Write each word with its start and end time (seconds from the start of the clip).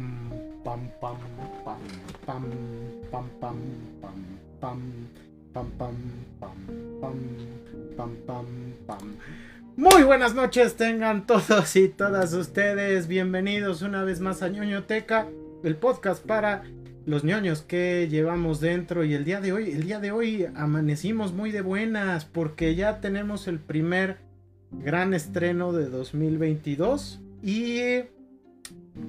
Pam, 0.00 0.08
pam, 0.64 0.80
pam, 1.00 1.16
pam, 1.64 1.78
pam, 2.24 2.44
pam, 3.10 3.26
pam, 3.40 3.56
pam, 4.60 4.72
pam, 4.72 4.86
pam, 5.52 5.96
pam, 7.00 7.16
pam, 7.96 8.16
pam, 8.26 8.46
pam. 8.86 9.16
Muy 9.76 10.02
buenas 10.04 10.34
noches 10.34 10.76
tengan 10.76 11.26
todos 11.26 11.76
y 11.76 11.88
todas 11.88 12.32
ustedes. 12.32 13.08
Bienvenidos 13.08 13.82
una 13.82 14.02
vez 14.02 14.20
más 14.20 14.42
a 14.42 14.48
ñoñoteca, 14.48 15.26
el 15.64 15.76
podcast 15.76 16.24
para 16.24 16.62
los 17.04 17.22
ñoños 17.22 17.60
que 17.60 18.08
llevamos 18.08 18.60
dentro 18.60 19.04
y 19.04 19.12
el 19.12 19.26
día 19.26 19.42
de 19.42 19.52
hoy, 19.52 19.70
el 19.70 19.82
día 19.82 20.00
de 20.00 20.12
hoy 20.12 20.46
amanecimos 20.54 21.34
muy 21.34 21.50
de 21.50 21.60
buenas 21.60 22.24
porque 22.24 22.74
ya 22.74 23.02
tenemos 23.02 23.46
el 23.48 23.58
primer 23.58 24.16
gran 24.70 25.12
estreno 25.12 25.74
de 25.74 25.90
2022 25.90 27.20
y 27.42 28.04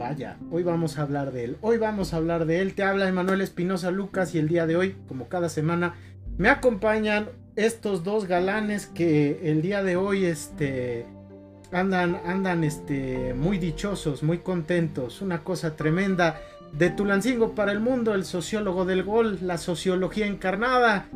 vaya, 0.02 0.38
hoy 0.50 0.64
vamos 0.64 0.98
a 0.98 1.04
hablar 1.04 1.32
de 1.32 1.44
él. 1.44 1.58
Hoy 1.62 1.78
vamos 1.78 2.14
a 2.14 2.18
hablar 2.18 2.48
de 2.48 2.60
él. 2.60 2.74
Te 2.74 2.82
habla 2.82 3.08
Emanuel 3.08 3.40
Espinosa 3.40 3.92
Lucas 3.92 4.34
y 4.34 4.40
el 4.40 4.48
día 4.48 4.66
de 4.66 4.76
hoy, 4.76 4.96
como 5.08 5.30
cada 5.30 5.48
semana, 5.48 5.94
me 6.40 6.50
acompañan 6.50 7.30
estos 7.56 8.04
dos 8.04 8.26
galanes 8.26 8.88
que 8.88 9.40
el 9.44 9.62
día 9.62 9.84
de 9.84 9.98
hoy 9.98 10.26
este 10.26 11.06
andan 11.72 12.20
andan 12.26 12.64
este 12.64 13.36
muy 13.36 13.60
dichosos, 13.60 14.24
muy 14.24 14.40
contentos, 14.40 15.22
una 15.22 15.44
cosa 15.44 15.76
tremenda 15.76 16.42
de 16.74 16.90
Tulancingo 16.90 17.54
para 17.54 17.72
el 17.72 17.80
mundo, 17.80 18.16
el 18.16 18.26
sociólogo 18.26 18.86
del 18.86 19.04
gol, 19.04 19.38
la 19.44 19.60
sociología 19.60 20.26
encarnada, 20.26 21.10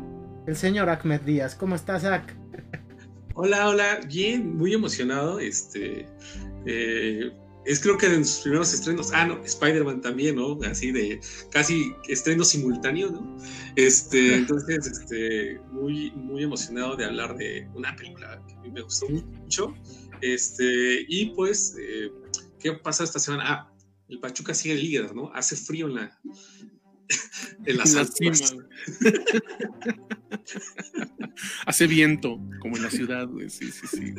el 0.46 0.54
señor 0.54 0.90
Ahmed 0.90 1.22
Díaz. 1.22 1.56
¿Cómo 1.56 1.74
estás, 1.74 2.04
Ak? 2.04 2.36
Hola, 3.34 3.68
hola, 3.68 3.98
bien, 4.06 4.56
muy 4.56 4.74
emocionado. 4.74 5.40
Este, 5.40 6.06
eh, 6.66 7.32
es 7.66 7.80
creo 7.80 7.98
que 7.98 8.08
de 8.08 8.24
sus 8.24 8.42
primeros 8.42 8.72
estrenos, 8.72 9.10
ah, 9.12 9.26
no, 9.26 9.44
Spider-Man 9.44 10.00
también, 10.00 10.36
¿no? 10.36 10.58
Así 10.62 10.92
de 10.92 11.20
casi 11.50 11.92
estreno 12.08 12.44
simultáneo, 12.44 13.10
¿no? 13.10 13.36
Este, 13.74 14.36
entonces, 14.36 14.86
este, 14.86 15.58
muy, 15.72 16.12
muy 16.12 16.44
emocionado 16.44 16.96
de 16.96 17.04
hablar 17.04 17.36
de 17.36 17.68
una 17.74 17.94
película 17.96 18.40
que 18.46 18.54
a 18.54 18.60
mí 18.60 18.70
me 18.70 18.82
gustó 18.82 19.08
mucho. 19.08 19.74
Este, 20.20 21.04
y 21.08 21.26
pues, 21.34 21.76
eh, 21.78 22.10
¿qué 22.60 22.72
pasa 22.72 23.04
esta 23.04 23.18
semana? 23.18 23.44
Ah, 23.46 23.72
el 24.08 24.20
Pachuca 24.20 24.54
sigue 24.54 24.76
líder, 24.76 25.14
¿no? 25.14 25.32
Hace 25.34 25.56
frío 25.56 25.88
en 25.88 25.96
la, 25.96 26.20
en 27.64 27.76
las, 27.76 27.94
Hace 31.66 31.86
viento, 31.86 32.40
como 32.60 32.76
en 32.76 32.82
la 32.82 32.90
ciudad, 32.90 33.26
güey. 33.28 33.50
Sí, 33.50 33.70
sí, 33.70 33.86
sí, 33.86 34.14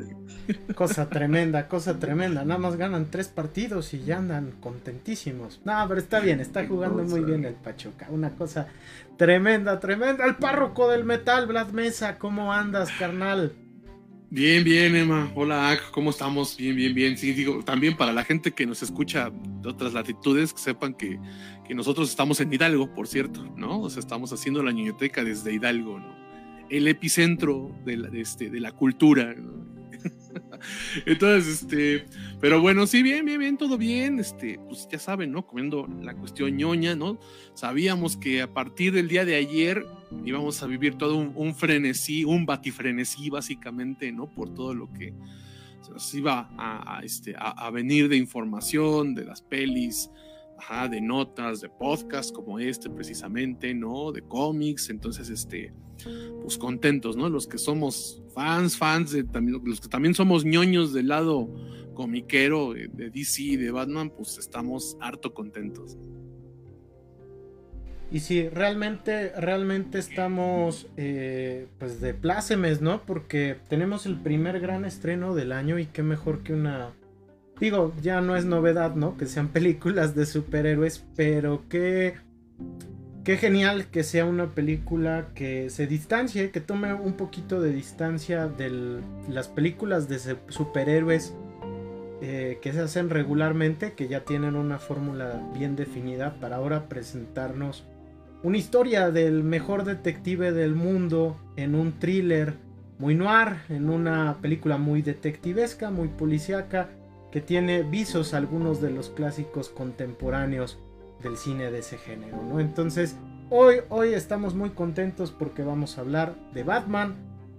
Cosa 0.75 1.09
tremenda, 1.09 1.68
cosa 1.68 2.00
tremenda. 2.00 2.46
Nada 2.46 2.59
más 2.59 2.75
ganan 2.75 3.09
tres 3.09 3.28
partidos 3.28 3.94
y 3.94 4.03
ya 4.03 4.18
andan 4.18 4.52
contentísimos. 4.59 5.62
No, 5.66 5.86
pero 5.88 6.00
está 6.00 6.20
bien, 6.20 6.40
está 6.40 6.68
jugando 6.68 7.03
muy 7.03 7.22
bien 7.22 7.46
el 7.46 7.56
Pachuca. 7.56 8.08
Una 8.09 8.31
cosa 8.31 8.68
tremenda, 9.18 9.80
tremenda. 9.80 10.25
El 10.25 10.36
párroco 10.36 10.90
del 10.90 11.04
metal, 11.04 11.48
Vlad 11.48 11.69
Mesa, 11.72 12.18
¿cómo 12.18 12.54
andas, 12.54 12.90
carnal? 13.00 13.54
Bien, 14.30 14.62
bien, 14.62 14.94
Emma. 14.94 15.31
Hola, 15.36 15.80
¿cómo 15.92 16.09
estamos? 16.09 16.58
Bien, 16.58 16.75
bien, 16.75 16.94
bien. 16.94 17.18
Sí, 17.18 17.31
digo, 17.31 17.64
también 17.64 17.96
para 17.96 18.12
la 18.12 18.25
gente 18.25 18.52
que 18.52 18.66
nos 18.66 18.84
escucha 18.84 19.31
de 19.31 19.69
otras 19.69 19.94
latitudes, 19.94 20.52
que 20.54 20.59
sepan 20.59 20.94
que, 20.94 21.18
que 21.68 21.76
nosotros 21.76 22.10
estamos 22.10 22.40
en 22.40 22.52
Hidalgo, 22.54 22.94
por 22.94 23.08
cierto, 23.08 23.44
¿no? 23.56 23.82
O 23.82 23.90
sea, 23.90 24.00
estamos 24.00 24.32
haciendo 24.34 24.64
la 24.64 24.72
niñoteca 24.72 25.24
desde 25.24 25.54
Hidalgo, 25.54 26.00
¿no? 26.00 26.16
El 26.70 26.88
epicentro 26.88 27.72
de 27.86 27.98
la, 27.98 28.10
de 28.10 28.22
este, 28.22 28.50
la 28.60 28.72
cultura, 28.72 29.34
¿no? 29.34 29.68
Entonces, 31.06 31.62
este, 31.62 32.06
pero 32.40 32.62
bueno, 32.62 32.88
sí, 32.88 33.04
bien, 33.04 33.26
bien, 33.26 33.40
bien, 33.40 33.58
todo 33.58 33.78
bien. 33.78 34.20
Este, 34.20 34.60
pues 34.68 34.88
ya 34.92 35.00
saben, 35.00 35.32
¿no? 35.32 35.46
Comiendo 35.46 35.88
la 36.02 36.14
cuestión 36.16 36.56
ñoña, 36.56 36.96
¿no? 36.96 37.20
Sabíamos 37.54 38.18
que 38.18 38.42
a 38.42 38.54
partir 38.54 38.94
del 38.94 39.08
día 39.08 39.26
de 39.26 39.36
ayer 39.36 39.86
íbamos 40.26 40.62
a 40.64 40.68
vivir 40.68 40.96
todo 40.96 41.16
un, 41.16 41.56
frenesí, 41.56 42.24
un 42.24 42.46
batifrenesí, 42.46 43.30
básicamente, 43.30 44.12
¿no? 44.12 44.30
Por 44.30 44.54
todo 44.54 44.74
lo 44.74 44.92
que 44.94 45.14
se 45.82 45.92
nos 45.92 46.14
iba 46.14 46.50
a, 46.58 47.02
este, 47.04 47.36
a, 47.38 47.70
venir 47.72 48.10
de 48.10 48.18
información, 48.18 49.16
de 49.16 49.26
las 49.26 49.42
pelis, 49.42 50.10
de 50.90 51.01
notas, 51.01 51.62
de 51.62 51.69
podcasts 51.69 52.31
como 52.31 52.59
este, 52.59 52.90
precisamente, 52.90 53.73
¿no? 53.73 54.12
De 54.12 54.22
cómics. 54.22 54.90
Entonces, 54.90 55.29
este 55.29 55.73
pues 56.41 56.57
contentos, 56.57 57.16
¿no? 57.16 57.29
Los 57.29 57.47
que 57.47 57.57
somos 57.57 58.22
fans, 58.34 58.78
fans, 58.78 59.12
de, 59.12 59.23
también, 59.23 59.62
los 59.66 59.81
que 59.81 59.88
también 59.88 60.13
somos 60.13 60.45
ñoños 60.45 60.94
del 60.94 61.07
lado 61.07 61.50
comiquero 61.94 62.73
de, 62.73 62.88
DC 63.09 63.57
de 63.57 63.72
Batman, 63.72 64.12
pues 64.12 64.38
estamos 64.38 64.97
harto 65.01 65.34
contentos. 65.34 65.97
Y 68.09 68.22
sí, 68.22 68.47
realmente, 68.47 69.34
realmente 69.38 70.00
estamos 70.00 70.88
eh, 70.95 71.68
pues 71.78 72.00
de 72.00 72.13
plácemes, 72.13 72.81
¿no? 72.81 73.01
Porque 73.06 73.57
tenemos 73.68 74.06
el 74.06 74.16
primer 74.16 74.62
gran 74.62 74.85
estreno 74.85 75.35
del 75.35 75.51
año 75.51 75.78
y 75.78 75.88
qué 75.88 76.03
mejor 76.03 76.44
que 76.44 76.53
una... 76.53 76.91
Digo, 77.59 77.94
ya 78.01 78.22
no 78.22 78.35
es 78.35 78.45
novedad, 78.45 78.95
¿no? 78.95 79.18
Que 79.18 79.25
sean 79.25 79.47
películas 79.50 80.16
de 80.16 80.25
superhéroes, 80.25 81.03
pero 81.16 81.63
qué 81.69 82.16
qué 83.28 83.35
genial 83.35 83.88
que 83.88 84.03
sea 84.06 84.23
una 84.23 84.51
película 84.51 85.28
que 85.35 85.69
se 85.69 85.85
distancie, 85.85 86.50
que 86.51 86.62
tome 86.62 86.94
un 86.94 87.18
poquito 87.18 87.59
de 87.59 87.73
distancia 87.73 88.47
de 88.47 89.01
las 89.29 89.50
películas 89.50 90.07
de 90.07 90.38
superhéroes 90.47 91.35
eh, 92.22 92.59
que 92.62 92.72
se 92.72 92.79
hacen 92.79 93.09
regularmente, 93.09 93.91
que 93.95 94.07
ya 94.07 94.22
tienen 94.22 94.56
una 94.56 94.79
fórmula 94.79 95.45
bien 95.53 95.75
definida 95.75 96.39
para 96.39 96.56
ahora 96.56 96.88
presentarnos 96.88 97.84
una 98.44 98.57
historia 98.57 99.12
del 99.12 99.44
mejor 99.44 99.84
detective 99.84 100.53
del 100.53 100.74
mundo 100.74 101.38
en 101.57 101.75
un 101.75 102.00
thriller 102.00 102.53
muy 102.97 103.13
noir, 103.13 103.57
en 103.68 103.89
una 103.89 104.38
película 104.41 104.78
muy 104.78 105.01
detectivesca, 105.01 105.91
muy 105.91 106.07
policíaca, 106.07 106.91
que 107.32 107.42
tiene 107.42 107.84
visos 107.84 108.34
algunos 108.34 108.82
de 108.82 108.92
los 108.92 109.10
clásicos 109.10 109.70
contemporáneos 109.70 110.78
del 111.22 111.38
cine 111.38 111.72
de 111.72 111.80
ese 111.80 111.98
género, 111.98 112.42
¿no? 112.44 112.60
Entonces, 112.60 113.16
hoy, 113.50 113.78
hoy 113.90 114.13
estamos 114.13 114.54
muy 114.56 114.69
contentos 114.72 115.31
porque 115.31 115.63
vamos 115.63 115.98
a 115.98 116.01
hablar 116.01 116.36
de 116.54 116.63
Batman, 116.63 117.16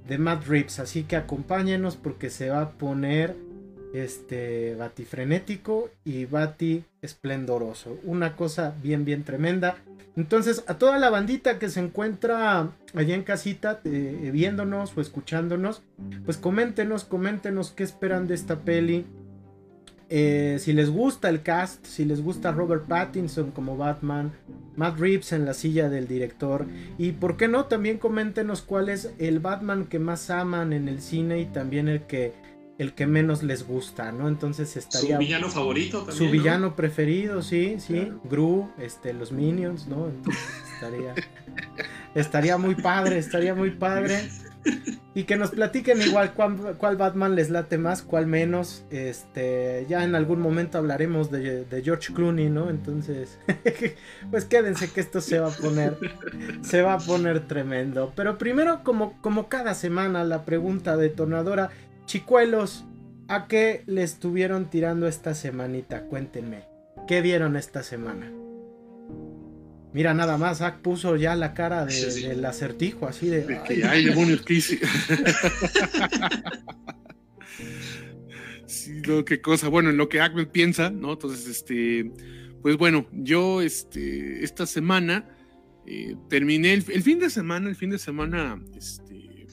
de 0.07 0.19
Matt 0.19 0.47
Reeves, 0.47 0.79
así 0.79 1.05
que 1.05 1.17
acompáñenos 1.17 1.97
porque 1.97 2.31
se 2.31 2.51
va 2.51 2.63
a 2.63 2.71
poner 2.71 3.37
este 3.93 4.75
batifrenético 4.75 5.91
y 6.05 6.25
bati 6.27 6.85
esplendoroso, 7.03 7.99
una 8.05 8.37
cosa 8.37 8.75
bien 8.83 9.05
bien 9.05 9.25
tremenda. 9.25 9.77
Entonces, 10.17 10.65
a 10.67 10.75
toda 10.75 10.99
la 10.99 11.11
bandita 11.11 11.59
que 11.61 11.71
se 11.71 11.79
encuentra 11.79 12.71
allá 12.95 13.15
en 13.15 13.23
casita 13.23 13.81
eh, 13.85 14.31
viéndonos 14.33 14.97
o 14.97 15.01
escuchándonos, 15.01 15.83
pues 16.25 16.39
coméntenos, 16.39 17.05
coméntenos 17.05 17.71
qué 17.71 17.85
esperan 17.85 18.27
de 18.27 18.35
esta 18.35 18.57
peli 18.57 19.07
eh, 20.11 20.57
si 20.59 20.73
les 20.73 20.91
gusta 20.91 21.29
el 21.29 21.43
cast, 21.43 21.85
si 21.85 22.05
les 22.05 22.23
gusta 22.23 22.51
Robert 22.51 22.87
Pattinson 22.87 23.51
como 23.51 23.77
Batman, 23.77 24.33
Matt 24.77 24.99
Reeves 24.99 25.33
en 25.33 25.45
la 25.45 25.55
silla 25.55 25.89
del 25.89 26.09
director, 26.09 26.67
y 26.97 27.13
por 27.13 27.37
qué 27.37 27.49
no, 27.49 27.67
también 27.67 27.99
coméntenos 27.99 28.63
cuál 28.63 28.89
es 28.89 29.13
el 29.19 29.41
Batman 29.41 29.87
que 29.87 29.99
más 29.99 30.31
aman 30.31 30.73
en 30.73 30.89
el 30.89 31.03
cine 31.03 31.41
y 31.41 31.47
también 31.47 31.89
el 31.89 32.03
que 32.03 32.33
el 32.79 32.95
que 32.95 33.09
menos 33.09 33.43
les 33.43 33.67
gusta, 33.67 34.13
¿no? 34.13 34.29
Entonces 34.29 34.77
estaría 34.77 35.17
su 35.17 35.19
villano 35.19 35.49
favorito 35.49 35.99
también, 36.05 36.17
su 36.17 36.31
villano 36.31 36.77
preferido, 36.77 37.43
sí, 37.43 37.77
sí, 37.81 38.13
Gru, 38.31 38.71
este 38.79 39.13
los 39.13 39.33
Minions, 39.33 39.89
¿no? 39.89 40.07
Entonces 40.07 40.45
estaría 40.75 41.15
estaría 42.15 42.57
muy 42.57 42.77
padre, 42.77 43.19
estaría 43.19 43.55
muy 43.55 43.73
padre. 43.73 44.29
Y 45.15 45.25
que 45.25 45.37
nos 45.37 45.51
platiquen 45.51 46.01
igual 46.01 46.33
cuál, 46.35 46.97
Batman 46.97 47.35
les 47.35 47.51
late 47.51 47.79
más, 47.79 48.03
cuál 48.03 48.27
menos. 48.27 48.85
Este, 48.91 49.85
ya 49.89 50.05
en 50.05 50.15
algún 50.15 50.41
momento 50.41 50.79
hablaremos 50.79 51.31
de, 51.31 51.67
George 51.85 52.15
Clooney, 52.15 52.51
¿no? 52.51 52.71
Entonces, 52.71 53.39
pues 54.31 54.45
quédense 54.45 54.91
que 54.91 55.01
esto 55.01 55.21
se 55.21 55.41
va 55.41 55.49
a 55.49 55.57
poner, 55.57 55.99
se 56.63 56.83
va 56.83 56.95
a 56.95 56.99
poner 56.99 57.47
tremendo. 57.47 58.13
Pero 58.15 58.39
primero, 58.39 58.85
como, 58.85 59.21
como 59.21 59.49
cada 59.49 59.75
semana, 59.75 60.25
la 60.25 60.45
pregunta 60.45 60.97
detonadora, 60.97 61.71
chicuelos, 62.07 62.85
¿a 63.29 63.47
qué 63.49 63.83
le 63.87 64.03
estuvieron 64.03 64.71
tirando 64.71 65.09
esta 65.09 65.35
semanita? 65.35 66.03
Cuéntenme, 66.03 66.65
¿qué 67.07 67.23
vieron 67.23 67.57
esta 67.57 67.83
semana? 67.83 68.31
Mira, 69.93 70.15
nada 70.15 70.37
más, 70.37 70.59
Zack 70.59 70.81
puso 70.81 71.17
ya 71.17 71.35
la 71.35 71.55
cara 71.55 71.87
del 71.87 72.45
acertijo, 72.45 73.09
así 73.09 73.29
de. 73.29 73.61
que 73.67 73.85
hay 73.85 74.05
demonios, 74.05 74.43
que 74.43 74.61
sí, 78.67 79.01
lo 79.05 79.25
que 79.25 79.41
cosa. 79.41 79.69
Bueno, 79.69 79.91
en 79.91 79.97
lo 79.97 80.09
que 80.09 80.21
Ahmed 80.21 80.49
piensa, 80.49 80.91
¿no? 80.91 81.13
Entonces, 81.13 81.47
este. 81.47 82.11
Pues 82.63 82.77
bueno, 82.77 83.07
yo 83.13 83.63
este, 83.63 84.45
esta 84.45 84.67
semana 84.67 85.25
eh, 85.87 86.17
terminé 86.29 86.75
el, 86.75 86.83
fin 86.83 87.19
de 87.19 87.31
semana, 87.31 87.71
el 87.71 87.77
fin 87.77 87.89
de 87.89 87.99
semana, 87.99 88.61
este, 88.77 89.47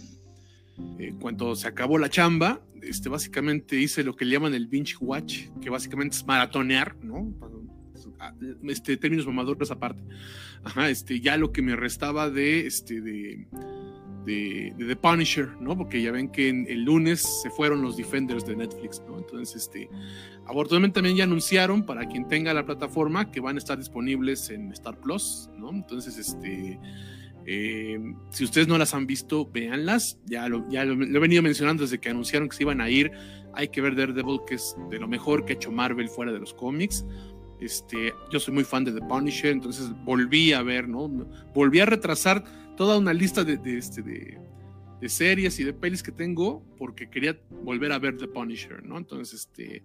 eh, 0.99 1.13
cuando 1.21 1.55
se 1.55 1.67
acabó 1.67 1.97
la 1.97 2.09
chamba, 2.09 2.61
este, 2.81 3.07
básicamente 3.07 3.79
hice 3.79 4.03
lo 4.03 4.15
que 4.15 4.25
le 4.25 4.33
llaman 4.33 4.53
el 4.53 4.67
binge 4.67 4.95
watch, 4.99 5.43
que 5.61 5.69
básicamente 5.69 6.17
es 6.17 6.25
maratonear, 6.25 6.97
¿no? 6.97 7.31
Este, 8.63 8.97
términos 8.97 9.25
mamadores 9.25 9.71
aparte. 9.71 10.03
Este, 10.87 11.19
ya 11.19 11.37
lo 11.37 11.51
que 11.51 11.61
me 11.61 11.75
restaba 11.75 12.29
de, 12.29 12.65
este, 12.65 13.01
The 14.25 14.95
Punisher. 14.95 15.49
Porque 15.77 16.01
ya 16.01 16.11
ven 16.11 16.29
que 16.29 16.49
el 16.49 16.83
lunes 16.83 17.21
se 17.43 17.49
fueron 17.49 17.81
los 17.81 17.97
Defenders 17.97 18.45
de 18.45 18.55
Netflix. 18.55 19.01
Entonces, 19.15 19.55
este, 19.55 19.89
afortunadamente 20.45 20.95
también 20.95 21.17
ya 21.17 21.23
anunciaron 21.23 21.85
para 21.85 22.07
quien 22.07 22.27
tenga 22.27 22.53
la 22.53 22.65
plataforma 22.65 23.31
que 23.31 23.39
van 23.39 23.55
a 23.55 23.59
estar 23.59 23.77
disponibles 23.77 24.49
en 24.49 24.71
Star 24.71 24.99
Plus. 24.99 25.49
Entonces, 25.71 26.17
este, 26.17 26.79
eh, 27.47 27.99
si 28.31 28.43
ustedes 28.43 28.67
no 28.67 28.77
las 28.77 28.93
han 28.93 29.05
visto, 29.05 29.45
véanlas. 29.45 30.19
Ya 30.25 30.49
lo, 30.49 30.65
he 30.71 31.19
venido 31.19 31.41
mencionando 31.41 31.83
desde 31.83 31.99
que 31.99 32.09
anunciaron 32.09 32.49
que 32.49 32.55
se 32.55 32.63
iban 32.63 32.81
a 32.81 32.89
ir. 32.89 33.11
Hay 33.53 33.69
que 33.69 33.81
ver 33.81 33.95
Daredevil, 33.95 34.39
que 34.47 34.55
es 34.55 34.75
de 34.89 34.99
lo 34.99 35.07
mejor 35.07 35.45
que 35.45 35.53
ha 35.53 35.55
hecho 35.55 35.71
Marvel 35.71 36.09
fuera 36.09 36.33
de 36.33 36.39
los 36.39 36.53
cómics. 36.53 37.05
Este, 37.59 38.13
yo 38.31 38.39
soy 38.39 38.53
muy 38.53 38.63
fan 38.63 38.83
de 38.83 38.91
The 38.91 39.01
Punisher, 39.01 39.51
entonces 39.51 39.91
volví 40.03 40.53
a 40.53 40.61
ver, 40.61 40.87
¿no? 40.87 41.07
Volví 41.53 41.79
a 41.79 41.85
retrasar 41.85 42.43
toda 42.75 42.97
una 42.97 43.13
lista 43.13 43.43
de, 43.43 43.59
este, 43.77 44.01
de, 44.01 44.39
series 45.07 45.59
y 45.59 45.63
de 45.63 45.71
pelis 45.71 46.01
que 46.01 46.11
tengo 46.11 46.63
porque 46.79 47.11
quería 47.11 47.39
volver 47.63 47.91
a 47.91 47.99
ver 47.99 48.17
The 48.17 48.27
Punisher, 48.27 48.83
¿no? 48.83 48.97
Entonces, 48.97 49.41
este, 49.41 49.83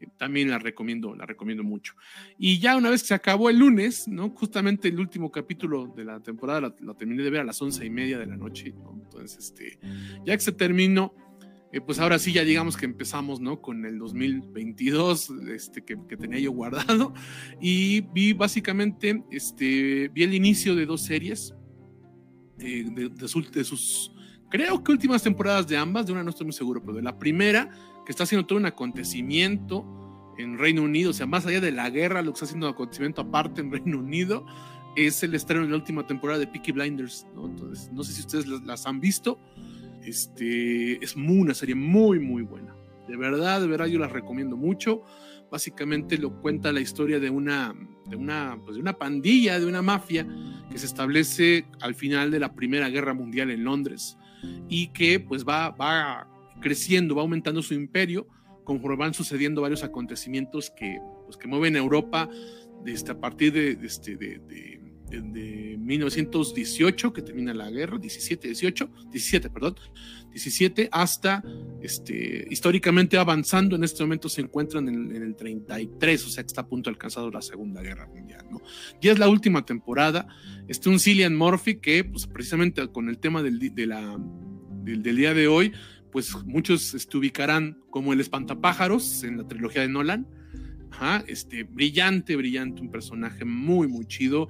eh, 0.00 0.06
también 0.16 0.50
la 0.50 0.58
recomiendo, 0.60 1.16
la 1.16 1.26
recomiendo 1.26 1.64
mucho. 1.64 1.94
Y 2.38 2.60
ya 2.60 2.76
una 2.76 2.88
vez 2.88 3.02
que 3.02 3.08
se 3.08 3.14
acabó 3.14 3.50
el 3.50 3.58
lunes, 3.58 4.06
¿no? 4.06 4.30
Justamente 4.30 4.88
el 4.88 5.00
último 5.00 5.32
capítulo 5.32 5.92
de 5.96 6.04
la 6.04 6.20
temporada 6.20 6.72
lo, 6.78 6.94
terminé 6.94 7.24
de 7.24 7.30
ver 7.30 7.40
a 7.40 7.44
las 7.44 7.60
once 7.60 7.84
y 7.84 7.90
media 7.90 8.18
de 8.18 8.26
la 8.26 8.36
noche, 8.36 8.72
¿no? 8.72 9.00
Entonces, 9.02 9.36
este, 9.46 9.78
ya 10.24 10.36
que 10.36 10.42
se 10.42 10.52
terminó, 10.52 11.12
eh, 11.72 11.80
pues 11.80 11.98
ahora 11.98 12.18
sí 12.18 12.32
ya 12.32 12.44
digamos 12.44 12.76
que 12.76 12.84
empezamos, 12.84 13.40
¿no? 13.40 13.60
Con 13.60 13.84
el 13.84 13.98
2022, 13.98 15.30
este, 15.50 15.82
que, 15.84 15.96
tenía 16.16 16.38
yo 16.38 16.52
guardado, 16.52 17.14
y 17.60 18.02
vi 18.12 18.32
básicamente, 18.32 19.24
este, 19.30 20.08
vi 20.08 20.22
el 20.22 20.34
inicio 20.34 20.76
de 20.76 20.86
dos 20.86 21.02
series, 21.02 21.54
eh, 22.58 22.84
de, 22.84 23.64
sus, 23.64 24.12
creo 24.50 24.84
que 24.84 24.92
últimas 24.92 25.22
temporadas 25.22 25.66
de 25.66 25.76
ambas, 25.76 26.06
de 26.06 26.12
una 26.12 26.22
no 26.22 26.30
estoy 26.30 26.44
muy 26.44 26.52
seguro, 26.52 26.80
pero 26.82 26.94
de 26.94 27.02
la 27.02 27.18
primera, 27.18 27.70
que 28.04 28.12
está 28.12 28.24
haciendo 28.24 28.46
todo 28.46 28.58
un 28.58 28.66
acontecimiento 28.66 30.34
en 30.38 30.58
Reino 30.58 30.82
Unido, 30.82 31.10
o 31.10 31.14
sea, 31.14 31.26
más 31.26 31.46
allá 31.46 31.60
de 31.60 31.72
la 31.72 31.88
guerra, 31.90 32.22
lo 32.22 32.32
que 32.32 32.36
está 32.36 32.44
haciendo 32.44 32.66
un 32.66 32.74
acontecimiento 32.74 33.22
aparte 33.22 33.60
en 33.60 33.72
Reino 33.72 33.98
Unido, 33.98 34.44
es 34.96 35.22
el 35.22 35.34
estreno 35.34 35.64
de 35.64 35.70
la 35.70 35.76
última 35.76 36.06
temporada 36.06 36.38
de 36.38 36.46
Peaky 36.46 36.72
Blinders, 36.72 37.26
¿no? 37.34 37.46
Entonces, 37.46 37.90
no 37.92 38.04
sé 38.04 38.12
si 38.12 38.20
ustedes 38.20 38.46
las, 38.46 38.86
han 38.86 39.00
visto, 39.00 39.38
este, 40.04 41.02
es 41.04 41.16
muy, 41.16 41.38
una 41.38 41.54
serie 41.54 41.74
muy, 41.74 42.18
muy 42.18 42.42
buena. 42.42 42.74
De 43.08 43.16
verdad, 43.16 43.60
de 43.60 43.66
verdad, 43.66 43.86
yo 43.86 43.98
las 43.98 44.12
recomiendo 44.12 44.56
mucho. 44.56 45.02
Básicamente 45.50 46.16
lo 46.18 46.40
cuenta 46.40 46.72
la 46.72 46.80
historia 46.80 47.20
de 47.20 47.30
una, 47.30 47.74
de 48.06 48.16
una, 48.16 48.58
pues 48.64 48.76
de 48.76 48.80
una 48.80 48.94
pandilla, 48.94 49.58
de 49.58 49.66
una 49.66 49.82
mafia 49.82 50.26
que 50.70 50.78
se 50.78 50.86
establece 50.86 51.66
al 51.80 51.94
final 51.94 52.30
de 52.30 52.40
la 52.40 52.54
Primera 52.54 52.88
Guerra 52.88 53.12
Mundial 53.12 53.50
en 53.50 53.64
Londres 53.64 54.16
y 54.68 54.88
que 54.88 55.20
pues 55.20 55.44
va, 55.46 55.70
va 55.70 56.28
creciendo, 56.60 57.14
va 57.14 57.22
aumentando 57.22 57.62
su 57.62 57.74
imperio 57.74 58.26
conforme 58.64 58.96
van 58.96 59.14
sucediendo 59.14 59.62
varios 59.62 59.82
acontecimientos 59.82 60.70
que, 60.70 60.98
pues, 61.24 61.36
que 61.36 61.48
mueven 61.48 61.76
a 61.76 61.80
Europa 61.80 62.28
desde 62.84 63.12
a 63.12 63.20
partir 63.20 63.52
de, 63.52 63.78
este, 63.84 64.16
de, 64.16 64.38
de, 64.38 64.80
de, 65.20 65.76
1918, 65.78 67.12
que 67.12 67.22
termina 67.22 67.52
la 67.52 67.70
guerra, 67.70 67.98
17, 67.98 68.48
18, 68.48 68.90
17, 69.10 69.50
perdón, 69.50 69.76
17, 70.30 70.88
hasta 70.92 71.42
este, 71.82 72.46
históricamente 72.50 73.18
avanzando, 73.18 73.76
en 73.76 73.84
este 73.84 74.02
momento 74.02 74.28
se 74.28 74.40
encuentran 74.40 74.88
en, 74.88 75.22
el 75.22 75.36
33, 75.36 76.24
o 76.24 76.28
sea 76.28 76.42
que 76.42 76.46
está 76.46 76.62
a 76.62 76.66
punto 76.66 76.88
de 76.88 76.94
alcanzar 76.94 77.24
la 77.32 77.42
Segunda 77.42 77.82
Guerra 77.82 78.06
Mundial, 78.06 78.46
¿no? 78.50 78.62
Ya 79.00 79.12
es 79.12 79.18
la 79.18 79.28
última 79.28 79.64
temporada, 79.64 80.26
este 80.68 80.88
un 80.88 80.98
Cillian 80.98 81.36
Murphy 81.36 81.76
que, 81.76 82.04
pues 82.04 82.26
precisamente 82.26 82.86
con 82.88 83.08
el 83.08 83.18
tema 83.18 83.42
del, 83.42 83.58
de 83.58 83.86
la, 83.86 84.18
del, 84.82 85.02
día 85.02 85.34
de 85.34 85.48
hoy, 85.48 85.72
pues 86.10 86.34
muchos 86.44 86.92
te 86.92 86.96
este, 86.96 87.16
ubicarán 87.16 87.78
como 87.90 88.12
el 88.12 88.20
espantapájaros 88.20 89.24
en 89.24 89.38
la 89.38 89.48
trilogía 89.48 89.82
de 89.82 89.88
Nolan, 89.88 90.26
Ajá, 90.92 91.24
este, 91.26 91.62
brillante, 91.62 92.36
brillante, 92.36 92.82
un 92.82 92.90
personaje 92.90 93.46
muy, 93.46 93.88
muy 93.88 94.04
chido, 94.04 94.48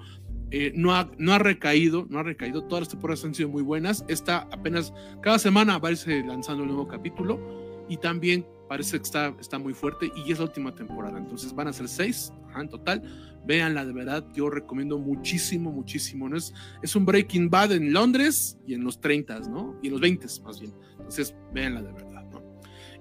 eh, 0.54 0.70
no, 0.74 0.94
ha, 0.94 1.10
no 1.16 1.32
ha 1.32 1.38
recaído, 1.38 2.06
no 2.10 2.18
ha 2.18 2.22
recaído. 2.22 2.62
Todas 2.64 2.82
las 2.82 2.88
temporadas 2.90 3.24
han 3.24 3.34
sido 3.34 3.48
muy 3.48 3.62
buenas. 3.62 4.04
Esta 4.06 4.48
apenas 4.52 4.92
cada 5.22 5.38
semana 5.38 5.78
va 5.78 5.90
lanzando 6.26 6.62
un 6.62 6.68
nuevo 6.68 6.86
capítulo 6.86 7.40
y 7.88 7.96
también 7.96 8.46
parece 8.68 8.98
que 8.98 9.02
está, 9.02 9.34
está 9.40 9.58
muy 9.58 9.72
fuerte 9.72 10.12
y 10.14 10.30
es 10.30 10.38
la 10.38 10.44
última 10.44 10.74
temporada. 10.74 11.18
Entonces 11.18 11.54
van 11.54 11.68
a 11.68 11.72
ser 11.72 11.88
seis 11.88 12.34
en 12.54 12.68
total. 12.68 13.02
Véanla 13.46 13.86
de 13.86 13.94
verdad, 13.94 14.26
yo 14.34 14.50
recomiendo 14.50 14.98
muchísimo, 14.98 15.72
muchísimo. 15.72 16.28
¿no? 16.28 16.36
Es, 16.36 16.52
es 16.82 16.94
un 16.94 17.06
Breaking 17.06 17.48
Bad 17.48 17.72
en 17.72 17.90
Londres 17.90 18.58
y 18.66 18.74
en 18.74 18.84
los 18.84 19.00
30, 19.00 19.40
¿no? 19.40 19.78
Y 19.82 19.86
en 19.86 19.92
los 19.92 20.02
20 20.02 20.26
más 20.44 20.60
bien. 20.60 20.74
Entonces, 20.98 21.34
véanla 21.54 21.80
de 21.80 21.92
verdad, 21.92 22.24
¿no? 22.30 22.42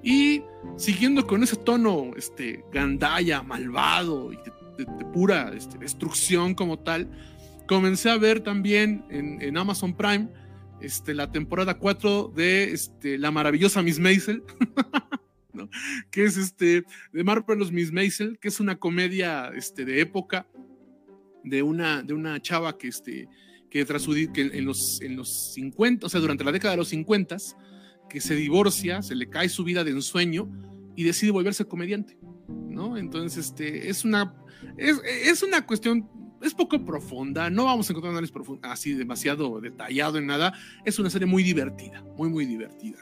Y 0.01 0.41
siguiendo 0.77 1.27
con 1.27 1.43
ese 1.43 1.57
tono, 1.57 2.11
este, 2.15 2.63
gandaya, 2.71 3.43
malvado 3.43 4.31
y 4.31 4.37
de, 4.37 5.05
pura 5.13 5.51
este, 5.53 5.77
destrucción 5.77 6.55
como 6.55 6.79
tal, 6.79 7.09
comencé 7.71 8.09
a 8.09 8.17
ver 8.17 8.41
también 8.41 9.05
en, 9.09 9.57
Amazon 9.57 9.95
Prime 9.95 10.27
este, 10.81 11.13
la 11.13 11.31
temporada 11.31 11.77
4 11.77 12.33
de 12.35 12.73
este, 12.73 13.17
La 13.17 13.31
maravillosa 13.31 13.81
Miss 13.81 13.97
Maisel, 13.97 14.43
que 16.11 16.25
es 16.25 16.35
este, 16.35 16.83
de 17.13 17.23
Marvelous 17.23 17.71
Miss 17.71 17.93
Maisel, 17.93 18.37
que 18.39 18.49
es 18.49 18.59
una 18.59 18.77
comedia 18.77 19.53
este, 19.55 19.85
de 19.85 20.01
época 20.01 20.49
de 21.45 21.63
una, 21.63 22.03
de 22.03 22.13
una 22.13 22.41
chava 22.41 22.77
que, 22.77 22.89
este, 22.89 23.29
que, 23.69 23.85
tras 23.85 24.01
su, 24.01 24.15
que 24.33 24.41
en, 24.41 24.65
los, 24.65 25.01
en 25.01 25.15
los 25.15 25.53
50, 25.53 26.07
o 26.07 26.09
sea, 26.09 26.19
durante 26.19 26.43
la 26.43 26.51
década 26.51 26.71
de 26.71 26.77
los 26.79 26.89
50, 26.89 27.37
que 28.09 28.19
se 28.19 28.35
divorcia, 28.35 29.01
se 29.01 29.15
le 29.15 29.29
cae 29.29 29.47
su 29.47 29.63
vida 29.63 29.85
de 29.85 29.91
ensueño 29.91 30.51
y 30.97 31.05
decide 31.05 31.31
volverse 31.31 31.63
comediante, 31.63 32.19
¿no? 32.49 32.97
Entonces, 32.97 33.45
este, 33.45 33.89
es 33.89 34.03
una, 34.03 34.35
es, 34.75 34.99
es 35.05 35.41
una 35.41 35.65
cuestión 35.65 36.20
es 36.41 36.53
poco 36.53 36.83
profunda, 36.83 37.50
no 37.50 37.65
vamos 37.65 37.89
a 37.89 37.93
encontrar 37.93 38.12
análisis 38.12 38.36
así 38.63 38.93
demasiado 38.93 39.60
detallado 39.62 40.17
en 40.17 40.27
nada, 40.27 40.53
es 40.86 41.00
una 41.00 41.10
serie 41.10 41.27
muy 41.27 41.43
divertida, 41.43 42.03
muy, 42.17 42.29
muy 42.29 42.45
divertida. 42.45 43.00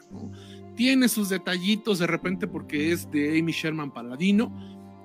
Tiene 0.76 1.08
sus 1.08 1.28
detallitos 1.28 1.98
de 1.98 2.06
repente 2.06 2.46
porque 2.46 2.92
es 2.92 3.10
de 3.10 3.38
Amy 3.38 3.52
Sherman 3.52 3.92
Paladino, 3.92 4.52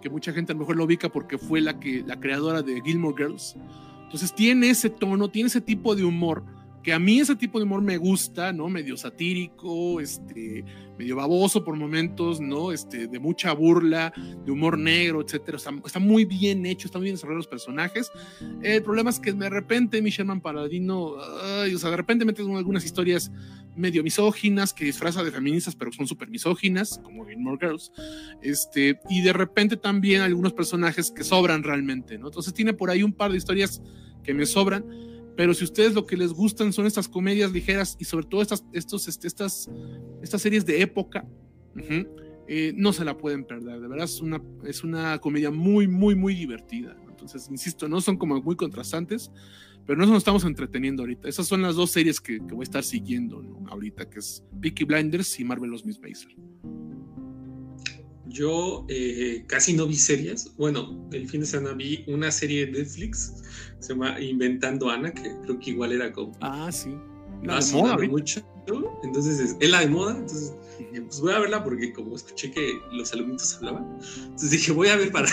que 0.01 0.10
mucha 0.10 0.34
gente 0.34 0.51
a 0.51 0.56
lo 0.56 0.60
mejor 0.60 0.77
lo 0.77 0.84
ubica 0.84 1.10
porque 1.10 1.38
fue 1.38 1.62
la, 1.62 1.80
que, 1.80 2.04
la 2.06 2.20
creadora 2.20 2.62
de 2.62 2.82
Gilmore 2.82 3.15
Girls. 3.18 3.56
Entonces 4.04 4.34
tiene 4.34 4.70
ese 4.70 4.89
tono, 4.89 5.30
tiene 5.30 5.48
ese 5.48 5.62
tipo 5.62 5.96
de 5.96 6.04
humor 6.04 6.44
que 6.86 6.94
a 6.94 7.00
mí 7.00 7.20
ese 7.20 7.36
tipo 7.36 7.58
de 7.58 7.65
humor 7.65 7.82
me 7.82 7.98
gusta, 7.98 8.54
¿no? 8.54 8.70
Medio 8.70 8.96
satírico, 8.96 10.00
este, 10.00 10.63
medio 10.98 11.16
baboso 11.16 11.64
por 11.64 11.75
momentos, 11.75 12.40
¿no? 12.40 12.72
Este, 12.72 13.08
de 13.08 13.20
mucha 13.20 13.54
burla, 13.54 14.14
de 14.46 14.52
humor 14.52 14.78
negro, 14.78 15.22
etcétera. 15.22 15.58
está 15.58 16.00
muy 16.00 16.25
bien 16.25 16.66
hecho, 16.66 16.88
está 16.88 17.00
muy 17.00 17.06
bien 17.06 17.16
desarrollados 17.16 17.46
los 17.46 17.48
personajes. 17.48 18.12
El 18.62 18.84
problema 18.84 19.10
es 19.10 19.20
que 19.20 19.34
de 19.34 19.50
repente 19.50 20.02
mi 20.02 20.10
Sherman 20.10 20.42
Paladino, 20.42 21.02
o 21.04 21.78
sea, 21.78 21.90
de 21.90 21.98
repente 21.98 22.25
metes 22.25 22.46
algunas 22.48 22.86
historias 22.86 23.32
medio 23.75 24.04
misóginas 24.04 24.74
que 24.74 24.86
disfraza 24.86 25.24
de 25.24 25.32
feministas, 25.32 25.75
pero 25.75 25.92
son 25.92 26.08
súper 26.08 26.30
misóginas, 26.30 27.00
como 27.04 27.25
More 27.38 27.58
Girls. 27.60 27.92
Este, 28.42 29.00
y 29.10 29.22
de 29.22 29.34
repente 29.34 29.78
también 29.78 30.22
algunos 30.22 30.54
personajes 30.54 31.12
que 31.12 31.24
sobran 31.24 31.64
realmente, 31.64 32.18
¿no? 32.18 32.28
Entonces 32.28 32.54
tiene 32.54 32.74
por 32.74 32.90
ahí 32.90 33.04
un 33.04 33.14
par 33.14 33.32
de 33.32 33.38
historias 33.38 33.82
que 34.24 34.34
me 34.34 34.46
sobran 34.46 34.86
pero 35.36 35.54
si 35.54 35.63
ustedes 35.63 35.94
lo 35.94 36.06
que 36.06 36.18
les 36.18 36.32
gustan 36.32 36.72
son 36.72 36.86
estas 36.86 37.08
comedias 37.08 37.51
ligeras 37.51 37.98
y 38.00 38.06
sobre 38.06 38.25
todo 38.25 38.42
estas, 38.42 38.65
estos, 38.72 39.08
este, 39.08 39.27
estas, 39.27 39.70
estas 40.22 40.42
series 40.42 40.65
de 40.65 40.82
época, 40.82 41.27
eh, 42.48 42.74
no 42.75 42.94
se 42.94 43.04
la 43.04 43.18
pueden 43.18 43.44
perder. 43.44 43.82
De 43.82 43.88
verdad 43.88 44.06
es 44.06 44.22
una, 44.22 44.42
es 44.63 44.84
una 44.84 45.20
comedia 45.20 45.51
muy, 45.51 45.88
muy, 45.88 46.15
muy 46.15 46.36
divertida. 46.36 46.96
Entonces, 47.10 47.50
insisto, 47.50 47.88
no 47.89 48.01
son 48.01 48.18
como 48.18 48.42
muy 48.42 48.56
contrastantes, 48.56 49.32
pero 49.86 50.00
no 50.00 50.06
nos 50.06 50.18
estamos 50.20 50.46
entreteniendo 50.46 51.04
ahorita. 51.04 51.27
Esas 51.27 51.48
son 51.48 51.62
las 51.62 51.75
dos 51.75 51.92
series 51.92 52.22
que, 52.22 52.39
voy 52.39 52.62
a 52.62 52.63
estar 52.63 52.84
siguiendo 52.84 53.44
ahorita, 53.68 54.10
que 54.10 54.20
es 54.20 54.44
Peaky 54.62 54.86
Blinders 54.86 55.39
y 55.39 55.44
Marvelous 55.44 55.86
Miss 55.86 56.00
Maisel. 56.00 56.36
Yo 58.27 58.86
eh, 58.89 59.44
casi 59.48 59.74
no 59.74 59.86
vi 59.86 59.96
series. 59.96 60.55
Bueno, 60.58 61.08
el 61.12 61.29
fin 61.29 61.41
de 61.41 61.48
semana 61.48 61.75
vi 61.75 62.03
una 62.08 62.32
serie 62.32 62.65
de 62.65 62.72
Netflix, 62.72 63.44
se 63.79 63.94
llama 63.94 64.20
Inventando 64.20 64.89
Ana, 64.89 65.13
que 65.13 65.32
creo 65.44 65.60
que 65.60 65.72
igual 65.72 65.91
era 65.91 66.12
como. 66.12 66.32
Ah, 66.41 66.72
sí. 66.72 66.96
La 67.44 67.60
de 67.60 67.74
moda, 67.74 67.98
mucho. 67.98 68.41
Entonces, 69.03 69.55
es, 69.60 69.70
la 69.70 69.82
de 69.82 69.88
moda. 69.88 70.17
Entonces, 70.17 70.53
pues 70.91 71.22
voy 71.22 71.34
a 71.34 71.39
verla 71.39 71.63
porque, 71.63 71.94
como 71.94 72.15
escuché 72.15 72.50
que 72.51 72.79
los 72.91 73.13
alumnitos 73.13 73.55
hablaban, 73.58 74.00
entonces 74.24 74.51
dije, 74.51 74.72
voy 74.72 74.88
a 74.88 74.96
ver 74.96 75.12
para, 75.12 75.29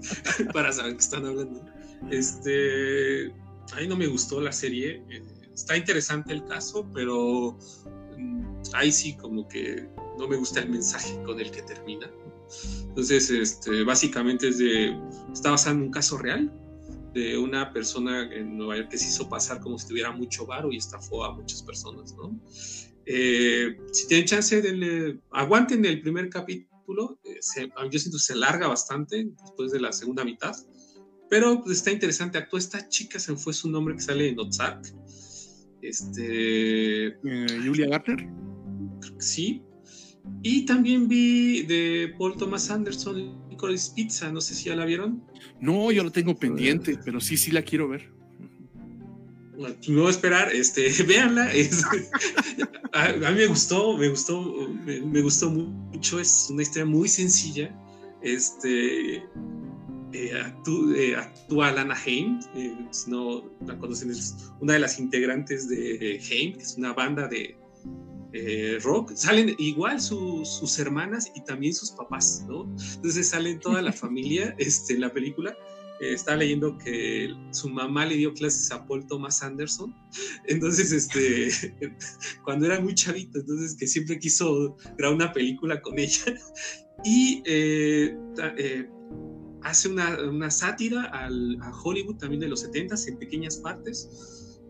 para 0.52 0.72
saber 0.72 0.92
qué 0.92 1.00
están 1.00 1.26
hablando. 1.26 1.64
Este. 2.10 3.32
A 3.72 3.80
mí 3.80 3.88
no 3.88 3.96
me 3.96 4.06
gustó 4.06 4.40
la 4.40 4.52
serie. 4.52 5.02
Eh, 5.10 5.22
está 5.52 5.76
interesante 5.76 6.32
el 6.32 6.44
caso, 6.44 6.88
pero 6.94 7.58
mm, 8.16 8.62
ahí 8.74 8.92
sí, 8.92 9.16
como 9.16 9.48
que 9.48 9.88
no 10.18 10.28
me 10.28 10.36
gusta 10.36 10.60
el 10.60 10.70
mensaje 10.70 11.20
con 11.24 11.40
el 11.40 11.50
que 11.50 11.62
termina 11.62 12.08
Entonces, 12.88 13.30
este, 13.30 13.82
básicamente 13.84 14.48
es 14.48 14.58
de, 14.58 14.98
está 15.32 15.50
basado 15.50 15.76
en 15.76 15.82
un 15.82 15.90
caso 15.90 16.18
real 16.18 16.52
de 17.14 17.38
una 17.38 17.72
persona 17.72 18.32
en 18.32 18.56
Nueva 18.56 18.76
York 18.76 18.90
que 18.90 18.98
se 18.98 19.08
hizo 19.08 19.28
pasar 19.28 19.60
como 19.60 19.78
si 19.78 19.88
tuviera 19.88 20.10
mucho 20.12 20.46
varo 20.46 20.70
y 20.72 20.76
estafó 20.76 21.24
a 21.24 21.34
muchas 21.34 21.62
personas, 21.62 22.14
¿no? 22.14 22.38
Eh, 23.06 23.76
si 23.92 24.06
tienen 24.06 24.26
chance, 24.26 24.60
denle, 24.60 25.20
aguanten 25.30 25.84
el 25.84 26.02
primer 26.02 26.28
capítulo, 26.28 27.18
eh, 27.24 27.40
yo 27.90 27.98
siento 27.98 28.18
que 28.18 28.22
se 28.22 28.34
larga 28.34 28.68
bastante 28.68 29.28
después 29.42 29.72
de 29.72 29.80
la 29.80 29.92
segunda 29.92 30.24
mitad, 30.24 30.54
pero 31.30 31.62
pues, 31.62 31.78
está 31.78 31.90
interesante, 31.90 32.38
actuó 32.38 32.58
esta 32.58 32.88
chica, 32.88 33.18
se 33.18 33.34
fue 33.36 33.52
su 33.54 33.70
nombre 33.70 33.94
que 33.94 34.02
sale 34.02 34.28
en 34.28 34.38
Ozark, 34.38 34.92
este... 35.80 37.06
Eh, 37.06 37.60
Julia 37.64 37.88
Garner. 37.88 38.28
Sí. 39.18 39.62
Y 40.42 40.66
también 40.66 41.08
vi 41.08 41.62
de 41.62 42.14
Paul 42.18 42.36
Thomas 42.36 42.70
Anderson, 42.70 43.48
Nicolas 43.48 43.90
Pizza, 43.90 44.30
no 44.30 44.40
sé 44.40 44.54
si 44.54 44.66
ya 44.66 44.76
la 44.76 44.84
vieron. 44.84 45.22
No, 45.60 45.90
yo 45.90 46.04
la 46.04 46.10
tengo 46.10 46.36
pendiente, 46.36 46.98
pero 47.04 47.20
sí, 47.20 47.36
sí 47.36 47.50
la 47.50 47.62
quiero 47.62 47.88
ver. 47.88 48.18
No 49.88 50.02
voy 50.02 50.06
a 50.06 50.10
esperar, 50.10 50.54
este, 50.54 50.90
véanla. 51.06 51.50
a, 52.92 53.12
mí 53.12 53.36
me 53.36 53.46
gustó, 53.46 53.96
me 53.96 54.08
gustó, 54.08 54.70
me, 54.84 55.20
gustó 55.20 55.50
mucho. 55.50 56.20
Es 56.20 56.48
una 56.50 56.62
historia 56.62 56.86
muy 56.86 57.08
sencilla. 57.08 57.74
Este, 58.22 59.16
eh, 59.16 59.24
eh, 60.12 61.16
actúa, 61.16 61.72
Lana 61.72 61.96
Haim, 62.06 62.38
eh, 62.54 62.76
si 62.90 63.10
no 63.10 63.50
la 63.66 63.76
conocen, 63.78 64.10
es 64.10 64.36
una 64.60 64.74
de 64.74 64.78
las 64.78 65.00
integrantes 65.00 65.68
de 65.68 66.20
Haim, 66.30 66.54
que 66.54 66.62
es 66.62 66.76
una 66.76 66.92
banda 66.92 67.26
de, 67.26 67.56
eh, 68.32 68.78
rock, 68.82 69.12
salen 69.14 69.54
igual 69.58 70.00
sus 70.00 70.78
hermanas 70.78 71.32
y 71.34 71.42
también 71.44 71.72
sus 71.72 71.90
papás, 71.92 72.44
¿no? 72.46 72.64
Entonces 72.96 73.30
salen 73.30 73.58
toda 73.58 73.80
la 73.80 73.92
familia 73.92 74.54
este, 74.58 74.94
en 74.94 75.00
la 75.00 75.12
película. 75.12 75.56
Eh, 76.00 76.12
estaba 76.12 76.36
leyendo 76.36 76.76
que 76.76 77.34
su 77.50 77.70
mamá 77.70 78.04
le 78.06 78.16
dio 78.16 78.34
clases 78.34 78.70
a 78.70 78.86
Paul 78.86 79.06
Thomas 79.06 79.42
Anderson, 79.42 79.94
entonces, 80.46 80.92
este, 80.92 81.74
cuando 82.44 82.66
era 82.66 82.80
muy 82.80 82.94
chavito, 82.94 83.40
entonces 83.40 83.74
que 83.76 83.86
siempre 83.86 84.18
quiso 84.18 84.76
grabar 84.96 85.16
una 85.16 85.32
película 85.32 85.80
con 85.80 85.98
ella 85.98 86.34
y 87.04 87.42
eh, 87.46 88.16
hace 89.62 89.88
una, 89.88 90.50
sátira 90.50 91.04
al, 91.04 91.58
a 91.62 91.72
Hollywood 91.82 92.16
también 92.16 92.40
de 92.40 92.48
los 92.48 92.60
70 92.60 92.94
en 93.08 93.18
pequeñas 93.18 93.56
partes. 93.56 94.60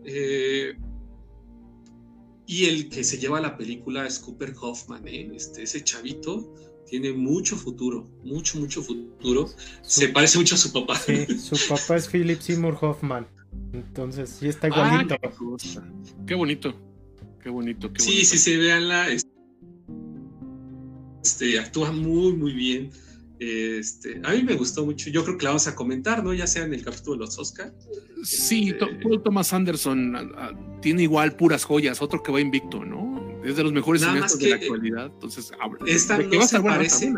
Y 2.49 2.65
el 2.65 2.89
que 2.89 3.03
se 3.03 3.19
lleva 3.19 3.39
la 3.39 3.55
película 3.55 4.07
es 4.07 4.17
Cooper 4.17 4.55
Hoffman, 4.59 5.07
¿eh? 5.07 5.29
este, 5.35 5.61
ese 5.61 5.83
chavito 5.83 6.51
tiene 6.87 7.13
mucho 7.13 7.55
futuro, 7.55 8.09
mucho, 8.23 8.57
mucho 8.57 8.81
futuro. 8.81 9.47
se 9.83 10.09
parece 10.09 10.39
mucho 10.39 10.55
a 10.55 10.57
su 10.57 10.73
papá. 10.73 10.95
Sí, 10.95 11.27
su 11.39 11.55
papá 11.69 11.97
es 11.97 12.07
Philip 12.07 12.39
Seymour 12.41 12.75
Hoffman. 12.81 13.27
Entonces, 13.71 14.31
sí 14.31 14.47
está 14.47 14.67
igualito. 14.67 15.15
qué, 16.25 16.33
bonito, 16.33 16.73
qué 17.43 17.51
bonito, 17.51 17.93
qué 17.93 18.01
Sí, 18.01 18.25
sí, 18.25 18.39
sí, 18.39 18.57
véanla. 18.57 19.09
Este, 21.23 21.59
actúa 21.59 21.91
muy, 21.91 22.33
muy 22.33 22.53
bien. 22.53 22.89
Este, 23.39 24.21
a 24.23 24.33
mí 24.33 24.43
me 24.43 24.55
gustó 24.55 24.85
mucho. 24.85 25.09
Yo 25.09 25.23
creo 25.23 25.37
que 25.37 25.45
la 25.45 25.51
vamos 25.51 25.67
a 25.67 25.75
comentar, 25.75 26.23
¿no? 26.23 26.33
Ya 26.33 26.45
sea 26.45 26.65
en 26.65 26.73
el 26.73 26.83
capítulo 26.83 27.13
de 27.13 27.19
los 27.25 27.39
Oscar. 27.39 27.73
Sí, 28.23 28.69
este, 28.69 28.85
Paul 29.01 29.23
Thomas 29.23 29.53
Anderson 29.53 30.33
tiene 30.81 31.03
igual 31.03 31.35
puras 31.35 31.63
joyas, 31.63 32.01
otro 32.01 32.21
que 32.21 32.31
va 32.31 32.41
invicto, 32.41 32.83
¿no? 32.83 33.41
Es 33.43 33.55
de 33.55 33.63
los 33.63 33.71
mejores 33.71 34.01
cineastas 34.01 34.39
de 34.39 34.49
la 34.49 34.55
actualidad. 34.57 35.05
Entonces, 35.05 35.51
esta 35.87 36.17
no 36.17 36.41
se 36.41 36.59
parece 36.61 37.13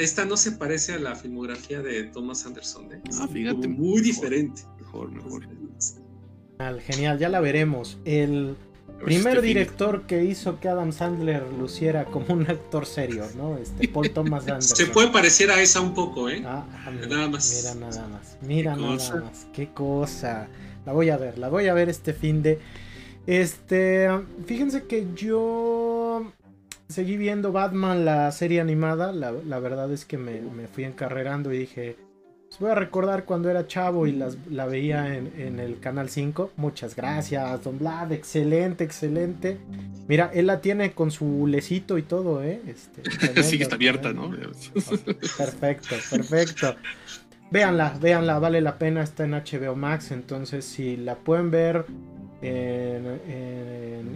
esta 0.00 0.24
no 0.24 0.38
se 0.38 0.52
parece 0.52 0.94
a 0.94 0.98
la 0.98 1.14
filmografía 1.14 1.82
de 1.82 2.04
Thomas 2.04 2.46
Anderson. 2.46 2.90
¿eh? 2.90 3.02
Ah, 3.20 3.28
fíjate. 3.30 3.68
Muy 3.68 4.00
diferente. 4.00 4.62
Mejor, 4.78 5.10
mejor. 5.12 5.46
Genial, 6.80 7.18
ya 7.18 7.28
la 7.28 7.40
veremos. 7.40 7.98
El 8.06 8.56
Primer 9.04 9.40
director 9.40 10.02
que 10.02 10.24
hizo 10.24 10.60
que 10.60 10.68
Adam 10.68 10.92
Sandler 10.92 11.42
luciera 11.58 12.04
como 12.04 12.34
un 12.34 12.48
actor 12.50 12.86
serio, 12.86 13.24
¿no? 13.36 13.56
Este 13.56 13.88
Paul 13.88 14.10
Thomas 14.14 14.42
Anderson. 14.42 14.76
Se 14.76 14.86
puede 14.86 15.08
parecer 15.08 15.50
a 15.50 15.60
esa 15.60 15.80
un 15.80 15.94
poco, 15.94 16.28
¿eh? 16.28 16.42
Ah, 16.44 16.64
ah 16.86 16.90
nada 16.90 17.28
más. 17.28 17.54
Mira 17.56 17.74
nada 17.74 18.08
más. 18.08 18.38
Mira 18.42 18.76
nada 18.76 19.20
más. 19.22 19.46
Qué 19.52 19.68
cosa. 19.68 20.48
La 20.86 20.92
voy 20.92 21.10
a 21.10 21.16
ver, 21.16 21.38
la 21.38 21.48
voy 21.48 21.68
a 21.68 21.74
ver 21.74 21.88
este 21.88 22.12
fin 22.12 22.42
de. 22.42 22.58
Este. 23.26 24.08
Fíjense 24.46 24.84
que 24.84 25.06
yo 25.14 26.32
seguí 26.88 27.16
viendo 27.16 27.52
Batman, 27.52 28.04
la 28.04 28.30
serie 28.32 28.60
animada. 28.60 29.12
La, 29.12 29.58
verdad 29.60 29.92
es 29.92 30.04
que 30.04 30.18
me, 30.18 30.40
me 30.40 30.66
fui 30.68 30.84
encarrerando 30.84 31.52
y 31.52 31.58
dije 31.58 31.96
voy 32.58 32.70
a 32.70 32.74
recordar 32.74 33.24
cuando 33.24 33.48
era 33.48 33.66
chavo 33.66 34.06
y 34.06 34.12
las, 34.12 34.36
la 34.50 34.66
veía 34.66 35.16
en, 35.16 35.60
el 35.60 35.78
canal 35.78 36.10
5. 36.10 36.52
Muchas 36.56 36.96
gracias, 36.96 37.62
Don 37.62 37.78
Vlad. 37.78 38.12
Excelente, 38.12 38.84
excelente. 38.84 39.58
Mira, 40.08 40.30
él 40.34 40.46
la 40.46 40.60
tiene 40.60 40.92
con 40.92 41.10
su 41.10 41.46
lecito 41.46 41.96
y 41.96 42.02
todo, 42.02 42.42
¿eh? 42.42 42.60
Este, 42.66 43.42
sí, 43.42 43.62
está 43.62 43.76
abierta, 43.76 44.12
¿no? 44.12 44.30
Perfecto, 45.38 45.96
perfecto. 46.10 46.74
Véanla, 47.50 47.96
véanla, 48.00 48.38
vale 48.38 48.60
la 48.60 48.78
pena. 48.78 49.02
Está 49.02 49.24
en 49.24 49.32
HBO 49.32 49.76
Max. 49.76 50.10
Entonces, 50.10 50.64
si 50.64 50.96
la 50.96 51.16
pueden 51.16 51.50
ver 51.50 51.86
en, 52.42 53.20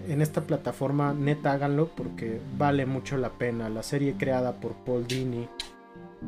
en 0.09 0.23
esta 0.23 0.43
plataforma, 0.43 1.15
neta 1.15 1.53
háganlo 1.53 1.89
porque 1.95 2.41
vale 2.59 2.85
mucho 2.87 3.17
la 3.17 3.31
pena. 3.31 3.69
La 3.69 3.83
serie 3.83 4.15
creada 4.19 4.53
por 4.61 4.73
Paul 4.85 5.07
Dini 5.07 5.49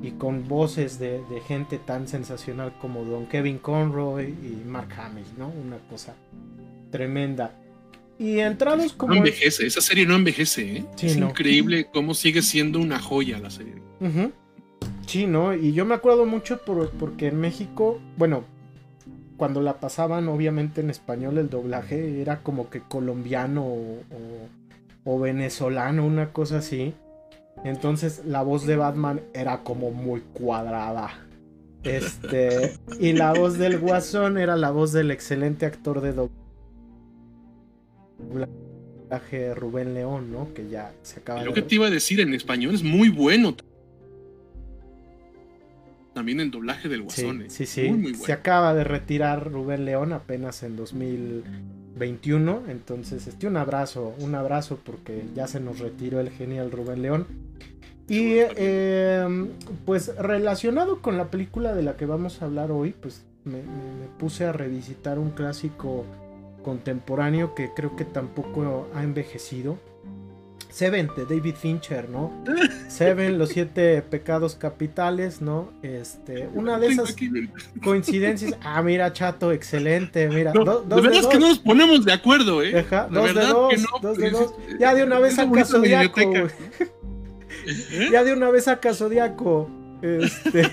y 0.03 0.13
con 0.13 0.47
voces 0.47 0.99
de, 0.99 1.23
gente 1.47 1.79
tan 1.79 2.09
sensacional 2.09 2.75
como 2.81 3.05
Don 3.05 3.27
Kevin 3.27 3.59
Conroy 3.59 4.27
y 4.27 4.63
Mark 4.67 4.89
Hamill, 4.99 5.27
¿no? 5.39 5.49
Una 5.49 5.79
cosa 5.91 6.15
tremenda. 6.91 7.55
Y 8.19 8.39
entrados 8.39 8.93
como. 8.93 9.15
No 9.15 9.19
envejece, 9.19 9.67
esa 9.67 9.81
serie 9.81 10.07
no 10.07 10.15
envejece, 10.15 10.79
¿eh? 10.79 10.85
es 11.01 11.17
increíble 11.17 11.89
cómo 11.93 12.15
sigue 12.15 12.43
siendo 12.43 12.79
una 12.81 12.99
joya 12.99 13.39
la 13.39 13.51
serie. 13.51 13.75
Sí, 15.07 15.27
¿no? 15.27 15.55
Y 15.55 15.73
yo 15.73 15.85
me 15.85 15.95
acuerdo 15.95 16.27
mucho 16.27 16.59
por, 16.59 16.91
porque 16.91 17.29
en 17.29 17.39
México, 17.41 18.01
bueno, 18.17 18.45
cuando 19.37 19.61
la 19.61 19.81
pasaban, 19.81 20.29
obviamente 20.29 20.81
en 20.81 20.91
español 20.91 21.39
el 21.39 21.51
doblaje 21.51 22.21
era 22.21 22.43
como 22.43 22.71
que 22.71 22.81
colombiano 22.81 23.65
o, 23.65 23.99
o 25.05 25.21
venezolano, 25.21 26.05
una 26.05 26.33
cosa 26.33 26.59
así. 26.59 26.95
Entonces 27.65 28.23
la 28.27 28.43
voz 28.43 28.67
de 28.67 28.77
Batman 28.77 29.21
era 29.35 29.63
como 29.63 29.91
muy 29.91 30.21
cuadrada. 30.33 31.27
Este, 31.83 32.75
y 32.99 33.13
la 33.13 33.33
voz 33.33 33.59
del 33.59 33.79
Guasón 33.79 34.39
era 34.39 34.57
la 34.57 34.71
voz 34.71 34.93
del 34.93 35.11
excelente 35.11 35.67
actor 35.67 36.01
de 36.01 36.29
doblaje 38.19 39.55
Rubén 39.55 39.95
León, 39.95 40.33
¿no? 40.33 40.53
Que 40.53 40.69
ya 40.69 40.93
se 41.03 41.21
acaba 41.21 41.45
Lo 41.45 41.55
que 41.55 41.63
te 41.63 41.77
iba 41.77 41.87
a 41.87 41.91
decir 41.91 42.21
en 42.21 42.35
español 42.35 42.75
es 42.75 42.83
muy 42.83 43.09
bueno. 43.09 43.57
También 46.13 46.41
el 46.41 46.51
doblaje 46.51 46.89
del 46.89 47.03
Guasón. 47.03 47.45
Sí, 47.49 47.67
sí, 47.67 47.89
sí. 47.89 48.15
Se 48.15 48.33
acaba 48.33 48.75
de 48.75 48.85
retirar 48.85 49.53
Rubén 49.53 49.85
León 49.85 50.13
apenas 50.13 50.63
en 50.63 50.75
2021. 51.97 52.65
Entonces, 52.69 53.27
este, 53.27 53.47
un 53.47 53.57
abrazo, 53.57 54.15
un 54.21 54.35
abrazo 54.35 54.79
porque 54.85 55.25
ya 55.35 55.47
se 55.47 55.61
nos 55.61 55.79
retiró 55.79 56.21
el 56.21 56.31
genial 56.31 56.71
Rubén 56.71 57.03
León. 57.03 57.27
Y 58.09 58.39
em, 58.57 59.49
pues 59.85 60.15
relacionado 60.17 61.03
con 61.03 61.19
la 61.19 61.31
película 61.31 61.75
de 61.75 61.83
la 61.83 61.97
que 61.97 62.07
vamos 62.07 62.41
a 62.41 62.45
hablar 62.45 62.71
hoy, 62.71 62.93
pues 62.93 63.25
me, 63.45 63.63
puse 64.19 64.45
a 64.45 64.53
revisitar 64.53 65.19
un 65.19 65.31
clásico 65.31 66.05
contemporáneo 66.63 67.55
que 67.55 67.71
creo 67.75 67.97
que 67.97 68.05
tampoco 68.05 68.89
ha 68.95 69.03
envejecido. 69.03 69.79
Seven 70.77 71.09
de 71.17 71.25
David 71.25 71.55
Fincher, 71.55 72.07
¿no? 72.11 72.45
Seven, 72.89 73.39
los 73.39 73.49
siete 73.49 74.03
pecados 74.03 74.57
capitales, 74.57 75.41
¿no? 75.41 75.73
Este, 75.83 76.51
una 76.53 76.79
de 76.79 76.89
esas 76.89 77.17
coincidencias. 77.83 78.53
Ah, 78.63 78.83
mira, 78.83 79.11
chato, 79.13 79.53
excelente, 79.53 80.29
mira. 80.29 80.53
No, 80.53 80.81
de 80.81 81.01
verdad 81.01 81.21
es 81.21 81.27
que 81.29 81.39
no 81.39 81.49
nos 81.49 81.61
ponemos 81.61 82.05
de 82.05 82.13
acuerdo, 82.13 82.63
¿eh? 82.63 82.81
Ajá, 82.81 83.09
dos 83.11 83.35
de 83.35 83.41
dos, 83.41 83.75
dos 84.03 84.19
de 84.19 84.31
dos. 84.31 84.55
Ya 84.79 84.95
de 84.95 85.05
una 85.05 85.19
vez 85.19 85.37
saca 85.37 85.65
Zodiaco. 85.65 86.21
¿Eh? 87.67 88.09
Ya 88.13 88.23
de 88.23 88.35
una 88.35 88.51
vez 88.51 88.65
saca 88.65 88.93
Zodiaco. 88.93 89.71
Este. 90.03 90.71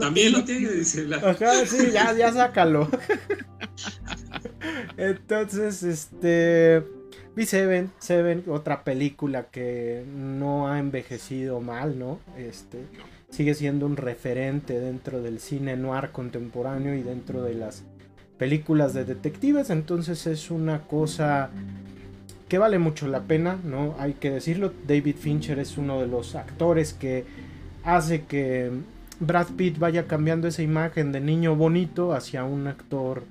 También 0.00 0.32
lo 0.32 0.44
tiene, 0.44 0.68
dice 0.70 1.04
la... 1.04 1.16
Ajá, 1.16 1.64
sí, 1.66 1.90
ya, 1.92 2.12
ya 2.12 2.30
sácalo. 2.32 2.88
Entonces, 4.98 5.82
este. 5.82 6.84
Vi 7.36 7.46
Seven, 7.46 7.90
Seven, 7.98 8.44
otra 8.48 8.84
película 8.84 9.46
que 9.50 10.04
no 10.14 10.68
ha 10.68 10.78
envejecido 10.78 11.60
mal, 11.60 11.98
¿no? 11.98 12.20
Este. 12.38 12.84
Sigue 13.30 13.54
siendo 13.54 13.86
un 13.86 13.96
referente 13.96 14.78
dentro 14.78 15.20
del 15.20 15.40
cine 15.40 15.76
noir 15.76 16.10
contemporáneo 16.10 16.94
y 16.94 17.02
dentro 17.02 17.42
de 17.42 17.54
las 17.54 17.82
películas 18.38 18.94
de 18.94 19.04
detectives. 19.04 19.70
Entonces 19.70 20.26
es 20.28 20.52
una 20.52 20.82
cosa 20.82 21.50
vale 22.58 22.78
mucho 22.78 23.06
la 23.06 23.22
pena, 23.22 23.58
¿no? 23.64 23.94
Hay 23.98 24.14
que 24.14 24.30
decirlo, 24.30 24.72
David 24.86 25.16
Fincher 25.16 25.58
es 25.58 25.78
uno 25.78 26.00
de 26.00 26.06
los 26.06 26.34
actores 26.34 26.92
que 26.92 27.24
hace 27.84 28.24
que 28.24 28.70
Brad 29.20 29.48
Pitt 29.56 29.78
vaya 29.78 30.06
cambiando 30.06 30.48
esa 30.48 30.62
imagen 30.62 31.12
de 31.12 31.20
niño 31.20 31.56
bonito 31.56 32.12
hacia 32.12 32.44
un 32.44 32.66
actor 32.66 33.24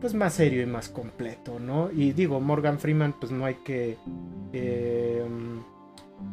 pues 0.00 0.14
más 0.14 0.34
serio 0.34 0.62
y 0.62 0.66
más 0.66 0.88
completo, 0.88 1.58
¿no? 1.58 1.90
Y 1.90 2.12
digo, 2.12 2.40
Morgan 2.40 2.78
Freeman 2.78 3.14
pues 3.18 3.32
no 3.32 3.44
hay 3.44 3.56
que... 3.56 3.96
Eh, 4.52 5.24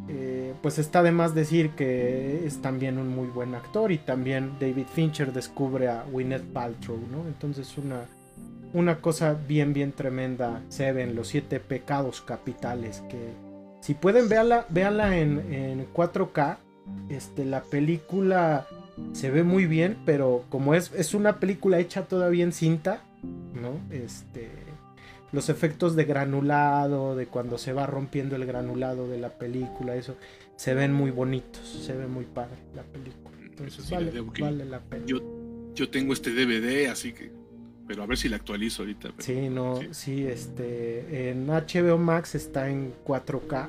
eh, 0.08 0.54
pues 0.62 0.78
está 0.78 1.02
de 1.02 1.10
más 1.10 1.34
decir 1.34 1.70
que 1.70 2.46
es 2.46 2.62
también 2.62 2.98
un 2.98 3.08
muy 3.08 3.26
buen 3.26 3.54
actor 3.54 3.90
y 3.90 3.98
también 3.98 4.52
David 4.60 4.86
Fincher 4.92 5.32
descubre 5.32 5.88
a 5.88 6.04
Gwyneth 6.04 6.52
Paltrow, 6.52 6.98
¿no? 7.10 7.26
Entonces 7.26 7.76
una, 7.76 8.04
una 8.72 9.00
cosa 9.00 9.34
bien, 9.48 9.72
bien 9.72 9.92
tremenda 9.92 10.62
se 10.68 10.92
ven 10.92 11.16
los 11.16 11.28
siete 11.28 11.58
pecados 11.58 12.20
capitales 12.20 13.02
que 13.08 13.50
si 13.80 13.94
pueden 13.94 14.28
véanla, 14.28 14.66
véanla 14.68 15.16
en, 15.16 15.52
en 15.52 15.92
4K, 15.92 16.58
este, 17.08 17.44
la 17.44 17.62
película 17.62 18.66
se 19.12 19.30
ve 19.30 19.42
muy 19.42 19.66
bien, 19.66 19.96
pero 20.04 20.44
como 20.50 20.74
es, 20.74 20.92
es 20.94 21.14
una 21.14 21.40
película 21.40 21.78
hecha 21.78 22.02
todavía 22.02 22.44
en 22.44 22.52
cinta, 22.52 23.00
¿no? 23.54 23.80
Este, 23.90 24.50
los 25.32 25.48
efectos 25.48 25.96
de 25.96 26.04
granulado, 26.04 27.14
de 27.14 27.26
cuando 27.26 27.58
se 27.58 27.72
va 27.72 27.86
rompiendo 27.86 28.36
el 28.36 28.46
granulado 28.46 29.08
de 29.08 29.18
la 29.18 29.30
película, 29.30 29.94
eso, 29.94 30.16
se 30.56 30.74
ven 30.74 30.92
muy 30.92 31.10
bonitos, 31.10 31.66
se 31.66 31.94
ve 31.94 32.06
muy 32.06 32.24
padre 32.24 32.56
la 32.74 32.82
película. 32.82 33.36
Entonces 33.42 33.90
vale, 33.90 34.12
la 34.64 34.80
pena. 34.80 35.06
Yo, 35.06 35.20
yo 35.74 35.88
tengo 35.90 36.12
este 36.12 36.30
DVD, 36.30 36.88
así 36.88 37.12
que, 37.12 37.30
pero 37.86 38.02
a 38.02 38.06
ver 38.06 38.16
si 38.16 38.28
la 38.28 38.36
actualizo 38.36 38.82
ahorita. 38.82 39.12
sí, 39.18 39.48
no, 39.48 39.80
sí. 39.92 40.26
este, 40.26 41.30
en 41.30 41.46
HBO 41.46 41.98
Max 41.98 42.34
está 42.34 42.68
en 42.70 42.92
4K. 43.06 43.68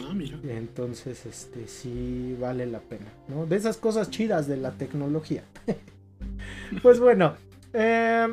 Ah, 0.00 0.14
mira. 0.14 0.38
Entonces, 0.48 1.26
este, 1.26 1.68
sí 1.68 2.36
vale 2.40 2.66
la 2.66 2.80
pena, 2.80 3.12
¿no? 3.28 3.46
De 3.46 3.54
esas 3.54 3.76
cosas 3.76 4.10
chidas 4.10 4.48
de 4.48 4.56
la 4.56 4.72
tecnología. 4.72 5.44
pues 6.82 6.98
bueno, 6.98 7.36
eh, 7.76 8.26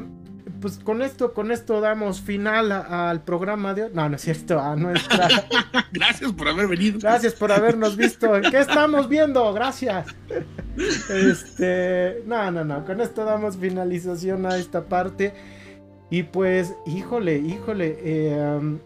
pues 0.62 0.78
con 0.78 1.02
esto, 1.02 1.34
con 1.34 1.52
esto 1.52 1.82
damos 1.82 2.22
final 2.22 2.72
al 2.72 3.24
programa 3.24 3.74
de 3.74 3.84
hoy. 3.84 3.92
No, 3.94 4.08
no 4.08 4.16
es 4.16 4.22
cierto, 4.22 4.60
a 4.60 4.76
nuestra. 4.76 5.28
Gracias 5.92 6.32
por 6.32 6.48
haber 6.48 6.68
venido. 6.68 7.00
Gracias 7.00 7.34
por 7.34 7.52
habernos 7.52 7.98
visto. 7.98 8.32
¿Qué 8.50 8.60
estamos 8.60 9.10
viendo? 9.10 9.52
Gracias. 9.54 10.08
Este, 11.10 12.24
no, 12.26 12.50
no, 12.52 12.64
no. 12.64 12.86
Con 12.86 13.02
esto 13.02 13.26
damos 13.26 13.58
finalización 13.58 14.46
a 14.46 14.58
esta 14.58 14.86
parte. 14.86 15.34
Y 16.10 16.24
pues, 16.24 16.74
híjole, 16.86 17.40
híjole. 17.40 17.98
Eh, 18.00 18.80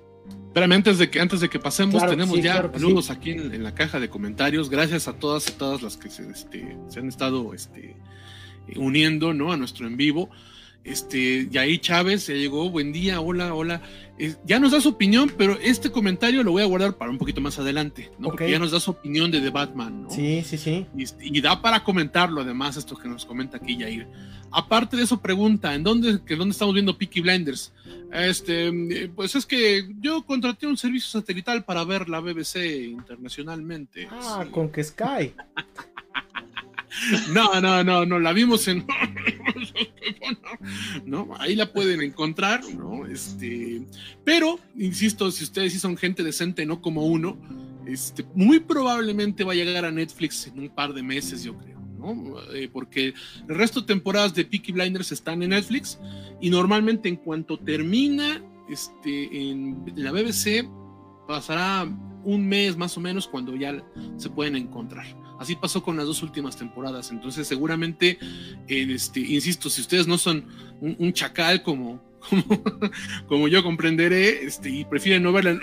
Espérame, 0.47 0.73
antes 0.73 0.97
de 0.97 1.09
que, 1.11 1.19
antes 1.19 1.41
de 1.41 1.49
que 1.49 1.59
pasemos, 1.59 2.03
tenemos 2.07 2.41
ya 2.41 2.71
saludos 2.73 3.11
aquí 3.11 3.31
en, 3.31 3.63
la 3.63 3.75
caja 3.75 3.99
de 3.99 4.09
comentarios. 4.09 4.71
Gracias 4.71 5.07
a 5.07 5.13
todas 5.13 5.47
y 5.49 5.51
todas 5.51 5.83
las 5.83 5.97
que 5.97 6.09
se, 6.09 6.27
este, 6.27 6.75
se 6.87 6.99
han 6.99 7.07
estado 7.09 7.53
este, 7.53 7.95
uniendo 8.75 9.33
¿no? 9.33 9.51
a 9.51 9.57
nuestro 9.57 9.87
en 9.87 9.97
vivo. 9.97 10.29
Este, 10.87 11.49
Yair 11.49 11.81
Chávez 11.81 12.27
ya 12.27 12.33
llegó, 12.33 12.69
buen 12.69 12.93
día, 12.93 13.19
hola, 13.19 13.53
hola. 13.53 13.81
ya 14.45 14.57
nos 14.57 14.71
da 14.71 14.79
su 14.79 14.87
opinión, 14.87 15.29
pero 15.37 15.59
este 15.61 15.91
comentario 15.91 16.43
lo 16.43 16.53
voy 16.53 16.63
a 16.63 16.65
guardar 16.65 16.95
para 16.95 17.11
un 17.11 17.17
poquito 17.17 17.41
más 17.41 17.59
adelante, 17.59 18.09
¿no? 18.17 18.29
Porque 18.29 18.49
ya 18.49 18.57
nos 18.57 18.71
da 18.71 18.79
su 18.79 18.91
opinión 18.91 19.29
de 19.29 19.41
The 19.41 19.49
Batman, 19.49 20.03
¿no? 20.03 20.09
Sí, 20.09 20.43
sí, 20.45 20.57
sí. 20.57 20.85
Y, 20.95 21.41
da 21.41 21.61
para 21.61 21.83
comentarlo, 21.83 22.39
además, 22.39 22.77
esto 22.77 22.95
que 22.95 23.09
nos 23.09 23.25
comenta 23.25 23.57
aquí 23.57 23.75
Yair. 23.75 24.07
Aparte 24.49 24.95
de 24.95 25.03
eso, 25.03 25.21
pregunta, 25.21 25.75
¿en 25.75 25.83
dónde, 25.83 26.21
que 26.25 26.37
dónde 26.37 26.53
estamos 26.53 26.73
viendo 26.73 26.97
Peaky 26.97 27.19
Blinders? 27.19 27.73
Este, 28.13 29.11
pues 29.13 29.35
es 29.35 29.45
que 29.45 29.93
yo 29.99 30.23
contraté 30.23 30.67
un 30.67 30.77
servicio 30.77 31.19
satelital 31.19 31.65
para 31.65 31.83
ver 31.83 32.07
la 32.07 32.21
BBC 32.21 32.87
internacionalmente. 32.87 34.07
Ah, 34.09 34.45
con 34.49 34.71
que 34.71 34.85
Sky. 34.85 35.33
No, 37.31 37.61
no, 37.61 37.83
no, 37.83 38.05
no, 38.05 38.19
la 38.19 38.33
vimos 38.33 38.67
en. 38.67 38.85
¿No? 41.05 41.29
Ahí 41.39 41.55
la 41.55 41.71
pueden 41.71 42.01
encontrar, 42.01 42.63
¿no? 42.73 43.05
Este. 43.05 43.83
Pero, 44.23 44.59
insisto, 44.77 45.31
si 45.31 45.43
ustedes 45.43 45.73
sí 45.73 45.79
son 45.79 45.97
gente 45.97 46.23
decente, 46.23 46.65
no 46.65 46.81
como 46.81 47.05
uno, 47.05 47.37
este, 47.85 48.25
muy 48.35 48.59
probablemente 48.59 49.43
va 49.43 49.53
a 49.53 49.55
llegar 49.55 49.85
a 49.85 49.91
Netflix 49.91 50.47
en 50.47 50.59
un 50.59 50.69
par 50.69 50.93
de 50.93 51.03
meses, 51.03 51.43
yo 51.43 51.57
creo. 51.57 51.77
¿no? 51.97 52.35
Eh, 52.53 52.69
porque 52.71 53.13
el 53.47 53.55
resto 53.55 53.81
de 53.81 53.87
temporadas 53.87 54.33
de 54.33 54.45
Peaky 54.45 54.71
Blinders 54.71 55.11
están 55.11 55.41
en 55.41 55.49
Netflix 55.49 55.99
y 56.39 56.49
normalmente 56.49 57.09
en 57.09 57.15
cuanto 57.15 57.57
termina 57.57 58.41
este, 58.69 59.49
en 59.49 59.83
la 59.95 60.11
BBC 60.11 60.69
pasará 61.27 61.87
un 62.23 62.47
mes 62.47 62.77
más 62.77 62.97
o 62.97 63.01
menos 63.01 63.27
cuando 63.27 63.55
ya 63.55 63.83
se 64.17 64.29
pueden 64.29 64.55
encontrar. 64.55 65.05
Así 65.39 65.55
pasó 65.55 65.83
con 65.83 65.97
las 65.97 66.05
dos 66.05 66.23
últimas 66.23 66.57
temporadas. 66.57 67.11
Entonces, 67.11 67.47
seguramente, 67.47 68.17
este, 68.67 69.19
insisto, 69.19 69.69
si 69.69 69.81
ustedes 69.81 70.07
no 70.07 70.17
son 70.17 70.45
un, 70.81 71.13
chacal 71.13 71.61
como, 71.63 72.01
como, 73.27 73.47
yo 73.47 73.63
comprenderé, 73.63 74.45
este, 74.45 74.69
y 74.69 74.85
prefieren 74.85 75.23
no 75.23 75.31
verla, 75.31 75.59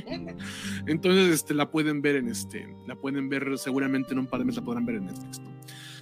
entonces 0.86 1.34
este, 1.34 1.54
la 1.54 1.70
pueden 1.70 2.02
ver 2.02 2.16
en 2.16 2.28
este, 2.28 2.68
la 2.86 2.94
pueden 2.94 3.28
ver 3.28 3.58
seguramente 3.58 4.12
en 4.12 4.20
un 4.20 4.26
par 4.26 4.40
de 4.40 4.46
meses 4.46 4.60
la 4.60 4.64
podrán 4.64 4.86
ver 4.86 4.96
en 4.96 5.06
Netflix. 5.06 5.40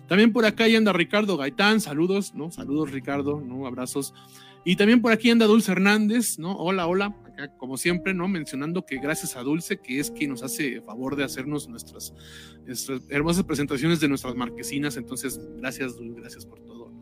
También 0.09 0.33
por 0.33 0.45
acá 0.45 0.65
anda 0.65 0.93
Ricardo 0.93 1.37
Gaitán, 1.37 1.81
saludos, 1.81 2.35
¿no? 2.35 2.51
Saludos 2.51 2.91
Ricardo, 2.91 3.41
¿no? 3.41 3.67
Abrazos. 3.67 4.13
Y 4.65 4.77
también 4.77 5.01
por 5.01 5.13
aquí 5.13 5.31
anda 5.31 5.47
Dulce 5.47 5.73
Hernández, 5.73 6.39
¿no? 6.39 6.57
Hola, 6.57 6.87
hola, 6.87 7.15
como 7.59 7.77
siempre, 7.77 8.15
¿no? 8.15 8.29
Mencionando 8.29 8.85
que 8.87 8.97
gracias 8.99 9.37
a 9.37 9.43
Dulce, 9.43 9.79
que 9.79 9.99
es 9.99 10.11
quien 10.11 10.31
nos 10.31 10.43
hace 10.43 10.81
favor 10.81 11.17
de 11.17 11.25
hacernos 11.25 11.69
nuestras, 11.69 12.15
hermosas 13.09 13.45
presentaciones 13.45 14.01
de 14.01 14.09
nuestras 14.09 14.35
marquesinas. 14.35 14.97
Entonces, 14.97 15.41
gracias, 15.59 15.97
Dulce, 15.97 16.21
gracias 16.21 16.47
por 16.47 16.61
todo. 16.61 16.93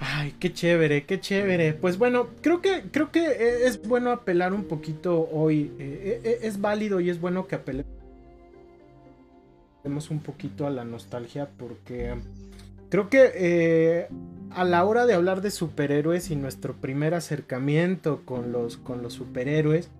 Ay, 0.00 0.34
qué 0.38 0.52
chévere, 0.52 1.04
qué 1.06 1.20
chévere. 1.20 1.72
Pues 1.74 1.98
bueno, 1.98 2.28
creo 2.40 2.60
que, 2.60 2.84
creo 2.90 3.10
que 3.10 3.66
es 3.66 3.86
bueno 3.86 4.10
apelar 4.10 4.52
un 4.52 4.64
poquito 4.64 5.28
hoy. 5.32 5.72
Eh, 5.78 6.20
eh, 6.24 6.38
es 6.42 6.60
válido 6.60 7.00
y 7.00 7.10
es 7.10 7.20
bueno 7.20 7.46
que 7.46 7.54
apelemos 7.54 7.86
un 10.10 10.20
poquito 10.20 10.66
a 10.66 10.70
la 10.70 10.84
nostalgia 10.84 11.48
porque 11.56 12.14
creo 12.88 13.08
que 13.08 13.30
eh, 13.34 14.08
a 14.50 14.64
la 14.64 14.84
hora 14.84 15.06
de 15.06 15.14
hablar 15.14 15.40
de 15.40 15.50
superhéroes 15.50 16.30
y 16.30 16.36
nuestro 16.36 16.74
primer 16.74 17.14
acercamiento 17.14 18.22
con 18.24 18.52
los, 18.52 18.76
con 18.76 19.02
los 19.02 19.14
superhéroes, 19.14 19.90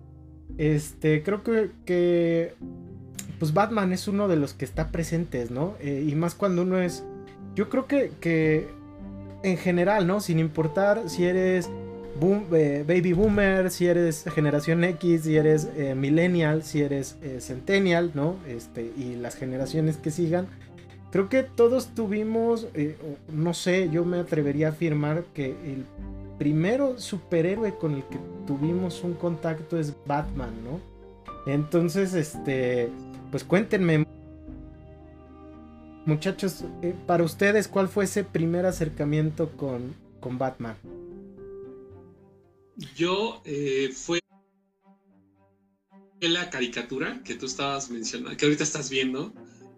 este, 0.57 1.23
creo 1.23 1.43
que, 1.43 1.71
que 1.85 2.55
pues 3.39 3.53
Batman 3.53 3.91
es 3.91 4.07
uno 4.07 4.27
de 4.27 4.37
los 4.37 4.53
que 4.53 4.65
está 4.65 4.91
presentes, 4.91 5.51
¿no? 5.51 5.75
Eh, 5.79 6.05
y 6.07 6.15
más 6.15 6.35
cuando 6.35 6.61
uno 6.61 6.79
es, 6.79 7.03
yo 7.53 7.69
creo 7.69 7.87
que, 7.87 8.11
que 8.19 8.69
en 9.43 9.57
general, 9.57 10.07
¿no? 10.07 10.21
Sin 10.21 10.39
importar 10.39 11.09
si 11.09 11.25
eres 11.25 11.69
eh, 12.21 12.83
baby 12.87 13.11
boomer, 13.11 13.69
si 13.71 13.87
eres 13.87 14.23
generación 14.33 14.85
X, 14.85 15.23
si 15.23 15.35
eres 15.35 15.67
millennial, 15.97 16.63
si 16.63 16.81
eres 16.81 17.17
centennial, 17.39 18.11
¿no? 18.13 18.35
Este, 18.47 18.93
y 18.97 19.15
las 19.15 19.35
generaciones 19.35 19.97
que 19.97 20.11
sigan 20.11 20.47
Creo 21.15 21.29
que 21.29 21.43
todos 21.43 21.95
tuvimos, 21.95 22.67
eh, 22.73 22.97
no 23.31 23.53
sé, 23.53 23.89
yo 23.89 24.03
me 24.03 24.19
atrevería 24.19 24.67
a 24.67 24.71
afirmar 24.71 25.23
que 25.33 25.51
el 25.51 25.85
primero 26.37 26.99
superhéroe 26.99 27.77
con 27.77 27.93
el 27.93 28.03
que 28.03 28.19
tuvimos 28.45 29.01
un 29.01 29.13
contacto 29.13 29.79
es 29.79 29.93
Batman, 30.05 30.51
¿no? 30.65 30.81
Entonces, 31.49 32.13
este, 32.15 32.89
pues 33.31 33.45
cuéntenme, 33.45 34.05
muchachos, 36.05 36.65
eh, 36.81 36.93
para 37.07 37.23
ustedes, 37.23 37.69
¿cuál 37.69 37.87
fue 37.87 38.03
ese 38.03 38.25
primer 38.25 38.65
acercamiento 38.65 39.51
con, 39.51 39.95
con 40.19 40.37
Batman? 40.37 40.75
Yo 42.93 43.41
eh, 43.45 43.89
fue 43.95 44.19
la 46.19 46.49
caricatura 46.49 47.21
que 47.23 47.35
tú 47.35 47.45
estabas 47.45 47.89
mencionando, 47.89 48.35
que 48.35 48.43
ahorita 48.43 48.65
estás 48.65 48.89
viendo, 48.89 49.31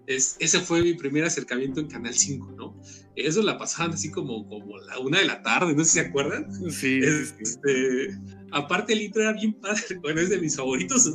ese 0.07 0.59
fue 0.61 0.81
mi 0.81 0.93
primer 0.93 1.25
acercamiento 1.25 1.81
en 1.81 1.87
Canal 1.87 2.13
5, 2.13 2.53
¿no? 2.57 2.81
Eso 3.15 3.41
la 3.41 3.57
pasaban 3.57 3.93
así 3.93 4.09
como, 4.09 4.47
como 4.47 4.77
la 4.77 4.99
una 4.99 5.19
de 5.19 5.25
la 5.25 5.41
tarde, 5.41 5.75
no 5.75 5.83
sé 5.83 5.89
si 5.89 5.99
se 5.99 6.07
acuerdan. 6.07 6.71
Sí. 6.71 7.01
Este, 7.03 8.17
aparte 8.51 8.93
el 8.93 9.01
intro 9.01 9.21
era 9.21 9.33
bien 9.33 9.53
padre, 9.53 9.81
bueno, 10.01 10.21
es 10.21 10.29
de 10.29 10.39
mis 10.39 10.55
favoritos. 10.55 11.11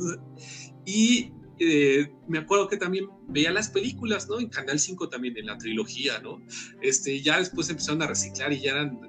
Y 0.85 1.31
eh, 1.59 2.11
me 2.27 2.39
acuerdo 2.39 2.67
que 2.67 2.77
también 2.77 3.07
veía 3.27 3.51
las 3.51 3.69
películas, 3.69 4.27
¿no? 4.29 4.39
En 4.39 4.49
Canal 4.49 4.79
5 4.79 5.09
también, 5.09 5.37
en 5.37 5.47
la 5.47 5.57
trilogía, 5.57 6.19
¿no? 6.19 6.45
Este, 6.81 7.19
ya 7.21 7.39
después 7.39 7.69
empezaron 7.69 8.01
a 8.03 8.07
reciclar 8.07 8.53
y 8.53 8.61
ya 8.61 8.71
eran 8.71 8.99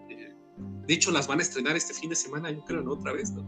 de 0.86 0.94
hecho, 0.94 1.10
las 1.10 1.26
van 1.26 1.38
a 1.38 1.42
estrenar 1.42 1.76
este 1.76 1.94
fin 1.94 2.10
de 2.10 2.16
semana, 2.16 2.50
yo 2.50 2.62
creo, 2.64 2.82
¿no? 2.82 2.92
Otra 2.92 3.12
vez, 3.12 3.32
¿no? 3.32 3.44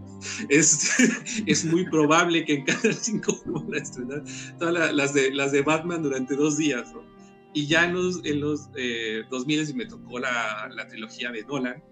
Es, 0.49 0.95
es 1.47 1.65
muy 1.65 1.85
probable 1.89 2.45
que 2.45 2.55
en 2.55 2.65
cada 2.65 2.93
cinco 2.93 3.39
van 3.47 3.75
a 3.75 3.79
estrenar 3.79 4.23
todas 4.59 4.95
las, 4.95 5.13
de, 5.13 5.35
las 5.35 5.53
de 5.53 5.63
Batman 5.63 6.03
durante 6.03 6.35
dos 6.35 6.57
días, 6.57 6.93
¿no? 6.95 7.05
Y 7.53 7.67
ya 7.67 7.85
en 7.85 7.95
los, 7.95 8.25
en 8.25 8.41
los 8.41 8.69
eh, 8.77 9.23
2000 9.31 9.75
me 9.75 9.87
tocó 9.87 10.19
la, 10.19 10.69
la, 10.75 10.87
trilogía 10.89 11.31
de 11.31 11.43
Nolan. 11.45 11.83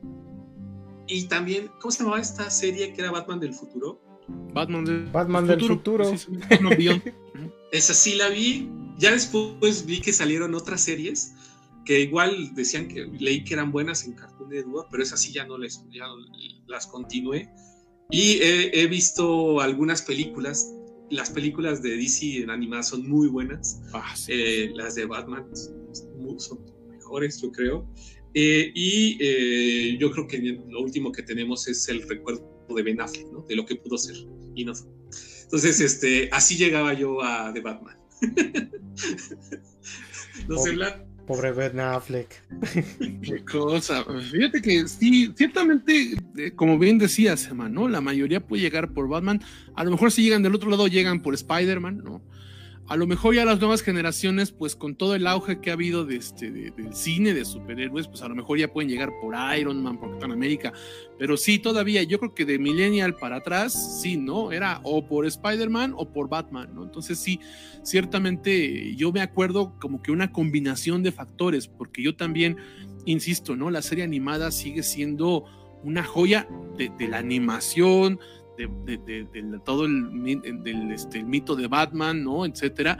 Y 1.07 1.27
también, 1.29 1.71
¿cómo 1.81 1.91
se 1.91 2.03
llamaba 2.03 2.21
esta 2.21 2.51
serie 2.51 2.93
que 2.93 3.01
era 3.01 3.11
Batman 3.11 3.41
del 3.41 3.55
futuro? 3.55 4.01
Batman, 4.53 5.11
Batman 5.13 5.47
del 5.47 5.61
futuro. 5.61 6.05
Esa 7.73 7.95
sí 7.95 8.15
la 8.15 8.29
vi, 8.29 8.71
Ya 8.99 9.11
después 9.11 9.85
vi 9.85 10.01
que 10.01 10.13
salieron 10.13 10.55
otras 10.55 10.83
series 10.83 11.34
que 11.85 12.01
igual 12.01 12.55
decían 12.55 12.89
que 12.89 13.07
leí 13.19 13.45
que 13.45 13.55
eran 13.55 13.71
buenas 13.71 14.05
en 14.05 14.15
Cartoon 14.15 14.51
Network, 14.51 14.89
pero 14.91 15.03
esas 15.03 15.21
sí 15.21 15.33
ya 15.33 15.47
no 15.47 15.59
les 15.59 15.85
ya 15.93 16.07
las 16.67 16.87
continué. 16.87 17.49
Y 18.11 18.39
he, 18.43 18.87
visto 18.87 19.61
algunas 19.61 20.03
películas. 20.03 20.73
Las 21.11 21.31
películas 21.31 21.83
de 21.83 21.97
DC 21.97 22.43
en 22.43 22.51
animada 22.51 22.83
son 22.83 23.09
muy 23.09 23.29
buenas. 23.29 23.81
Ah, 23.93 24.15
eh, 24.29 24.71
las 24.75 24.95
de 24.95 25.07
Batman 25.07 25.47
son 25.55 26.59
mejores, 26.91 27.41
yo 27.41 27.51
creo. 27.51 27.89
Eh, 28.35 28.73
y 28.75 29.17
eh, 29.21 29.97
yo 29.99 30.11
creo 30.11 30.27
que 30.27 30.39
lo 30.69 30.81
último 30.81 31.13
que 31.13 31.23
tenemos 31.23 31.69
es 31.69 31.89
el 31.89 32.07
recuerdo 32.09 32.67
de 32.75 32.83
Ben 32.83 33.01
Affleck, 33.01 33.31
¿no? 33.33 33.43
De 33.43 33.55
lo 33.55 33.65
que 33.65 33.77
pudo 33.77 33.97
ser 33.97 34.17
y 34.55 34.65
no 34.65 34.73
Entonces, 35.45 35.81
este, 35.81 36.29
así 36.33 36.57
llegaba 36.57 36.95
yo 36.95 37.23
a 37.23 37.53
The 37.53 37.61
Batman. 37.61 37.97
no 40.49 40.59
sé, 40.59 40.77
Pobre 41.27 41.53
Ben 41.53 41.81
Affleck. 41.81 42.43
Qué 43.23 43.45
cosa. 43.45 44.05
Fíjate 44.31 44.61
que 44.61 44.87
sí, 44.87 45.33
ciertamente, 45.35 46.17
eh, 46.37 46.53
como 46.55 46.79
bien 46.79 46.99
decías, 46.99 47.47
Emma, 47.47 47.69
¿no? 47.69 47.89
La 47.89 48.01
mayoría 48.01 48.41
puede 48.41 48.63
llegar 48.63 48.93
por 48.93 49.09
Batman. 49.09 49.41
A 49.75 49.85
lo 49.85 49.91
mejor 49.91 50.13
si 50.13 50.23
llegan 50.23 50.43
del 50.43 50.55
otro 50.55 50.71
lado, 50.71 50.87
llegan 50.87 51.23
por 51.23 51.35
Spider-Man, 51.35 52.03
¿no? 52.05 52.21
A 52.87 52.97
lo 52.97 53.07
mejor 53.07 53.35
ya 53.35 53.45
las 53.47 53.61
nuevas 53.61 53.83
generaciones, 53.83 54.53
pues 54.53 54.77
con 54.77 54.95
todo 54.95 55.15
el 55.15 55.27
auge 55.27 55.61
que 55.61 55.71
ha 55.71 55.73
habido 55.73 56.05
de 56.05 56.17
este, 56.17 56.51
del 56.51 56.95
cine 56.95 57.33
de 57.33 57.45
superhéroes, 57.45 58.09
pues 58.09 58.21
a 58.21 58.29
lo 58.29 58.35
mejor 58.35 58.59
ya 58.59 58.73
pueden 58.73 58.91
llegar 58.91 59.11
por 59.23 59.35
Iron 59.59 59.83
Man, 59.83 59.99
por 59.99 60.11
Capitán 60.11 60.33
América, 60.33 60.73
pero 61.19 61.37
sí, 61.39 61.59
todavía 61.59 62.03
yo 62.03 62.19
creo 62.19 62.35
que 62.35 62.45
de 62.45 62.59
Millennial 62.59 63.17
para 63.17 63.37
atrás, 63.37 64.01
sí, 64.03 64.19
¿no? 64.19 64.53
Era 64.53 64.81
o 64.83 65.07
por 65.07 65.25
Spider-Man 65.25 65.95
o 65.97 66.13
por 66.13 66.29
Batman, 66.29 66.75
¿no? 66.75 66.85
Entonces 66.85 67.19
sí, 67.19 67.41
ciertamente 67.83 68.95
yo 68.97 69.13
me 69.13 69.23
acuerdo 69.23 69.79
como 69.81 70.03
que 70.03 70.13
una 70.13 70.31
combinación 70.31 71.03
de 71.03 71.13
factores, 71.13 71.69
porque 71.69 72.03
yo 72.03 72.17
también, 72.17 72.59
insisto, 73.07 73.57
¿no? 73.57 73.71
La 73.71 73.81
serie 73.81 74.05
animada 74.05 74.51
sigue 74.51 74.83
siendo 74.83 75.47
una 75.83 76.05
joya 76.05 76.49
de, 76.77 76.91
de 76.99 77.09
la 77.09 77.19
animación, 77.19 78.19
de, 78.57 79.59
todo 79.65 79.87
el, 79.87 80.41
del, 80.63 80.93
este, 80.93 81.23
mito 81.23 81.57
de 81.57 81.67
Batman, 81.67 82.23
¿no? 82.23 82.45
Etcétera. 82.47 82.99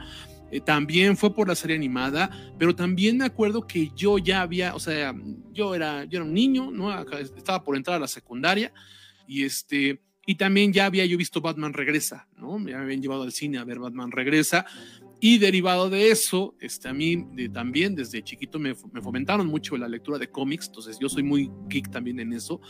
Eh, 0.51 0.61
también 0.61 1.17
fue 1.17 1.33
por 1.33 1.47
la 1.47 1.55
serie 1.55 1.75
animada, 1.75 2.29
pero 2.57 2.75
también 2.75 3.17
me 3.17 3.25
acuerdo 3.25 3.65
que 3.65 3.91
yo 3.95 4.17
ya 4.17 4.41
había, 4.41 4.75
o 4.75 4.79
sea, 4.79 5.13
yo 5.51 5.73
era, 5.73 6.05
yo 6.05 6.19
era 6.19 6.25
un 6.25 6.33
niño, 6.33 6.71
¿no? 6.71 6.91
estaba 7.19 7.63
por 7.63 7.75
entrar 7.75 7.97
a 7.97 7.99
la 7.99 8.07
secundaria 8.07 8.71
y 9.27 9.43
este, 9.43 10.01
y 10.25 10.35
también 10.35 10.71
ya 10.71 10.85
había 10.85 11.05
yo 11.05 11.17
visto 11.17 11.41
Batman 11.41 11.73
Regresa, 11.73 12.27
¿no? 12.37 12.59
Me 12.59 12.73
habían 12.73 13.01
llevado 13.01 13.23
al 13.23 13.31
cine 13.31 13.57
a 13.57 13.63
ver 13.63 13.79
Batman 13.79 14.11
Regresa 14.11 14.65
y 15.19 15.39
derivado 15.39 15.89
de 15.89 16.11
eso, 16.11 16.55
este, 16.59 16.89
a 16.89 16.93
mí 16.93 17.25
también 17.51 17.95
desde 17.95 18.23
chiquito 18.23 18.59
me, 18.59 18.75
me, 18.91 19.01
fomentaron 19.01 19.47
mucho 19.47 19.75
la 19.77 19.87
lectura 19.87 20.19
de 20.19 20.29
cómics, 20.29 20.67
entonces 20.67 20.99
yo 20.99 21.09
soy 21.09 21.23
muy 21.23 21.49
geek 21.67 21.89
también 21.89 22.19
en 22.19 22.33
eso. 22.33 22.61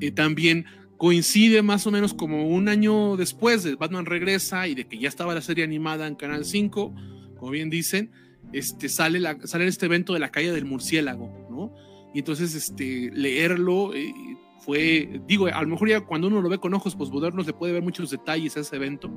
Eh, 0.00 0.10
también 0.10 0.66
coincide 1.04 1.60
más 1.60 1.86
o 1.86 1.90
menos 1.90 2.14
como 2.14 2.48
un 2.48 2.66
año 2.66 3.18
después 3.18 3.62
de 3.62 3.74
Batman 3.74 4.06
regresa 4.06 4.66
y 4.68 4.74
de 4.74 4.86
que 4.86 4.96
ya 4.96 5.06
estaba 5.06 5.34
la 5.34 5.42
serie 5.42 5.62
animada 5.62 6.06
en 6.06 6.14
Canal 6.14 6.46
5, 6.46 6.94
como 7.36 7.50
bien 7.50 7.68
dicen, 7.68 8.10
este, 8.54 8.88
sale, 8.88 9.20
la, 9.20 9.36
sale 9.46 9.66
este 9.66 9.84
evento 9.84 10.14
de 10.14 10.20
la 10.20 10.30
calle 10.30 10.50
del 10.50 10.64
murciélago, 10.64 11.46
¿no? 11.50 11.74
Y 12.14 12.20
entonces 12.20 12.54
este, 12.54 13.10
leerlo 13.12 13.92
eh, 13.92 14.14
fue, 14.60 15.20
digo, 15.28 15.46
a 15.46 15.60
lo 15.60 15.68
mejor 15.68 15.90
ya 15.90 16.00
cuando 16.00 16.28
uno 16.28 16.40
lo 16.40 16.48
ve 16.48 16.56
con 16.56 16.72
ojos 16.72 16.96
posmodernos 16.96 17.46
le 17.46 17.52
puede 17.52 17.74
ver 17.74 17.82
muchos 17.82 18.08
detalles 18.08 18.56
a 18.56 18.60
ese 18.60 18.74
evento, 18.76 19.10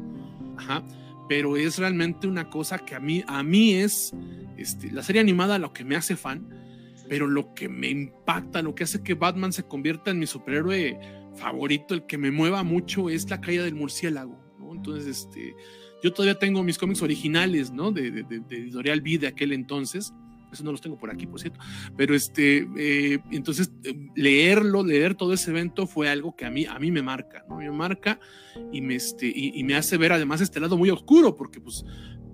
ajá, 0.57 0.83
pero 1.29 1.55
es 1.55 1.79
realmente 1.79 2.27
una 2.27 2.49
cosa 2.49 2.79
que 2.79 2.95
a 2.95 2.99
mí, 2.99 3.23
a 3.27 3.43
mí 3.43 3.75
es 3.75 4.13
este, 4.57 4.91
la 4.91 5.03
serie 5.03 5.21
animada 5.21 5.57
lo 5.57 5.71
que 5.71 5.85
me 5.85 5.95
hace 5.95 6.17
fan, 6.17 6.49
pero 7.07 7.27
lo 7.27 7.53
que 7.53 7.69
me 7.69 7.87
impacta, 7.87 8.61
lo 8.61 8.75
que 8.75 8.83
hace 8.83 9.01
que 9.01 9.13
Batman 9.13 9.53
se 9.53 9.63
convierta 9.63 10.11
en 10.11 10.19
mi 10.19 10.27
superhéroe 10.27 10.99
favorito, 11.37 11.93
el 11.93 12.05
que 12.05 12.17
me 12.17 12.31
mueva 12.31 12.63
mucho 12.63 13.09
es 13.09 13.29
La 13.29 13.39
caída 13.39 13.63
del 13.63 13.75
murciélago, 13.75 14.37
¿no? 14.59 14.73
Entonces, 14.73 15.07
este, 15.07 15.55
yo 16.03 16.13
todavía 16.13 16.37
tengo 16.37 16.63
mis 16.63 16.77
cómics 16.77 17.01
originales, 17.01 17.71
¿no? 17.71 17.91
De, 17.91 18.11
de, 18.11 18.23
de, 18.23 18.57
Editorial 18.57 19.01
B 19.01 19.17
de 19.17 19.27
aquel 19.27 19.53
entonces. 19.53 20.13
Eso 20.51 20.63
no 20.63 20.71
los 20.71 20.79
tengo 20.79 20.97
por 20.97 21.11
aquí, 21.11 21.27
por 21.27 21.39
cierto. 21.39 21.59
Pero 21.97 22.15
este, 22.15 22.67
eh, 22.77 23.19
entonces, 23.31 23.71
eh, 23.83 23.93
leerlo, 24.15 24.83
leer 24.83 25.15
todo 25.15 25.33
ese 25.33 25.51
evento 25.51 25.87
fue 25.87 26.09
algo 26.09 26.35
que 26.35 26.45
a 26.45 26.49
mí, 26.49 26.65
a 26.65 26.79
mí 26.79 26.89
me 26.91 27.01
marca, 27.01 27.45
¿no? 27.49 27.57
Me 27.57 27.69
marca 27.71 28.19
y 28.71 28.81
me, 28.81 28.95
este, 28.95 29.31
y, 29.33 29.61
me 29.63 29.75
hace 29.75 29.97
ver 29.97 30.13
además 30.13 30.39
este 30.39 30.59
lado 30.59 30.77
muy 30.77 30.89
oscuro, 30.89 31.35
porque 31.35 31.59
pues 31.59 31.83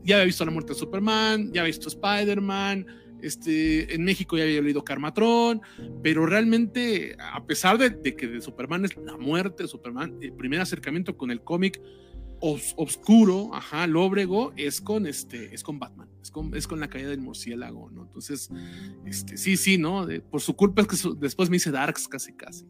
ya 0.04 0.16
había 0.16 0.26
visto 0.26 0.46
la 0.46 0.52
muerte 0.52 0.74
de 0.74 0.80
Superman, 0.80 1.52
ya 1.54 1.62
había 1.62 1.76
visto 1.76 1.88
Spider-Man, 1.88 2.86
este, 3.24 3.96
en 3.96 4.04
México 4.04 4.38
ya 4.38 4.44
había 4.44 4.62
leído 4.62 4.84
Carmatrón, 4.84 5.62
pero 6.04 6.26
realmente, 6.26 7.16
a 7.20 7.46
pesar 7.46 7.78
de, 7.78 8.16
que 8.16 8.28
de 8.28 8.42
Superman 8.42 8.86
es 8.86 8.98
la 8.98 9.18
muerte 9.18 9.64
de 9.64 9.70
Superman, 9.70 10.18
el 10.22 10.34
primer 10.34 10.60
acercamiento 10.60 11.18
con 11.18 11.32
el 11.32 11.42
cómic 11.42 11.82
oscuro, 12.42 13.52
ajá, 13.54 13.88
lóbrego, 13.88 14.52
es 14.58 14.82
con 14.82 15.08
este, 15.08 15.56
es 15.56 15.64
con 15.64 15.80
Batman, 15.80 16.10
es 16.22 16.30
con, 16.30 16.54
es 16.54 16.68
con 16.68 16.82
la 16.82 16.90
caída 16.90 17.10
del 17.10 17.22
murciélago, 17.22 17.90
¿no? 17.90 18.04
Entonces, 18.04 18.50
este, 19.06 19.38
sí, 19.38 19.56
sí, 19.56 19.78
¿no? 19.78 20.06
por 20.30 20.42
su 20.42 20.54
culpa 20.54 20.82
es 20.82 20.88
que 20.90 21.10
después 21.18 21.50
me 21.50 21.56
hice 21.56 21.72
Darks 21.72 22.10
casi, 22.10 22.34
casi. 22.34 22.66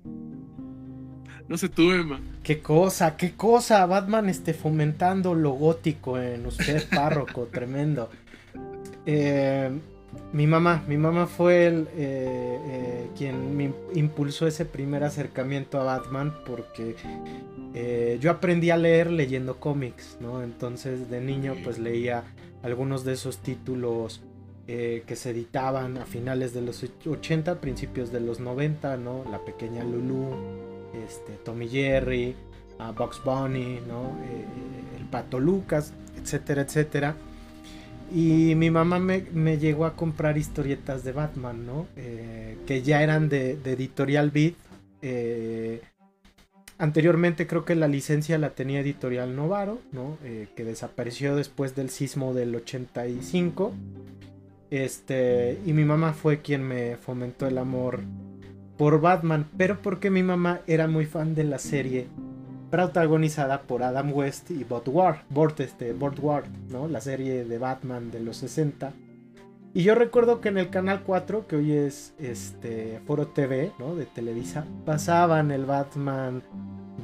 No 1.48 1.58
sé 1.58 1.70
tú, 1.70 1.92
Emma. 1.92 2.22
Qué 2.44 2.62
cosa, 2.62 3.18
qué 3.18 3.34
cosa. 3.34 3.86
Batman 3.86 4.30
esté 4.30 4.54
fomentando 4.54 5.34
lo 5.34 5.52
gótico 5.52 6.18
en 6.18 6.46
usted, 6.46 6.88
párroco, 6.89 7.48
tremendo. 7.52 8.10
Eh, 9.06 9.72
mi 10.34 10.47
mamá, 10.47 10.84
mi 10.88 10.97
mamá 10.97 11.28
fue 11.28 11.67
el, 11.67 11.88
eh, 11.95 12.60
eh, 12.65 13.10
quien 13.15 13.56
me 13.56 13.71
impulsó 13.93 14.47
ese 14.47 14.65
primer 14.65 15.04
acercamiento 15.04 15.80
a 15.80 15.84
Batman 15.84 16.34
porque 16.45 16.95
eh, 17.76 18.17
yo 18.19 18.32
aprendí 18.32 18.71
a 18.71 18.78
leer 18.78 19.12
leyendo 19.12 19.60
cómics, 19.60 20.17
¿no? 20.19 20.41
Entonces 20.41 21.10
de 21.10 21.21
niño 21.21 21.56
pues 21.63 21.78
leía 21.78 22.23
algunos 22.63 23.06
de 23.06 23.13
esos 23.13 23.38
títulos 23.38 24.21
que 24.65 25.15
se 25.17 25.32
editaban 25.32 25.97
a 25.97 26.06
finales 26.06 26.54
de 26.54 26.62
los 26.62 26.86
80, 27.06 27.60
principios 27.60 28.13
de 28.13 28.21
los 28.21 28.39
90, 28.39 28.95
¿no? 28.95 29.26
La 29.30 29.39
pequeña 29.39 29.84
Lulu, 29.84 30.30
este, 31.06 31.34
Tommy 31.43 31.67
Jerry, 31.67 32.34
uh, 32.80 32.93
Bugs 32.93 33.21
Bunny, 33.26 33.82
¿no? 33.86 34.15
el 34.97 35.06
Pato 35.10 35.41
Lucas, 35.41 35.93
etcétera, 36.17 36.62
etcétera. 36.62 37.17
Y 38.12 38.56
mi 38.56 38.70
mamá 38.70 39.00
me, 39.00 39.58
llegó 39.58 39.86
a 39.86 39.96
comprar 39.96 40.38
historietas 40.38 41.04
de 41.04 41.12
Batman, 41.12 41.66
¿no? 41.66 41.88
Eh, 41.96 42.58
que 42.66 42.82
ya 42.82 43.02
eran 43.02 43.30
de, 43.30 43.52
Editorial 43.63 44.30
Beat. 44.30 44.54
Eh, 45.02 45.82
anteriormente 46.78 47.48
creo 47.48 47.66
que 47.66 47.76
la 47.76 47.88
licencia 47.88 48.38
la 48.38 48.52
tenía 48.52 48.82
Editorial 48.82 49.36
Novaro, 49.36 49.80
¿no? 49.92 50.18
Eh, 50.24 50.48
que 50.56 50.63
desapareció 50.63 51.36
después 51.36 51.76
del 51.76 51.89
sismo 51.89 52.34
del 52.34 52.56
85. 52.56 53.74
Este, 54.70 55.60
y 55.66 55.74
mi 55.74 55.86
mamá 55.86 56.13
fue 56.13 56.42
quien 56.42 56.63
me 56.63 56.98
fomentó 56.98 57.48
el 57.48 57.58
amor 57.58 58.02
por 58.78 59.02
Batman, 59.02 59.48
pero 59.58 59.82
porque 59.82 60.10
mi 60.10 60.24
mamá 60.24 60.62
era 60.68 60.88
muy 60.88 61.06
fan 61.06 61.36
de 61.36 61.44
la 61.44 61.60
serie 61.60 62.08
protagonizada 62.74 63.62
por 63.62 63.84
Adam 63.84 64.12
West 64.14 64.50
y 64.50 64.64
Bob 64.64 64.82
Ward, 64.88 65.18
Bort, 65.30 65.60
este, 65.60 65.94
Ward, 65.94 66.46
¿no? 66.72 66.88
La 66.88 67.02
serie 67.02 67.46
de 67.46 67.60
Batman 67.60 68.10
de 68.10 68.20
los 68.20 68.38
60. 68.38 68.94
Y 69.76 69.84
yo 69.84 69.94
recuerdo 69.94 70.42
que 70.42 70.50
en 70.50 70.58
el 70.58 70.72
canal 70.72 71.04
4, 71.06 71.46
que 71.46 71.58
hoy 71.58 71.72
es 71.74 72.16
este 72.18 73.00
Foro 73.06 73.28
TV, 73.28 73.72
¿no? 73.78 73.94
De 73.94 74.08
Televisa, 74.08 74.66
pasaban 74.88 75.52
el 75.52 75.66
Batman 75.66 76.42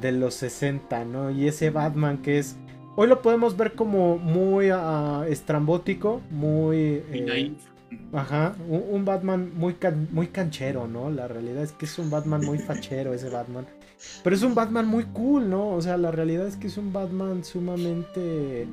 de 0.00 0.10
los 0.10 0.34
60, 0.34 1.04
¿no? 1.04 1.30
Y 1.30 1.46
ese 1.46 1.70
Batman 1.70 2.18
que 2.18 2.40
es 2.40 2.56
hoy 2.96 3.06
lo 3.06 3.22
podemos 3.22 3.56
ver 3.56 3.74
como 3.74 4.18
muy 4.18 4.72
uh, 4.72 5.22
estrambótico, 5.28 6.20
muy 6.32 7.04
eh, 7.12 7.54
Ajá, 8.12 8.56
un, 8.68 9.04
Batman 9.04 9.52
muy, 9.54 9.76
muy 10.10 10.26
canchero, 10.28 10.88
¿no? 10.88 11.10
La 11.10 11.28
realidad 11.28 11.62
es 11.62 11.70
que 11.70 11.84
es 11.84 11.96
un 11.96 12.10
Batman 12.10 12.44
muy 12.44 12.58
fachero 12.58 13.14
ese 13.14 13.30
Batman. 13.30 13.66
Pero 14.22 14.36
es 14.36 14.42
un 14.42 14.54
Batman 14.54 14.86
muy 14.86 15.04
cool, 15.04 15.50
¿no? 15.50 15.70
O 15.70 15.82
sea, 15.82 15.96
la 15.96 16.10
realidad 16.10 16.46
es 16.46 16.56
que 16.56 16.68
es 16.68 16.76
un 16.76 16.92
Batman 16.92 17.44
sumamente, 17.44 18.66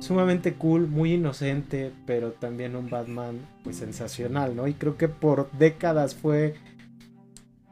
sumamente 0.00 0.54
cool, 0.54 0.86
muy 0.86 1.14
inocente, 1.14 1.92
pero 2.06 2.32
también 2.32 2.76
un 2.76 2.88
Batman, 2.88 3.38
pues, 3.62 3.76
sensacional, 3.76 4.56
¿no? 4.56 4.66
Y 4.66 4.74
creo 4.74 4.96
que 4.96 5.08
por 5.08 5.50
décadas 5.52 6.14
fue 6.14 6.54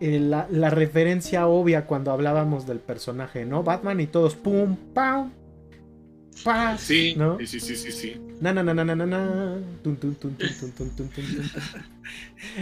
eh, 0.01 0.21
la, 0.21 0.71
referencia 0.71 1.49
obvia 1.49 1.87
cuando 1.87 2.13
hablábamos 2.13 2.67
del 2.67 2.79
personaje, 2.79 3.45
¿no? 3.45 3.65
Batman 3.65 4.01
y 4.01 4.07
todos, 4.07 4.37
pum, 4.37 4.77
pam, 4.95 5.33
sí, 6.79 7.15
¿no? 7.17 7.39
sí, 7.39 7.61
sí, 7.61 7.77
sí, 7.77 7.93
sí. 7.93 8.17
Na, 8.41 8.53
na, 8.53 8.63
na, 8.63 8.73
na, 8.73 8.85
na, 8.85 9.07
na, 9.07 9.59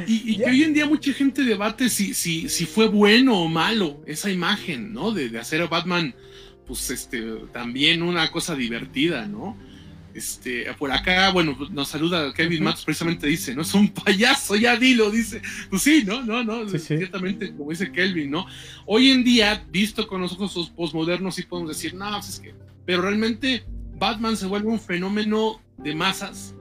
y, 0.07 0.39
que 0.39 0.45
hoy 0.45 0.63
en 0.63 0.75
día 0.75 0.87
mucha 0.87 1.13
gente 1.13 1.45
debate 1.45 1.89
si, 1.89 2.15
si, 2.15 2.49
si 2.49 2.65
fue 2.67 2.89
bueno 2.89 3.39
o 3.41 3.49
malo 3.49 4.03
esa 4.07 4.31
imagen, 4.31 4.93
¿no? 4.93 5.13
De, 5.13 5.29
de 5.29 5.39
hacer 5.39 5.61
a 5.61 5.67
Batman, 5.67 6.15
pues 6.67 6.91
este, 6.91 7.23
también 7.53 8.03
una 8.03 8.31
cosa 8.31 8.55
divertida, 8.55 9.27
¿no? 9.27 9.57
Este, 10.17 10.73
por 10.79 10.91
acá, 10.91 11.31
bueno, 11.31 11.55
pues, 11.59 11.71
nos 11.71 11.89
saluda 11.89 12.33
Kevin 12.33 12.65
Max, 12.65 12.87
precisamente 12.87 13.27
dice, 13.27 13.55
¿no? 13.55 13.61
Es 13.61 13.75
un 13.75 13.89
payaso, 13.91 14.57
ya 14.57 14.75
dilo, 14.79 15.11
dice. 15.11 15.43
Pues 15.69 15.83
sí, 15.83 16.05
¿no? 16.07 16.23
No, 16.23 16.43
no, 16.43 16.67
ciertamente, 16.79 17.55
como 17.55 17.71
dice 17.71 17.93
Kelvin, 17.93 18.31
¿no? 18.31 18.47
Hoy 18.87 19.11
en 19.11 19.23
día, 19.23 19.63
visto 19.71 20.07
con 20.09 20.23
los 20.23 20.33
ojos 20.33 20.73
postmodernos, 20.75 21.35
sí 21.35 21.43
podemos 21.43 21.69
decir, 21.69 21.95
no, 21.95 22.11
pues 22.13 22.31
es 22.31 22.41
que. 22.41 22.55
Pero 22.87 23.03
realmente, 23.03 23.65
Batman 23.99 24.37
se 24.37 24.47
vuelve 24.47 24.69
un 24.69 24.81
fenómeno 24.81 25.61
de 25.77 25.95
masas, 25.95 26.55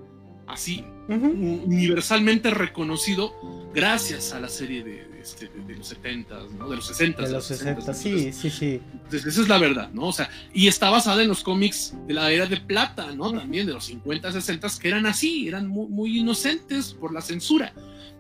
así, 0.48 0.84
universalmente 1.08 2.50
reconocido, 2.50 3.34
gracias 3.74 4.34
a 4.34 4.40
la 4.40 4.50
serie 4.50 4.84
de, 4.84 5.08
este, 5.22 5.50
de, 5.50 5.76
los 5.76 5.88
70, 5.88 6.36
¿no? 6.58 6.70
De 6.70 6.76
los 6.76 6.88
60. 6.88 7.22
De 7.24 7.32
los 7.32 7.46
60, 7.46 7.94
sí, 7.94 8.32
sí, 8.32 8.50
sí. 8.50 8.82
Entonces, 8.94 9.26
esa 9.26 9.42
es 9.42 9.48
la 9.48 9.58
verdad, 9.58 9.90
¿no? 9.92 10.08
O 10.08 10.14
sea, 10.14 10.30
y 10.54 10.68
está 10.68 10.90
basada 10.90 11.22
en 11.22 11.28
los 11.28 11.44
cómics 11.44 11.94
de 12.08 12.14
la 12.14 12.32
era 12.32 12.46
de 12.46 12.58
plata, 12.58 13.12
¿no? 13.12 13.32
También 13.32 13.68
de 13.68 13.74
los 13.74 13.86
50, 13.86 14.32
60, 14.32 14.68
que 14.80 14.88
eran 14.88 15.06
así, 15.06 15.48
eran 15.48 15.68
muy, 15.68 15.88
muy 15.88 16.20
inocentes 16.20 16.94
por 16.94 17.14
la 17.14 17.22
censura. 17.22 17.74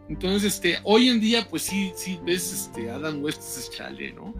Entonces, 0.09 0.55
este, 0.55 0.79
hoy 0.83 1.09
en 1.09 1.19
día, 1.19 1.47
pues 1.49 1.63
sí, 1.63 1.91
sí 1.95 2.19
ves 2.23 2.53
este, 2.53 2.89
Adam 2.91 3.23
West 3.23 3.41
es 3.41 3.71
chale, 3.71 4.13
¿no? 4.13 4.35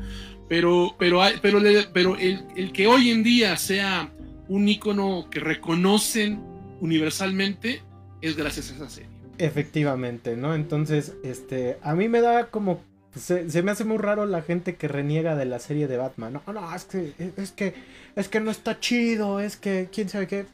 Pero, 0.47 0.95
pero, 0.99 1.21
pero, 1.41 1.59
pero 1.91 2.15
el, 2.17 2.45
el, 2.55 2.71
que 2.71 2.87
hoy 2.87 3.09
en 3.09 3.23
día 3.23 3.57
sea 3.57 4.11
un 4.47 4.67
icono 4.69 5.27
que 5.31 5.39
reconocen 5.39 6.39
universalmente 6.81 7.81
es 8.21 8.35
gracias 8.35 8.71
a 8.71 8.75
esa 8.75 8.89
serie. 8.89 9.09
Efectivamente, 9.37 10.37
¿no? 10.37 10.53
Entonces, 10.53 11.13
este, 11.23 11.77
a 11.81 11.95
mí 11.95 12.07
me 12.07 12.21
da 12.21 12.47
como 12.47 12.79
se, 13.15 13.63
me 13.63 13.71
hace 13.71 13.85
muy 13.85 13.97
raro 13.97 14.25
la 14.25 14.41
gente 14.41 14.75
que 14.75 14.87
reniega 14.87 15.35
de 15.35 15.45
la 15.45 15.59
serie 15.59 15.87
de 15.87 15.97
Batman. 15.97 16.33
No, 16.33 16.53
no, 16.53 16.75
es 16.75 16.85
que, 16.85 17.13
es 17.37 17.51
que, 17.51 17.73
es 18.15 18.27
que 18.27 18.39
no 18.39 18.51
está 18.51 18.79
chido, 18.79 19.39
es 19.39 19.55
que, 19.57 19.89
quién 19.91 20.09
sabe 20.09 20.27
qué. 20.27 20.45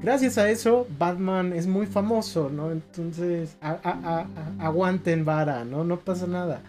Gracias 0.00 0.38
a 0.38 0.48
eso, 0.48 0.86
Batman 0.96 1.52
es 1.52 1.66
muy 1.66 1.86
famoso, 1.86 2.50
¿no? 2.50 2.70
Entonces, 2.70 3.56
aguanten 4.58 5.24
vara, 5.24 5.64
¿no? 5.64 5.82
No 5.82 5.98
pasa 5.98 6.28
nada. 6.28 6.62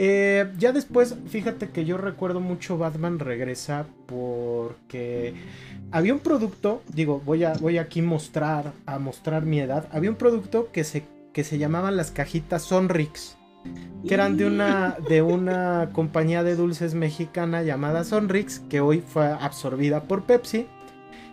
Eh, 0.00 0.52
ya 0.58 0.70
después, 0.70 1.16
fíjate 1.26 1.70
que 1.70 1.84
yo 1.84 1.98
recuerdo 1.98 2.38
mucho 2.38 2.78
Batman 2.78 3.18
regresa 3.18 3.84
porque 4.06 5.34
había 5.90 6.14
un 6.14 6.20
producto, 6.20 6.82
digo, 6.94 7.20
voy 7.24 7.42
a 7.42 7.54
voy 7.54 7.78
aquí 7.78 8.00
mostrar 8.00 8.72
a 8.86 9.00
mostrar 9.00 9.44
mi 9.44 9.58
edad. 9.58 9.88
Había 9.90 10.10
un 10.10 10.16
producto 10.16 10.70
que 10.70 10.84
se 10.84 11.02
que 11.32 11.42
se 11.42 11.58
llamaban 11.58 11.96
las 11.96 12.12
cajitas 12.12 12.62
Sonrix, 12.62 13.36
que 14.06 14.14
eran 14.14 14.36
de 14.36 14.46
una 14.46 14.96
de 15.08 15.20
una 15.22 15.90
compañía 15.92 16.44
de 16.44 16.54
dulces 16.54 16.94
mexicana 16.94 17.64
llamada 17.64 18.04
Sonrix, 18.04 18.60
que 18.60 18.80
hoy 18.80 19.02
fue 19.04 19.26
absorbida 19.26 20.04
por 20.04 20.22
Pepsi. 20.22 20.68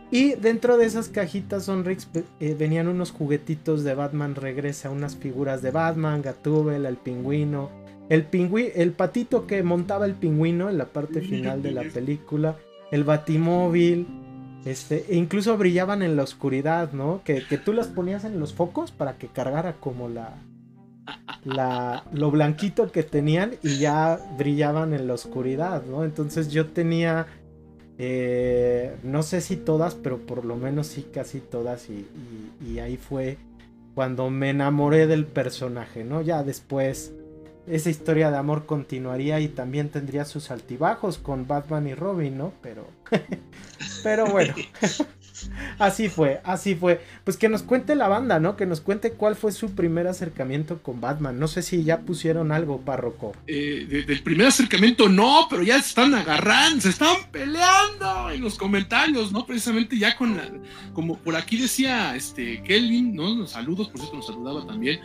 Y 0.10 0.34
dentro 0.36 0.78
de 0.78 0.86
esas 0.86 1.10
cajitas 1.10 1.66
Sonrix 1.66 2.08
eh, 2.40 2.56
venían 2.58 2.88
unos 2.88 3.12
juguetitos 3.12 3.84
de 3.84 3.94
Batman 3.94 4.34
regresa, 4.34 4.90
unas 4.90 5.16
figuras 5.16 5.62
de 5.62 5.72
Batman, 5.72 6.22
Gatúbel, 6.22 6.86
el 6.86 6.98
pingüino, 6.98 7.70
el 8.10 8.24
pingüi 8.24 8.72
el 8.76 8.92
patito 8.92 9.48
que 9.48 9.64
montaba 9.64 10.06
el 10.06 10.14
pingüino 10.14 10.70
en 10.70 10.78
la 10.78 10.86
parte 10.86 11.22
final 11.22 11.62
de 11.62 11.72
la 11.72 11.84
película, 11.94 12.58
el 12.92 13.04
batimóvil, 13.04 14.08
este, 14.66 15.06
e 15.10 15.16
incluso 15.16 15.58
brillaban 15.58 16.02
en 16.02 16.16
la 16.16 16.24
oscuridad, 16.24 16.92
¿no? 16.92 17.22
Que, 17.24 17.42
tú 17.64 17.74
las 17.74 17.88
ponías 17.88 18.26
en 18.26 18.40
los 18.40 18.54
focos 18.54 18.92
para 18.92 19.18
que 19.18 19.28
cargara 19.28 19.74
como 19.80 20.10
la, 20.10 20.36
la, 21.44 22.04
lo 22.12 22.32
blanquito 22.32 22.92
que 22.92 23.04
tenían 23.04 23.56
y 23.62 23.78
ya 23.78 24.20
brillaban 24.38 24.94
en 24.94 25.08
la 25.08 25.14
oscuridad, 25.14 25.84
¿no? 25.86 26.04
Entonces 26.04 26.52
yo 26.52 26.68
tenía, 26.68 27.28
eh, 27.98 28.96
no 29.04 29.24
sé 29.24 29.42
si 29.42 29.56
todas, 29.56 29.94
pero 29.96 30.18
por 30.20 30.46
lo 30.46 30.56
menos 30.56 30.88
sí 30.88 31.08
casi 31.14 31.40
todas 31.40 31.90
y, 31.90 32.08
y 32.68 32.80
ahí 32.80 32.98
fue 32.98 33.38
cuando 33.94 34.30
me 34.30 34.50
enamoré 34.50 35.08
del 35.08 35.26
personaje, 35.26 36.04
¿no? 36.04 36.22
Ya 36.22 36.44
después 36.44 37.14
esa 37.68 37.90
historia 37.90 38.32
de 38.32 38.38
amor 38.38 38.66
continuaría 38.66 39.40
y 39.40 39.48
también 39.48 39.90
tendría 39.90 40.26
sus 40.26 40.52
altibajos 40.52 41.18
con 41.18 41.48
Batman 41.48 41.88
y 41.88 41.96
Robin, 41.96 42.38
¿no? 42.38 42.54
Pero, 42.62 42.88
pero 44.04 44.28
bueno, 44.28 44.54
así 45.80 46.10
fue, 46.10 46.42
así 46.44 46.76
fue. 46.76 47.02
Pues 47.24 47.38
que 47.38 47.50
nos 47.50 47.64
cuente 47.64 47.96
la 47.96 48.08
banda, 48.08 48.40
¿no? 48.40 48.56
Que 48.56 48.66
nos 48.66 48.82
cuente 48.82 49.12
cuál 49.12 49.36
fue 49.36 49.52
su 49.52 49.74
primer 49.74 50.08
acercamiento 50.08 50.82
con 50.82 51.02
Batman. 51.02 51.40
No 51.40 51.48
sé 51.48 51.62
si 51.62 51.84
ya 51.84 52.02
pusieron 52.02 52.52
algo, 52.52 52.82
párroco. 52.82 53.34
Eh, 53.48 54.04
del 54.08 54.24
primer 54.24 54.48
acercamiento 54.48 55.10
no, 55.10 55.48
pero 55.50 55.64
ya 55.64 55.80
se 55.82 55.90
están 55.90 56.14
agarrando, 56.14 56.82
se 56.82 56.90
están 56.90 57.16
peleando 57.32 58.30
en 58.32 58.42
los 58.42 58.56
comentarios, 58.56 59.32
¿no? 59.32 59.46
Precisamente 59.46 59.98
ya 59.98 60.16
con 60.16 60.38
la, 60.38 60.50
como 60.94 61.18
por 61.18 61.36
aquí 61.36 61.58
decía 61.58 62.16
este 62.16 62.62
Kelvin, 62.64 63.16
¿no? 63.16 63.48
Saludos, 63.48 63.90
por 63.90 64.00
cierto, 64.00 64.18
nos 64.18 64.28
saludaba 64.28 64.66
también 64.66 65.00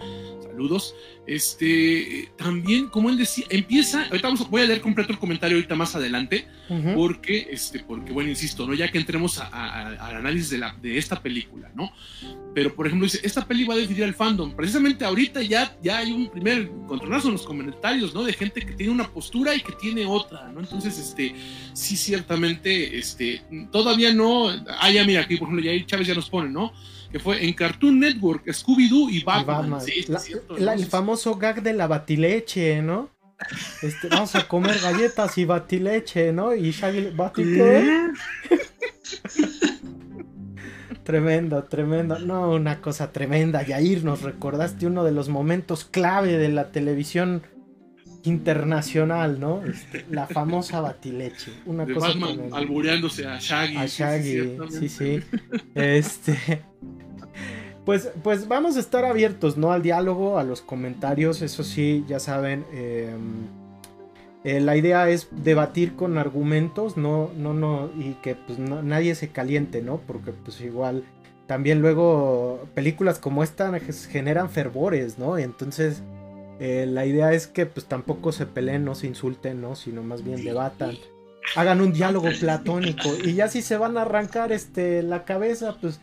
saludos. 0.60 0.94
Este, 1.26 2.32
también, 2.36 2.88
como 2.88 3.08
él 3.08 3.16
decía, 3.16 3.44
empieza, 3.50 4.04
ahorita 4.06 4.28
vamos, 4.28 4.50
voy 4.50 4.62
a 4.62 4.66
leer 4.66 4.80
completo 4.80 5.12
el 5.12 5.18
comentario 5.18 5.56
ahorita 5.56 5.74
más 5.74 5.94
adelante, 5.94 6.46
porque, 6.94 7.48
este, 7.50 7.80
porque, 7.80 8.12
bueno, 8.12 8.30
insisto, 8.30 8.66
¿no? 8.66 8.74
Ya 8.74 8.88
que 8.88 8.98
entremos 8.98 9.38
al 9.38 10.26
análisis 10.30 10.50
de, 10.50 10.58
la, 10.58 10.74
de 10.80 10.96
esta 10.96 11.20
película, 11.20 11.70
¿no? 11.74 11.92
Pero, 12.54 12.74
por 12.74 12.86
ejemplo, 12.86 13.06
dice, 13.06 13.20
esta 13.22 13.46
peli 13.46 13.64
va 13.64 13.74
a 13.74 13.76
dividir 13.76 14.04
al 14.04 14.14
fandom. 14.14 14.54
Precisamente 14.56 15.04
ahorita 15.04 15.42
ya, 15.42 15.76
ya 15.82 15.98
hay 15.98 16.10
un 16.10 16.30
primer 16.30 16.68
contronazo 16.86 17.28
en 17.28 17.34
los 17.34 17.42
comentarios, 17.42 18.12
¿no? 18.12 18.24
De 18.24 18.32
gente 18.32 18.64
que 18.64 18.72
tiene 18.72 18.92
una 18.92 19.08
postura 19.08 19.54
y 19.54 19.60
que 19.60 19.72
tiene 19.72 20.04
otra, 20.06 20.48
¿no? 20.48 20.60
Entonces, 20.60 20.98
este, 20.98 21.34
sí, 21.72 21.96
ciertamente, 21.96 22.98
este, 22.98 23.42
todavía 23.70 24.12
no, 24.12 24.48
ah, 24.48 24.90
ya 24.90 25.04
mira, 25.04 25.20
aquí, 25.20 25.36
por 25.36 25.48
ejemplo, 25.48 25.64
ya 25.64 25.86
Chávez 25.86 26.08
ya 26.08 26.14
nos 26.14 26.28
pone, 26.28 26.48
¿no? 26.50 26.72
que 27.10 27.18
fue 27.18 27.44
en 27.44 27.52
Cartoon 27.54 27.98
Network, 27.98 28.46
Scooby-Doo 28.46 29.10
y 29.10 29.24
Batman. 29.24 29.80
el 30.56 30.86
famoso 30.86 31.34
gag 31.34 31.60
de 31.60 31.72
la 31.72 31.88
batileche, 31.88 32.80
¿no? 32.82 33.10
Este, 33.82 34.08
vamos 34.08 34.34
a 34.34 34.46
comer 34.46 34.78
galletas 34.80 35.36
y 35.38 35.44
batileche, 35.44 36.32
¿no? 36.32 36.54
Y 36.54 36.70
Shaggy, 36.70 37.10
¿batileche? 37.10 38.12
tremendo, 41.04 41.64
tremendo. 41.64 42.18
No, 42.18 42.50
una 42.50 42.80
cosa 42.80 43.12
tremenda. 43.12 43.62
Yair, 43.64 44.04
nos 44.04 44.22
recordaste 44.22 44.86
uno 44.86 45.04
de 45.04 45.12
los 45.12 45.28
momentos 45.28 45.84
clave 45.84 46.36
de 46.36 46.48
la 46.48 46.70
televisión 46.72 47.42
internacional, 48.24 49.40
¿no? 49.40 49.64
Este, 49.64 50.04
la 50.10 50.26
famosa 50.26 50.80
batileche. 50.80 51.52
Una 51.66 51.86
cosa 51.86 52.08
Batman 52.08 52.50
albureándose 52.52 53.26
a 53.26 53.38
Shaggy. 53.38 53.76
A 53.76 53.86
Shaggy, 53.86 54.58
sí, 54.70 54.88
sí. 54.88 55.20
Este. 55.74 56.62
Pues, 57.84 58.10
pues 58.22 58.46
vamos 58.46 58.76
a 58.76 58.80
estar 58.80 59.04
abiertos, 59.04 59.56
¿no? 59.56 59.72
Al 59.72 59.82
diálogo, 59.82 60.38
a 60.38 60.44
los 60.44 60.60
comentarios, 60.60 61.42
eso 61.42 61.64
sí, 61.64 62.04
ya 62.06 62.20
saben. 62.20 62.64
Em, 62.72 63.46
eh, 64.44 64.60
la 64.60 64.76
idea 64.76 65.08
es 65.08 65.28
debatir 65.30 65.96
con 65.96 66.16
argumentos, 66.16 66.96
no, 66.96 67.30
no, 67.36 67.52
no, 67.52 67.90
y 67.98 68.14
que 68.22 68.34
pues 68.34 68.58
nadie 68.58 69.14
se 69.14 69.28
caliente, 69.28 69.82
¿no? 69.82 70.00
Porque 70.06 70.32
pues 70.32 70.60
igual 70.60 71.04
también 71.46 71.82
luego 71.82 72.68
películas 72.74 73.18
como 73.18 73.42
esta 73.42 73.72
generan 74.10 74.48
fervores, 74.50 75.18
¿no? 75.18 75.36
Entonces 75.36 76.02
eh, 76.60 76.86
la 76.86 77.06
idea 77.06 77.32
es 77.32 77.46
que 77.46 77.66
pues 77.66 77.86
tampoco 77.86 78.32
se 78.32 78.46
peleen, 78.46 78.84
no 78.84 78.94
se 78.94 79.06
insulten, 79.06 79.60
¿no? 79.60 79.76
Sino 79.76 80.02
más 80.02 80.22
bien 80.22 80.44
debatan. 80.44 80.96
Hagan 81.56 81.80
un 81.80 81.92
diálogo 81.92 82.28
platónico. 82.38 83.08
Y 83.24 83.34
ya 83.34 83.48
si 83.48 83.62
se 83.62 83.76
van 83.78 83.96
a 83.96 84.02
arrancar 84.02 84.52
este 84.52 85.02
la 85.02 85.24
cabeza, 85.24 85.76
pues 85.80 86.00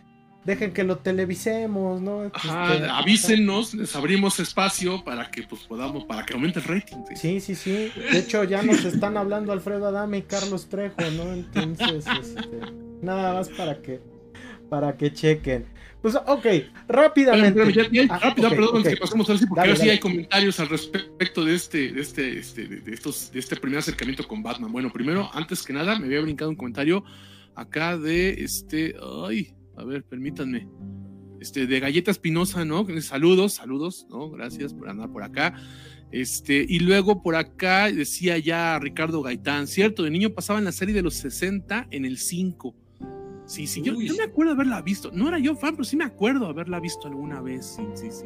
dejen 0.47 0.71
que 0.71 0.85
lo 0.85 0.99
televisemos, 0.99 2.01
¿no? 2.01 2.23
Este, 2.23 2.49
avísenos, 2.89 3.73
les 3.73 3.93
abrimos 3.97 4.39
espacio 4.39 5.03
para 5.03 5.29
que 5.29 5.43
pues 5.43 5.63
podamos, 5.63 6.05
para 6.05 6.25
que 6.25 6.33
aumente 6.33 6.59
el 6.59 6.65
rating. 6.65 6.95
Sí, 7.15 7.41
sí, 7.41 7.53
sí. 7.53 7.91
De 8.11 8.19
hecho, 8.19 8.45
ya 8.45 8.63
nos 8.63 8.85
están 8.85 9.17
hablando 9.17 9.51
Alfredo 9.51 9.87
Adame 9.87 10.19
y 10.19 10.21
Carlos 10.21 10.69
Trejo, 10.69 11.01
¿no? 11.17 11.33
Entonces, 11.33 12.05
este, 12.21 12.61
nada 13.01 13.33
más 13.33 13.49
para 13.49 13.81
que, 13.81 13.99
para 14.69 14.95
que 14.95 15.11
chequen. 15.11 15.65
Pues, 16.01 16.15
ok, 16.15 16.45
rápidamente. 16.87 17.61
Ah, 18.09 18.33
perdón, 18.33 18.83
que 18.83 18.95
pasemos 18.95 19.29
así, 19.29 19.45
porque 19.47 19.59
ahora 19.59 19.75
sí 19.75 19.89
hay 19.89 19.99
comentarios 19.99 20.57
al 20.61 20.69
respecto 20.69 21.43
de 21.43 21.55
este, 21.55 21.91
de 21.91 21.99
este, 21.99 22.39
este, 22.39 22.67
de 22.67 22.93
estos, 22.93 23.33
de 23.33 23.39
este 23.39 23.57
primer 23.57 23.79
acercamiento 23.79 24.25
con 24.25 24.41
Batman. 24.41 24.71
Bueno, 24.71 24.93
primero, 24.93 25.29
antes 25.33 25.61
que 25.61 25.73
nada, 25.73 25.99
me 25.99 26.05
había 26.05 26.21
brincado 26.21 26.49
un 26.49 26.55
comentario 26.55 27.03
acá 27.53 27.97
de 27.97 28.29
este, 28.45 28.95
ay, 29.27 29.56
a 29.77 29.83
ver, 29.83 30.03
permítanme. 30.03 30.67
Este, 31.39 31.67
de 31.67 31.79
Galleta 31.79 32.11
Espinosa, 32.11 32.65
¿no? 32.65 32.85
Saludos, 33.01 33.53
saludos, 33.53 34.07
¿no? 34.09 34.29
Gracias 34.31 34.73
por 34.73 34.89
andar 34.89 35.11
por 35.11 35.23
acá. 35.23 35.53
Este, 36.11 36.65
y 36.67 36.79
luego 36.79 37.21
por 37.21 37.35
acá 37.35 37.91
decía 37.91 38.37
ya 38.37 38.79
Ricardo 38.79 39.21
Gaitán, 39.21 39.67
cierto, 39.67 40.03
de 40.03 40.09
niño 40.09 40.33
pasaba 40.33 40.57
en 40.57 40.65
la 40.65 40.71
serie 40.71 40.95
de 40.95 41.01
los 41.01 41.15
60 41.15 41.87
en 41.91 42.05
el 42.05 42.17
5 42.17 42.75
Sí, 43.47 43.65
sí, 43.65 43.81
yo, 43.81 43.93
me 43.93 44.23
acuerdo 44.23 44.51
haberla 44.51 44.81
visto. 44.81 45.09
No 45.13 45.29
era 45.29 45.39
yo 45.39 45.55
fan, 45.55 45.71
pero 45.71 45.85
sí 45.85 45.95
me 45.95 46.03
acuerdo 46.03 46.47
haberla 46.47 46.81
visto 46.81 47.07
alguna 47.07 47.41
vez. 47.41 47.77
Sí, 47.77 47.83
sí, 47.93 48.11
sí. 48.11 48.25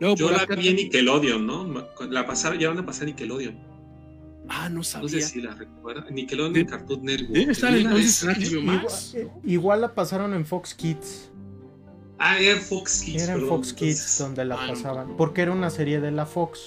yo 0.00 0.30
la 0.30 0.44
vi 0.44 0.68
en 0.68 0.76
Nickelodeon, 0.76 1.46
¿no? 1.46 1.88
La 2.10 2.26
ya 2.58 2.68
van 2.68 2.78
a 2.78 2.84
pasar 2.84 3.06
Nickelodeon. 3.06 3.77
Ah, 4.48 4.68
no 4.68 4.82
sabía. 4.82 5.02
No 5.04 5.08
sé 5.10 5.20
si 5.22 5.40
la 5.42 5.54
recuerda. 5.54 6.06
Nickelodeon 6.10 6.56
en 6.56 6.66
Cartoon 6.66 7.02
Network. 7.04 7.30
Debe 7.32 7.52
estar 7.52 7.74
en 7.74 7.86
HBO 7.86 8.60
Igual, 8.60 8.64
Max. 8.82 9.14
eh, 9.14 9.28
igual 9.44 9.80
la 9.82 9.94
pasaron 9.94 10.32
en 10.34 10.46
Fox 10.46 10.74
Kids. 10.74 11.30
Ah, 12.18 12.38
era 12.38 12.52
en 12.58 12.62
Fox 12.62 13.02
Kids. 13.02 13.22
Era 13.22 13.34
en 13.34 13.46
Fox 13.46 13.72
Kids 13.72 13.90
entonces- 13.90 14.18
donde 14.18 14.44
la 14.44 14.54
Ah, 14.60 14.66
no, 14.66 14.72
pasaban. 14.72 15.08
no. 15.08 15.16
Porque 15.16 15.42
era 15.42 15.52
una 15.52 15.70
serie 15.70 16.00
de 16.00 16.10
la 16.10 16.26
Fox. 16.26 16.60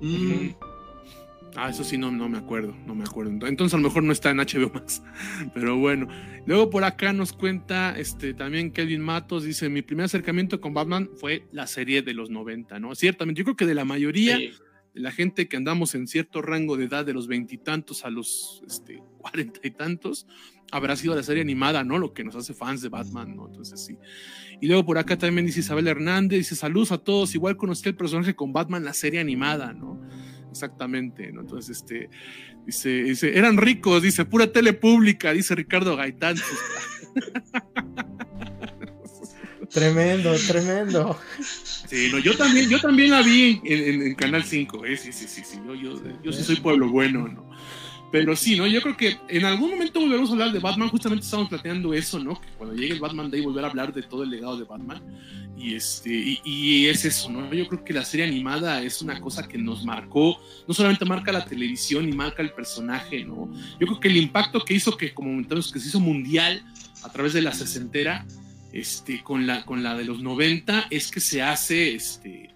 Mm, 0.00 0.50
Ah, 1.58 1.70
eso 1.70 1.84
sí, 1.84 1.96
no, 1.96 2.10
no 2.10 2.28
me 2.28 2.36
acuerdo, 2.36 2.76
no 2.86 2.94
me 2.94 3.04
acuerdo. 3.04 3.30
Entonces 3.46 3.72
a 3.72 3.78
lo 3.78 3.84
mejor 3.84 4.02
no 4.02 4.12
está 4.12 4.28
en 4.30 4.40
HBO 4.40 4.70
Max. 4.74 5.02
Pero 5.54 5.78
bueno. 5.78 6.06
Luego 6.44 6.68
por 6.68 6.84
acá 6.84 7.14
nos 7.14 7.32
cuenta 7.32 7.94
este, 7.98 8.34
también 8.34 8.70
Kelvin 8.72 9.00
Matos, 9.00 9.42
dice, 9.44 9.70
mi 9.70 9.80
primer 9.80 10.04
acercamiento 10.04 10.60
con 10.60 10.74
Batman 10.74 11.08
fue 11.16 11.46
la 11.52 11.66
serie 11.66 12.02
de 12.02 12.12
los 12.12 12.28
90, 12.28 12.78
¿no? 12.78 12.94
Ciertamente, 12.94 13.38
yo 13.38 13.44
creo 13.44 13.56
que 13.56 13.64
de 13.64 13.74
la 13.74 13.86
mayoría 13.86 14.36
sí. 14.36 14.52
La 14.96 15.12
gente 15.12 15.46
que 15.46 15.56
andamos 15.56 15.94
en 15.94 16.06
cierto 16.06 16.42
rango 16.42 16.76
de 16.76 16.86
edad, 16.86 17.04
de 17.04 17.12
los 17.12 17.28
veintitantos 17.28 18.04
a 18.04 18.10
los 18.10 18.62
este, 18.66 19.02
cuarenta 19.18 19.60
y 19.62 19.70
tantos, 19.70 20.26
habrá 20.72 20.96
sido 20.96 21.14
la 21.14 21.22
serie 21.22 21.42
animada, 21.42 21.84
¿no? 21.84 21.98
Lo 21.98 22.12
que 22.12 22.24
nos 22.24 22.34
hace 22.34 22.54
fans 22.54 22.80
de 22.82 22.88
Batman, 22.88 23.36
¿no? 23.36 23.46
Entonces 23.46 23.84
sí. 23.84 23.98
Y 24.60 24.66
luego 24.66 24.84
por 24.86 24.98
acá 24.98 25.16
también 25.18 25.46
dice 25.46 25.60
Isabel 25.60 25.86
Hernández, 25.86 26.38
dice 26.38 26.56
saludos 26.56 26.92
a 26.92 26.98
todos, 26.98 27.34
igual 27.34 27.56
conocí 27.56 27.88
el 27.88 27.94
personaje 27.94 28.34
con 28.34 28.52
Batman, 28.52 28.84
la 28.84 28.94
serie 28.94 29.20
animada, 29.20 29.72
¿no? 29.72 30.00
Exactamente, 30.50 31.30
¿no? 31.32 31.42
Entonces, 31.42 31.76
este, 31.78 32.08
dice, 32.64 32.88
dice, 33.02 33.38
eran 33.38 33.58
ricos, 33.58 34.02
dice, 34.02 34.24
pura 34.24 34.50
tele 34.50 34.72
pública, 34.72 35.32
dice 35.32 35.54
Ricardo 35.54 35.96
Gaitán. 35.96 36.36
Tremendo, 39.70 40.34
tremendo. 40.46 41.18
Sí, 41.88 42.08
no, 42.12 42.18
yo 42.18 42.36
también, 42.36 42.68
yo 42.68 42.80
también 42.80 43.10
la 43.10 43.22
vi 43.22 43.60
en, 43.64 43.82
en- 43.94 44.02
en 44.08 44.14
Canal 44.14 44.44
5, 44.44 44.84
¿eh? 44.84 44.96
Sí, 44.96 45.12
sí, 45.12 45.26
sí, 45.28 45.42
sí. 45.44 45.58
Yo, 45.66 45.74
yo, 45.74 46.00
yo 46.22 46.32
sí 46.32 46.42
soy 46.42 46.56
pueblo 46.56 46.88
bueno, 46.90 47.28
¿no? 47.28 47.46
Pero 48.12 48.36
sí, 48.36 48.56
¿no? 48.56 48.66
Yo 48.66 48.80
creo 48.82 48.96
que 48.96 49.16
en 49.28 49.44
algún 49.44 49.70
momento 49.70 50.00
volveremos 50.00 50.30
a 50.30 50.32
hablar 50.34 50.52
de 50.52 50.58
Batman. 50.60 50.88
Justamente 50.88 51.24
estamos 51.24 51.48
planteando 51.48 51.92
eso, 51.92 52.18
¿no? 52.18 52.40
Que 52.40 52.48
cuando 52.56 52.74
llegue 52.76 52.94
el 52.94 53.00
Batman 53.00 53.30
Day, 53.30 53.40
volver 53.40 53.64
a 53.64 53.68
hablar 53.68 53.92
de 53.92 54.02
todo 54.02 54.22
el 54.22 54.30
legado 54.30 54.56
de 54.56 54.64
Batman. 54.64 55.02
Y, 55.58 55.74
este, 55.74 56.10
y, 56.12 56.40
y 56.44 56.86
es 56.86 57.04
eso, 57.04 57.30
¿no? 57.30 57.52
Yo 57.52 57.66
creo 57.66 57.84
que 57.84 57.92
la 57.92 58.04
serie 58.04 58.26
animada 58.26 58.82
es 58.82 59.02
una 59.02 59.20
cosa 59.20 59.46
que 59.48 59.58
nos 59.58 59.84
marcó, 59.84 60.38
no 60.68 60.74
solamente 60.74 61.04
marca 61.04 61.32
la 61.32 61.44
televisión 61.44 62.08
y 62.08 62.12
marca 62.12 62.42
el 62.42 62.52
personaje, 62.52 63.24
¿no? 63.24 63.50
Yo 63.80 63.86
creo 63.86 64.00
que 64.00 64.08
el 64.08 64.18
impacto 64.18 64.60
que 64.64 64.74
hizo, 64.74 64.96
que 64.96 65.12
como 65.12 65.30
comentamos, 65.30 65.72
que 65.72 65.80
se 65.80 65.88
hizo 65.88 65.98
mundial 66.00 66.62
a 67.02 67.10
través 67.10 67.32
de 67.32 67.42
la 67.42 67.52
sesentera, 67.52 68.24
este, 68.80 69.22
con, 69.22 69.46
la, 69.46 69.64
con 69.64 69.82
la 69.82 69.94
de 69.96 70.04
los 70.04 70.20
90, 70.22 70.86
es 70.90 71.10
que 71.10 71.20
se 71.20 71.42
hace, 71.42 71.94
este, 71.94 72.54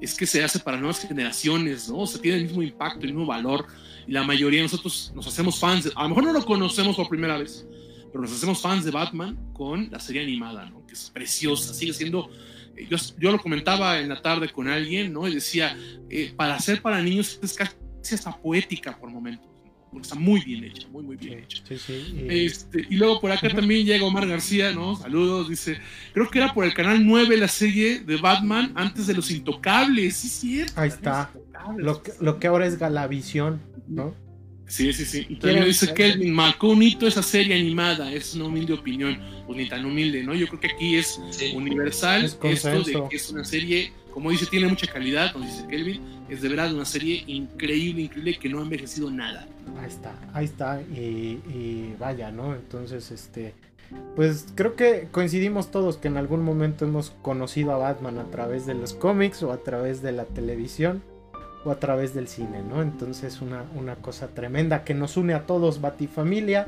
es 0.00 0.14
que 0.14 0.26
se 0.26 0.42
hace 0.42 0.58
para 0.60 0.76
nuevas 0.78 1.00
generaciones, 1.00 1.88
¿no? 1.88 1.98
O 1.98 2.06
sea, 2.06 2.20
tiene 2.20 2.38
el 2.38 2.44
mismo 2.44 2.62
impacto, 2.62 3.00
el 3.00 3.12
mismo 3.12 3.26
valor. 3.26 3.66
Y 4.06 4.12
la 4.12 4.22
mayoría 4.22 4.60
de 4.60 4.64
nosotros 4.64 5.12
nos 5.14 5.26
hacemos 5.26 5.58
fans, 5.58 5.92
a 5.94 6.02
lo 6.04 6.08
mejor 6.10 6.24
no 6.24 6.32
lo 6.32 6.44
conocemos 6.44 6.96
por 6.96 7.08
primera 7.08 7.36
vez, 7.36 7.66
pero 8.10 8.22
nos 8.22 8.32
hacemos 8.32 8.60
fans 8.60 8.84
de 8.84 8.90
Batman 8.90 9.36
con 9.52 9.90
la 9.90 10.00
serie 10.00 10.22
animada, 10.22 10.64
¿no? 10.70 10.86
Que 10.86 10.94
es 10.94 11.10
preciosa, 11.10 11.74
sigue 11.74 11.92
siendo... 11.92 12.30
eh, 12.74 12.86
Yo, 12.88 12.96
yo 13.18 13.32
lo 13.32 13.38
comentaba 13.38 14.00
en 14.00 14.08
la 14.08 14.22
tarde 14.22 14.48
con 14.50 14.66
alguien, 14.68 15.12
¿no? 15.12 15.28
Y 15.28 15.34
decía, 15.34 15.76
eh, 16.08 16.32
para 16.34 16.54
hacer 16.54 16.80
para 16.80 17.02
niños 17.02 17.38
es 17.42 17.52
casi 17.52 17.74
hasta 18.14 18.34
poética 18.40 18.98
por 18.98 19.10
momentos. 19.10 19.46
Porque 19.90 20.06
está 20.08 20.14
muy 20.18 20.40
bien 20.44 20.64
hecha, 20.64 20.86
muy, 20.88 21.02
muy 21.02 21.16
bien 21.16 21.40
hecha. 21.40 21.62
Sí, 21.66 21.78
sí. 21.78 21.92
y- 22.28 22.44
Este, 22.46 22.86
y 22.90 22.96
luego 22.96 23.20
por 23.20 23.30
acá 23.32 23.48
también 23.48 23.84
llega 23.86 24.04
Omar 24.04 24.26
García, 24.26 24.72
¿no? 24.72 24.96
Saludos, 24.96 25.48
dice, 25.48 25.78
creo 26.12 26.28
que 26.30 26.38
era 26.38 26.52
por 26.54 26.64
el 26.64 26.74
canal 26.74 27.04
9 27.06 27.36
la 27.36 27.48
serie 27.48 28.00
de 28.00 28.16
Batman 28.16 28.72
antes 28.74 29.06
de 29.06 29.14
Los 29.14 29.30
Intocables, 29.30 30.16
sí, 30.16 30.28
cierto. 30.28 30.80
Ahí 30.80 30.88
está. 30.88 31.30
Lo 31.76 32.02
que, 32.02 32.12
lo 32.20 32.38
que 32.38 32.46
ahora 32.46 32.66
es 32.66 32.78
Galavisión, 32.78 33.60
¿no? 33.88 34.14
Sí, 34.68 34.92
sí, 34.92 35.04
sí. 35.04 35.18
Y 35.20 35.24
¿Quieren- 35.36 35.40
también 35.40 35.64
dice 35.64 35.92
Kelvin, 35.94 36.32
marcó 36.32 36.68
un 36.68 36.82
hito 36.82 37.06
esa 37.08 37.22
serie 37.22 37.54
animada, 37.58 38.12
es 38.12 38.34
una 38.34 38.44
humilde 38.44 38.74
opinión, 38.74 39.18
pues 39.46 39.56
ni 39.58 39.68
tan 39.68 39.84
humilde, 39.84 40.22
¿no? 40.22 40.34
Yo 40.34 40.46
creo 40.46 40.60
que 40.60 40.66
aquí 40.68 40.96
es 40.96 41.18
Sí. 41.30 41.52
universal 41.56 42.24
Es 42.24 42.32
esto 42.32 42.40
consenso. 42.40 43.02
de 43.04 43.08
que 43.08 43.16
es 43.16 43.30
una 43.30 43.44
serie, 43.44 43.92
como 44.12 44.30
dice, 44.30 44.46
tiene 44.46 44.68
mucha 44.68 44.86
calidad, 44.86 45.32
como 45.32 45.46
dice 45.46 45.66
Kelvin, 45.68 46.00
es 46.28 46.42
de 46.42 46.48
verdad 46.50 46.72
una 46.74 46.84
serie 46.84 47.24
increíble, 47.26 48.02
increíble, 48.02 48.38
que 48.38 48.48
no 48.50 48.58
ha 48.58 48.62
envejecido 48.62 49.10
nada. 49.10 49.48
Ahí 49.80 49.88
está, 49.88 50.14
ahí 50.34 50.44
está. 50.44 50.82
Y, 50.94 51.38
y 51.48 51.94
vaya, 51.98 52.30
¿no? 52.30 52.54
Entonces, 52.54 53.10
este. 53.10 53.54
Pues 54.16 54.44
creo 54.54 54.76
que 54.76 55.08
coincidimos 55.10 55.70
todos 55.70 55.96
que 55.96 56.08
en 56.08 56.18
algún 56.18 56.42
momento 56.44 56.84
hemos 56.84 57.10
conocido 57.22 57.72
a 57.72 57.78
Batman 57.78 58.18
a 58.18 58.24
través 58.30 58.66
de 58.66 58.74
los 58.74 58.92
cómics 58.92 59.42
o 59.42 59.50
a 59.50 59.62
través 59.62 60.02
de 60.02 60.12
la 60.12 60.26
televisión 60.26 61.02
a 61.70 61.78
través 61.78 62.14
del 62.14 62.28
cine, 62.28 62.62
¿no? 62.62 62.82
Entonces 62.82 63.40
una, 63.40 63.64
una 63.76 63.96
cosa 63.96 64.28
tremenda 64.28 64.84
que 64.84 64.94
nos 64.94 65.16
une 65.16 65.34
a 65.34 65.46
todos, 65.46 65.80
Batifamilia. 65.80 66.66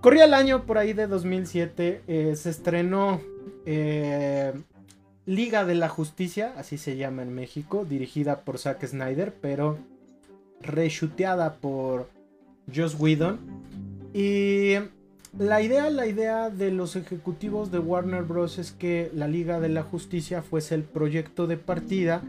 Corría 0.00 0.24
el 0.24 0.34
año 0.34 0.66
por 0.66 0.78
ahí 0.78 0.92
de 0.92 1.06
2007, 1.06 2.02
eh, 2.06 2.36
se 2.36 2.50
estrenó 2.50 3.20
eh, 3.64 4.52
Liga 5.26 5.64
de 5.64 5.74
la 5.74 5.88
Justicia, 5.88 6.54
así 6.56 6.78
se 6.78 6.96
llama 6.96 7.22
en 7.22 7.34
México, 7.34 7.84
dirigida 7.84 8.42
por 8.42 8.58
Zack 8.58 8.86
Snyder, 8.86 9.34
pero 9.40 9.78
reshuteada 10.60 11.54
por 11.54 12.08
Joss 12.72 12.94
Whedon. 12.98 13.40
Y 14.14 14.74
la 15.38 15.60
idea, 15.60 15.90
la 15.90 16.06
idea 16.06 16.50
de 16.50 16.70
los 16.70 16.96
ejecutivos 16.96 17.70
de 17.70 17.78
Warner 17.78 18.22
Bros. 18.22 18.58
es 18.58 18.72
que 18.72 19.10
la 19.14 19.28
Liga 19.28 19.60
de 19.60 19.68
la 19.68 19.82
Justicia 19.82 20.42
fuese 20.42 20.76
el 20.76 20.84
proyecto 20.84 21.46
de 21.46 21.56
partida 21.56 22.22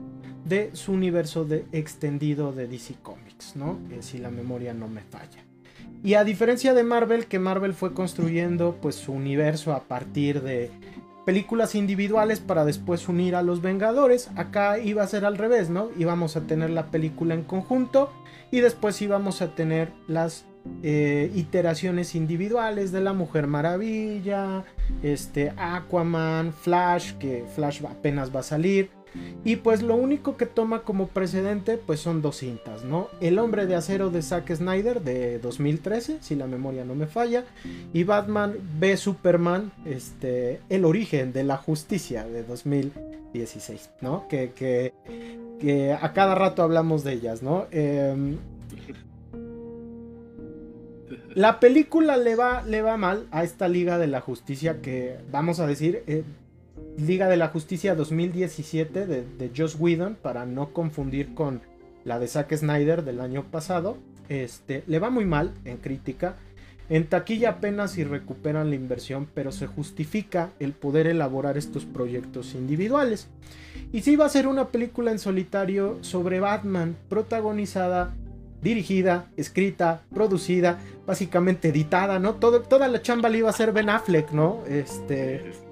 de 0.48 0.72
su 0.74 0.94
universo 0.94 1.46
de 1.46 1.66
extendido 1.72 2.52
de 2.52 2.68
DC 2.68 2.96
Comics, 3.02 3.56
¿no? 3.56 3.80
Eh, 3.92 4.00
si 4.02 4.18
la 4.18 4.30
memoria 4.30 4.74
no 4.74 4.88
me 4.88 5.02
falla. 5.02 5.44
Y 6.04 6.14
a 6.14 6.24
diferencia 6.24 6.74
de 6.74 6.84
Marvel, 6.84 7.26
que 7.26 7.40
Marvel 7.40 7.74
fue 7.74 7.94
construyendo 7.94 8.78
pues 8.82 8.96
su 8.96 9.12
universo 9.12 9.74
a 9.74 9.84
partir 9.84 10.42
de 10.42 10.72
películas 11.26 11.76
individuales 11.76 12.40
para 12.40 12.64
después 12.64 13.10
unir 13.10 13.36
a 13.36 13.44
los 13.44 13.62
Vengadores, 13.62 14.30
acá 14.36 14.80
iba 14.80 15.04
a 15.04 15.08
ser 15.08 15.26
al 15.26 15.38
revés, 15.38 15.70
¿no? 15.70 15.90
Íbamos 15.98 16.38
a 16.38 16.42
tener 16.42 16.70
la 16.70 16.86
película 16.86 17.34
en 17.34 17.44
conjunto 17.44 18.12
y 18.52 18.62
después 18.62 19.02
íbamos 19.02 19.42
a 19.42 19.54
tener 19.54 19.92
las 20.08 20.46
eh, 20.84 21.32
iteraciones 21.36 22.16
individuales 22.16 22.92
de 22.92 23.02
la 23.02 23.14
Mujer 23.14 23.48
Maravilla, 23.48 24.64
este 25.04 25.54
Aquaman, 25.58 26.54
Flash, 26.54 27.14
que 27.14 27.46
Flash 27.56 27.84
apenas 27.86 28.34
va 28.34 28.42
a 28.42 28.44
salir. 28.44 28.97
Y 29.44 29.58
pues 29.58 29.82
lo 29.82 29.96
único 29.96 30.36
que 30.36 30.46
toma 30.46 30.82
como 30.82 31.08
precedente 31.08 31.78
pues 31.78 32.00
son 32.00 32.22
dos 32.22 32.38
cintas, 32.38 32.84
¿no? 32.84 33.08
El 33.22 33.40
hombre 33.40 33.66
de 33.66 33.76
acero 33.76 34.10
de 34.10 34.22
Zack 34.22 34.54
Snyder 34.54 35.02
de 35.02 35.40
2013, 35.40 36.18
si 36.22 36.36
la 36.36 36.48
memoria 36.48 36.84
no 36.84 36.96
me 36.96 37.08
falla, 37.08 37.46
y 37.94 38.04
Batman 38.04 38.56
v 38.80 38.98
Superman, 38.98 39.72
este, 39.86 40.60
el 40.70 40.86
origen 40.86 41.34
de 41.34 41.44
la 41.44 41.58
justicia 41.58 42.26
de 42.28 42.44
2016, 42.44 43.90
¿no? 44.02 44.28
Que, 44.28 44.52
que, 45.60 45.94
a 45.94 46.14
cada 46.14 46.36
rato 46.36 46.64
hablamos 46.64 47.04
de 47.04 47.14
ellas, 47.14 47.42
¿no? 47.42 47.68
Em, 47.72 48.38
la 51.34 51.60
película 51.60 52.18
le 52.18 52.36
va, 52.36 52.64
le 52.64 52.82
va 52.82 52.98
mal 52.98 53.28
a 53.32 53.44
esta 53.44 53.68
Liga 53.68 53.98
de 53.98 54.08
la 54.08 54.22
Justicia 54.22 54.82
que, 54.82 55.18
vamos 55.32 55.60
a 55.60 55.68
decir, 55.68 56.04
eh, 56.08 56.24
Liga 56.98 57.30
de 57.30 57.38
la 57.38 57.50
Justicia 57.50 57.94
2017 57.94 59.06
de, 59.06 59.52
Joss 59.56 59.78
Whedon, 59.80 60.16
para 60.20 60.48
no 60.48 60.74
confundir 60.74 61.36
con 61.36 61.62
la 62.04 62.18
de 62.18 62.28
Zack 62.28 62.56
Snyder 62.56 63.04
del 63.04 63.22
año 63.22 63.44
pasado. 63.44 63.98
Este, 64.30 64.84
le 64.88 64.98
va 64.98 65.12
muy 65.12 65.24
mal 65.24 65.54
en 65.64 65.78
crítica. 65.78 66.38
En 66.90 67.06
taquilla 67.06 67.50
apenas 67.52 67.92
si 67.92 68.04
recuperan 68.04 68.70
la 68.72 68.76
inversión, 68.76 69.28
pero 69.32 69.52
se 69.52 69.68
justifica 69.68 70.50
el 70.60 70.74
poder 70.74 71.06
elaborar 71.06 71.56
estos 71.56 71.86
proyectos 71.86 72.56
individuales. 72.56 73.28
Y 73.92 74.02
si 74.02 74.16
va 74.16 74.26
a 74.26 74.30
ser 74.30 74.48
una 74.48 74.70
película 74.70 75.12
en 75.12 75.20
solitario 75.20 76.00
sobre 76.02 76.40
Batman, 76.40 76.96
protagonizada, 77.10 78.16
dirigida, 78.64 79.28
escrita, 79.38 80.02
producida, 80.14 80.80
básicamente 81.06 81.68
editada, 81.68 82.18
¿no? 82.18 82.36
Todo, 82.36 82.62
toda 82.62 82.88
la 82.88 83.04
chamba 83.04 83.30
le 83.30 83.40
iba 83.40 83.50
a 83.52 83.54
ser 83.54 83.72
Ben 83.72 83.90
Affleck, 83.90 84.32
¿no? 84.32 84.64
Este. 84.68 85.67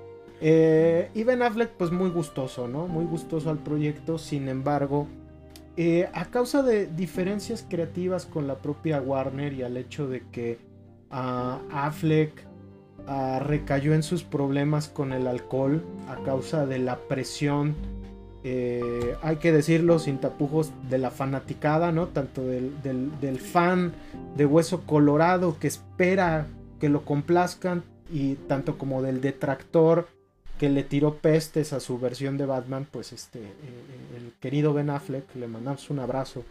Eh, 0.48 1.10
y 1.16 1.24
Ben 1.24 1.42
Affleck, 1.42 1.72
pues 1.72 1.92
muy 1.92 2.12
gustoso, 2.12 2.68
¿no? 2.68 2.86
Muy 2.86 3.06
gustoso 3.06 3.50
al 3.50 3.58
proyecto. 3.58 4.20
Sin 4.20 4.48
embargo, 4.48 5.08
eh, 5.76 6.08
a 6.14 6.26
causa 6.26 6.62
de 6.62 6.86
diferencias 6.86 7.66
creativas 7.68 8.28
con 8.28 8.46
la 8.46 8.60
propia 8.60 9.02
Warner 9.02 9.54
y 9.54 9.64
al 9.64 9.76
hecho 9.76 10.08
de 10.08 10.22
que 10.32 10.60
ah, 11.10 11.62
Affleck 11.72 12.46
ah, 13.08 13.40
recayó 13.44 13.96
en 13.96 14.04
sus 14.04 14.24
problemas 14.24 14.88
con 14.88 15.14
el 15.14 15.26
alcohol 15.26 15.84
a 16.08 16.24
causa 16.24 16.68
de 16.68 16.78
la 16.78 16.98
presión, 16.98 17.74
eh, 18.44 19.16
hay 19.24 19.38
que 19.38 19.52
decirlo 19.52 19.98
sin 19.98 20.20
tapujos, 20.20 20.72
de 20.92 21.00
la 21.00 21.10
fanaticada, 21.10 21.92
¿no? 21.92 22.10
Tanto 22.10 22.44
del 22.44 23.40
fan 23.40 23.94
de 24.38 24.46
Hueso 24.46 24.82
Colorado 24.86 25.58
que 25.60 25.66
espera 25.66 26.46
que 26.80 26.88
lo 26.88 27.04
complazcan 27.04 27.84
y 28.14 28.36
tanto 28.36 28.78
como 28.78 29.02
del 29.02 29.22
detractor 29.22 30.14
que 30.60 30.70
le 30.70 30.84
tiró 30.84 31.16
pestes 31.16 31.74
a 31.74 31.80
su 31.80 32.00
versión 32.00 32.38
de 32.38 32.46
Batman, 32.46 32.88
pues 32.90 33.14
este, 33.14 33.40
eh, 33.40 34.18
el 34.18 34.34
querido 34.40 34.74
Ben 34.74 34.90
Affleck, 34.90 35.36
le 35.36 35.48
mandamos 35.48 35.90
un 35.90 36.00
abrazo, 36.00 36.44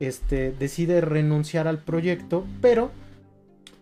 este, 0.00 0.52
decide 0.52 1.00
renunciar 1.00 1.68
al 1.68 1.78
proyecto, 1.78 2.46
pero 2.60 2.90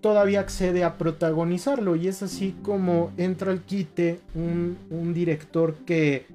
todavía 0.00 0.40
accede 0.40 0.82
a 0.82 0.98
protagonizarlo 0.98 1.94
y 1.94 2.08
es 2.08 2.22
así 2.22 2.56
como 2.62 3.12
entra 3.16 3.52
al 3.52 3.62
quite 3.62 4.18
un, 4.34 4.76
un 4.90 5.14
director 5.14 5.74
que 5.86 6.26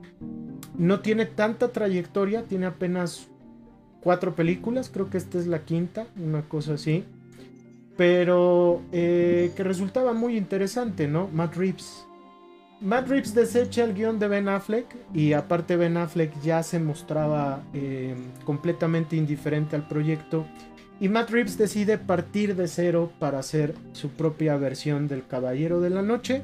no 0.77 1.01
tiene 1.01 1.25
tanta 1.25 1.73
trayectoria, 1.73 2.43
tiene 2.43 2.65
apenas 2.65 3.27
cuatro 4.01 4.35
películas, 4.35 4.89
creo 4.89 5.09
que 5.09 5.17
esta 5.17 5.37
es 5.37 5.47
la 5.47 5.65
quinta, 5.65 6.07
una 6.17 6.43
cosa 6.43 6.75
así, 6.75 7.03
pero 7.97 8.81
eh, 8.93 9.51
que 9.55 9.63
resultaba 9.63 10.13
muy 10.13 10.37
interesante, 10.37 11.07
¿no? 11.09 11.27
Matt 11.27 11.55
Reeves. 11.57 12.06
Matt 12.79 13.07
Reeves 13.07 13.33
desecha 13.33 13.83
el 13.83 13.93
guion 13.95 14.19
de 14.19 14.27
Ben 14.27 14.47
Affleck 14.47 14.85
y 15.13 15.33
aparte 15.33 15.77
Ben 15.77 15.97
Affleck 15.97 16.39
ya 16.41 16.61
se 16.61 16.79
mostraba 16.79 17.61
eh, 17.73 18.15
completamente 18.45 19.15
indiferente 19.15 19.75
al 19.75 19.87
proyecto 19.87 20.45
y 20.99 21.09
Matt 21.09 21.29
Reeves 21.29 21.57
decide 21.57 21.97
partir 21.97 22.55
de 22.55 22.67
cero 22.67 23.11
para 23.19 23.39
hacer 23.39 23.75
su 23.93 24.09
propia 24.09 24.57
versión 24.57 25.07
del 25.07 25.25
Caballero 25.27 25.79
de 25.79 25.91
la 25.91 26.01
Noche, 26.01 26.41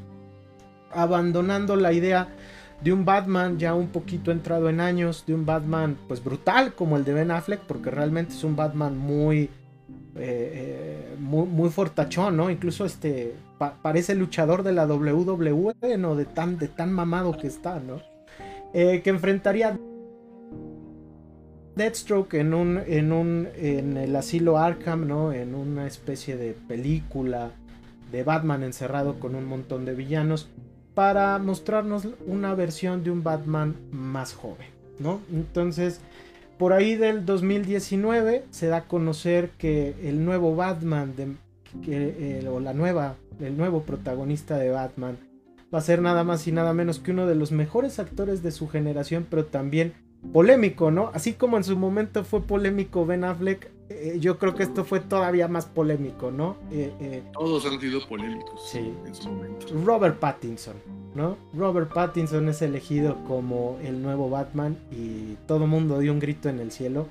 abandonando 0.91 1.75
la 1.75 1.91
idea 1.91 2.29
de 2.83 2.93
un 2.93 3.03
Batman 3.03 3.57
ya 3.57 3.73
un 3.73 3.87
poquito 3.87 4.31
entrado 4.31 4.69
en 4.69 4.79
años, 4.79 5.25
de 5.25 5.33
un 5.33 5.45
Batman 5.45 5.97
pues 6.07 6.23
brutal 6.23 6.75
como 6.75 6.97
el 6.97 7.05
de 7.05 7.13
Ben 7.13 7.31
Affleck, 7.31 7.61
porque 7.61 7.89
realmente 7.89 8.33
es 8.33 8.43
un 8.43 8.55
Batman 8.55 8.95
muy, 8.95 9.43
eh, 9.43 9.49
eh, 10.15 11.15
muy, 11.17 11.47
muy, 11.47 11.69
fortachón, 11.71 12.37
¿no? 12.37 12.51
Incluso 12.51 12.85
este 12.85 13.35
parece 13.81 14.15
luchador 14.15 14.63
de 14.63 14.73
la 14.73 14.85
WWE, 14.85 15.97
¿no? 15.97 16.15
De 16.15 16.25
tan, 16.25 16.57
de 16.57 16.67
tan 16.67 16.91
mamado 16.91 17.37
que 17.37 17.47
está, 17.47 17.79
¿no? 17.79 18.01
Eh, 18.73 19.01
que 19.03 19.09
enfrentaría 19.09 19.77
Deathstroke 21.75 22.35
en 22.35 22.53
un, 22.53 22.81
en 22.85 23.11
un, 23.11 23.47
en 23.55 23.97
el 23.97 24.15
asilo 24.15 24.57
Arkham, 24.57 25.07
¿no? 25.07 25.31
En 25.33 25.55
una 25.55 25.87
especie 25.87 26.37
de 26.37 26.53
película 26.53 27.51
de 28.11 28.23
Batman 28.23 28.63
encerrado 28.63 29.19
con 29.19 29.35
un 29.35 29.45
montón 29.45 29.85
de 29.85 29.95
villanos 29.95 30.49
para 30.93 31.37
mostrarnos 31.39 32.07
una 32.27 32.53
versión 32.53 33.03
de 33.03 33.09
un 33.09 33.23
Batman 33.23 33.75
más 33.91 34.33
joven, 34.33 34.67
¿no? 34.99 35.19
Entonces, 35.31 35.99
por 36.59 36.73
ahí 36.73 36.95
del 36.95 37.25
2019 37.25 38.45
se 38.51 38.67
da 38.67 38.77
a 38.77 38.87
conocer 38.87 39.49
que 39.57 39.95
el 40.03 40.23
nuevo 40.23 40.55
Batman 40.55 41.15
de, 41.15 41.35
que, 41.81 42.47
o 42.51 42.59
la 42.59 42.73
nueva, 42.73 43.15
el 43.39 43.57
nuevo 43.57 43.83
protagonista 43.83 44.57
de 44.57 44.69
Batman 44.69 45.17
va 45.73 45.79
a 45.79 45.81
ser 45.81 46.01
nada 46.01 46.23
más 46.23 46.47
y 46.47 46.51
nada 46.51 46.73
menos 46.73 46.99
que 46.99 47.11
uno 47.11 47.25
de 47.25 47.35
los 47.35 47.51
mejores 47.51 47.99
actores 47.99 48.43
de 48.43 48.51
su 48.51 48.67
generación, 48.67 49.25
pero 49.29 49.45
también 49.45 49.93
polémico, 50.31 50.91
¿no? 50.91 51.09
Así 51.13 51.33
como 51.33 51.57
en 51.57 51.63
su 51.63 51.77
momento 51.77 52.23
fue 52.23 52.41
polémico 52.41 53.05
Ben 53.05 53.23
Affleck, 53.23 53.71
eh, 53.89 54.17
yo 54.19 54.37
creo 54.37 54.55
que 54.55 54.63
esto 54.63 54.85
fue 54.85 54.99
todavía 54.99 55.47
más 55.47 55.65
polémico, 55.65 56.31
¿no? 56.31 56.57
Eh, 56.71 56.93
eh, 56.99 57.23
Todos 57.33 57.65
han 57.65 57.79
sido 57.79 58.07
polémicos 58.07 58.69
sí. 58.71 58.93
en 59.05 59.15
su 59.15 59.29
momento. 59.29 59.65
Robert 59.83 60.19
Pattinson, 60.19 60.75
¿no? 61.15 61.37
Robert 61.53 61.91
Pattinson 61.91 62.47
es 62.49 62.61
elegido 62.61 63.23
como 63.25 63.77
el 63.83 64.01
nuevo 64.01 64.29
Batman 64.29 64.77
y 64.91 65.35
todo 65.47 65.67
mundo 65.67 65.99
dio 65.99 66.13
un 66.13 66.19
grito 66.19 66.49
en 66.49 66.59
el 66.59 66.71
cielo. 66.71 67.07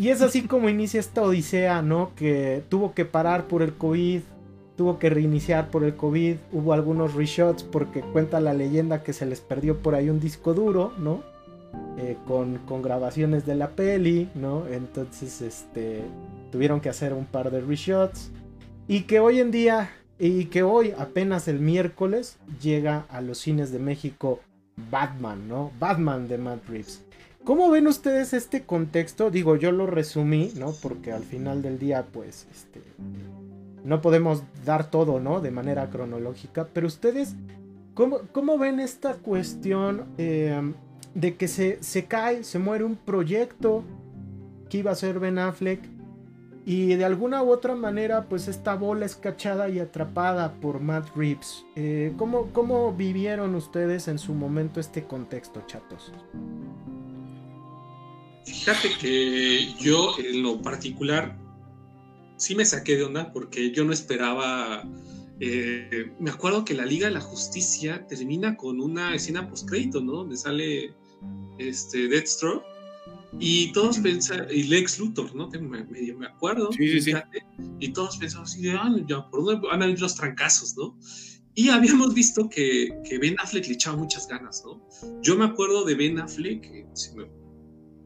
Y 0.00 0.08
es 0.08 0.22
así 0.22 0.44
como 0.44 0.70
inicia 0.70 0.98
esta 0.98 1.20
odisea, 1.20 1.82
¿no? 1.82 2.12
Que 2.16 2.64
tuvo 2.70 2.94
que 2.94 3.04
parar 3.04 3.48
por 3.48 3.60
el 3.60 3.74
COVID, 3.74 4.22
tuvo 4.74 4.98
que 4.98 5.10
reiniciar 5.10 5.68
por 5.68 5.84
el 5.84 5.94
COVID, 5.94 6.36
hubo 6.52 6.72
algunos 6.72 7.12
reshots 7.12 7.64
porque 7.64 8.00
cuenta 8.00 8.40
la 8.40 8.54
leyenda 8.54 9.02
que 9.02 9.12
se 9.12 9.26
les 9.26 9.42
perdió 9.42 9.76
por 9.76 9.94
ahí 9.94 10.08
un 10.08 10.18
disco 10.18 10.54
duro, 10.54 10.94
¿no? 10.96 11.22
Eh, 11.98 12.16
con, 12.26 12.58
grabaciones 12.82 13.44
de 13.44 13.56
la 13.56 13.72
peli, 13.72 14.30
¿no? 14.34 14.66
Entonces, 14.68 15.42
este, 15.42 16.00
tuvieron 16.50 16.80
que 16.80 16.88
hacer 16.88 17.12
un 17.12 17.26
par 17.26 17.50
de 17.50 17.60
reshots. 17.60 18.30
Y 18.88 19.02
que 19.02 19.20
hoy 19.20 19.38
en 19.38 19.50
día, 19.50 19.90
y 20.18 20.46
que 20.46 20.62
hoy, 20.62 20.94
apenas 20.96 21.46
el 21.46 21.60
miércoles, 21.60 22.38
llega 22.62 23.04
a 23.10 23.20
los 23.20 23.36
cines 23.36 23.70
de 23.70 23.80
México 23.80 24.40
Batman, 24.90 25.46
¿no? 25.46 25.72
Batman 25.78 26.26
de 26.26 26.38
Matt 26.38 26.66
Reeves. 26.70 27.04
¿Cómo 27.44 27.70
ven 27.70 27.86
ustedes 27.86 28.32
este 28.32 28.64
contexto? 28.64 29.30
Digo, 29.30 29.56
yo 29.56 29.72
lo 29.72 29.86
resumí, 29.86 30.52
¿no? 30.56 30.72
Porque 30.82 31.12
al 31.12 31.22
final 31.22 31.62
del 31.62 31.78
día, 31.78 32.06
pues, 32.12 32.46
este, 32.52 32.82
no 33.84 34.00
podemos 34.00 34.42
dar 34.64 34.90
todo, 34.90 35.20
¿no? 35.20 35.40
De 35.40 35.50
manera 35.50 35.90
cronológica. 35.90 36.68
Pero 36.72 36.86
ustedes, 36.86 37.34
¿cómo, 37.94 38.20
cómo 38.32 38.58
ven 38.58 38.78
esta 38.78 39.14
cuestión? 39.14 40.04
Eh, 40.18 40.72
de 41.14 41.36
que 41.36 41.48
se, 41.48 41.82
se 41.82 42.04
cae, 42.06 42.44
se 42.44 42.58
muere 42.58 42.84
un 42.84 42.96
proyecto 42.96 43.82
que 44.68 44.78
iba 44.78 44.92
a 44.92 44.94
ser 44.94 45.18
Ben 45.18 45.38
Affleck 45.38 45.80
y 46.64 46.94
de 46.94 47.04
alguna 47.04 47.42
u 47.42 47.50
otra 47.50 47.74
manera 47.74 48.26
pues 48.28 48.46
esta 48.46 48.74
bola 48.76 49.06
es 49.06 49.16
cachada 49.16 49.68
y 49.68 49.80
atrapada 49.80 50.52
por 50.60 50.80
Matt 50.80 51.08
Reeves. 51.16 51.64
Eh, 51.74 52.12
¿cómo, 52.16 52.48
¿Cómo 52.52 52.92
vivieron 52.92 53.54
ustedes 53.54 54.08
en 54.08 54.18
su 54.18 54.34
momento 54.34 54.78
este 54.78 55.04
contexto, 55.04 55.62
chatos? 55.66 56.12
Fíjate 58.50 58.90
que 59.00 59.74
yo 59.78 60.14
en 60.18 60.42
lo 60.42 60.60
particular 60.60 61.38
sí 62.36 62.54
me 62.54 62.64
saqué 62.64 62.96
de 62.96 63.04
onda 63.04 63.32
porque 63.32 63.70
yo 63.70 63.84
no 63.84 63.92
esperaba 63.92 64.84
eh, 65.40 66.12
me 66.18 66.30
acuerdo 66.30 66.66
que 66.66 66.74
la 66.74 66.84
Liga 66.84 67.08
de 67.08 67.14
la 67.14 67.20
Justicia 67.22 68.06
termina 68.06 68.56
con 68.56 68.78
una 68.78 69.14
escena 69.14 69.48
post-crédito, 69.48 70.02
¿no? 70.02 70.12
Donde 70.12 70.36
sale 70.36 70.94
este, 71.58 72.08
Deathstroke 72.08 72.62
y 73.38 73.72
todos 73.72 73.98
pensan, 73.98 74.48
y 74.50 74.64
Lex 74.64 74.98
Luthor, 74.98 75.34
¿no? 75.34 75.48
medio 75.48 76.18
me 76.18 76.26
acuerdo. 76.26 76.70
Sí, 76.72 77.00
sí, 77.00 77.12
Y 77.78 77.88
todos 77.92 78.18
pensamos 78.18 78.50
así, 78.52 78.68
ah, 78.68 78.94
ya, 79.08 79.30
¿por 79.30 79.44
dónde 79.44 79.66
van 79.66 79.82
a 79.82 79.86
ir 79.86 79.98
los 79.98 80.14
trancazos, 80.14 80.76
no? 80.76 80.98
Y 81.54 81.70
habíamos 81.70 82.12
visto 82.12 82.48
que, 82.48 82.90
que, 83.08 83.18
Ben 83.18 83.36
Affleck 83.38 83.66
le 83.66 83.74
echaba 83.74 83.96
muchas 83.96 84.28
ganas, 84.28 84.62
¿no? 84.64 84.86
Yo 85.22 85.36
me 85.36 85.46
acuerdo 85.46 85.84
de 85.84 85.94
Ben 85.94 86.18
Affleck, 86.18 86.86
si 86.94 87.14
me 87.14 87.24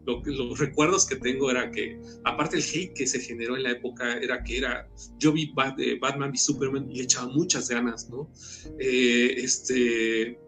los 0.06 0.58
recuerdos 0.58 1.06
que 1.06 1.16
tengo 1.16 1.50
era 1.50 1.70
que, 1.70 2.00
aparte 2.24 2.56
el 2.56 2.62
hate 2.62 2.92
que 2.94 3.06
se 3.06 3.20
generó 3.20 3.56
en 3.56 3.62
la 3.62 3.72
época, 3.72 4.18
era 4.18 4.42
que 4.42 4.58
era, 4.58 4.88
yo 5.18 5.32
vi 5.32 5.52
eh, 5.78 5.98
Batman 6.00 6.30
v 6.30 6.38
Superman 6.38 6.90
y 6.90 6.96
le 6.96 7.02
echaba 7.04 7.28
muchas 7.28 7.68
ganas, 7.68 8.08
¿no? 8.10 8.30
Eh, 8.78 9.34
este, 9.38 10.38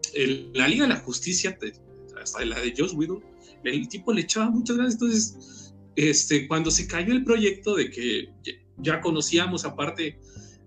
la 0.53 0.67
Liga 0.67 0.83
de 0.83 0.89
la 0.89 0.99
Justicia, 0.99 1.57
hasta 2.21 2.45
la 2.45 2.59
de 2.59 2.73
Joss 2.77 2.93
Whedon, 2.93 3.23
el 3.63 3.87
tipo 3.89 4.13
le 4.13 4.21
echaba 4.21 4.49
muchas 4.49 4.77
ganas, 4.77 4.93
entonces, 4.93 5.73
este, 5.95 6.47
cuando 6.47 6.71
se 6.71 6.87
cayó 6.87 7.13
el 7.13 7.23
proyecto 7.23 7.75
de 7.75 7.89
que 7.89 8.29
ya 8.77 9.01
conocíamos, 9.01 9.65
aparte, 9.65 10.19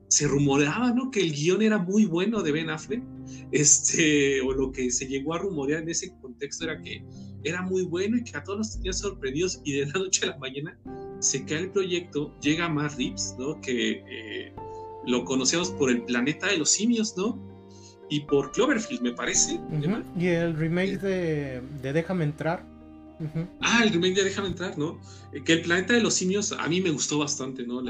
se 0.08 0.26
rumoreaba, 0.26 0.92
¿no? 0.92 1.10
Que 1.10 1.20
el 1.20 1.32
guion 1.32 1.62
era 1.62 1.78
muy 1.78 2.04
bueno 2.04 2.42
de 2.42 2.50
Ben 2.50 2.68
Affleck, 2.68 3.02
este, 3.52 4.40
o 4.40 4.52
lo 4.52 4.72
que 4.72 4.90
se 4.90 5.06
llegó 5.06 5.34
a 5.34 5.38
rumorear 5.38 5.82
en 5.82 5.88
ese 5.88 6.12
contexto 6.20 6.64
era 6.64 6.82
que 6.82 7.04
era 7.44 7.62
muy 7.62 7.82
bueno 7.82 8.16
y 8.16 8.24
que 8.24 8.36
a 8.36 8.44
todos 8.44 8.58
nos 8.58 8.72
tenía 8.74 8.92
sorprendidos 8.92 9.60
y 9.64 9.78
de 9.78 9.86
la 9.86 9.92
noche 9.92 10.26
a 10.26 10.30
la 10.30 10.38
mañana 10.38 10.78
se 11.20 11.44
cae 11.44 11.60
el 11.60 11.70
proyecto, 11.70 12.34
llega 12.40 12.68
Matt 12.68 12.96
Reeves, 12.96 13.34
¿no? 13.38 13.60
Que 13.60 14.02
eh, 14.08 14.52
lo 15.06 15.24
conocemos 15.24 15.70
por 15.70 15.90
el 15.90 16.02
planeta 16.02 16.48
de 16.48 16.58
los 16.58 16.70
simios, 16.70 17.16
¿no? 17.16 17.38
Y 18.08 18.20
por 18.20 18.50
Cloverfield, 18.52 19.02
me 19.02 19.12
parece. 19.12 19.60
Y 20.18 20.26
el 20.26 20.56
remake 20.56 20.98
de, 20.98 21.62
Déjame 21.82 22.24
entrar. 22.24 22.66
Ah, 23.60 23.82
el 23.84 23.92
remake 23.92 24.14
de 24.14 24.24
Déjame 24.24 24.48
entrar, 24.48 24.76
¿no? 24.78 24.98
Eh, 25.32 25.42
que 25.44 25.52
el 25.52 25.62
planeta 25.62 25.92
de 25.92 26.00
los 26.00 26.14
simios 26.14 26.52
a 26.52 26.66
mí 26.66 26.80
me 26.80 26.90
gustó 26.90 27.18
bastante, 27.18 27.66
¿no? 27.66 27.82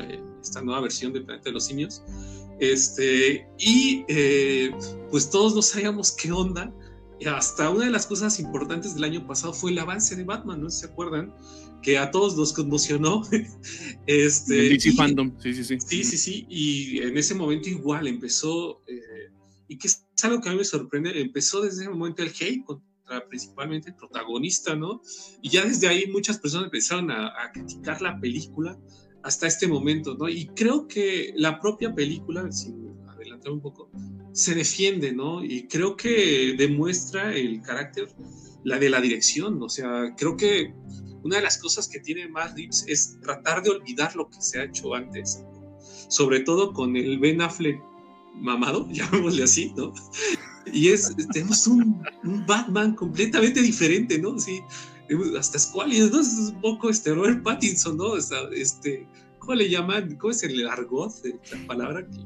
esta 0.43 0.61
nueva 0.61 0.81
versión 0.83 1.13
del 1.13 1.25
planeta 1.25 1.51
de 1.51 1.53
los 1.53 1.65
simios. 1.65 2.03
Este, 2.59 3.47
y 3.59 4.05
eh, 4.09 4.71
pues 5.11 5.31
todos 5.31 5.55
no 5.55 5.63
sabíamos 5.63 6.13
qué 6.13 6.31
onda 6.31 6.71
hasta 7.27 7.71
una 7.71 7.85
de 7.85 7.91
las 7.91 8.07
cosas 8.07 8.39
importantes 8.41 8.95
del 8.95 9.05
año 9.05 9.27
pasado 9.27 9.53
fue 9.53 9.71
el 9.73 9.79
avance 9.79 10.17
de 10.17 10.25
Batman, 10.25 10.61
¿no 10.61 10.71
se 10.71 10.87
acuerdan? 10.87 11.35
Que 11.83 11.99
a 11.99 12.11
todos 12.11 12.37
nos 12.37 12.53
conmocionó. 12.53 13.23
este, 14.07 14.67
el 14.67 14.73
DC 14.75 14.93
Fandom, 14.93 15.39
sí, 15.41 15.55
sí, 15.55 15.65
sí. 15.65 15.79
Sí, 15.81 16.05
sí, 16.05 16.17
sí. 16.17 16.47
Y 16.49 16.99
en 17.03 17.17
ese 17.17 17.35
momento 17.35 17.69
igual 17.69 18.07
empezó, 18.07 18.83
eh, 18.87 19.31
y 19.69 19.79
que 19.79 19.89
es 19.89 20.07
algo 20.23 20.41
que 20.41 20.49
a 20.49 20.53
mí 20.53 20.59
me 20.59 20.65
sorprende, 20.65 21.21
empezó 21.21 21.61
desde 21.61 21.83
ese 21.83 21.91
momento 21.91 22.23
el 22.23 22.31
hate 22.31 22.65
contra 22.65 23.27
principalmente 23.29 23.91
el 23.91 23.97
protagonista, 23.97 24.77
¿no? 24.77 25.03
Y 25.43 25.51
ya 25.51 25.65
desde 25.65 25.89
ahí 25.89 26.07
muchas 26.07 26.39
personas 26.39 26.67
empezaron 26.67 27.11
a, 27.11 27.29
a 27.29 27.53
criticar 27.53 28.01
la 28.01 28.19
película 28.21 28.79
hasta 29.23 29.47
este 29.47 29.67
momento, 29.67 30.17
¿no? 30.17 30.29
Y 30.29 30.47
creo 30.49 30.87
que 30.87 31.33
la 31.37 31.61
propia 31.61 31.95
película, 31.95 32.51
sin 32.53 32.95
adelantar 33.09 33.53
un 33.53 33.61
poco, 33.61 33.91
se 34.33 34.55
defiende, 34.55 35.13
¿no? 35.13 35.45
Y 35.45 35.67
creo 35.69 35.97
que 35.97 36.55
demuestra 36.57 37.35
el 37.35 37.61
carácter, 37.63 38.09
la 38.65 38.79
de 38.79 38.91
la 38.91 39.01
dirección, 39.01 39.63
o 39.63 39.69
sea, 39.69 40.15
creo 40.17 40.37
que 40.37 40.75
una 41.23 41.37
de 41.37 41.43
las 41.43 41.59
cosas 41.59 41.89
que 41.89 42.01
tiene 42.01 42.29
más 42.29 42.55
Reeves 42.55 42.85
es 42.87 43.19
tratar 43.21 43.63
de 43.63 43.71
olvidar 43.71 44.15
lo 44.17 44.29
que 44.29 44.41
se 44.41 44.61
ha 44.61 44.65
hecho 44.65 44.95
antes, 44.95 45.43
sobre 46.09 46.41
todo 46.41 46.73
con 46.73 46.97
el 46.97 47.19
Ben 47.19 47.41
Affleck 47.41 47.81
mamado, 48.35 48.89
llamémosle 48.93 49.43
así, 49.43 49.73
¿no? 49.77 49.93
Y 50.73 50.89
es, 50.89 51.15
tenemos 51.33 51.67
un, 51.67 52.03
Batman 52.47 52.95
completamente 52.95 53.63
diferente, 53.63 54.19
¿no? 54.19 54.39
Sí, 54.39 54.61
hasta 55.39 55.59
Squally, 55.59 56.11
¿no? 56.11 56.21
Es 56.21 56.29
un 56.29 56.61
poco 56.61 56.91
este 56.91 57.15
Robert 57.15 57.43
Pattinson, 57.43 57.97
¿no? 57.97 58.17
Este, 58.17 59.07
¿Cómo 59.39 59.55
le 59.55 59.69
llaman? 59.69 60.17
¿Cómo 60.17 60.31
es 60.31 60.43
el 60.43 60.69
argot? 60.69 61.13
La 61.25 61.67
palabra 61.67 62.07
que 62.07 62.19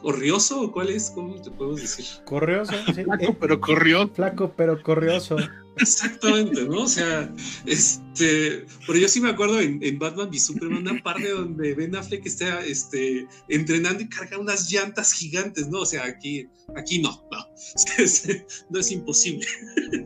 ¿Corrioso 0.00 0.62
o 0.62 0.72
cuál 0.72 0.90
es? 0.90 1.10
¿Cómo 1.10 1.40
te 1.40 1.50
podemos 1.50 1.80
decir? 1.80 2.04
Corrioso, 2.24 2.72
sí. 2.94 3.04
Flaco, 3.04 3.24
eh, 3.24 3.36
pero 3.40 3.60
corrió. 3.60 4.08
Flaco, 4.08 4.52
pero 4.56 4.80
corrioso. 4.82 5.36
Exactamente, 5.76 6.64
¿no? 6.64 6.82
O 6.82 6.88
sea, 6.88 7.32
este, 7.66 8.64
pero 8.86 8.98
yo 8.98 9.08
sí 9.08 9.20
me 9.20 9.30
acuerdo 9.30 9.60
en, 9.60 9.98
Batman 9.98 10.28
v 10.28 10.38
Superman 10.38 10.78
una 10.78 11.02
parte 11.02 11.30
donde 11.30 11.74
Ben 11.74 11.94
Affleck 11.94 12.26
está 12.26 12.64
este, 12.64 13.26
entrenando 13.48 14.02
y 14.02 14.08
carga 14.08 14.38
unas 14.38 14.70
llantas 14.70 15.12
gigantes, 15.12 15.68
¿no? 15.68 15.80
O 15.80 15.86
sea, 15.86 16.04
aquí, 16.04 16.48
aquí 16.76 17.00
no, 17.00 17.10
no, 17.30 17.38
no 18.70 18.78
es 18.80 18.90
imposible. 18.90 19.46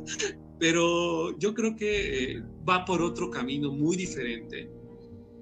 Pero 0.59 1.37
yo 1.39 1.55
creo 1.55 1.75
que 1.75 2.37
eh, 2.37 2.43
va 2.69 2.85
por 2.85 3.03
otro 3.03 3.31
camino 3.31 3.73
muy 3.73 3.97
diferente 3.97 4.71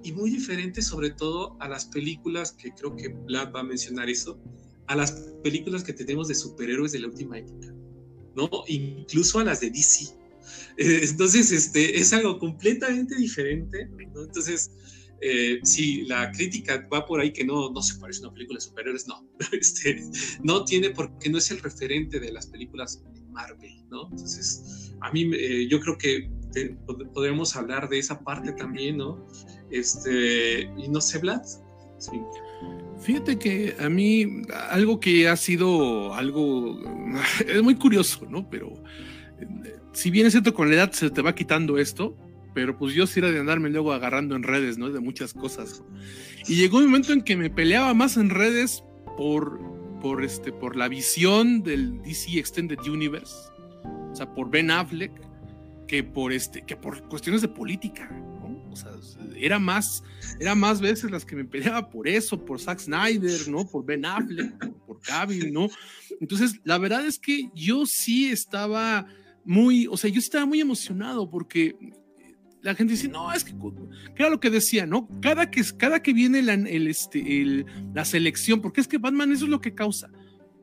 y 0.02 0.12
muy 0.12 0.30
diferente 0.30 0.82
sobre 0.82 1.10
todo 1.10 1.56
a 1.60 1.68
las 1.68 1.86
películas 1.86 2.52
que 2.52 2.72
creo 2.72 2.96
que 2.96 3.08
Vlad 3.08 3.52
va 3.52 3.60
a 3.60 3.64
mencionar 3.64 4.08
eso, 4.08 4.40
a 4.86 4.96
las 4.96 5.12
películas 5.42 5.84
que 5.84 5.92
tenemos 5.92 6.28
de 6.28 6.34
superhéroes 6.34 6.92
de 6.92 7.00
la 7.00 7.08
última 7.08 7.38
época, 7.38 7.68
¿no? 8.34 8.48
Incluso 8.66 9.38
a 9.38 9.44
las 9.44 9.60
de 9.60 9.70
DC. 9.70 10.16
Eh, 10.76 11.00
entonces, 11.04 11.52
este, 11.52 11.98
es 11.98 12.12
algo 12.12 12.38
completamente 12.38 13.14
diferente, 13.16 13.88
¿no? 14.12 14.22
Entonces, 14.24 14.70
eh, 15.22 15.60
si 15.64 16.02
la 16.06 16.32
crítica 16.32 16.88
va 16.92 17.04
por 17.04 17.20
ahí 17.20 17.32
que 17.32 17.44
no, 17.44 17.70
no 17.70 17.82
se 17.82 17.98
parece 18.00 18.20
a 18.20 18.28
una 18.28 18.34
película 18.34 18.56
de 18.56 18.62
superhéroes, 18.62 19.06
no, 19.06 19.28
este, 19.52 20.02
no 20.42 20.64
tiene 20.64 20.90
porque 20.90 21.28
no 21.28 21.38
es 21.38 21.50
el 21.50 21.60
referente 21.60 22.18
de 22.18 22.32
las 22.32 22.46
películas 22.46 23.02
de 23.12 23.22
Marvel, 23.26 23.84
¿no? 23.90 24.08
Entonces, 24.10 24.92
a 25.00 25.12
mí, 25.12 25.30
eh, 25.34 25.68
yo 25.68 25.78
creo 25.80 25.98
que 25.98 26.30
podemos 27.14 27.54
hablar 27.54 27.88
de 27.88 27.98
esa 27.98 28.24
parte 28.24 28.52
también, 28.52 28.96
¿no? 28.96 29.28
Este, 29.70 30.62
y 30.76 30.88
no 30.88 31.00
sé, 31.00 31.18
Vlad. 31.18 31.42
Fíjate 33.00 33.38
que 33.38 33.76
a 33.78 33.88
mí 33.88 34.42
algo 34.70 35.00
que 35.00 35.28
ha 35.28 35.36
sido 35.36 36.14
algo 36.14 36.78
es 37.46 37.62
muy 37.62 37.74
curioso, 37.74 38.26
¿no? 38.28 38.48
Pero 38.48 38.82
eh, 39.40 39.76
si 39.92 40.10
bien 40.10 40.26
es 40.26 40.32
cierto 40.32 40.54
con 40.54 40.68
la 40.68 40.76
edad 40.76 40.92
se 40.92 41.10
te 41.10 41.22
va 41.22 41.34
quitando 41.34 41.78
esto, 41.78 42.16
pero 42.54 42.76
pues 42.76 42.94
yo 42.94 43.06
sí 43.06 43.20
era 43.20 43.30
de 43.30 43.40
andarme 43.40 43.70
luego 43.70 43.92
agarrando 43.92 44.36
en 44.36 44.42
redes, 44.42 44.76
¿no? 44.76 44.90
De 44.90 45.00
muchas 45.00 45.32
cosas. 45.32 45.82
Y 46.46 46.56
llegó 46.56 46.78
un 46.78 46.86
momento 46.86 47.12
en 47.12 47.22
que 47.22 47.36
me 47.36 47.50
peleaba 47.50 47.94
más 47.94 48.16
en 48.16 48.30
redes 48.30 48.82
por, 49.16 49.60
por, 50.00 50.24
este, 50.24 50.52
por 50.52 50.76
la 50.76 50.88
visión 50.88 51.62
del 51.62 52.02
DC 52.02 52.38
Extended 52.38 52.80
Universe, 52.80 53.34
o 53.84 54.14
sea, 54.14 54.34
por 54.34 54.50
Ben 54.50 54.70
Affleck, 54.70 55.12
que 55.86 56.02
por, 56.02 56.32
este, 56.32 56.62
que 56.62 56.76
por 56.76 57.02
cuestiones 57.08 57.42
de 57.42 57.48
política. 57.48 58.10
O 58.70 58.76
sea, 58.76 58.92
era 59.36 59.58
más, 59.58 60.02
era 60.38 60.54
más 60.54 60.80
veces 60.80 61.10
las 61.10 61.24
que 61.24 61.36
me 61.36 61.44
peleaba 61.44 61.90
por 61.90 62.08
eso, 62.08 62.44
por 62.44 62.60
Zack 62.60 62.80
Snyder, 62.80 63.48
¿no? 63.48 63.66
Por 63.66 63.84
Ben 63.84 64.04
Affleck, 64.04 64.56
por, 64.86 65.00
por 65.00 65.00
¿no? 65.50 65.68
Entonces, 66.20 66.60
la 66.64 66.78
verdad 66.78 67.06
es 67.06 67.18
que 67.18 67.50
yo 67.54 67.86
sí 67.86 68.30
estaba 68.30 69.06
muy, 69.44 69.86
o 69.86 69.96
sea, 69.96 70.10
yo 70.10 70.18
estaba 70.18 70.46
muy 70.46 70.60
emocionado 70.60 71.28
porque 71.30 71.76
la 72.62 72.74
gente 72.74 72.92
dice, 72.92 73.08
no, 73.08 73.32
es 73.32 73.44
que, 73.44 73.52
¿qué 74.14 74.22
era 74.22 74.30
lo 74.30 74.40
que 74.40 74.50
decía, 74.50 74.86
no? 74.86 75.08
Cada 75.20 75.50
que, 75.50 75.62
cada 75.76 76.02
que 76.02 76.12
viene 76.12 76.42
la, 76.42 76.54
el, 76.54 76.88
este, 76.88 77.64
la 77.94 78.04
selección, 78.04 78.60
porque 78.60 78.80
es 78.80 78.88
que 78.88 78.98
Batman 78.98 79.32
eso 79.32 79.44
es 79.44 79.50
lo 79.50 79.60
que 79.60 79.74
causa. 79.74 80.10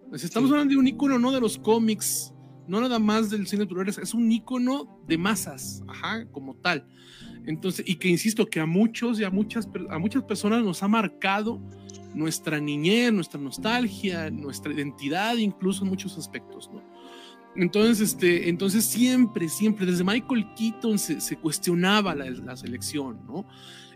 Pues 0.10 0.24
estamos 0.24 0.52
hablando 0.52 0.72
de 0.72 0.78
un 0.78 0.88
icono, 0.88 1.20
no 1.20 1.32
de 1.32 1.42
los 1.42 1.58
cómics, 1.58 2.34
no 2.68 2.82
nada 2.82 3.00
más 3.00 3.30
del 3.30 3.48
cine 3.48 3.66
de 3.66 3.92
es 4.02 4.14
un 4.14 4.32
icono 4.32 5.02
de 5.08 5.18
masas, 5.18 5.84
ajá, 5.88 6.26
como 6.32 6.56
tal. 6.56 6.88
Entonces, 7.48 7.86
y 7.88 7.96
que 7.96 8.10
insisto 8.10 8.46
que 8.46 8.60
a 8.60 8.66
muchos 8.66 9.20
y 9.20 9.24
a 9.24 9.30
muchas, 9.30 9.68
a 9.90 9.98
muchas 9.98 10.22
personas 10.24 10.64
nos 10.64 10.84
ha 10.84 10.88
marcado 10.90 11.62
nuestra 12.14 12.60
niñez, 12.60 13.14
nuestra 13.14 13.40
nostalgia, 13.40 14.30
nuestra 14.30 14.74
identidad, 14.74 15.38
incluso 15.38 15.84
en 15.84 15.90
muchos 15.90 16.18
aspectos, 16.18 16.70
¿no? 16.72 16.84
Entonces, 17.56 18.02
este, 18.02 18.50
entonces 18.50 18.86
siempre, 18.86 19.48
siempre, 19.48 19.86
desde 19.86 20.04
Michael 20.04 20.46
Keaton 20.56 21.00
se, 21.00 21.38
cuestionaba 21.38 22.14
la, 22.14 22.30
la, 22.30 22.56
selección, 22.58 23.26
¿no? 23.26 23.48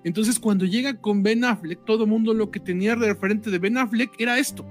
Entonces, 0.04 0.40
cuando 0.40 0.66
llega 0.66 1.00
con 1.00 1.22
Ben 1.22 1.44
Affleck, 1.44 1.84
todo 1.86 2.06
el 2.06 2.10
mundo 2.10 2.34
lo 2.34 2.50
que 2.50 2.60
tenía 2.60 2.96
de 2.96 3.08
referente 3.08 3.52
de 3.52 3.60
Ben 3.60 3.78
Affleck 3.78 4.20
era 4.20 4.40
esto, 4.40 4.66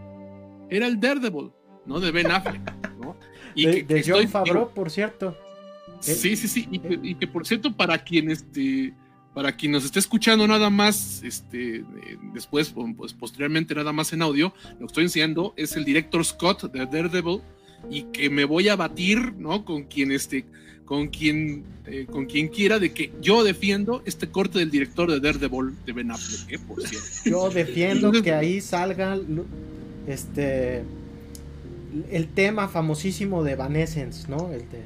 era 0.70 0.86
el 0.86 0.98
Daredevil, 0.98 1.52
¿no? 1.86 2.00
De 2.00 2.10
Ben 2.10 2.30
Affleck, 2.30 2.96
¿no? 2.98 3.14
Y 3.54 3.66
de, 3.66 3.86
que, 3.86 4.02
John 4.04 4.26
Favreau, 4.26 4.72
por 4.72 4.90
cierto. 4.90 5.36
Sí, 6.00 6.36
sí, 6.36 6.48
sí. 6.48 6.68
Y 6.70 7.14
que, 7.14 7.26
por 7.26 7.46
cierto, 7.46 7.76
para 7.76 8.02
quien 8.02 8.30
este, 8.30 8.94
para 9.34 9.56
quien 9.56 9.72
nos 9.72 9.84
esté 9.84 9.98
escuchando 9.98 10.46
nada 10.46 10.70
más, 10.70 11.22
este, 11.22 11.76
eh, 11.76 11.84
después, 12.34 12.74
pues 12.96 13.12
posteriormente 13.12 13.74
nada 13.74 13.92
más 13.92 14.12
en 14.12 14.22
audio, 14.22 14.52
lo 14.72 14.78
que 14.80 14.84
estoy 14.86 15.04
enseñando 15.04 15.54
es 15.56 15.76
el 15.76 15.84
director 15.84 16.24
Scott 16.24 16.64
de 16.72 16.86
Daredevil 16.86 17.40
y 17.88 18.02
que 18.04 18.28
me 18.28 18.44
voy 18.44 18.68
a 18.68 18.76
batir, 18.76 19.34
¿no? 19.34 19.64
Con 19.64 19.84
quien 19.84 20.10
este, 20.10 20.44
con 20.84 21.08
quien, 21.08 21.64
eh, 21.86 22.06
con 22.10 22.26
quien 22.26 22.48
quiera 22.48 22.80
de 22.80 22.92
que 22.92 23.12
yo 23.20 23.44
defiendo 23.44 24.02
este 24.04 24.28
corte 24.28 24.58
del 24.58 24.70
director 24.70 25.08
de 25.10 25.20
Daredevil 25.20 25.76
de 25.86 25.92
Ben 25.92 26.10
Affleck, 26.10 26.52
¿eh? 26.52 26.58
por 26.66 26.82
cierto. 26.82 27.08
Yo 27.24 27.50
defiendo 27.50 28.10
que 28.10 28.32
ahí 28.32 28.60
salga, 28.60 29.16
este 30.08 30.82
el 32.10 32.28
tema 32.28 32.68
famosísimo 32.68 33.42
de 33.44 33.52
Evanescence, 33.52 34.28
¿no? 34.28 34.50
El 34.52 34.64
de 34.70 34.84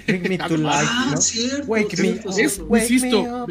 Bring 0.06 0.28
Me 0.28 0.38
to 0.38 0.56
Life, 0.56 0.86
ah, 0.88 1.10
¿no? 1.14 1.20
Cierto, 1.20 1.66
wake 1.66 1.96
me, 1.98 2.08
insisto, 2.08 3.46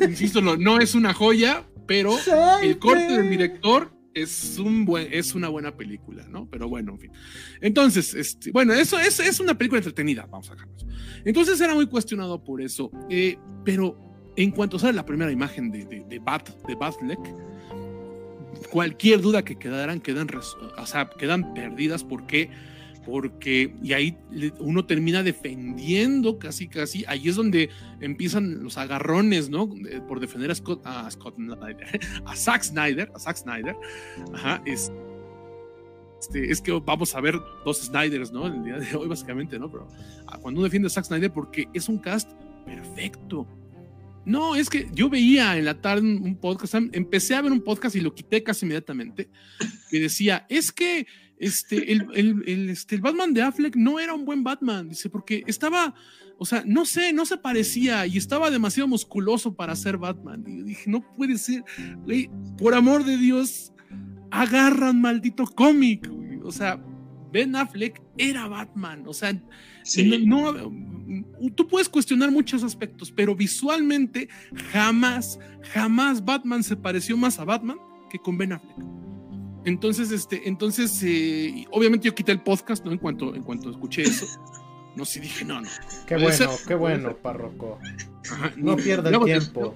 insisto, 0.00 0.40
no, 0.40 0.56
no 0.56 0.78
es 0.78 0.94
una 0.94 1.14
joya, 1.14 1.64
pero 1.86 2.16
el 2.62 2.78
corte 2.78 3.16
del 3.16 3.30
director 3.30 3.92
es, 4.14 4.58
un 4.58 4.84
buen, 4.84 5.08
es 5.12 5.34
una 5.34 5.48
buena 5.48 5.76
película, 5.76 6.26
¿no? 6.28 6.48
Pero 6.50 6.68
bueno, 6.68 6.92
en 6.92 6.98
fin. 6.98 7.12
Entonces, 7.60 8.14
este, 8.14 8.50
bueno, 8.50 8.72
eso 8.72 8.98
es, 8.98 9.20
es 9.20 9.40
una 9.40 9.56
película 9.56 9.78
entretenida, 9.78 10.26
vamos 10.30 10.50
a 10.50 10.54
dejarlo. 10.54 10.74
Entonces 11.24 11.60
era 11.60 11.74
muy 11.74 11.86
cuestionado 11.86 12.42
por 12.42 12.62
eso, 12.62 12.90
eh, 13.10 13.38
pero 13.64 13.98
en 14.36 14.50
cuanto 14.50 14.78
sale 14.78 14.92
la 14.94 15.04
primera 15.04 15.30
imagen 15.30 15.70
de, 15.70 15.84
de, 15.84 16.04
de 16.08 16.18
Bat, 16.18 16.48
de 16.66 16.76
cualquier 18.76 19.22
duda 19.22 19.42
que 19.42 19.56
quedaran, 19.56 20.00
quedan, 20.00 20.28
o 20.76 20.86
sea, 20.86 21.08
quedan 21.08 21.54
perdidas. 21.54 22.04
¿Por 22.04 22.26
qué? 22.26 22.50
Porque, 23.06 23.74
y 23.82 23.94
ahí 23.94 24.18
uno 24.58 24.84
termina 24.84 25.22
defendiendo 25.22 26.38
casi, 26.38 26.68
casi, 26.68 27.02
ahí 27.08 27.26
es 27.26 27.36
donde 27.36 27.70
empiezan 28.02 28.62
los 28.62 28.76
agarrones, 28.76 29.48
¿no? 29.48 29.70
Por 30.06 30.20
defender 30.20 30.50
a 30.50 30.54
Scott, 30.54 30.82
a 30.84 31.10
Scott 31.10 31.36
Snyder, 31.36 32.00
a 32.26 32.36
Zack 32.36 32.64
Snyder, 32.64 33.10
a 33.14 33.18
Zack 33.18 33.38
Snyder, 33.38 33.76
ajá, 34.34 34.60
es, 34.66 34.92
este, 36.20 36.52
es 36.52 36.60
que 36.60 36.72
vamos 36.72 37.14
a 37.14 37.20
ver 37.22 37.40
dos 37.64 37.78
Snyders, 37.78 38.30
¿no? 38.30 38.46
El 38.46 38.62
día 38.62 38.76
de 38.76 38.94
hoy, 38.94 39.08
básicamente, 39.08 39.58
¿no? 39.58 39.70
Pero 39.70 39.88
ah, 40.26 40.36
cuando 40.38 40.58
uno 40.58 40.64
defiende 40.64 40.88
a 40.88 40.90
Zack 40.90 41.06
Snyder, 41.06 41.32
porque 41.32 41.66
es 41.72 41.88
un 41.88 41.96
cast 41.96 42.30
perfecto, 42.66 43.46
no, 44.26 44.56
es 44.56 44.68
que 44.68 44.88
yo 44.92 45.08
veía 45.08 45.56
en 45.56 45.64
la 45.64 45.80
tarde 45.80 46.02
un 46.02 46.36
podcast, 46.36 46.74
empecé 46.74 47.36
a 47.36 47.42
ver 47.42 47.52
un 47.52 47.62
podcast 47.62 47.94
y 47.94 48.00
lo 48.00 48.12
quité 48.12 48.42
casi 48.42 48.66
inmediatamente, 48.66 49.30
que 49.88 50.00
decía, 50.00 50.44
es 50.48 50.72
que 50.72 51.06
este, 51.38 51.92
el, 51.92 52.42
este, 52.68 52.96
el 52.96 53.00
Batman 53.02 53.32
de 53.32 53.42
Affleck 53.42 53.76
no 53.76 54.00
era 54.00 54.14
un 54.14 54.24
buen 54.24 54.42
Batman, 54.42 54.88
dice, 54.88 55.08
porque 55.08 55.44
estaba, 55.46 55.94
o 56.38 56.44
sea, 56.44 56.64
no 56.66 56.84
sé, 56.84 57.12
no 57.12 57.24
se 57.24 57.36
parecía 57.36 58.04
y 58.08 58.16
estaba 58.16 58.50
demasiado 58.50 58.88
musculoso 58.88 59.54
para 59.54 59.76
ser 59.76 59.96
Batman. 59.96 60.44
Y 60.44 60.58
yo 60.58 60.64
dije, 60.64 60.90
no 60.90 61.02
puede 61.14 61.38
ser, 61.38 61.62
por 62.58 62.74
amor 62.74 63.04
de 63.04 63.18
Dios, 63.18 63.72
agarran 64.32 65.00
maldito 65.00 65.44
cómic, 65.46 66.10
o 66.42 66.50
sea, 66.50 66.82
Ben 67.32 67.54
Affleck 67.54 68.02
era 68.18 68.48
Batman, 68.48 69.04
o 69.06 69.12
sea, 69.12 69.32
no, 70.24 70.52
tú 71.54 71.66
puedes 71.68 71.88
cuestionar 71.88 72.30
muchos 72.30 72.62
aspectos, 72.62 73.12
pero 73.12 73.34
visualmente 73.34 74.28
jamás, 74.72 75.38
jamás 75.72 76.24
Batman 76.24 76.62
se 76.62 76.76
pareció 76.76 77.16
más 77.16 77.38
a 77.38 77.44
Batman 77.44 77.78
que 78.10 78.18
con 78.18 78.38
Ben 78.38 78.52
Affleck. 78.52 78.76
Entonces, 79.64 80.12
este, 80.12 80.48
entonces, 80.48 81.02
eh, 81.02 81.66
obviamente 81.72 82.06
yo 82.06 82.14
quité 82.14 82.30
el 82.30 82.40
podcast, 82.40 82.84
¿no? 82.84 82.92
En 82.92 82.98
cuanto, 82.98 83.34
en 83.34 83.42
cuanto 83.42 83.68
escuché 83.70 84.02
eso. 84.02 84.26
No 84.94 85.04
sé, 85.04 85.20
dije, 85.20 85.44
no, 85.44 85.60
no. 85.60 85.68
Qué 86.06 86.16
bueno, 86.16 86.50
qué 86.66 86.74
bueno, 86.74 87.16
párroco. 87.16 87.78
no, 88.56 88.76
pierda 88.76 89.10
el 89.10 89.20
tiempo. 89.24 89.74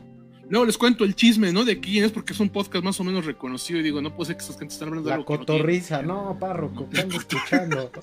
Luego 0.49 0.67
les 0.67 0.79
cuento 0.79 1.05
el 1.05 1.15
chisme, 1.15 1.53
¿no? 1.53 1.65
De 1.65 1.79
quién 1.79 2.05
es, 2.05 2.13
porque 2.13 2.33
es 2.33 2.41
un 2.41 2.49
podcast 2.49 2.85
más 2.85 2.99
o 3.01 3.05
menos 3.05 3.25
reconocido 3.25 3.79
y 3.79 3.83
digo, 3.83 4.01
no 4.01 4.17
puede 4.17 4.29
ser 4.29 4.37
que 4.37 4.45
esas 4.45 4.59
gente 4.59 4.73
estén 4.73 4.89
hablando 4.89 5.11
de 5.11 5.17
La 5.17 5.25
cotorriza, 5.25 6.03
no, 6.03 6.37
párroco, 6.41 6.89
¿qué 6.89 7.01
escuchando? 7.01 7.91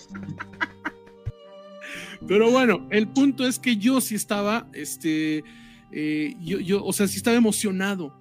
Pero 2.26 2.50
bueno, 2.52 2.88
el 2.92 3.08
punto 3.10 3.46
es 3.46 3.60
que 3.60 3.78
yo 3.78 4.02
sí 4.02 4.16
estaba, 4.16 4.68
este, 4.74 5.44
eh, 5.92 6.36
yo, 6.42 6.60
yo, 6.60 6.84
o 6.84 6.94
sea, 6.94 7.08
sí 7.08 7.18
estaba 7.18 7.38
emocionado. 7.38 8.14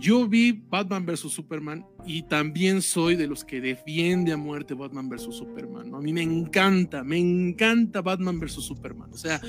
yo 0.00 0.26
vi 0.26 0.52
Batman 0.52 1.06
vs. 1.06 1.20
Superman 1.20 1.86
y 2.04 2.22
también 2.22 2.82
soy 2.82 3.14
de 3.16 3.26
los 3.26 3.44
que 3.44 3.60
defiende 3.60 4.32
a 4.32 4.36
muerte 4.36 4.74
Batman 4.74 5.08
vs. 5.08 5.36
Superman. 5.36 5.90
¿no? 5.90 5.98
A 5.98 6.00
mí 6.00 6.12
me 6.12 6.22
encanta, 6.22 7.04
me 7.04 7.18
encanta 7.18 8.02
Batman 8.02 8.40
vs. 8.40 8.64
Superman. 8.64 9.12
O 9.12 9.16
sea, 9.16 9.40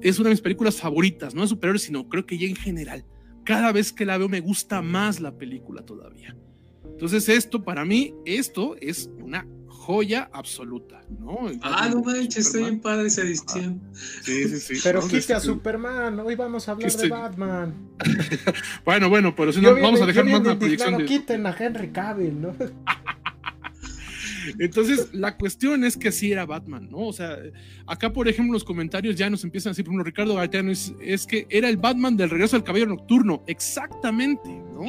es 0.00 0.18
una 0.18 0.28
de 0.28 0.34
mis 0.34 0.40
películas 0.40 0.76
favoritas, 0.80 1.34
no 1.34 1.42
de 1.42 1.48
superhéroes, 1.48 1.82
sino 1.82 2.08
creo 2.08 2.26
que 2.26 2.38
ya 2.38 2.46
en 2.46 2.56
general. 2.56 3.04
Cada 3.44 3.72
vez 3.72 3.92
que 3.92 4.06
la 4.06 4.18
veo 4.18 4.28
me 4.28 4.40
gusta 4.40 4.82
más 4.82 5.20
la 5.20 5.36
película 5.36 5.84
todavía. 5.84 6.36
Entonces 6.84 7.28
esto 7.28 7.64
para 7.64 7.84
mí, 7.84 8.14
esto 8.24 8.76
es 8.80 9.10
una 9.20 9.46
joya 9.82 10.30
absoluta, 10.32 11.02
¿no? 11.18 11.50
ah, 11.62 11.88
no 11.90 12.02
manches, 12.02 12.46
está 12.46 12.58
bien 12.58 12.80
padre 12.80 13.08
esa 13.08 13.22
edición. 13.22 13.80
sí, 13.92 14.48
sí, 14.48 14.60
sí. 14.60 14.80
Pero 14.80 15.06
quite 15.08 15.34
a 15.34 15.40
Superman, 15.40 16.20
hoy 16.20 16.36
vamos 16.36 16.68
a 16.68 16.72
hablar 16.72 16.92
de 16.92 17.08
Batman. 17.08 17.74
bueno, 18.84 19.08
bueno, 19.08 19.34
pero 19.34 19.52
si 19.52 19.60
no, 19.60 19.74
vamos 19.74 20.00
a 20.00 20.06
dejar 20.06 20.24
más 20.24 20.40
una 20.40 20.56
proyección. 20.56 20.98
De... 20.98 21.04
quiten 21.04 21.46
a 21.46 21.56
Henry 21.58 21.90
Cavill, 21.90 22.40
¿no? 22.40 22.54
Entonces, 24.58 25.08
la 25.12 25.36
cuestión 25.36 25.84
es 25.84 25.96
que 25.96 26.08
así 26.08 26.32
era 26.32 26.46
Batman, 26.46 26.88
¿no? 26.90 26.98
O 26.98 27.12
sea, 27.12 27.38
acá, 27.86 28.12
por 28.12 28.28
ejemplo, 28.28 28.52
los 28.52 28.64
comentarios 28.64 29.16
ya 29.16 29.30
nos 29.30 29.44
empiezan 29.44 29.70
a 29.70 29.72
decir, 29.72 29.84
por 29.84 30.04
Ricardo 30.04 30.34
Gaetano, 30.34 30.70
es, 30.70 30.94
es, 31.00 31.26
que 31.26 31.46
era 31.50 31.68
el 31.68 31.76
Batman 31.76 32.16
del 32.16 32.30
regreso 32.30 32.56
del 32.56 32.64
cabello 32.64 32.86
nocturno, 32.86 33.42
exactamente, 33.46 34.48
¿no? 34.48 34.84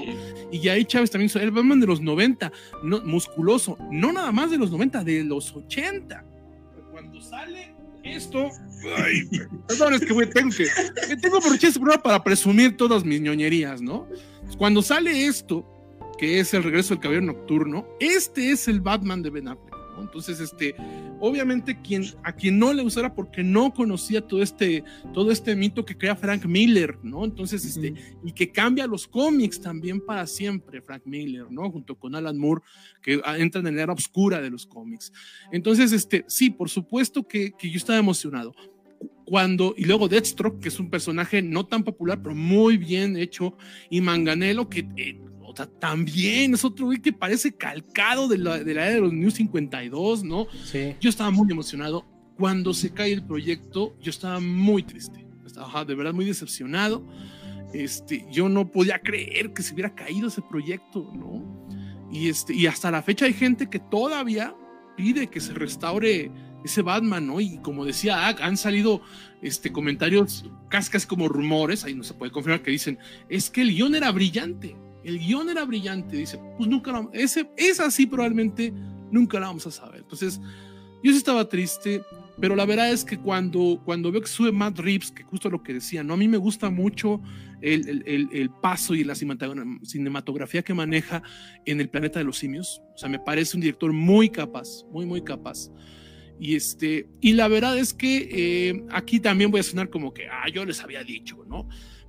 Y 0.52 0.68
ahí 0.68 0.86
Chávez 0.86 1.12
también, 1.12 1.32
el 1.36 1.52
Batman 1.52 1.80
de 1.80 1.88
los 1.88 2.02
90, 2.02 2.52
no, 2.84 3.02
musculoso, 3.02 3.78
no 3.92 4.12
nada 4.12 4.32
más 4.32 4.52
de 4.52 4.58
los 4.58 4.72
90, 4.72 5.04
de 5.04 5.24
los 5.24 5.56
80. 5.56 6.26
Cuando 6.92 7.22
sale 7.22 7.74
esto, 8.04 8.50
ay, 8.98 9.30
perdón, 9.68 9.94
es 9.94 10.02
que 10.02 10.14
güey, 10.14 10.30
tengo 10.30 10.50
que, 10.56 10.68
tengo 11.18 11.40
por 11.40 12.02
para 12.02 12.24
presumir 12.24 12.76
todas 12.76 13.04
mis 13.04 13.22
ñoñerías, 13.22 13.82
¿no? 13.82 14.08
Cuando 14.58 14.82
sale 14.82 15.26
esto, 15.26 15.66
que 16.24 16.40
es 16.40 16.54
el 16.54 16.64
regreso 16.64 16.94
del 16.94 17.02
caballero 17.02 17.26
nocturno, 17.26 17.86
este 18.00 18.52
es 18.52 18.70
el 18.70 18.80
Batman 18.80 19.22
de 19.22 19.30
Ben 19.30 19.50
Affleck. 19.50 19.76
Entonces, 20.00 20.40
este, 20.40 20.74
obviamente 21.20 21.82
quien, 21.82 22.06
a 22.24 22.32
quien 22.32 22.58
no 22.58 22.72
le 22.72 22.82
usara 22.82 23.14
porque 23.14 23.44
no 23.44 23.74
conocía 23.74 24.22
todo 24.22 24.42
este, 24.42 24.86
todo 25.14 25.34
este 25.34 25.54
mito 25.54 25.84
que 25.84 25.98
crea 25.98 26.16
Frank 26.16 26.46
Miller, 26.46 26.98
¿no? 27.04 27.26
Entonces, 27.26 27.66
este, 27.66 27.94
y 28.24 28.32
que 28.32 28.50
cambia 28.54 28.88
los 28.88 29.06
cómics 29.06 29.60
también 29.60 30.00
para 30.00 30.26
siempre, 30.26 30.82
Frank 30.82 31.02
Miller, 31.04 31.48
¿no? 31.52 31.70
Junto 31.70 32.00
con 32.00 32.16
Alan 32.16 32.38
Moore, 32.38 32.62
que 33.02 33.22
entran 33.38 33.68
en 33.68 33.76
la 33.76 33.82
era 33.82 33.92
oscura 33.92 34.40
de 34.40 34.50
los 34.50 34.66
cómics. 34.66 35.12
Entonces, 35.52 35.92
este, 35.92 36.24
sí, 36.30 36.50
por 36.50 36.70
supuesto 36.70 37.28
que, 37.28 37.52
que 37.52 37.70
yo 37.70 37.76
estaba 37.76 38.00
emocionado 38.00 38.56
cuando, 39.26 39.74
y 39.78 39.86
luego 39.86 40.08
Deathstroke, 40.08 40.62
que 40.62 40.70
es 40.70 40.80
un 40.80 40.90
personaje 40.90 41.42
no 41.42 41.66
tan 41.66 41.84
popular, 41.84 42.22
pero 42.22 42.34
muy 42.34 42.78
bien 42.78 43.18
hecho, 43.18 43.58
y 43.90 44.00
Manganelo, 44.02 44.70
que 44.70 44.88
eh, 44.96 45.20
también 45.54 46.54
es 46.54 46.66
otro 46.66 46.88
güey 46.88 47.00
que 47.00 47.14
parece 47.14 47.56
calcado 47.56 48.28
de 48.28 48.38
la, 48.38 48.64
de 48.64 48.74
la 48.74 48.86
era 48.86 48.96
de 48.96 49.02
los 49.02 49.14
New 49.14 49.32
52, 49.32 50.24
¿no? 50.24 50.48
Sí. 50.66 50.96
Yo 51.00 51.10
estaba 51.10 51.32
muy 51.32 51.52
emocionado. 51.52 52.06
Cuando 52.38 52.74
se 52.74 52.92
cae 52.92 53.14
el 53.14 53.24
proyecto, 53.24 53.96
yo 54.02 54.10
estaba 54.10 54.40
muy 54.40 54.84
triste. 54.84 55.26
Estaba 55.46 55.86
de 55.86 55.96
verdad 55.96 56.14
muy 56.14 56.26
decepcionado. 56.26 57.06
Este, 57.74 58.26
yo 58.32 58.50
no 58.50 58.72
podía 58.72 59.00
creer 59.00 59.54
que 59.54 59.64
se 59.64 59.74
hubiera 59.74 59.94
caído 59.94 60.28
ese 60.28 60.42
proyecto, 60.42 61.12
¿no? 61.14 61.68
Y, 62.12 62.30
este, 62.30 62.54
y 62.54 62.68
hasta 62.68 62.92
la 62.92 63.02
fecha 63.02 63.26
hay 63.26 63.34
gente 63.34 63.70
que 63.70 63.80
todavía 63.80 64.56
pide 64.96 65.28
que 65.28 65.40
se 65.40 65.54
restaure 65.54 66.32
ese 66.64 66.82
Batman, 66.82 67.28
¿no? 67.28 67.42
Y 67.42 67.58
como 67.58 67.86
decía 67.86 68.28
han 68.28 68.58
salido 68.58 69.02
este, 69.42 69.72
comentarios 69.72 70.46
casi, 70.70 70.92
casi 70.92 71.08
como 71.08 71.28
rumores, 71.28 71.84
ahí 71.84 71.94
no 71.94 72.04
se 72.04 72.14
puede 72.14 72.32
confirmar, 72.32 72.62
que 72.62 72.72
dicen, 72.72 72.98
es 73.30 73.50
que 73.50 73.62
el 73.62 73.74
guion 73.74 73.96
era 73.96 74.12
brillante, 74.12 74.76
el 75.04 75.20
guion 75.20 75.50
era 75.50 75.66
brillante, 75.66 76.18
dice, 76.18 76.40
pues 76.58 76.70
nunca 76.70 76.92
lo, 76.92 77.10
ese, 77.14 77.50
es 77.58 77.80
así 77.80 78.06
probablemente 78.06 78.74
nunca 79.12 79.40
la 79.40 79.48
vamos 79.48 79.68
a 79.68 79.72
saber. 79.72 80.02
Entonces, 80.02 80.40
yo 81.04 81.12
sí 81.12 81.18
estaba 81.18 81.48
triste, 81.48 82.02
pero 82.40 82.56
la 82.56 82.66
verdad 82.66 82.92
es 82.92 83.04
que 83.06 83.18
cuando, 83.18 83.82
cuando 83.86 84.12
veo 84.12 84.22
que 84.22 84.28
sube 84.28 84.52
Matt 84.52 84.80
Reeves, 84.80 85.12
que 85.12 85.24
justo 85.24 85.50
lo 85.50 85.62
que 85.62 85.74
decía, 85.74 86.04
¿no? 86.04 86.14
A 86.14 86.18
mí 86.18 86.28
me 86.28 86.38
gusta 86.38 86.70
mucho 86.70 87.22
el, 87.62 88.04
el, 88.06 88.30
el, 88.32 88.50
paso 88.50 88.96
y 88.96 89.04
la 89.04 89.14
cinematografía 89.16 90.64
que 90.64 90.74
maneja 90.74 91.22
en 91.66 91.80
el 91.80 91.90
planeta 91.90 92.20
de 92.20 92.26
los 92.26 92.38
simios. 92.38 92.82
O 92.96 92.98
sea, 92.98 93.10
me 93.10 93.20
parece 93.20 93.56
un 93.56 93.62
director 93.62 93.94
muy 93.94 94.30
capaz, 94.30 94.84
muy, 94.92 95.06
muy 95.06 95.22
capaz. 95.22 95.70
Y, 96.40 96.56
este, 96.56 97.08
y 97.22 97.34
la 97.34 97.48
verdad 97.48 97.78
es 97.78 97.94
que 97.94 98.30
eh, 98.32 98.84
aquí 98.92 99.20
también 99.20 99.52
voy 99.52 99.60
a 99.60 99.64
sonar 99.64 99.90
como 99.90 100.14
que, 100.14 100.28
ah, 100.28 100.50
yo 100.54 100.66
les 100.66 100.82
había 100.82 101.04
dicho, 101.04 101.46
¿no? 101.48 101.68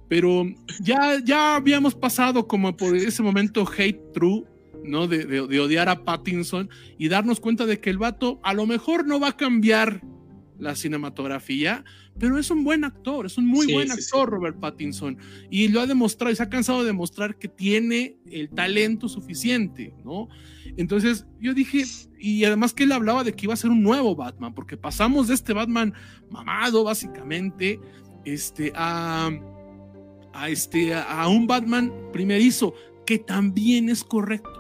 Pero 0.08 0.46
ya, 0.80 1.18
ya 1.24 1.56
habíamos 1.56 1.94
pasado 1.94 2.46
como 2.46 2.76
por 2.76 2.96
ese 2.96 3.22
momento 3.22 3.66
hate 3.76 4.12
true, 4.12 4.44
¿no? 4.84 5.06
De, 5.06 5.24
de, 5.24 5.60
odiar 5.60 5.88
a 5.88 6.04
Pattinson 6.04 6.68
y 6.98 7.08
darnos 7.08 7.40
cuenta 7.40 7.66
de 7.66 7.80
que 7.80 7.90
el 7.90 7.98
vato 7.98 8.38
a 8.42 8.52
lo 8.54 8.66
mejor 8.66 9.06
no 9.06 9.18
va 9.18 9.28
a 9.28 9.36
cambiar 9.36 10.02
la 10.58 10.76
cinematografía, 10.76 11.84
pero 12.18 12.38
es 12.38 12.50
un 12.50 12.64
buen 12.64 12.84
actor, 12.84 13.26
es 13.26 13.38
un 13.38 13.46
muy 13.46 13.72
buen 13.72 13.90
actor 13.90 14.30
Robert 14.30 14.58
Pattinson 14.60 15.18
y 15.50 15.68
lo 15.68 15.80
ha 15.80 15.86
demostrado 15.86 16.32
y 16.32 16.36
se 16.36 16.42
ha 16.42 16.48
cansado 16.48 16.80
de 16.80 16.86
demostrar 16.86 17.38
que 17.38 17.48
tiene 17.48 18.16
el 18.30 18.50
talento 18.50 19.08
suficiente, 19.08 19.94
¿no? 20.04 20.28
Entonces 20.76 21.26
yo 21.40 21.54
dije, 21.54 21.84
y 22.18 22.44
además 22.44 22.72
que 22.72 22.84
él 22.84 22.92
hablaba 22.92 23.24
de 23.24 23.32
que 23.32 23.46
iba 23.46 23.54
a 23.54 23.56
ser 23.56 23.70
un 23.70 23.82
nuevo 23.82 24.14
Batman, 24.14 24.54
porque 24.54 24.76
pasamos 24.76 25.28
de 25.28 25.34
este 25.34 25.52
Batman 25.52 25.92
mamado 26.30 26.84
básicamente, 26.84 27.80
este, 28.24 28.72
a 28.74 29.30
a, 30.34 30.48
este, 30.50 30.94
a 30.94 31.26
un 31.28 31.46
Batman 31.46 31.92
primerizo, 32.12 32.74
que 33.06 33.18
también 33.18 33.88
es 33.88 34.04
correcto. 34.04 34.50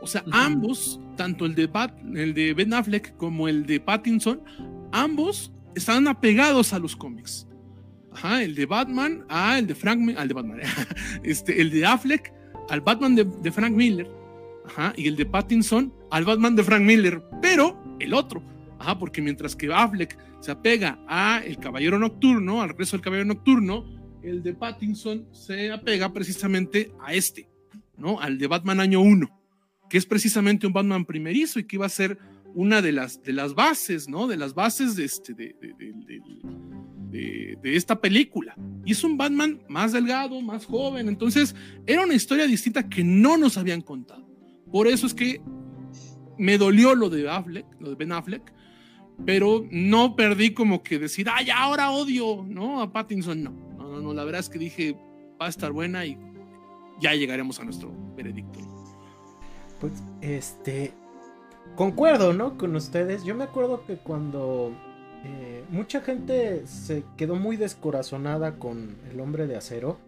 O 0.00 0.06
sea, 0.06 0.24
ambos, 0.30 1.00
tanto 1.16 1.46
el 1.46 1.54
de, 1.54 1.68
el 2.14 2.34
de 2.34 2.54
Ben 2.54 2.74
Affleck 2.74 3.16
como 3.16 3.48
el 3.48 3.66
de 3.66 3.80
Pattinson, 3.80 4.42
ambos 4.92 5.52
están 5.74 6.06
apegados 6.06 6.72
a 6.72 6.78
los 6.78 6.94
cómics. 6.94 7.48
Ajá, 8.12 8.42
el 8.42 8.54
de 8.54 8.66
Batman, 8.66 9.24
ah, 9.28 9.58
el 9.58 9.66
de 9.66 9.74
Frank, 9.74 10.16
al 10.16 10.28
de 10.28 10.34
Batman, 10.34 10.60
este, 11.24 11.60
el 11.60 11.70
de 11.70 11.84
Affleck, 11.84 12.32
al 12.70 12.80
Batman 12.80 13.14
de, 13.14 13.24
de 13.24 13.52
Frank 13.52 13.72
Miller, 13.72 14.10
ajá, 14.66 14.92
y 14.96 15.06
el 15.06 15.16
de 15.16 15.26
Pattinson, 15.26 15.92
al 16.10 16.24
Batman 16.24 16.56
de 16.56 16.62
Frank 16.62 16.82
Miller, 16.82 17.22
pero 17.42 17.96
el 17.98 18.14
otro, 18.14 18.42
ajá, 18.78 18.98
porque 18.98 19.20
mientras 19.20 19.54
que 19.54 19.72
Affleck 19.72 20.16
se 20.40 20.50
apega 20.50 20.98
a 21.08 21.42
El 21.44 21.58
Caballero 21.58 21.98
Nocturno, 21.98 22.62
al 22.62 22.70
regreso 22.70 22.96
del 22.96 23.04
Caballero 23.04 23.26
Nocturno, 23.26 23.84
el 24.26 24.42
de 24.42 24.54
Pattinson 24.54 25.28
se 25.32 25.70
apega 25.70 26.12
precisamente 26.12 26.92
a 27.00 27.14
este, 27.14 27.48
¿no? 27.96 28.20
Al 28.20 28.38
de 28.38 28.48
Batman 28.48 28.80
año 28.80 29.00
1, 29.00 29.28
que 29.88 29.98
es 29.98 30.06
precisamente 30.06 30.66
un 30.66 30.72
Batman 30.72 31.04
primerizo 31.04 31.60
y 31.60 31.64
que 31.64 31.76
iba 31.76 31.86
a 31.86 31.90
ser 31.90 32.18
una 32.54 32.82
de 32.82 32.92
las, 32.92 33.22
de 33.22 33.32
las 33.32 33.54
bases, 33.54 34.08
¿no? 34.08 34.26
De 34.26 34.36
las 34.36 34.54
bases 34.54 34.96
de, 34.96 35.04
este, 35.04 35.32
de, 35.34 35.54
de, 37.10 37.56
de, 37.62 37.76
esta 37.76 38.00
película. 38.00 38.56
Y 38.84 38.92
es 38.92 39.04
un 39.04 39.16
Batman 39.16 39.62
más 39.68 39.92
delgado, 39.92 40.40
más 40.40 40.66
joven, 40.66 41.08
entonces 41.08 41.54
era 41.86 42.02
una 42.02 42.14
historia 42.14 42.46
distinta 42.46 42.88
que 42.88 43.04
no 43.04 43.36
nos 43.36 43.56
habían 43.56 43.80
contado. 43.80 44.26
Por 44.72 44.88
eso 44.88 45.06
es 45.06 45.14
que 45.14 45.40
me 46.36 46.58
dolió 46.58 46.94
lo 46.94 47.08
de 47.10 47.28
Affleck, 47.30 47.66
lo 47.80 47.90
de 47.90 47.94
Ben 47.94 48.12
Affleck, 48.12 48.52
pero 49.24 49.64
no 49.70 50.16
perdí 50.16 50.52
como 50.52 50.82
que 50.82 50.98
decir, 50.98 51.28
ay, 51.32 51.48
ahora 51.50 51.90
odio, 51.90 52.44
¿no? 52.46 52.82
A 52.82 52.92
Pattinson, 52.92 53.42
no 53.44 53.66
no, 54.06 54.14
la 54.14 54.24
verdad 54.24 54.40
es 54.40 54.48
que 54.48 54.58
dije, 54.58 54.96
va 55.40 55.46
a 55.46 55.48
estar 55.48 55.72
buena 55.72 56.06
y 56.06 56.18
ya 57.00 57.14
llegaremos 57.14 57.60
a 57.60 57.64
nuestro 57.64 57.92
veredicto. 58.16 58.60
Pues, 59.80 59.92
este, 60.20 60.92
concuerdo, 61.74 62.32
¿no? 62.32 62.56
Con 62.56 62.74
ustedes. 62.76 63.24
Yo 63.24 63.34
me 63.34 63.44
acuerdo 63.44 63.84
que 63.84 63.96
cuando 63.96 64.72
eh, 65.24 65.64
mucha 65.70 66.00
gente 66.00 66.66
se 66.66 67.04
quedó 67.16 67.36
muy 67.36 67.56
descorazonada 67.56 68.58
con 68.58 68.96
El 69.10 69.20
hombre 69.20 69.46
de 69.46 69.56
acero. 69.56 69.98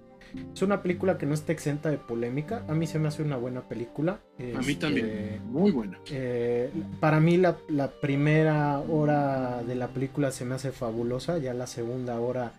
Es 0.55 0.61
una 0.61 0.83
película 0.83 1.17
que 1.17 1.25
no 1.25 1.33
está 1.33 1.53
exenta 1.53 1.91
de 1.91 1.97
polémica. 1.97 2.63
A 2.69 2.75
mí 2.75 2.87
se 2.87 2.99
me 2.99 3.09
hace 3.09 3.23
una 3.23 3.39
buena 3.39 3.63
película. 3.63 4.21
a 4.39 4.61
mí 4.61 4.75
también. 4.75 5.07
Este, 5.07 5.41
muy 5.41 5.71
buena. 5.71 5.99
Eh, 6.11 6.71
para 7.01 7.19
mí 7.19 7.39
la, 7.39 7.57
la, 7.69 7.91
primera 7.91 8.79
hora 8.79 9.63
de 9.63 9.75
la 9.75 9.89
película 9.89 10.31
se 10.31 10.45
me 10.45 10.55
hace 10.55 10.71
fabulosa. 10.71 11.39
Ya 11.39 11.55
la 11.55 11.67
segunda 11.67 12.21
hora 12.21 12.53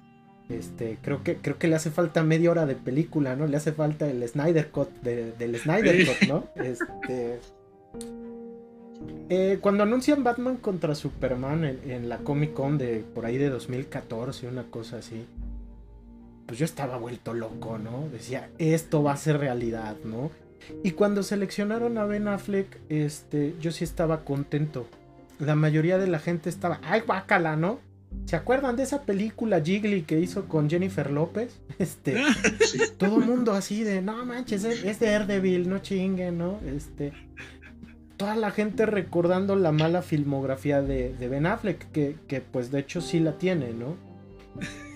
este, 0.50 0.98
creo 1.04 1.24
que, 1.24 1.38
creo 1.38 1.60
que 1.60 1.68
le 1.68 1.76
hace 1.76 1.92
falta 1.92 2.24
media 2.24 2.50
hora 2.50 2.66
de 2.66 2.76
película, 2.76 3.36
¿no? 3.36 3.46
Le 3.46 3.56
hace 3.56 3.72
falta 3.72 4.10
el 4.10 4.28
Snyder 4.28 4.72
Cut 4.72 4.90
del 5.02 5.60
Snyder 5.60 6.08
Cut, 6.08 6.28
¿no? 6.28 6.48
Este. 6.56 7.40
Eh, 9.30 9.60
cuando 9.62 9.84
anuncian 9.84 10.24
Batman 10.24 10.58
contra 10.58 10.96
Superman 10.96 11.64
en, 11.64 12.10
la 12.10 12.18
Comic 12.18 12.54
Con 12.54 12.80
de 12.80 13.04
por 13.14 13.28
ahí 13.28 13.38
de 13.38 13.50
2014, 13.50 14.48
una 14.48 14.64
cosa 14.64 14.98
así, 14.98 15.24
pues 16.48 16.58
yo 16.58 16.66
estaba 16.66 16.98
vuelto 16.98 17.36
loco, 17.36 17.78
¿no? 17.78 18.10
Decía, 18.12 18.50
esto 18.58 19.04
va 19.04 19.14
a 19.14 19.18
ser 19.18 19.38
realidad, 19.38 19.98
¿no? 20.04 20.32
Y 20.84 20.92
cuando 20.92 21.22
seleccionaron 21.22 22.00
a 22.00 22.06
Ben 22.06 22.28
Affleck, 22.28 22.80
este, 22.90 23.56
yo 23.62 23.72
sí 23.72 23.84
estaba 23.84 24.26
contento. 24.26 24.88
La 25.38 25.56
mayoría 25.56 26.00
de 26.00 26.08
la 26.08 26.18
gente 26.18 26.50
estaba, 26.50 26.82
ay, 26.84 27.02
guácala, 27.06 27.56
¿no? 27.56 27.80
¿Se 28.26 28.36
acuerdan 28.36 28.76
de 28.76 28.84
esa 28.84 29.04
película 29.04 29.62
Jiggly 29.62 30.04
que 30.04 30.20
hizo 30.20 30.48
con 30.48 30.70
Jennifer 30.70 31.12
López? 31.12 31.60
Este, 31.80 32.22
todo 32.98 33.20
el 33.20 33.26
mundo 33.26 33.54
así 33.54 33.86
de, 33.86 34.02
no 34.02 34.26
manches, 34.26 34.66
es 34.66 35.00
de 35.00 35.10
Daredevil, 35.10 35.70
no 35.70 35.80
chinguen, 35.80 36.38
¿no? 36.38 36.60
Este, 36.66 37.14
toda 38.18 38.36
la 38.36 38.52
gente 38.52 38.86
recordando 38.86 39.56
la 39.56 39.72
mala 39.72 40.02
filmografía 40.02 40.82
de, 40.82 41.16
Ben 41.30 41.46
Affleck, 41.46 41.90
que, 41.94 42.18
que, 42.28 42.42
pues 42.42 42.70
de 42.70 42.80
hecho 42.80 43.00
sí 43.00 43.22
la 43.22 43.38
tiene, 43.38 43.72
¿no? 43.72 43.96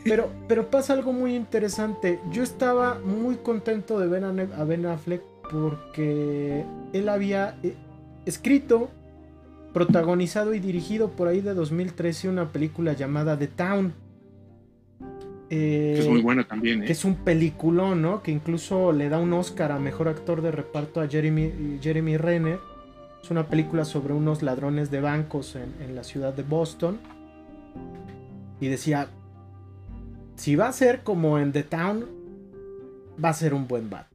Pero, 0.04 0.30
pero 0.50 0.70
pasa 0.70 0.92
algo 0.92 1.14
muy 1.14 1.36
interesante. 1.36 2.20
Yo 2.32 2.44
estaba 2.44 3.00
muy 3.00 3.38
contento 3.38 3.98
de 3.98 4.08
ver 4.08 4.26
a 4.26 4.64
Ben 4.66 4.86
Affleck 4.86 5.22
porque 5.50 6.66
él 6.92 7.10
había 7.10 7.58
eh, 7.64 7.76
escrito, 8.26 8.90
protagonizado 9.74 10.54
y 10.54 10.60
dirigido 10.60 11.10
por 11.10 11.28
ahí 11.28 11.42
de 11.42 11.54
2013 11.54 12.30
una 12.30 12.52
película 12.52 12.94
llamada 12.94 13.38
The 13.38 13.48
Town. 13.48 13.94
es 15.50 16.08
muy 16.08 16.22
buena 16.22 16.48
también, 16.48 16.84
¿eh? 16.84 16.86
Que 16.86 16.94
es 16.94 17.04
un 17.04 17.16
peliculón, 17.16 18.02
¿no? 18.02 18.22
Que 18.24 18.32
incluso 18.32 18.92
le 18.92 19.10
da 19.10 19.20
un 19.20 19.34
Oscar 19.34 19.72
a 19.72 19.80
mejor 19.80 20.08
actor 20.08 20.42
de 20.42 20.52
reparto 20.52 21.02
a 21.02 21.08
Jeremy, 21.08 21.80
Jeremy 21.82 22.18
Renner 22.18 22.60
es 23.24 23.32
una 23.32 23.48
película 23.48 23.86
sobre 23.86 24.14
unos 24.14 24.44
ladrones 24.44 24.92
de 24.92 25.00
bancos 25.00 25.56
en, 25.56 25.96
la 25.96 26.04
ciudad 26.04 26.34
de 26.34 26.44
Boston. 26.44 27.00
Y 28.60 28.68
decía, 28.68 29.08
si 30.36 30.58
va 30.58 30.68
a 30.68 30.74
ser 30.74 31.04
como 31.04 31.40
en 31.40 31.54
The 31.54 31.64
Town, 31.64 32.06
va 33.24 33.30
a 33.30 33.34
ser 33.34 33.54
un 33.54 33.66
buen 33.66 33.90
Batman. 33.90 34.13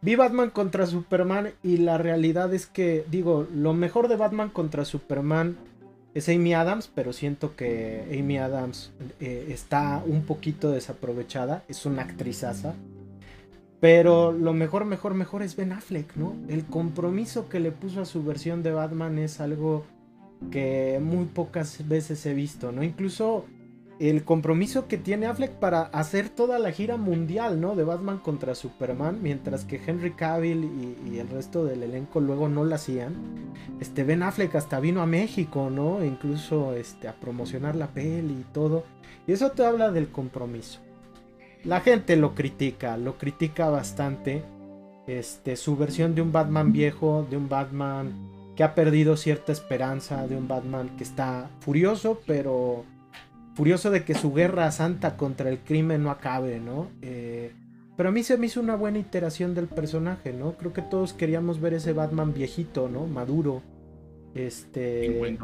Vi 0.00 0.14
Batman 0.14 0.50
contra 0.50 0.86
Superman 0.86 1.50
y 1.64 1.78
la 1.78 1.98
realidad 1.98 2.54
es 2.54 2.66
que, 2.66 3.04
digo, 3.10 3.48
lo 3.52 3.74
mejor 3.74 4.06
de 4.06 4.14
Batman 4.14 4.48
contra 4.48 4.84
Superman 4.84 5.56
es 6.14 6.28
Amy 6.28 6.54
Adams, 6.54 6.88
pero 6.94 7.12
siento 7.12 7.56
que 7.56 8.04
Amy 8.16 8.38
Adams 8.38 8.92
eh, 9.18 9.48
está 9.50 10.02
un 10.06 10.22
poquito 10.22 10.70
desaprovechada, 10.70 11.64
es 11.68 11.84
una 11.84 12.02
actrizaza. 12.02 12.74
Pero 13.80 14.30
lo 14.32 14.52
mejor, 14.52 14.84
mejor, 14.84 15.14
mejor 15.14 15.42
es 15.42 15.56
Ben 15.56 15.72
Affleck, 15.72 16.14
¿no? 16.16 16.34
El 16.48 16.64
compromiso 16.64 17.48
que 17.48 17.58
le 17.58 17.72
puso 17.72 18.00
a 18.00 18.04
su 18.04 18.22
versión 18.24 18.62
de 18.62 18.72
Batman 18.72 19.18
es 19.18 19.40
algo 19.40 19.84
que 20.52 21.00
muy 21.02 21.24
pocas 21.26 21.88
veces 21.88 22.24
he 22.26 22.34
visto, 22.34 22.70
¿no? 22.70 22.84
Incluso 22.84 23.46
el 24.00 24.24
compromiso 24.24 24.86
que 24.86 24.96
tiene 24.96 25.26
Affleck 25.26 25.52
para 25.52 25.82
hacer 25.82 26.28
toda 26.28 26.58
la 26.58 26.70
gira 26.72 26.96
mundial, 26.96 27.60
¿no? 27.60 27.74
De 27.74 27.84
Batman 27.84 28.18
contra 28.18 28.54
Superman, 28.54 29.18
mientras 29.22 29.64
que 29.64 29.80
Henry 29.84 30.12
Cavill 30.12 30.64
y, 31.04 31.18
el 31.18 31.28
resto 31.28 31.64
del 31.64 31.82
elenco 31.82 32.20
luego 32.20 32.48
no 32.48 32.64
lo 32.64 32.74
hacían. 32.74 33.14
Este 33.80 34.04
Ben 34.04 34.22
Affleck 34.22 34.54
hasta 34.54 34.78
vino 34.78 35.02
a 35.02 35.06
México, 35.06 35.68
¿no? 35.70 36.04
incluso 36.04 36.74
este, 36.74 37.08
a 37.08 37.14
promocionar 37.14 37.74
la 37.74 37.88
peli 37.88 38.34
y 38.34 38.46
todo. 38.52 38.84
Y 39.26 39.32
eso 39.32 39.50
te 39.50 39.64
habla 39.64 39.90
del 39.90 40.08
compromiso 40.08 40.80
la 41.64 41.80
gente 41.80 42.16
lo 42.16 42.34
critica, 42.34 42.96
lo 42.96 43.18
critica 43.18 43.68
bastante. 43.68 44.42
Este, 45.06 45.56
su 45.56 45.76
versión 45.76 46.14
de 46.14 46.22
un 46.22 46.32
Batman 46.32 46.72
viejo, 46.72 47.26
de 47.28 47.36
un 47.36 47.48
Batman 47.48 48.12
que 48.56 48.64
ha 48.64 48.74
perdido 48.74 49.16
cierta 49.16 49.52
esperanza, 49.52 50.26
de 50.26 50.36
un 50.36 50.48
Batman 50.48 50.96
que 50.96 51.04
está 51.04 51.50
furioso, 51.60 52.20
pero 52.26 52.84
furioso 53.58 53.90
de 53.90 54.04
que 54.04 54.14
su 54.14 54.32
guerra 54.32 54.70
santa 54.70 55.16
contra 55.16 55.50
el 55.50 55.58
crimen 55.58 56.04
no 56.04 56.12
acabe, 56.12 56.60
¿no? 56.60 56.90
Eh, 57.02 57.50
pero 57.96 58.10
a 58.10 58.12
mí 58.12 58.22
se 58.22 58.38
me 58.38 58.46
hizo 58.46 58.60
una 58.60 58.76
buena 58.76 59.00
iteración 59.00 59.52
del 59.56 59.66
personaje, 59.66 60.32
¿no? 60.32 60.52
Creo 60.52 60.72
que 60.72 60.80
todos 60.80 61.12
queríamos 61.12 61.60
ver 61.60 61.74
ese 61.74 61.92
Batman 61.92 62.32
viejito, 62.32 62.88
¿no? 62.88 63.08
Maduro. 63.08 63.62
Este. 64.32 65.36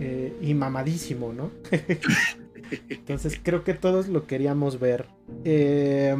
Eh, 0.00 0.36
y 0.42 0.54
mamadísimo, 0.54 1.32
¿no? 1.32 1.52
Entonces 2.88 3.38
creo 3.40 3.62
que 3.62 3.74
todos 3.74 4.08
lo 4.08 4.26
queríamos 4.26 4.80
ver. 4.80 5.06
Eh, 5.44 6.16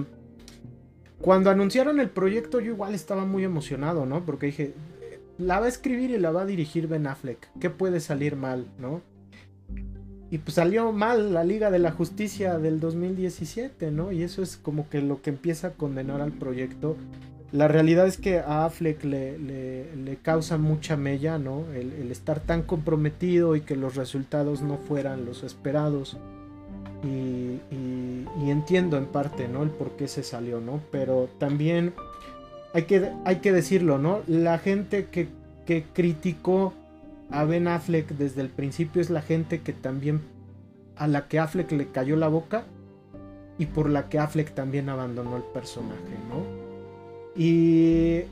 cuando 1.21 1.51
anunciaron 1.51 1.99
el 1.99 2.09
proyecto 2.09 2.61
yo 2.61 2.71
igual 2.71 2.95
estaba 2.95 3.25
muy 3.25 3.43
emocionado, 3.43 4.07
¿no? 4.07 4.25
Porque 4.25 4.47
dije, 4.47 4.75
la 5.39 5.59
va 5.59 5.67
a 5.67 5.71
escribir 5.71 6.13
y 6.13 6.19
la 6.19 6.31
va 6.31 6.43
a 6.43 6.47
dirigir 6.47 6.87
Ben 6.87 7.09
Affleck. 7.09 7.49
¿Qué 7.59 7.69
puede 7.69 7.99
salir 7.99 8.37
mal, 8.37 8.69
no? 8.79 9.03
Y 10.31 10.39
pues 10.39 10.55
salió 10.55 10.91
mal 10.93 11.33
la 11.33 11.45
Liga 11.45 11.71
de 11.71 11.79
la 11.79 11.93
Justicia 11.93 12.59
del 12.59 12.81
2017, 12.81 13.93
¿no? 13.93 14.11
Y 14.11 14.23
eso 14.23 14.43
es 14.43 14.57
como 14.57 14.89
que 14.89 15.01
lo 15.01 15.23
que 15.23 15.31
empieza 15.31 15.69
a 15.69 15.73
condenar 15.73 16.21
al 16.21 16.33
proyecto. 16.33 16.97
La 17.53 17.69
realidad 17.69 18.09
es 18.09 18.19
que 18.19 18.41
a 18.41 18.65
Affleck 18.65 19.05
le, 19.05 19.39
le, 19.39 20.17
causa 20.17 20.59
mucha 20.59 20.97
mella, 20.97 21.39
¿no? 21.39 21.65
el, 21.73 22.11
estar 22.11 22.41
tan 22.41 22.63
comprometido 22.63 23.55
y 23.55 23.61
que 23.61 23.77
los 23.77 23.95
resultados 23.95 24.63
no 24.63 24.79
fueran 24.79 25.25
los 25.25 25.45
esperados. 25.45 26.17
Y, 27.05 27.61
entiendo 28.51 28.97
en 28.97 29.07
parte, 29.07 29.49
¿no? 29.49 29.63
El 29.63 29.71
por 29.71 29.97
qué 29.97 30.09
se 30.09 30.23
salió, 30.23 30.61
¿no? 30.61 30.81
Pero 30.91 31.29
también 31.39 31.93
hay 32.73 32.85
que, 32.85 33.11
hay 33.25 33.37
que 33.37 33.53
decirlo, 33.53 33.99
¿no? 33.99 34.21
La 34.27 34.59
gente 34.59 35.07
que, 35.07 35.29
que 35.67 35.85
criticó 35.93 36.73
a 37.31 37.45
Ben 37.45 37.69
Affleck 37.69 38.09
desde 38.09 38.41
el 38.41 38.49
principio 38.49 39.01
es 39.01 39.11
la 39.11 39.23
gente 39.23 39.61
que 39.61 39.73
también 39.73 40.21
a 40.97 41.07
la 41.07 41.29
que 41.29 41.39
Affleck 41.39 41.71
le 41.73 41.89
cayó 41.89 42.17
la 42.17 42.29
boca 42.29 42.65
y 43.59 43.67
por 43.67 43.89
la 43.89 44.09
que 44.09 44.19
Affleck 44.19 44.55
también 44.55 44.89
abandonó 44.89 45.37
el 45.37 45.43
personaje, 45.43 46.17
¿no? 46.29 46.43
Y 47.35 48.23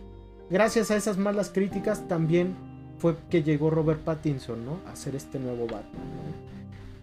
gracias 0.50 0.90
a 0.90 0.96
esas 0.96 1.18
malas 1.18 1.50
críticas 1.50 2.08
también 2.08 2.54
fue 2.98 3.16
que 3.30 3.42
llegó 3.42 3.70
Robert 3.70 4.00
Pattinson, 4.00 4.64
¿no? 4.64 4.78
A 4.86 4.92
hacer 4.92 5.14
este 5.14 5.38
nuevo 5.38 5.66
Batman. 5.66 6.04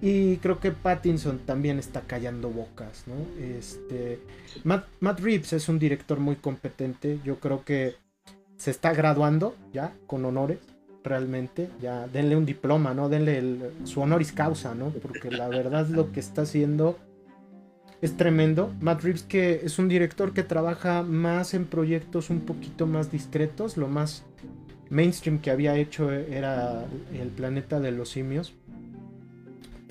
Y 0.01 0.37
creo 0.37 0.59
que 0.59 0.71
Pattinson 0.71 1.39
también 1.39 1.77
está 1.77 2.01
callando 2.01 2.49
bocas, 2.49 3.03
¿no? 3.05 3.13
Este, 3.39 4.19
Matt, 4.63 5.19
Reeves 5.19 5.53
es 5.53 5.69
un 5.69 5.77
director 5.77 6.19
muy 6.19 6.37
competente. 6.37 7.19
Yo 7.23 7.39
creo 7.39 7.63
que 7.63 7.95
se 8.57 8.71
está 8.71 8.93
graduando 8.93 9.55
ya 9.71 9.93
con 10.07 10.25
honores, 10.25 10.57
realmente. 11.03 11.69
Ya 11.81 12.07
denle 12.07 12.35
un 12.35 12.45
diploma, 12.45 12.93
¿no? 12.93 13.09
Denle 13.09 13.71
su 13.83 14.01
honoris 14.01 14.31
causa, 14.31 14.75
¿no? 14.75 14.89
Porque 14.89 15.31
la 15.31 15.47
verdad 15.47 15.87
lo 15.87 16.11
que 16.11 16.19
está 16.19 16.43
haciendo 16.43 16.97
es 18.01 18.17
tremendo. 18.17 18.73
Matt 18.81 19.03
Reeves 19.03 19.23
que 19.23 19.61
es 19.63 19.79
un 19.79 19.87
director 19.87 20.33
que 20.33 20.43
trabaja 20.43 21.03
más 21.03 21.53
en 21.53 21.65
proyectos 21.65 22.29
un 22.29 22.41
poquito 22.41 22.87
más 22.87 23.11
discretos. 23.11 23.77
Lo 23.77 23.87
más 23.87 24.23
mainstream 24.89 25.39
que 25.39 25.51
había 25.51 25.77
hecho 25.77 26.11
era 26.11 26.85
El 27.13 27.29
planeta 27.29 27.79
de 27.79 27.91
los 27.91 28.09
simios 28.09 28.53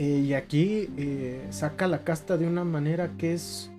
eh, 0.01 0.25
y 0.27 0.33
aquí 0.33 0.89
eh, 0.97 1.47
saca 1.51 1.87
la 1.87 2.05
casta 2.05 2.39
de 2.39 2.47
una 2.47 2.65
manera 2.65 3.11
que 3.19 3.35
es 3.35 3.70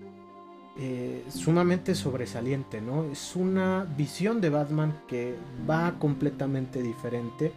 eh, 0.78 1.24
sumamente 1.30 1.96
sobresaliente, 1.96 2.82
¿no? 2.82 3.06
Es 3.12 3.36
una 3.36 3.86
visión 3.98 4.42
de 4.42 4.50
Batman 4.50 5.02
que 5.08 5.36
va 5.70 5.98
completamente 6.00 6.82
diferente. 6.82 7.52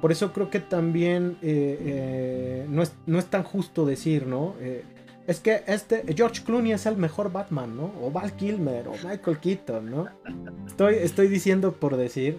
Por 0.00 0.12
eso 0.12 0.32
creo 0.32 0.50
que 0.50 0.60
también 0.60 1.38
no 1.40 2.82
es, 2.82 2.92
no, 3.06 3.18
es, 3.18 3.26
tan 3.26 3.42
justo 3.42 3.86
decir, 3.86 4.26
¿no? 4.26 4.54
es 5.26 5.40
que 5.40 5.62
este 5.66 6.04
George 6.14 6.42
Clooney 6.44 6.72
es 6.72 6.86
el 6.86 6.96
mejor 6.96 7.32
Batman, 7.32 7.76
¿no? 7.76 7.92
O 8.00 8.10
Val 8.10 8.34
Kilmer 8.36 8.88
o 8.88 8.92
Michael 8.92 9.38
Keaton, 9.38 9.90
¿no? 9.90 10.08
Estoy, 10.66 10.96
estoy 10.96 11.28
diciendo 11.28 11.72
por 11.72 11.96
decir. 11.96 12.38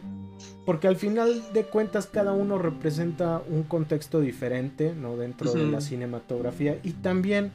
Porque 0.65 0.88
al 0.88 0.97
final 0.97 1.43
de 1.53 1.63
cuentas 1.63 2.07
cada 2.07 2.34
uno 2.34 2.57
representa 2.57 3.41
un 3.49 3.63
contexto 3.63 4.19
diferente, 4.19 4.93
¿no? 4.93 5.17
Dentro 5.17 5.51
de 5.51 5.65
la 5.65 5.82
cinematografía. 5.82 6.80
Y 6.84 6.91
también 6.91 7.51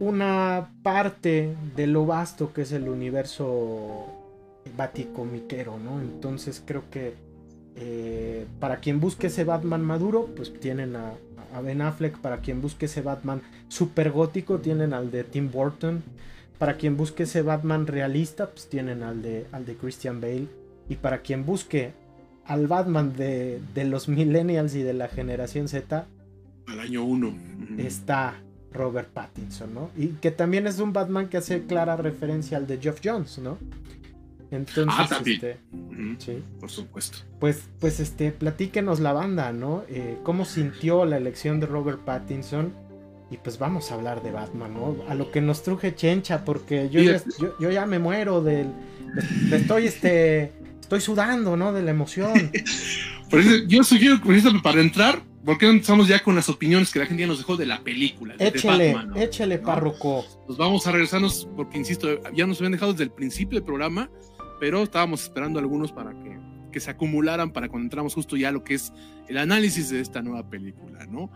una 0.00 0.70
parte 0.82 1.54
de 1.76 1.86
lo 1.86 2.06
vasto 2.06 2.52
que 2.52 2.62
es 2.62 2.72
el 2.72 2.88
universo 2.88 4.06
baticomiquero, 4.76 5.78
¿no? 5.78 6.00
Entonces 6.00 6.62
creo 6.64 6.84
que 6.90 7.14
eh, 7.76 8.46
para 8.60 8.78
quien 8.78 9.00
busque 9.00 9.28
ese 9.28 9.44
Batman 9.44 9.82
maduro, 9.82 10.28
pues 10.36 10.52
tienen 10.60 10.96
a, 10.96 11.12
a, 11.54 11.60
Ben 11.60 11.80
Affleck. 11.80 12.18
Para 12.18 12.38
quien 12.38 12.60
busque 12.60 12.86
ese 12.86 13.02
Batman 13.02 13.42
super 13.68 14.10
gótico, 14.10 14.58
tienen 14.58 14.92
al 14.92 15.10
de 15.10 15.24
Tim 15.24 15.50
Burton. 15.50 16.02
Para 16.58 16.76
quien 16.76 16.96
busque 16.96 17.22
ese 17.22 17.42
Batman 17.42 17.86
realista, 17.86 18.50
pues 18.50 18.68
tienen 18.68 19.02
al 19.02 19.22
de, 19.22 19.46
al 19.52 19.64
de 19.64 19.76
Christian 19.76 20.20
Bale. 20.20 20.48
Y 20.88 20.96
para 20.96 21.22
quien 21.22 21.46
busque 21.46 21.92
al 22.44 22.66
Batman 22.66 23.14
de, 23.14 23.60
los 23.84 24.08
millennials 24.08 24.74
y 24.74 24.82
de 24.82 24.94
la 24.94 25.08
generación 25.08 25.68
Z, 25.68 26.06
al 26.66 26.80
año 26.80 27.04
1, 27.04 27.34
está 27.78 28.42
Robert 28.72 29.08
Pattinson, 29.08 29.74
¿no? 29.74 29.90
Y 29.96 30.08
que 30.08 30.30
también 30.30 30.66
es 30.66 30.78
un 30.78 30.92
Batman 30.92 31.28
que 31.28 31.38
hace 31.38 31.64
clara 31.64 31.96
referencia 31.96 32.56
al 32.56 32.66
de 32.66 32.78
Geoff 32.78 33.00
Jones, 33.02 33.38
¿no? 33.38 33.58
Entonces, 34.50 34.94
ah, 35.10 35.20
este, 35.24 35.58
sí. 36.18 36.42
por 36.58 36.70
supuesto. 36.70 37.18
Pues, 37.38 37.68
pues, 37.80 38.00
este, 38.00 38.32
platíquenos 38.32 38.98
la 39.00 39.12
banda, 39.12 39.52
¿no? 39.52 39.84
Eh, 39.88 40.18
¿Cómo 40.22 40.44
sintió 40.44 41.04
la 41.04 41.18
elección 41.18 41.60
de 41.60 41.66
Robert 41.66 42.00
Pattinson? 42.00 42.72
Y 43.30 43.36
pues 43.36 43.58
vamos 43.58 43.90
a 43.90 43.94
hablar 43.94 44.22
de 44.22 44.30
Batman, 44.30 44.72
¿no? 44.72 44.96
A 45.06 45.14
lo 45.14 45.30
que 45.30 45.42
nos 45.42 45.62
truje 45.62 45.94
Chencha, 45.94 46.46
porque 46.46 46.88
yo, 46.88 47.02
ya, 47.02 47.22
yo, 47.60 47.70
ya 47.70 47.84
me 47.84 47.98
muero 47.98 48.42
del... 48.42 48.68
Estoy, 49.52 49.86
este 49.86 50.52
estoy 50.88 51.02
sudando, 51.02 51.54
¿no? 51.54 51.74
De 51.74 51.82
la 51.82 51.90
emoción. 51.90 52.50
yo 53.68 53.84
sugiero, 53.84 54.18
para 54.62 54.80
entrar, 54.80 55.22
¿por 55.44 55.58
qué 55.58 55.66
no 55.66 55.72
empezamos 55.72 56.08
ya 56.08 56.22
con 56.22 56.34
las 56.34 56.48
opiniones 56.48 56.92
que 56.92 56.98
la 56.98 57.06
gente 57.06 57.22
ya 57.22 57.26
nos 57.26 57.38
dejó 57.38 57.56
de 57.56 57.66
la 57.66 57.80
película? 57.82 58.36
De, 58.36 58.48
échale, 58.48 58.96
échale, 59.16 59.58
párroco. 59.58 60.24
Nos 60.48 60.56
vamos 60.56 60.86
a 60.86 60.92
regresarnos, 60.92 61.48
porque 61.56 61.78
insisto, 61.78 62.08
ya 62.32 62.46
nos 62.46 62.58
habían 62.58 62.72
dejado 62.72 62.92
desde 62.92 63.04
el 63.04 63.12
principio 63.12 63.58
del 63.58 63.64
programa, 63.64 64.10
pero 64.60 64.82
estábamos 64.82 65.22
esperando 65.22 65.58
algunos 65.58 65.92
para 65.92 66.10
que, 66.22 66.38
que 66.72 66.80
se 66.80 66.90
acumularan 66.90 67.52
para 67.52 67.68
cuando 67.68 67.86
entramos 67.86 68.14
justo 68.14 68.36
ya 68.36 68.50
lo 68.50 68.64
que 68.64 68.74
es 68.74 68.92
el 69.28 69.38
análisis 69.38 69.90
de 69.90 70.00
esta 70.00 70.22
nueva 70.22 70.48
película, 70.48 71.06
¿no? 71.06 71.30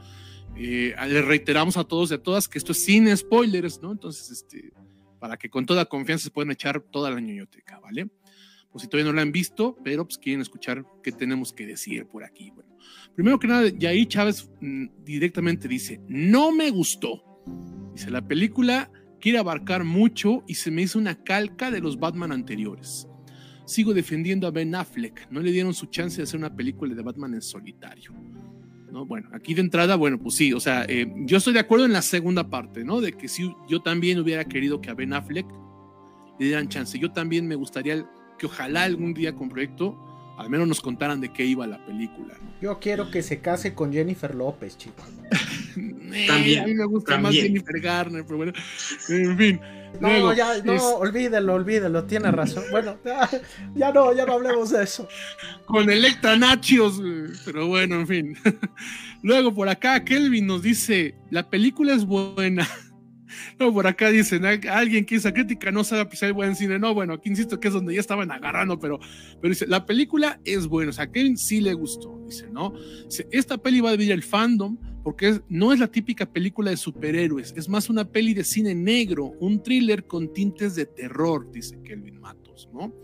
Eh, 0.57 0.95
le 1.09 1.23
reiteramos 1.23 1.77
a 1.77 1.85
todos 1.85 2.11
y 2.11 2.15
a 2.15 2.23
todas 2.23 2.49
que 2.49 2.59
esto 2.59 2.73
es 2.73 2.85
sin 2.85 3.15
spoilers, 3.17 3.81
¿no? 3.81 3.93
Entonces, 3.93 4.31
este, 4.31 4.73
para 5.19 5.37
que 5.37 5.49
con 5.49 5.65
toda 5.65 5.85
confianza 5.87 6.25
se 6.25 6.31
puedan 6.31 6.51
echar 6.51 6.81
toda 6.81 7.11
la 7.11 7.21
ñoñoteca, 7.21 7.79
¿vale? 7.81 8.09
Pues 8.71 8.83
si 8.83 8.89
todavía 8.89 9.11
no 9.11 9.17
la 9.17 9.23
han 9.23 9.33
visto, 9.33 9.77
pero 9.85 10.05
pues 10.05 10.19
quieren 10.19 10.41
escuchar 10.41 10.85
qué 11.03 11.13
tenemos 11.13 11.53
que 11.53 11.67
decir 11.67 12.07
por 12.07 12.25
aquí. 12.25 12.51
Bueno, 12.51 12.77
primero 13.15 13.39
que 13.39 13.47
nada, 13.47 13.69
Yair 13.69 14.09
Chávez 14.09 14.51
mm, 14.61 14.87
directamente 15.05 15.69
dice, 15.69 16.01
no 16.09 16.53
me 16.53 16.71
gustó. 16.71 17.23
Dice, 17.95 18.11
la 18.11 18.27
película 18.27 18.91
quiere 19.21 19.39
abarcar 19.39 19.85
mucho 19.85 20.43
y 20.47 20.55
se 20.55 20.71
me 20.71 20.83
hizo 20.83 20.99
una 20.99 21.23
calca 21.23 21.71
de 21.71 21.81
los 21.81 21.99
Batman 21.99 22.33
anteriores. 22.33 23.09
Sigo 23.65 23.95
defendiendo 23.95 24.47
a 24.47 24.51
Ben 24.51 24.75
Affleck, 24.75 25.31
no 25.31 25.41
le 25.41 25.53
dieron 25.53 25.73
su 25.73 25.87
chance 25.87 26.17
de 26.17 26.25
hacer 26.25 26.39
una 26.39 26.55
película 26.55 26.95
de 26.95 27.03
Batman 27.03 27.35
en 27.35 27.43
solitario. 27.43 28.13
¿no? 28.91 29.07
Bueno, 29.07 29.31
aquí 29.33 29.55
de 29.55 29.63
entrada, 29.63 29.97
bueno, 29.97 30.19
pues 30.19 30.35
sí, 30.35 30.53
o 30.53 30.61
sea, 30.61 30.85
eh, 30.89 31.11
yo 31.25 31.39
estoy 31.39 31.55
de 31.55 31.61
acuerdo 31.61 31.87
en 31.87 31.93
la 31.93 32.03
segunda 32.03 32.51
parte, 32.51 32.85
¿no? 32.85 33.01
De 33.01 33.13
que 33.13 33.29
si 33.29 33.55
yo 33.69 33.81
también 33.81 34.19
hubiera 34.19 34.45
querido 34.45 34.81
que 34.81 34.91
a 34.91 34.95
Ben 34.95 35.15
Affleck 35.15 35.47
le 36.39 36.47
dieran 36.47 36.69
chance. 36.69 36.99
Yo 36.99 37.13
también 37.13 37.47
me 37.47 37.55
gustaría 37.55 38.07
que 38.39 38.47
ojalá 38.47 38.85
algún 38.85 39.15
día 39.15 39.35
con 39.35 39.49
proyecto 39.49 39.97
al 40.37 40.51
menos 40.51 40.69
nos 40.69 40.81
contaran 40.81 41.21
de 41.21 41.33
qué 41.33 41.45
iba 41.45 41.67
la 41.67 41.85
película. 41.85 42.35
Yo 42.61 42.79
quiero 42.79 43.11
que 43.11 43.23
se 43.23 43.41
case 43.41 43.75
con 43.75 43.93
Jennifer 43.93 44.35
López, 44.35 44.77
chicos. 44.77 45.05
también. 46.27 46.63
A 46.63 46.67
mí 46.67 46.75
me 46.75 46.85
gusta 46.85 47.19
más 47.19 47.35
Jennifer 47.35 47.81
Garner, 47.81 48.25
pero 48.25 48.37
bueno, 48.37 48.53
en 49.09 49.39
fin. 49.39 49.61
No, 50.01 50.33
ya, 50.33 50.63
no, 50.65 50.95
olvídelo, 50.95 51.55
olvídelo, 51.55 52.05
tiene 52.05 52.31
razón. 52.31 52.65
Bueno, 52.71 52.97
ya, 53.75 53.93
no, 53.93 54.15
ya 54.15 54.25
no 54.25 54.35
hablemos 54.35 54.71
de 54.71 54.83
eso. 54.85 55.07
Con 55.67 55.91
Electra 55.91 56.37
Nachios, 56.37 57.01
pero 57.45 57.67
bueno, 57.67 57.97
en 57.97 58.07
fin. 58.07 58.37
Luego 59.23 59.55
por 59.55 59.69
acá 59.69 60.05
Kelvin 60.05 60.47
nos 60.47 60.63
dice, 60.63 61.15
la 61.31 61.49
película 61.49 61.95
es 61.95 62.05
buena. 62.05 62.67
No, 63.59 63.73
por 63.73 63.87
acá 63.87 64.11
dicen, 64.11 64.45
alguien 64.45 65.05
que 65.05 65.17
hizo 65.17 65.33
crítica 65.33 65.71
no 65.71 65.85
sabe 65.85 66.03
apreciar 66.03 66.33
buen 66.33 66.57
cine. 66.57 66.79
No, 66.79 66.95
bueno, 66.95 67.15
aquí 67.15 67.29
insisto 67.29 67.59
que 67.61 67.69
es 67.69 67.75
donde 67.75 67.95
ya 67.95 68.01
estaban 68.01 68.31
agarrando, 68.31 68.79
pero, 68.79 68.99
pero 69.41 69.51
dice, 69.51 69.67
la 69.67 69.87
película 69.87 70.41
es 70.45 70.67
buena, 70.67 70.91
o 70.91 70.93
sea, 70.93 71.05
a 71.05 71.11
Kevin 71.11 71.37
sí 71.37 71.61
le 71.61 71.75
gustó, 71.75 72.21
dice, 72.27 72.49
¿no? 72.51 72.73
Esta 73.31 73.59
peli 73.59 73.81
va 73.81 73.91
a 73.91 73.93
dividir 73.93 74.13
el 74.13 74.23
fandom 74.23 74.77
porque 75.03 75.41
no 75.49 75.73
es 75.73 75.81
la 75.81 75.89
típica 75.89 76.27
película 76.27 76.71
de 76.71 76.77
superhéroes, 76.77 77.55
es 77.57 77.69
más 77.69 77.91
una 77.91 78.05
peli 78.05 78.35
de 78.35 78.45
cine 78.45 78.75
negro, 78.75 79.35
un 79.41 79.63
thriller 79.63 80.07
con 80.07 80.33
tintes 80.33 80.75
de 80.77 80.87
terror, 80.87 81.51
dice 81.51 81.81
Kelvin 81.83 82.21
Matos, 82.21 82.69
¿no? 82.73 82.95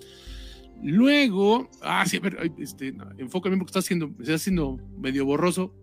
Luego, 0.82 1.68
ah, 1.82 2.04
sí, 2.06 2.18
a 2.18 2.20
ver, 2.20 2.52
este, 2.58 2.94
enfócame 3.18 3.56
porque 3.56 3.70
está 3.70 3.80
haciendo, 3.80 4.12
está 4.20 4.34
haciendo 4.34 4.78
medio 4.96 5.24
borroso. 5.24 5.74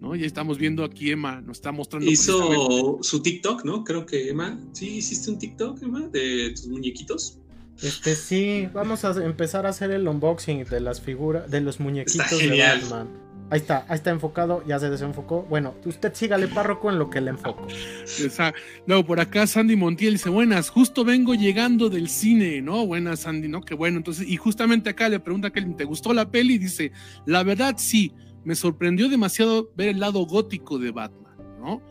¿No? 0.00 0.16
Ya 0.16 0.26
estamos 0.26 0.58
viendo 0.58 0.84
aquí 0.84 1.10
Emma, 1.10 1.40
nos 1.40 1.58
está 1.58 1.72
mostrando. 1.72 2.10
Hizo 2.10 2.98
su 3.02 3.22
TikTok, 3.22 3.64
¿no? 3.64 3.84
Creo 3.84 4.06
que 4.06 4.30
Emma, 4.30 4.58
¿sí 4.72 4.96
hiciste 4.96 5.30
un 5.30 5.38
TikTok, 5.38 5.82
Emma, 5.82 6.08
de 6.08 6.50
tus 6.50 6.66
muñequitos? 6.66 7.38
Este 7.82 8.14
sí, 8.14 8.68
vamos 8.74 9.04
a 9.04 9.24
empezar 9.24 9.64
a 9.64 9.70
hacer 9.70 9.90
el 9.90 10.06
unboxing 10.06 10.64
de 10.64 10.80
las 10.80 11.00
figuras, 11.00 11.50
de 11.50 11.60
los 11.60 11.80
muñequitos 11.80 12.30
de 12.30 12.58
Batman. 12.58 13.08
Ahí 13.52 13.58
está, 13.58 13.84
ahí 13.88 13.96
está 13.96 14.10
enfocado, 14.10 14.62
ya 14.64 14.78
se 14.78 14.88
desenfocó. 14.90 15.42
Bueno, 15.42 15.74
usted 15.84 16.14
sígale 16.14 16.46
párroco 16.46 16.88
en 16.88 17.00
lo 17.00 17.10
que 17.10 17.20
le 17.20 17.30
enfoco. 17.30 17.66
Luego 18.86 19.04
por 19.04 19.18
acá 19.18 19.44
Sandy 19.48 19.74
Montiel 19.74 20.12
dice, 20.12 20.28
buenas, 20.28 20.70
justo 20.70 21.04
vengo 21.04 21.34
llegando 21.34 21.90
del 21.90 22.08
cine, 22.08 22.62
¿no? 22.62 22.86
Buenas 22.86 23.20
Sandy, 23.20 23.48
¿no? 23.48 23.60
Qué 23.60 23.74
bueno. 23.74 23.96
Entonces, 23.96 24.28
y 24.28 24.36
justamente 24.36 24.90
acá 24.90 25.08
le 25.08 25.18
pregunta 25.18 25.48
a 25.48 25.50
Kelly, 25.50 25.74
¿te 25.74 25.84
gustó 25.84 26.12
la 26.12 26.30
peli? 26.30 26.54
Y 26.54 26.58
dice, 26.58 26.92
la 27.26 27.42
verdad 27.42 27.74
sí, 27.76 28.12
me 28.44 28.54
sorprendió 28.54 29.08
demasiado 29.08 29.70
ver 29.76 29.88
el 29.88 30.00
lado 30.00 30.24
gótico 30.26 30.78
de 30.78 30.90
Batman, 30.90 31.36
¿no? 31.60 31.82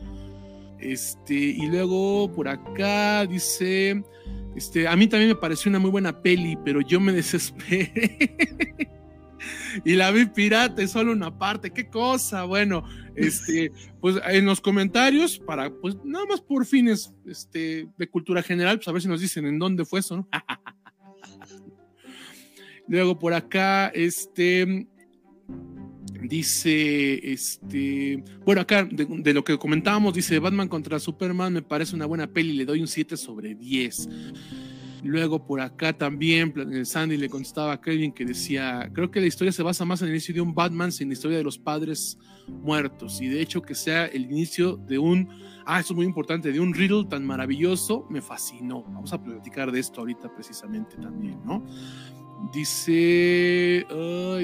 Este, 0.80 1.36
y 1.36 1.68
luego 1.68 2.32
por 2.32 2.47
acá 2.47 3.26
dice, 3.26 4.02
este, 4.56 4.88
a 4.88 4.95
mí 4.95 5.08
también 5.08 5.30
me 5.30 5.36
pareció 5.36 5.70
una 5.70 5.80
muy 5.80 5.91
buena 5.91 6.22
peli, 6.22 6.58
pero 6.64 6.82
yo 6.82 7.00
me 7.00 7.12
desesperé. 7.12 7.91
y 9.86 9.93
la 9.93 10.12
vi 10.12 10.26
pirata, 10.26 10.82
es 10.82 10.91
solo 10.91 11.12
una 11.12 11.38
parte, 11.38 11.72
qué 11.72 11.89
cosa. 11.89 12.45
Bueno, 12.45 12.84
este, 13.16 13.72
pues 14.00 14.16
en 14.28 14.45
los 14.45 14.62
comentarios, 14.62 15.39
para, 15.39 15.70
pues 15.70 15.97
nada 16.04 16.26
más 16.26 16.41
por 16.41 16.66
fines 16.66 17.14
este, 17.28 17.88
de 17.97 18.10
cultura 18.10 18.41
general, 18.41 18.78
pues 18.78 18.88
a 18.88 18.93
ver 18.93 19.02
si 19.02 19.08
nos 19.08 19.22
dicen 19.22 19.45
en 19.45 19.60
dónde 19.60 19.86
fue 19.86 20.00
eso, 20.00 20.18
¿no? 20.18 20.28
Luego 22.88 23.20
por 23.20 23.34
acá, 23.34 23.89
este, 23.89 24.88
Dice, 26.30 27.32
este, 27.32 28.23
bueno, 28.45 28.61
acá 28.61 28.88
de, 28.89 29.34
lo 29.34 29.43
que 29.43 29.57
comentábamos, 29.57 30.13
dice 30.13 30.38
Batman 30.38 30.67
contra 30.67 30.99
Superman 30.99 31.51
me 31.51 31.63
parece 31.63 31.95
una 31.95 32.05
buena 32.05 32.27
peli, 32.27 32.53
le 32.53 32.65
doy 32.65 32.82
un 32.82 32.88
7 32.88 33.17
sobre 33.17 33.55
10. 33.55 34.07
Luego 35.03 35.43
por 35.43 35.59
acá 35.59 35.91
también 35.91 36.86
Sandy 36.86 37.17
le 37.17 37.30
contestaba 37.30 37.73
a 37.73 37.82
Kevin 37.82 38.11
que 38.11 38.25
decía, 38.25 38.91
creo 38.93 39.09
que 39.09 39.19
la 39.19 39.25
historia 39.25 39.51
se 39.51 39.63
basa 39.63 39.86
más 39.86 40.03
en 40.03 40.09
el 40.09 40.13
inicio 40.13 40.36
de 40.36 40.41
un 40.41 40.53
Batman 40.53 40.91
sin 40.91 41.07
la 41.07 41.13
historia 41.13 41.38
de 41.38 41.43
los 41.43 41.57
padres 41.57 42.19
muertos 42.47 43.21
y 43.21 43.27
de 43.27 43.41
hecho 43.41 43.63
que 43.63 43.73
sea 43.73 44.05
el 44.05 44.25
inicio 44.25 44.77
de 44.77 44.99
un, 44.99 45.30
ah, 45.65 45.80
eso 45.80 45.93
es 45.93 45.97
muy 45.97 46.05
importante, 46.05 46.51
de 46.51 46.59
un 46.59 46.75
riddle 46.75 47.05
tan 47.05 47.25
maravilloso, 47.25 48.05
me 48.11 48.21
fascinó. 48.21 48.84
Vamos 48.84 49.13
a 49.13 49.23
platicar 49.23 49.71
de 49.71 49.80
esto 49.80 50.01
ahorita 50.01 50.32
precisamente 50.32 50.95
también, 50.97 51.39
¿no? 51.43 51.65
Dice, 52.54 53.86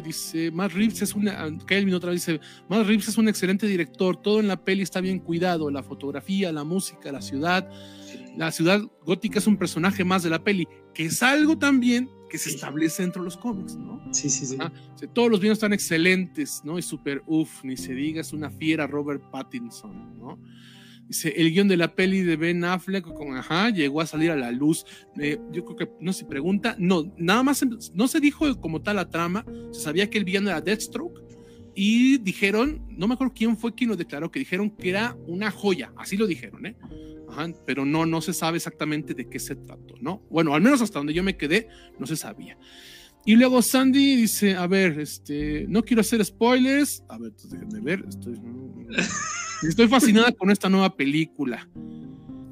dice, 0.04 0.52
Matt 0.52 0.74
Reeves 0.74 1.02
es 1.02 1.16
una, 1.16 1.48
Kelvin 1.66 1.94
otra 1.94 2.12
vez 2.12 2.26
dice, 2.26 2.40
Matt 2.70 2.86
Reeves 2.86 3.08
es 3.08 3.18
un 3.18 3.28
excelente 3.28 3.66
director, 3.68 4.22
todo 4.22 4.40
en 4.42 4.48
la 4.48 4.64
peli 4.64 4.84
está 4.84 5.02
bien 5.02 5.20
cuidado, 5.20 5.72
la 5.72 5.82
fotografía, 5.82 6.52
la 6.52 6.64
música, 6.64 7.12
la 7.12 7.22
ciudad, 7.22 7.68
la 8.38 8.52
ciudad 8.52 8.82
gótica 9.06 9.40
es 9.40 9.48
un 9.48 9.58
personaje 9.58 10.04
más 10.04 10.24
de 10.24 10.30
la 10.30 10.44
peli, 10.44 10.68
que 10.94 11.06
es 11.06 11.24
algo 11.24 11.58
también 11.58 12.10
que 12.30 12.38
se 12.38 12.50
establece 12.50 13.02
dentro 13.02 13.24
de 13.24 13.26
los 13.26 13.38
cómics, 13.38 13.76
¿no? 13.76 14.02
Sí, 14.12 14.30
sí, 14.30 14.46
sí. 14.46 14.58
todos 15.14 15.32
los 15.32 15.40
vinos 15.40 15.56
están 15.56 15.74
excelentes, 15.74 16.62
¿no? 16.64 16.78
Y 16.78 16.82
súper, 16.82 17.24
uff, 17.26 17.64
ni 17.64 17.78
se 17.78 17.94
diga, 17.94 18.22
es 18.22 18.34
una 18.34 18.50
fiera 18.50 18.88
Robert 18.88 19.24
Pattinson, 19.32 20.20
¿no? 20.20 20.38
Dice, 21.08 21.34
el 21.38 21.52
guion 21.52 21.68
de 21.68 21.78
la 21.78 21.94
peli 21.94 22.22
de 22.22 22.36
Ben 22.36 22.64
Affleck, 22.64 23.04
con, 23.04 23.38
ajá, 23.38 23.70
llegó 23.70 24.02
a 24.02 24.08
salir 24.08 24.32
a 24.32 24.36
la 24.36 24.52
luz. 24.52 24.86
Eh, 25.20 25.38
yo 25.52 25.64
creo 25.66 25.76
que 25.76 25.90
no 26.00 26.14
se 26.14 26.26
pregunta, 26.26 26.76
no, 26.80 27.14
nada 27.18 27.44
más 27.44 27.64
no 27.94 28.08
se 28.08 28.20
dijo 28.20 28.60
como 28.60 28.82
tal 28.82 28.96
la 28.96 29.10
trama, 29.10 29.46
se 29.72 29.82
sabía 29.82 30.10
que 30.10 30.18
el 30.18 30.26
villano 30.26 30.50
era 30.50 30.62
Deathstroke 30.62 31.22
y 31.76 32.18
dijeron, 32.20 32.86
no 32.90 33.08
me 33.08 33.16
acuerdo 33.16 33.34
quién 33.36 33.58
fue 33.58 33.76
quien 33.76 33.90
lo 33.90 33.98
declaró, 33.98 34.32
que 34.32 34.40
dijeron 34.40 34.70
que 34.70 34.90
era 34.90 35.16
una 35.28 35.52
joya, 35.52 35.92
así 35.98 36.16
lo 36.16 36.26
dijeron, 36.26 36.66
¿eh? 36.66 36.76
Ajá, 37.30 37.52
pero 37.66 37.86
no, 37.86 38.06
no 38.06 38.22
se 38.22 38.34
sabe 38.34 38.58
exactamente 38.58 39.14
de 39.14 39.28
qué 39.28 39.40
se 39.40 39.56
trató, 39.56 39.96
¿no? 40.00 40.24
Bueno, 40.30 40.56
al 40.56 40.62
menos 40.62 40.82
hasta 40.82 41.00
donde 41.00 41.14
yo 41.14 41.22
me 41.22 41.36
quedé, 41.36 41.68
no 42.00 42.08
se 42.08 42.16
sabía. 42.16 42.58
Y 43.26 43.36
luego 43.36 43.62
Sandy 43.62 44.16
dice, 44.16 44.56
a 44.56 44.68
ver, 44.68 45.00
este, 45.00 45.66
no 45.68 45.84
quiero 45.84 46.02
hacer 46.02 46.24
spoilers. 46.24 47.04
A 47.10 47.18
ver, 47.18 47.34
déjenme 47.50 47.82
ver, 47.82 48.06
estoy... 48.08 48.40
Estoy 49.64 49.88
fascinada 49.88 50.32
con 50.32 50.52
esta 50.52 50.70
nueva 50.70 50.96
película. 50.96 51.68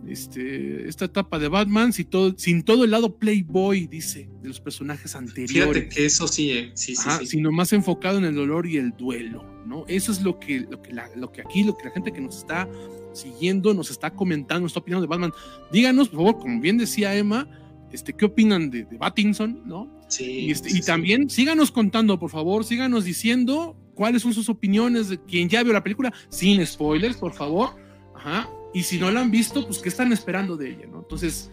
Este, 0.07 0.87
esta 0.87 1.05
etapa 1.05 1.39
de 1.39 1.47
Batman 1.47 1.93
sin 1.93 2.05
todo, 2.05 2.33
sin 2.37 2.63
todo 2.63 2.83
el 2.83 2.91
lado 2.91 3.17
Playboy, 3.17 3.87
dice, 3.87 4.29
de 4.41 4.47
los 4.47 4.59
personajes 4.59 5.15
anteriores. 5.15 5.51
Fíjate 5.51 5.89
que 5.89 6.05
eso 6.05 6.27
sí, 6.27 6.51
eh. 6.51 6.71
sí, 6.75 6.95
sí, 6.95 7.25
Sino 7.25 7.51
más 7.51 7.73
enfocado 7.73 8.17
en 8.17 8.25
el 8.25 8.35
dolor 8.35 8.67
y 8.67 8.77
el 8.77 8.91
duelo, 8.91 9.43
¿no? 9.65 9.85
Eso 9.87 10.11
es 10.11 10.21
lo 10.21 10.39
que, 10.39 10.61
lo 10.61 10.81
que, 10.81 10.93
lo 11.15 11.31
que 11.31 11.41
aquí, 11.41 11.63
lo 11.63 11.75
que 11.75 11.85
la 11.85 11.91
gente 11.91 12.11
que 12.11 12.21
nos 12.21 12.37
está 12.37 12.69
siguiendo, 13.13 13.73
nos 13.73 13.91
está 13.91 14.11
comentando, 14.11 14.61
nos 14.61 14.71
está 14.71 14.81
opinando 14.81 15.01
de 15.01 15.09
Batman. 15.09 15.33
Díganos, 15.71 16.09
por 16.09 16.19
favor, 16.19 16.39
como 16.39 16.59
bien 16.61 16.77
decía 16.77 17.15
Emma, 17.15 17.47
este, 17.91 18.13
¿qué 18.13 18.25
opinan 18.25 18.69
de, 18.69 18.85
de 18.85 18.97
Battinson, 18.97 19.61
no? 19.65 19.89
Sí. 20.13 20.45
Y, 20.45 20.51
este, 20.51 20.69
y 20.71 20.81
también 20.81 21.29
síganos 21.29 21.71
contando, 21.71 22.19
por 22.19 22.29
favor, 22.29 22.65
síganos 22.65 23.03
diciendo 23.03 23.75
cuáles 23.95 24.21
son 24.21 24.33
sus 24.33 24.49
opiniones 24.49 25.09
de 25.09 25.19
quien 25.19 25.49
ya 25.49 25.63
vio 25.63 25.73
la 25.73 25.83
película, 25.83 26.13
sin 26.29 26.65
spoilers, 26.65 27.17
por 27.17 27.33
favor. 27.33 27.71
Ajá. 28.15 28.49
Y 28.73 28.83
si 28.83 28.99
no 28.99 29.11
la 29.11 29.21
han 29.21 29.31
visto, 29.31 29.65
pues 29.65 29.79
qué 29.79 29.89
están 29.89 30.11
esperando 30.13 30.57
de 30.57 30.69
ella, 30.69 30.85
¿no? 30.91 30.99
Entonces, 30.99 31.51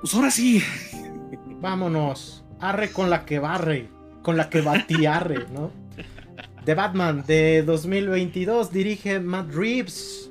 pues 0.00 0.14
ahora 0.14 0.30
sí. 0.30 0.62
Vámonos. 1.60 2.44
Arre 2.60 2.90
con 2.90 3.10
la 3.10 3.24
que 3.24 3.38
barre, 3.38 3.88
con 4.22 4.36
la 4.36 4.48
que 4.48 4.60
batiarre, 4.60 5.46
¿no? 5.52 5.70
The 6.64 6.74
Batman 6.74 7.24
de 7.26 7.62
2022 7.62 8.72
dirige 8.72 9.20
Matt 9.20 9.52
Reeves, 9.54 10.23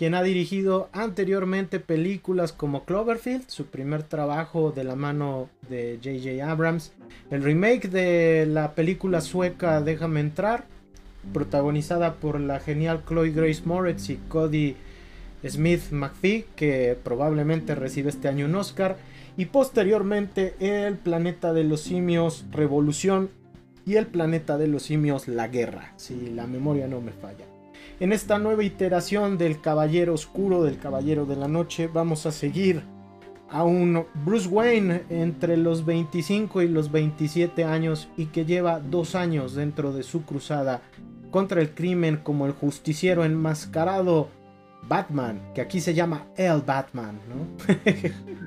quien 0.00 0.14
ha 0.14 0.22
dirigido 0.22 0.88
anteriormente 0.94 1.78
películas 1.78 2.54
como 2.54 2.86
Cloverfield, 2.86 3.46
su 3.48 3.66
primer 3.66 4.02
trabajo 4.02 4.72
de 4.72 4.82
la 4.82 4.96
mano 4.96 5.50
de 5.68 5.98
J.J. 6.02 6.50
Abrams, 6.50 6.92
el 7.30 7.42
remake 7.42 7.90
de 7.90 8.46
la 8.46 8.74
película 8.74 9.20
sueca 9.20 9.82
Déjame 9.82 10.20
entrar 10.20 10.64
protagonizada 11.34 12.14
por 12.14 12.40
la 12.40 12.60
genial 12.60 13.02
Chloe 13.06 13.32
Grace 13.32 13.60
Moretz 13.66 14.08
y 14.08 14.16
Cody 14.16 14.74
Smith 15.46 15.90
McPhee, 15.90 16.46
que 16.56 16.96
probablemente 17.04 17.74
recibe 17.74 18.08
este 18.08 18.28
año 18.28 18.46
un 18.46 18.54
Oscar, 18.54 18.96
y 19.36 19.44
posteriormente 19.44 20.54
El 20.60 20.94
planeta 20.94 21.52
de 21.52 21.64
los 21.64 21.82
simios 21.82 22.46
Revolución 22.52 23.28
y 23.84 23.96
El 23.96 24.06
planeta 24.06 24.56
de 24.56 24.66
los 24.66 24.82
simios 24.82 25.28
La 25.28 25.48
Guerra, 25.48 25.92
si 25.98 26.30
la 26.30 26.46
memoria 26.46 26.88
no 26.88 27.02
me 27.02 27.12
falla. 27.12 27.49
En 28.00 28.14
esta 28.14 28.38
nueva 28.38 28.64
iteración 28.64 29.36
del 29.36 29.60
Caballero 29.60 30.14
Oscuro, 30.14 30.62
del 30.62 30.78
Caballero 30.78 31.26
de 31.26 31.36
la 31.36 31.48
Noche, 31.48 31.86
vamos 31.86 32.24
a 32.24 32.32
seguir 32.32 32.82
a 33.50 33.62
un 33.62 34.06
Bruce 34.24 34.48
Wayne 34.48 35.02
entre 35.10 35.58
los 35.58 35.84
25 35.84 36.62
y 36.62 36.68
los 36.68 36.90
27 36.90 37.62
años 37.62 38.08
y 38.16 38.26
que 38.26 38.46
lleva 38.46 38.80
dos 38.80 39.14
años 39.14 39.54
dentro 39.54 39.92
de 39.92 40.02
su 40.02 40.24
cruzada 40.24 40.80
contra 41.30 41.60
el 41.60 41.74
crimen 41.74 42.16
como 42.16 42.46
el 42.46 42.52
justiciero 42.52 43.22
enmascarado 43.22 44.30
Batman, 44.88 45.52
que 45.54 45.60
aquí 45.60 45.78
se 45.78 45.92
llama 45.92 46.26
El 46.36 46.62
Batman, 46.62 47.20
¿no? 47.28 47.46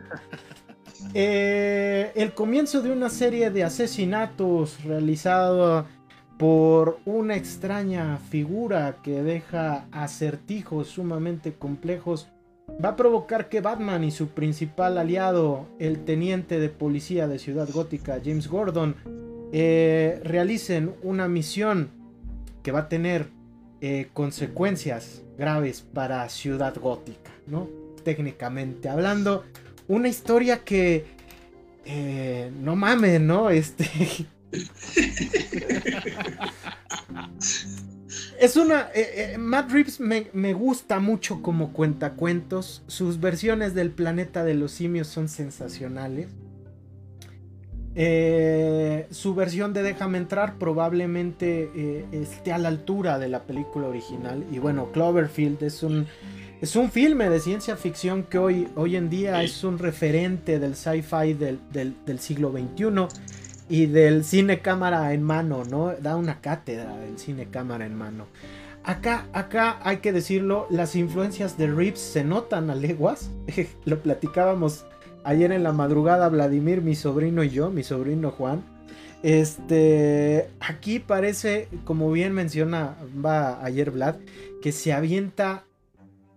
Eh, 1.13 2.11
el 2.15 2.33
comienzo 2.33 2.81
de 2.81 2.89
una 2.89 3.09
serie 3.09 3.51
de 3.51 3.63
asesinatos 3.63 4.83
realizado 4.83 5.85
por 6.37 6.99
una 7.05 7.35
extraña 7.35 8.17
figura 8.17 8.97
que 9.03 9.23
deja 9.23 9.85
acertijos 9.91 10.87
sumamente 10.87 11.53
complejos 11.53 12.27
va 12.83 12.89
a 12.89 12.95
provocar 12.95 13.49
que 13.49 13.61
Batman 13.61 14.03
y 14.03 14.11
su 14.11 14.29
principal 14.29 14.97
aliado, 14.97 15.67
el 15.79 16.03
teniente 16.05 16.59
de 16.59 16.69
policía 16.69 17.27
de 17.27 17.39
Ciudad 17.39 17.69
Gótica, 17.71 18.19
James 18.23 18.47
Gordon, 18.47 18.95
eh, 19.51 20.19
realicen 20.23 20.93
una 21.03 21.27
misión 21.27 21.89
que 22.63 22.71
va 22.71 22.79
a 22.79 22.89
tener 22.89 23.27
eh, 23.81 24.07
consecuencias 24.13 25.21
graves 25.37 25.81
para 25.81 26.27
Ciudad 26.29 26.75
Gótica, 26.79 27.31
¿no? 27.47 27.67
Técnicamente 28.03 28.89
hablando, 28.89 29.43
una 29.87 30.07
historia 30.07 30.63
que 30.63 31.05
eh, 31.85 32.51
no 32.59 32.75
mames, 32.75 33.21
¿no? 33.21 33.49
Este 33.49 33.85
es 38.39 38.55
una. 38.55 38.89
Eh, 38.93 39.33
eh, 39.33 39.37
Matt 39.37 39.71
Reeves 39.71 39.99
me, 39.99 40.53
gusta 40.53 40.99
mucho 40.99 41.41
como 41.41 41.73
cuentacuentos. 41.73 42.83
Sus 42.87 43.19
versiones 43.19 43.73
del 43.73 43.91
planeta 43.91 44.43
de 44.43 44.53
los 44.53 44.71
simios 44.71 45.07
son 45.07 45.29
sensacionales. 45.29 46.27
Eh, 47.95 49.05
su 49.11 49.35
versión 49.35 49.71
de 49.73 49.83
Déjame 49.83 50.17
entrar 50.17 50.57
probablemente 50.57 52.07
esté 52.11 52.51
a 52.51 52.57
la 52.57 52.69
altura 52.69 53.19
de 53.19 53.29
la 53.29 53.43
película 53.43 53.87
original. 53.87 54.43
Y 54.51 54.57
bueno, 54.59 54.91
Cloverfield 54.91 55.61
es 55.63 55.83
un. 55.83 56.07
Es 56.61 56.75
un 56.77 56.91
filme 56.91 57.29
de 57.29 57.41
ciencia 57.41 57.75
ficción 57.75 58.23
que 58.23 58.37
hoy, 58.37 58.69
hoy 58.75 58.95
en 58.95 59.09
día 59.09 59.43
es 59.43 59.65
un 59.65 59.77
referente 59.79 60.59
del 60.59 60.77
sci-fi 60.77 61.33
del, 61.33 61.59
del 61.73 62.19
siglo 62.19 62.53
XXI 62.53 63.09
y 63.73 63.87
del 63.87 64.23
cine 64.23 64.59
cámara 64.59 65.13
en 65.13 65.23
mano, 65.23 65.63
¿no? 65.65 65.95
Da 65.99 66.15
una 66.15 66.41
cátedra 66.41 66.95
del 66.95 67.17
cine 67.17 67.47
cámara 67.49 67.87
en 67.87 67.95
mano. 67.95 68.27
Acá, 68.83 69.25
acá 69.33 69.79
hay 69.81 69.97
que 69.97 70.13
decirlo, 70.13 70.67
las 70.69 70.95
influencias 70.95 71.57
de 71.57 71.65
Reeves 71.65 71.99
se 71.99 72.23
notan 72.23 72.69
a 72.69 72.75
leguas. 72.75 73.31
Lo 73.85 73.97
platicábamos 74.03 74.85
ayer 75.23 75.51
en 75.51 75.63
la 75.63 75.71
madrugada 75.71 76.29
Vladimir, 76.29 76.83
mi 76.83 76.93
sobrino 76.93 77.43
y 77.43 77.49
yo, 77.49 77.71
mi 77.71 77.81
sobrino 77.81 78.29
Juan. 78.29 78.61
Este, 79.23 80.51
aquí 80.59 80.99
parece, 80.99 81.67
como 81.83 82.11
bien 82.11 82.31
menciona 82.31 82.95
va 83.25 83.65
ayer 83.65 83.89
Vlad, 83.89 84.17
que 84.61 84.71
se 84.71 84.93
avienta 84.93 85.63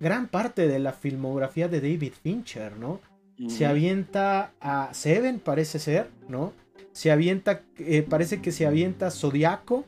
gran 0.00 0.28
parte 0.28 0.68
de 0.68 0.78
la 0.78 0.94
filmografía 0.94 1.68
de 1.68 1.82
David 1.82 2.14
Fincher, 2.22 2.78
¿no? 2.78 2.98
Se 3.46 3.66
avienta 3.66 4.52
a 4.58 4.88
Seven, 4.94 5.38
parece 5.38 5.78
ser, 5.78 6.08
¿no? 6.30 6.54
Se 6.96 7.10
avienta, 7.10 7.60
eh, 7.78 8.00
parece 8.08 8.40
que 8.40 8.52
se 8.52 8.66
avienta 8.66 9.10
Zodiaco. 9.10 9.84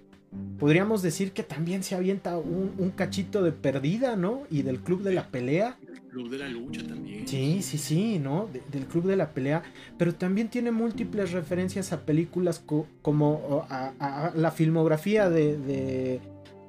Podríamos 0.58 1.00
decir 1.00 1.32
que 1.32 1.42
también 1.42 1.82
se 1.82 1.94
avienta 1.94 2.36
un, 2.36 2.92
cachito 2.94 3.42
de 3.42 3.50
perdida, 3.50 4.14
¿no? 4.14 4.42
Y 4.50 4.60
del 4.60 4.80
Club 4.80 5.02
de 5.02 5.14
la 5.14 5.28
Pelea. 5.28 5.78
El 5.90 6.02
Club 6.02 6.28
de 6.28 6.36
la 6.36 6.48
Lucha 6.50 6.86
también. 6.86 7.26
Sí, 7.26 7.62
sí, 7.62 7.78
sí, 7.78 8.18
¿no? 8.18 8.50
del 8.70 8.84
Club 8.84 9.06
de 9.06 9.16
la 9.16 9.30
Pelea. 9.30 9.62
Pero 9.96 10.14
también 10.16 10.50
tiene 10.50 10.70
múltiples 10.70 11.32
referencias 11.32 11.94
a 11.94 12.02
películas 12.04 12.62
como 13.00 13.66
a, 13.70 14.30
la 14.36 14.50
filmografía 14.50 15.30
de, 15.30 16.20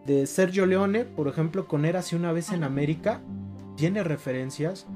de, 0.06 0.26
Sergio 0.26 0.66
Leone, 0.66 1.04
por 1.04 1.28
ejemplo, 1.28 1.68
con 1.68 1.84
Érase 1.84 2.16
una 2.16 2.32
vez 2.32 2.54
en 2.54 2.64
América. 2.64 3.20
Tiene 3.76 4.06
referencias. 4.06 4.88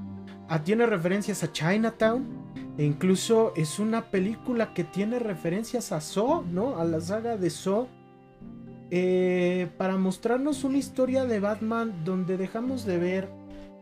Ah, 0.47 0.63
tiene 0.63 0.85
referencias 0.85 1.43
a 1.43 1.51
Chinatown 1.51 2.52
e 2.77 2.85
incluso 2.85 3.53
es 3.55 3.79
una 3.79 4.05
película 4.05 4.73
que 4.73 4.83
tiene 4.83 5.19
referencias 5.19 5.91
a 5.91 6.01
Saw, 6.01 6.43
¿no? 6.51 6.79
A 6.79 6.85
la 6.85 6.99
saga 7.01 7.37
de 7.37 7.49
Saw. 7.49 7.87
Eh, 8.89 9.69
para 9.77 9.97
mostrarnos 9.97 10.63
una 10.63 10.77
historia 10.77 11.25
de 11.25 11.39
Batman 11.39 12.03
donde 12.03 12.37
dejamos 12.37 12.85
de 12.85 12.97
ver, 12.97 13.29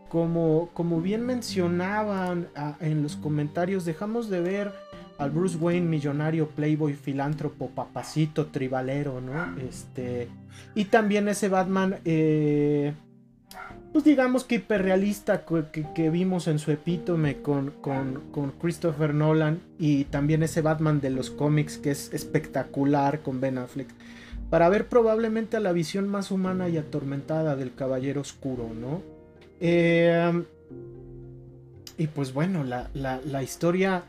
como, 0.09 0.69
como 0.73 1.01
bien 1.01 1.25
mencionaban 1.25 2.47
en 2.79 3.03
los 3.03 3.15
comentarios, 3.15 3.85
dejamos 3.85 4.29
de 4.29 4.41
ver 4.41 4.73
al 5.17 5.31
Bruce 5.31 5.57
Wayne 5.57 5.87
millonario, 5.87 6.49
playboy, 6.49 6.93
filántropo, 6.93 7.69
papacito, 7.69 8.47
tribalero, 8.47 9.21
¿no? 9.21 9.57
Este, 9.59 10.27
y 10.75 10.85
también 10.85 11.27
ese 11.27 11.47
Batman 11.47 11.99
eh, 12.05 12.93
pues 13.91 14.05
digamos 14.05 14.43
que 14.45 14.55
hiperrealista 14.55 15.43
que, 15.45 16.09
vimos 16.09 16.47
en 16.47 16.59
su 16.59 16.71
epítome 16.71 17.41
con, 17.41 17.71
con, 17.81 18.51
Christopher 18.59 19.13
Nolan 19.13 19.59
y 19.77 20.05
también 20.05 20.43
ese 20.43 20.61
Batman 20.61 21.01
de 21.01 21.09
los 21.09 21.29
cómics 21.29 21.77
que 21.77 21.91
es 21.91 22.13
espectacular 22.13 23.21
con 23.21 23.41
Ben 23.41 23.57
Affleck, 23.57 23.89
para 24.49 24.69
ver 24.69 24.87
probablemente 24.87 25.57
a 25.57 25.59
la 25.59 25.73
visión 25.73 26.07
más 26.07 26.31
humana 26.31 26.69
y 26.69 26.77
atormentada 26.77 27.55
del 27.55 27.73
Caballero 27.73 28.21
Oscuro, 28.21 28.69
¿no? 28.73 29.01
Eh, 29.59 30.43
y 31.97 32.07
pues 32.07 32.33
bueno, 32.33 32.63
la, 32.63 32.89
la 32.93 33.43
historia 33.43 34.05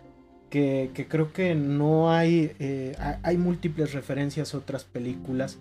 que, 0.52 1.06
creo 1.08 1.32
que 1.32 1.54
no 1.54 2.12
hay, 2.12 2.52
eh, 2.58 2.94
hay 3.22 3.38
múltiples 3.38 3.94
referencias 3.94 4.52
a 4.52 4.58
otras 4.58 4.84
películas. 4.84 5.58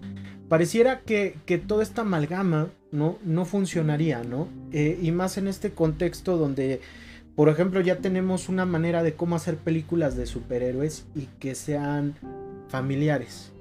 Pareciera 0.49 0.99
que, 0.99 1.37
toda 1.65 1.81
esta 1.81 2.01
amalgama 2.01 2.67
no, 2.91 3.17
no 3.23 3.45
funcionaría, 3.45 4.21
¿no? 4.23 4.49
Eh, 4.73 4.99
y 5.01 5.11
más 5.11 5.37
en 5.37 5.47
este 5.47 5.71
contexto 5.71 6.37
donde, 6.37 6.81
por 7.37 7.47
ejemplo, 7.47 7.79
ya 7.79 7.99
tenemos 7.99 8.49
una 8.49 8.65
manera 8.65 9.01
de 9.01 9.13
cómo 9.13 9.37
hacer 9.37 9.55
películas 9.55 10.17
de 10.17 10.25
superhéroes 10.25 11.05
y 11.15 11.27
que 11.39 11.55
sean 11.55 12.15
familiares. 12.67 13.53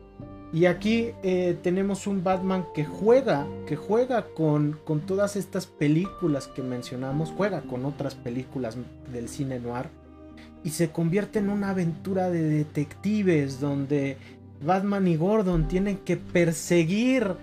Y 0.52 0.64
aquí 0.64 1.10
eh, 1.22 1.56
tenemos 1.62 2.08
un 2.08 2.24
Batman 2.24 2.66
que 2.74 2.84
juega, 2.84 3.46
que 3.68 3.76
juega 3.76 4.26
con, 4.34 4.80
con 4.84 4.98
todas 5.02 5.36
estas 5.36 5.66
películas 5.66 6.48
que 6.48 6.62
mencionamos, 6.62 7.32
juega 7.36 7.60
con 7.60 7.84
otras 7.84 8.16
películas 8.16 8.76
del 9.12 9.28
cine 9.28 9.60
noir 9.60 9.99
y 10.62 10.70
se 10.70 10.90
convierte 10.90 11.38
en 11.38 11.48
una 11.48 11.70
aventura 11.70 12.30
de 12.30 12.42
detectives 12.42 13.60
donde 13.60 14.16
Batman 14.62 15.06
y 15.08 15.16
Gordon 15.16 15.68
tienen 15.68 15.98
que 15.98 16.16
perseguir 16.16 17.36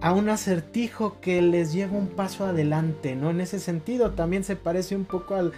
a 0.00 0.12
un 0.12 0.28
acertijo 0.28 1.20
que 1.20 1.40
les 1.40 1.72
lleva 1.72 1.96
un 1.96 2.08
paso 2.08 2.44
adelante, 2.44 3.14
¿no? 3.16 3.30
En 3.30 3.40
ese 3.40 3.60
sentido 3.60 4.10
también 4.10 4.44
se 4.44 4.56
parece 4.56 4.96
un 4.96 5.04
poco 5.04 5.34
al... 5.34 5.52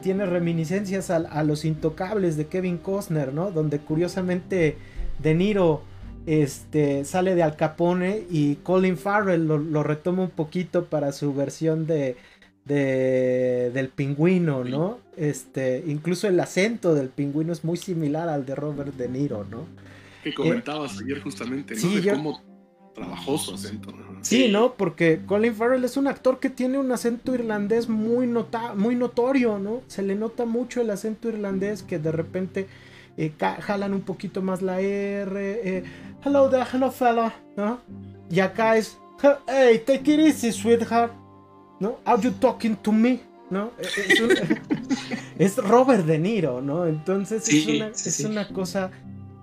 tiene 0.00 0.24
reminiscencias 0.24 1.10
a, 1.10 1.42
los 1.42 1.64
intocables 1.64 2.36
de 2.36 2.46
Kevin 2.46 2.78
Costner, 2.78 3.34
¿no? 3.34 3.50
Donde 3.50 3.78
curiosamente 3.80 4.78
De 5.18 5.34
Niro 5.34 5.82
este, 6.26 7.04
sale 7.04 7.34
de 7.34 7.42
Al 7.42 7.56
Capone 7.56 8.22
y 8.30 8.56
Colin 8.56 8.96
Farrell 8.96 9.46
lo 9.46 9.82
retoma 9.82 10.22
un 10.22 10.30
poquito 10.30 10.86
para 10.86 11.12
su 11.12 11.34
versión 11.34 11.86
de, 11.86 12.16
de, 12.64 13.70
del 13.72 13.88
pingüino, 13.88 14.64
¿no? 14.64 14.98
Este, 15.16 15.84
incluso 15.86 16.28
el 16.28 16.40
acento 16.40 16.94
del 16.94 17.08
pingüino 17.08 17.52
es 17.52 17.64
muy 17.64 17.76
similar 17.76 18.28
al 18.28 18.46
de 18.46 18.54
Robert 18.54 18.94
De 18.94 19.08
Niro, 19.08 19.44
¿no? 19.50 19.66
Que 20.22 20.34
comentabas 20.34 21.00
ayer 21.02 21.20
justamente, 21.22 21.74
¿no? 21.76 21.88
de 21.88 22.10
cómo 22.10 22.42
trabajó 22.94 23.36
su 23.36 23.54
acento. 23.54 23.92
Sí, 24.22 24.48
¿no? 24.48 24.74
Porque 24.74 25.20
Colin 25.26 25.54
Farrell 25.54 25.84
es 25.84 25.96
un 25.96 26.06
actor 26.06 26.40
que 26.40 26.48
tiene 26.48 26.78
un 26.78 26.90
acento 26.92 27.34
irlandés 27.34 27.88
muy, 27.88 28.26
nota 28.26 28.74
muy 28.74 28.94
notorio, 28.94 29.58
¿no? 29.58 29.82
Se 29.86 30.02
le 30.02 30.14
nota 30.14 30.46
mucho 30.46 30.80
el 30.80 30.90
acento 30.90 31.28
irlandés 31.28 31.82
que 31.82 31.98
de 31.98 32.12
repente 32.12 32.66
eh, 33.18 33.32
jalan 33.38 33.92
un 33.92 34.00
poquito 34.00 34.40
más 34.40 34.62
la 34.62 34.80
R. 34.80 35.60
Eh, 35.62 35.84
hello 36.24 36.48
there, 36.48 36.64
hello 36.72 36.90
fella, 36.90 37.34
¿no? 37.56 37.80
Y 38.30 38.40
acá 38.40 38.78
es, 38.78 38.98
hey, 39.46 39.82
take 39.84 40.14
it 40.14 40.20
easy, 40.20 40.52
sweetheart. 40.52 41.23
¿No? 41.80 41.98
Are 42.04 42.20
you 42.22 42.30
talking 42.32 42.76
to 42.76 42.92
me? 42.92 43.20
¿no? 43.50 43.72
E, 43.78 44.12
e, 44.12 44.62
es, 45.44 45.56
Robert 45.58 46.04
De 46.04 46.18
Niro, 46.18 46.60
¿no? 46.60 46.86
Entonces 46.86 47.48
es, 47.48 48.20
una, 48.20 48.48
cosa 48.48 48.90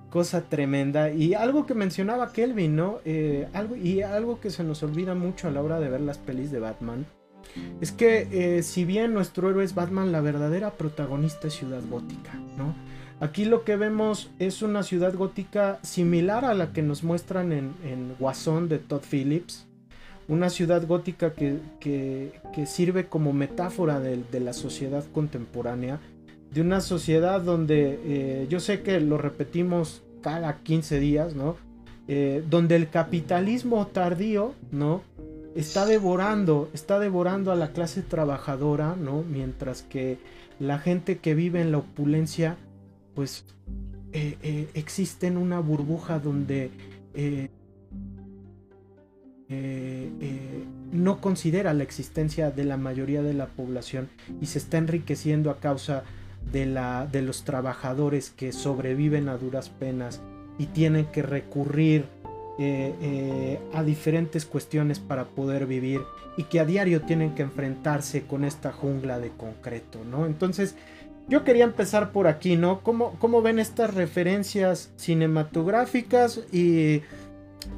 cosa 0.10 0.42
tremenda. 0.42 1.12
Y 1.12 1.34
algo 1.34 1.66
que 1.66 1.74
mencionaba 1.74 2.32
Kelvin, 2.32 2.76
¿no? 2.76 3.00
Eh, 3.06 3.48
algo, 3.54 3.76
y 3.76 4.02
algo 4.02 4.40
que 4.40 4.50
se 4.50 4.64
nos 4.64 4.84
olvida 4.84 5.16
mucho 5.16 5.48
a 5.48 5.52
la 5.52 5.62
hora 5.62 5.80
de 5.80 5.90
ver 5.90 6.02
las 6.02 6.18
pelis 6.18 6.52
de 6.52 6.60
Batman. 6.60 7.06
Es 7.80 7.92
que 7.92 8.28
eh, 8.32 8.64
si 8.64 8.86
bien 8.86 9.14
nuestro 9.14 9.50
héroe 9.50 9.64
es 9.64 9.74
Batman, 9.76 10.12
la 10.12 10.22
verdadera 10.22 10.72
protagonista 10.72 11.48
es 11.48 11.54
Ciudad 11.54 11.82
Gótica, 11.90 12.34
¿no? 12.58 12.76
Aquí 13.20 13.46
lo 13.46 13.64
que 13.64 13.76
vemos 13.76 14.32
es 14.40 14.64
una 14.64 14.82
ciudad 14.82 15.14
gótica 15.14 15.80
similar 15.84 16.44
a 16.44 16.56
la 16.56 16.74
que 16.74 16.82
nos 16.82 17.04
muestran 17.04 17.52
en, 17.52 17.76
en 17.84 18.16
Guasón 18.18 18.68
de 18.68 18.80
Todd 18.80 19.04
Phillips. 19.08 19.68
Una 20.28 20.50
ciudad 20.50 20.86
gótica 20.88 21.34
que, 21.34 21.60
que, 21.80 22.66
sirve 22.66 23.08
como 23.08 23.34
metáfora 23.34 24.00
de, 24.00 24.40
la 24.40 24.54
sociedad 24.54 25.04
contemporánea. 25.14 26.00
De 26.54 26.62
una 26.62 26.82
sociedad 26.82 27.42
donde 27.42 28.00
eh, 28.04 28.48
yo 28.50 28.60
sé 28.60 28.82
que 28.82 29.00
lo 29.00 29.18
repetimos 29.18 30.04
cada 30.22 30.58
15 30.60 31.00
días, 31.00 31.36
¿no? 31.36 31.56
Eh, 32.08 32.44
donde 32.50 32.76
el 32.76 32.90
capitalismo 32.90 33.88
tardío, 33.88 34.54
¿no? 34.72 35.02
Está 35.56 35.86
devorando, 35.86 36.70
está 36.74 37.00
devorando 37.00 37.52
a 37.52 37.56
la 37.56 37.72
clase 37.72 38.02
trabajadora, 38.02 38.96
¿no? 38.96 39.24
Mientras 39.24 39.82
que 39.82 40.18
la 40.60 40.80
gente 40.80 41.18
que 41.18 41.36
vive 41.36 41.62
en 41.62 41.72
la 41.72 41.80
opulencia 41.80 42.58
pues 43.16 43.46
eh, 44.14 44.70
existe 44.74 45.28
en 45.28 45.38
una 45.38 45.60
burbuja 45.60 46.20
donde 46.20 46.72
eh, 49.52 50.64
no 50.92 51.22
considera 51.22 51.74
la 51.74 51.84
existencia 51.84 52.52
de 52.52 52.64
la 52.64 52.78
mayoría 52.78 53.22
de 53.22 53.34
la 53.34 53.48
población 53.48 54.10
y 54.42 54.46
se 54.48 54.60
está 54.60 54.78
enriqueciendo 54.78 55.50
a 55.50 55.60
causa 55.60 56.04
de, 56.52 56.66
la, 56.66 57.08
de 57.12 57.22
los 57.22 57.44
trabajadores 57.44 58.30
que 58.30 58.52
sobreviven 58.52 59.30
a 59.30 59.38
duras 59.38 59.70
penas 59.70 60.22
y 60.58 60.68
tienen 60.68 61.06
que 61.06 61.22
recurrir 61.22 62.06
a 63.74 63.84
diferentes 63.84 64.46
cuestiones 64.46 65.00
para 65.00 65.26
poder 65.26 65.66
vivir 65.66 66.02
y 66.38 66.44
que 66.44 66.60
a 66.60 66.66
diario 66.66 67.02
tienen 67.02 67.36
que 67.36 67.42
enfrentarse 67.42 68.24
con 68.24 68.44
esta 68.44 68.72
jungla 68.72 69.20
de 69.20 69.30
concreto, 69.30 70.00
¿no? 70.10 70.26
Entonces, 70.26 70.76
yo 71.28 71.44
quería 71.44 71.64
empezar 71.64 72.12
por 72.12 72.28
aquí, 72.28 72.56
¿no? 72.56 72.82
¿Cómo, 72.82 73.18
¿Cómo, 73.20 73.42
ven 73.42 73.60
estas 73.60 73.94
referencias 73.94 74.92
cinematográficas 74.98 76.42
y 76.52 77.02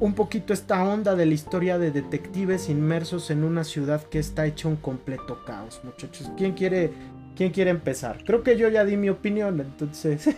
un 0.00 0.14
poquito 0.14 0.52
esta 0.52 0.82
onda 0.82 1.14
de 1.14 1.26
la 1.26 1.34
historia 1.34 1.78
de 1.78 1.90
detectives 1.90 2.68
inmersos 2.68 3.30
en 3.30 3.44
una 3.44 3.64
ciudad 3.64 4.02
que 4.08 4.18
está 4.18 4.46
hecha 4.46 4.68
un 4.68 4.76
completo 4.76 5.44
caos, 5.44 5.80
muchachos? 5.84 6.30
¿Quién 6.36 6.52
quiere, 6.52 6.92
quién 7.36 7.50
quiere 7.52 7.70
empezar? 7.70 8.24
Creo 8.24 8.42
que 8.42 8.56
yo 8.56 8.68
ya 8.68 8.84
di 8.84 8.96
mi 8.96 9.08
opinión, 9.10 9.60
entonces... 9.60 10.26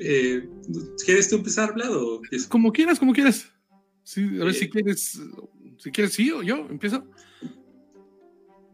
eh, 0.00 0.48
¿Quieres 1.04 1.28
tú 1.28 1.36
empezar, 1.36 1.74
Vlado? 1.74 2.20
Como 2.48 2.72
quieras, 2.72 2.98
como 2.98 3.12
quieras. 3.12 3.50
Sí, 4.02 4.22
a 4.40 4.44
ver 4.44 4.48
eh, 4.48 4.54
si 4.54 4.68
quieres, 4.68 5.20
si 5.78 5.90
quieres, 5.90 6.12
sí 6.14 6.30
o 6.30 6.42
yo, 6.42 6.66
empiezo. 6.68 7.06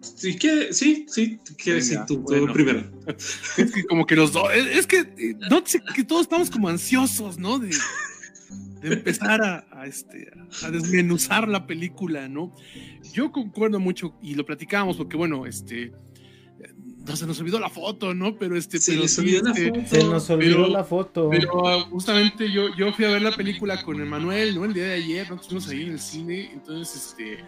Sí, 0.01 0.37
que, 0.37 0.73
sí, 0.73 1.07
sí, 1.09 1.39
quieres 1.57 1.89
decir 1.89 2.05
tú, 2.07 2.25
primero. 2.25 2.91
Es 3.57 3.73
que 3.73 3.85
como 3.85 4.07
que 4.07 4.17
los 4.17 4.33
dos, 4.33 4.49
es, 4.55 4.87
que, 4.87 5.37
no 5.51 5.63
sé, 5.65 5.83
que 5.95 6.05
todos 6.05 6.23
estamos 6.23 6.51
como 6.51 6.69
ansiosos, 6.69 7.39
¿no? 7.39 7.59
De, 7.59 7.71
de 8.81 8.95
empezar 8.95 9.43
a, 9.43 9.87
este, 9.87 10.31
a 10.63 10.71
desmenuzar 10.71 11.49
la 11.49 11.67
película, 11.67 12.29
¿no? 12.29 12.55
Yo 13.13 13.31
concuerdo 13.31 13.79
mucho 13.79 14.17
y 14.23 14.35
lo 14.35 14.47
platicábamos 14.47 14.97
porque, 14.97 15.17
bueno, 15.17 15.47
este, 15.47 15.93
no 17.07 17.17
se 17.17 17.27
nos 17.27 17.41
olvidó 17.41 17.59
la 17.59 17.71
foto, 17.71 18.15
¿no? 18.15 18.37
Pero 18.37 18.57
este, 18.57 18.79
se 18.79 18.93
pero, 18.93 19.03
nos 19.03 19.19
olvidó 19.19 19.43
la 19.43 19.51
este, 19.51 19.69
foto. 19.69 19.87
Se 19.89 20.05
nos 20.05 20.31
olvidó 20.31 20.57
pero, 20.57 20.69
la 20.69 20.85
foto. 20.85 21.31
Pero 21.31 21.63
uh, 21.63 21.91
justamente 21.91 22.53
yo, 22.53 22.75
yo 22.77 22.93
fui 22.93 23.05
a 23.07 23.09
ver 23.11 23.23
la 23.23 23.33
película 23.33 23.83
con 23.83 24.01
Emanuel, 24.01 24.55
¿no? 24.55 24.65
El 24.65 24.75
día 24.75 24.85
de 24.85 24.95
ayer, 24.95 25.31
nosotros 25.31 25.65
fuimos 25.65 25.69
ahí 25.69 25.83
en 25.83 25.93
el 25.93 26.01
cine, 26.01 26.51
entonces, 26.53 27.07
este, 27.09 27.45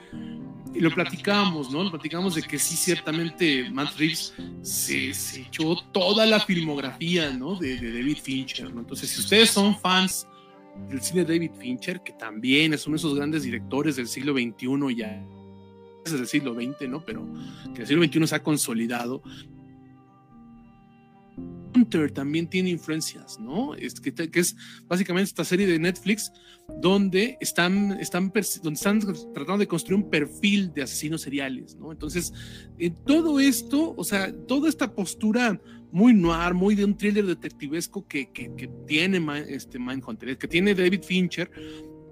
y 0.74 0.80
lo 0.80 0.90
platicamos, 0.90 1.70
¿no? 1.70 1.84
Lo 1.84 1.90
platicamos 1.90 2.34
de 2.34 2.42
que 2.42 2.58
sí, 2.58 2.76
ciertamente 2.76 3.68
Matt 3.70 3.96
Reeves 3.98 4.34
se, 4.62 5.12
se 5.12 5.42
echó 5.42 5.76
toda 5.92 6.24
la 6.24 6.40
filmografía, 6.40 7.30
¿no? 7.30 7.56
De, 7.56 7.76
de, 7.78 7.92
David 7.92 8.18
Fincher, 8.22 8.72
¿no? 8.72 8.80
Entonces, 8.80 9.10
si 9.10 9.20
ustedes 9.20 9.50
son 9.50 9.78
fans 9.78 10.26
del 10.88 11.02
cine 11.02 11.24
de 11.24 11.34
David 11.34 11.52
Fincher, 11.58 12.00
que 12.02 12.12
también 12.14 12.72
es 12.72 12.86
uno 12.86 12.94
de 12.94 12.98
esos 12.98 13.14
grandes 13.14 13.42
directores 13.42 13.96
del 13.96 14.08
siglo 14.08 14.32
XXI 14.32 14.96
ya 14.96 15.22
del 16.10 16.26
siglo 16.26 16.54
XX, 16.54 16.88
¿no? 16.88 17.04
Pero 17.04 17.26
que 17.74 17.82
el 17.82 17.86
siglo 17.86 18.04
XXI 18.04 18.26
se 18.26 18.34
ha 18.34 18.42
consolidado. 18.42 19.22
Hunter 21.74 22.10
también 22.10 22.48
tiene 22.48 22.70
influencias, 22.70 23.38
¿no? 23.40 23.74
Es 23.74 23.94
que, 23.94 24.12
que, 24.12 24.40
es 24.40 24.56
básicamente 24.86 25.28
esta 25.28 25.44
serie 25.44 25.66
de 25.66 25.78
Netflix 25.78 26.30
donde 26.80 27.38
están, 27.40 27.92
están, 27.92 28.32
donde 28.62 28.76
están 28.76 29.00
tratando 29.32 29.58
de 29.58 29.66
construir 29.66 30.02
un 30.02 30.10
perfil 30.10 30.72
de 30.74 30.82
asesinos 30.82 31.22
seriales, 31.22 31.76
¿no? 31.76 31.92
Entonces, 31.92 32.32
en 32.78 32.94
todo 33.04 33.40
esto, 33.40 33.94
o 33.96 34.04
sea, 34.04 34.32
toda 34.46 34.68
esta 34.68 34.94
postura 34.94 35.58
muy 35.90 36.14
noir, 36.14 36.54
muy 36.54 36.74
de 36.74 36.84
un 36.84 36.96
thriller 36.96 37.26
detectivesco 37.26 38.06
que, 38.06 38.30
que, 38.32 38.54
que 38.54 38.68
tiene 38.86 39.20
este 39.48 39.78
Mindhunter, 39.78 40.36
que 40.38 40.48
tiene 40.48 40.74
David 40.74 41.02
Fincher, 41.02 41.50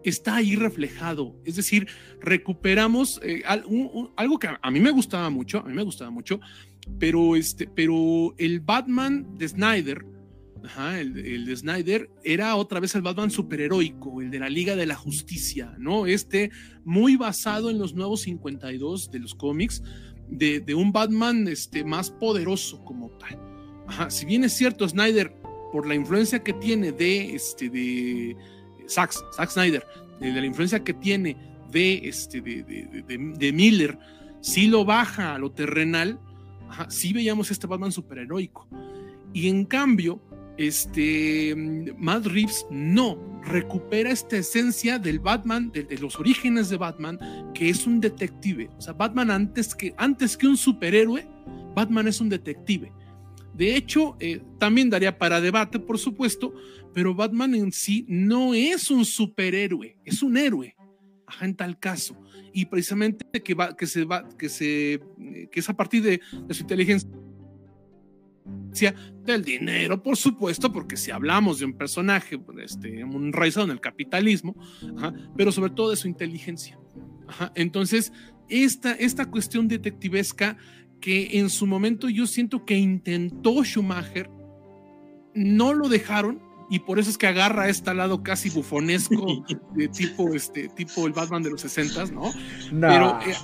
está 0.05 0.37
ahí 0.37 0.57
reflejado. 0.57 1.37
Es 1.45 1.57
decir, 1.57 1.89
recuperamos 2.21 3.21
eh, 3.23 3.43
algo 3.45 4.39
que 4.39 4.49
a, 4.61 4.71
mí 4.71 4.81
me 4.81 4.91
gustaba 4.91 5.31
mucho, 5.31 5.61
a 5.61 5.65
mí 5.65 5.75
me 5.75 5.83
gustaba 5.83 6.11
mucho, 6.11 6.41
pero, 6.99 7.37
este, 7.37 7.67
pero 7.67 8.35
el 8.39 8.61
Batman 8.61 9.39
de 9.39 9.49
Snyder, 9.49 10.05
el, 10.99 11.19
el, 11.19 11.47
de 11.47 11.57
Snyder, 11.57 12.11
era 12.23 12.57
otra 12.57 12.81
vez 12.81 12.95
el 12.95 13.03
Batman 13.03 13.31
superheroico, 13.31 14.21
el 14.21 14.31
de 14.31 14.39
la 14.39 14.49
Liga 14.49 14.77
de 14.77 14.87
la 14.87 14.97
Justicia, 14.97 15.75
¿no? 15.79 16.07
Este 16.07 16.51
muy 16.85 17.17
basado 17.17 17.71
en 17.71 17.79
los 17.79 17.95
nuevos 17.95 18.23
52 18.23 19.11
de 19.11 19.19
los 19.19 19.35
cómics, 19.35 19.83
de, 20.29 20.61
de 20.61 20.75
un 20.75 20.93
Batman 20.93 21.49
este, 21.49 21.85
más 21.85 22.11
poderoso 22.11 22.85
como 22.85 23.11
tal. 23.11 23.39
Si 24.11 24.25
bien 24.25 24.45
es 24.45 24.53
cierto, 24.53 24.89
Snyder, 24.89 25.35
por 25.73 25.87
la 25.87 25.95
influencia 25.95 26.43
que 26.43 26.53
tiene 26.53 26.93
de, 26.93 27.35
este, 27.35 27.69
de 27.69 28.37
Zack, 28.91 29.13
Zack 29.35 29.51
Snyder, 29.51 29.87
de, 30.21 30.33
la 30.33 30.47
influencia 30.47 30.83
que 30.83 30.95
tiene 30.95 31.37
de, 31.71 32.01
este, 32.05 32.41
de, 32.41 32.65
de, 33.39 33.53
Miller, 33.53 33.99
sí 34.41 34.67
lo 34.67 34.85
baja 34.85 35.35
a 35.35 35.39
lo 35.39 35.53
terrenal, 35.53 36.19
ajá, 36.69 36.91
sí 36.91 37.13
veíamos 37.13 37.51
este 37.51 37.67
Batman 37.67 37.93
superheroico. 37.93 38.69
Y 39.33 39.49
en 39.49 39.65
cambio, 39.65 40.21
este, 40.57 41.55
Matt 41.97 42.27
Reeves 42.27 42.67
no 42.71 43.41
recupera 43.45 44.11
esta 44.11 44.37
esencia 44.37 44.99
del 44.99 45.21
Batman, 45.21 45.71
de, 45.71 45.85
de, 45.85 45.99
los 45.99 46.19
orígenes 46.19 46.69
de 46.69 46.77
Batman, 46.77 47.19
que 47.55 47.71
es 47.71 47.87
un 47.87 48.01
detective. 48.01 48.69
O 48.77 48.81
sea, 48.81 48.93
Batman 48.93 49.31
antes 49.31 49.75
que, 49.75 49.95
antes 49.97 50.37
que 50.37 50.49
un 50.49 50.57
superhéroe, 50.57 51.27
Batman 51.75 52.09
es 52.09 52.21
un 52.21 52.29
detective. 52.29 52.93
De 53.55 53.77
hecho, 53.77 54.17
eh, 54.21 54.43
también 54.59 54.91
daría 54.91 55.19
para 55.19 55.41
debate, 55.41 55.79
por 55.79 55.99
supuesto, 55.99 56.55
pero 56.95 57.15
Batman 57.15 57.55
en 57.55 57.73
sí 57.73 58.05
no 58.09 58.55
es 58.55 58.91
un 58.91 59.05
superhéroe, 59.05 59.97
es 60.05 60.23
un 60.23 60.37
héroe, 60.37 60.75
ajá, 61.27 61.45
en 61.45 61.55
tal 61.55 61.79
caso. 61.79 62.17
Y 62.53 62.65
precisamente 62.67 63.25
que, 63.43 63.55
va, 63.55 63.77
que, 63.77 63.87
se 63.87 64.05
va, 64.05 64.29
que, 64.37 64.49
se, 64.49 65.01
que 65.51 65.61
es 65.61 65.69
a 65.69 65.75
partir 65.75 66.03
de, 66.03 66.21
de 66.47 66.55
su 66.55 66.63
inteligencia 66.63 67.09
del 69.25 69.45
dinero, 69.45 70.03
por 70.03 70.17
supuesto, 70.17 70.73
porque 70.73 70.97
si 70.97 71.11
hablamos 71.11 71.59
de 71.59 71.67
un 71.67 71.73
personaje, 71.75 72.41
este, 72.63 73.05
un 73.05 73.33
raizado 73.33 73.67
en 73.67 73.73
el 73.73 73.81
capitalismo, 73.81 74.57
ajá, 74.97 75.13
pero 75.37 75.53
sobre 75.53 75.73
todo 75.73 75.91
de 75.91 75.97
su 75.97 76.09
inteligencia. 76.09 76.79
Ajá. 77.29 77.53
Entonces, 77.55 78.13
esta, 78.49 78.93
esta 78.93 79.27
cuestión 79.27 79.69
detectivesca 79.69 80.57
que 81.01 81.39
en 81.39 81.51
su 81.51 81.67
momento 81.67 82.09
yo 82.09 82.27
siento 82.27 82.65
que 82.65 82.77
intentó 82.77 83.65
Schumacher, 83.65 84.31
no 85.35 85.75
lo 85.75 85.89
dejaron 85.89 86.43
y 86.71 86.79
por 86.81 86.99
eso 86.99 87.11
es 87.11 87.19
que 87.19 87.27
agarra 87.27 87.69
este 87.69 87.93
lado 87.95 88.23
casi 88.23 88.49
bufonesco 88.51 89.45
de 89.75 89.89
tipo 89.89 90.35
este 90.35 90.69
tipo 90.69 91.07
el 91.07 91.13
Batman 91.13 91.43
de 91.43 91.51
los 91.51 91.61
60 91.63 92.07
¿no? 92.07 92.33
no. 92.73 92.89
Pero 92.89 93.19
eh, 93.27 93.35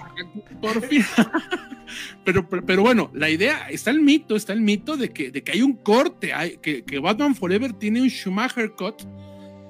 por 0.61 0.81
fin 0.87 1.03
pero, 2.25 2.49
pero, 2.49 2.65
pero, 2.65 2.83
bueno, 2.83 3.11
la 3.15 3.31
idea 3.31 3.69
está 3.69 3.91
el 3.91 4.01
mito, 4.01 4.37
está 4.37 4.53
el 4.53 4.61
mito 4.61 4.97
de 4.97 5.11
que, 5.11 5.31
de 5.31 5.43
que 5.43 5.53
hay 5.53 5.63
un 5.63 5.75
corte, 5.75 6.33
hay, 6.33 6.59
que, 6.59 6.85
que 6.85 6.99
Batman 6.99 7.35
Forever 7.35 7.73
tiene 7.73 8.03
un 8.03 8.09
Schumacher 8.09 8.73
cut 8.73 9.03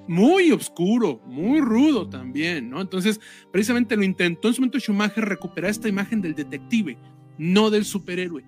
muy 0.09 0.53
oscuro, 0.53 1.21
muy 1.27 1.61
rudo 1.61 2.09
también, 2.09 2.71
¿no? 2.71 2.81
Entonces, 2.81 3.21
precisamente 3.53 3.97
lo 3.97 4.05
intentó 4.05 4.49
en 4.49 4.55
su 4.55 4.61
momento 4.61 4.79
Schumacher 4.79 5.25
recuperar 5.25 5.71
esta 5.71 5.89
imagen 5.89 6.21
del 6.21 6.35
detective, 6.35 6.97
no 7.39 7.71
del 7.71 7.85
superhéroe. 7.85 8.45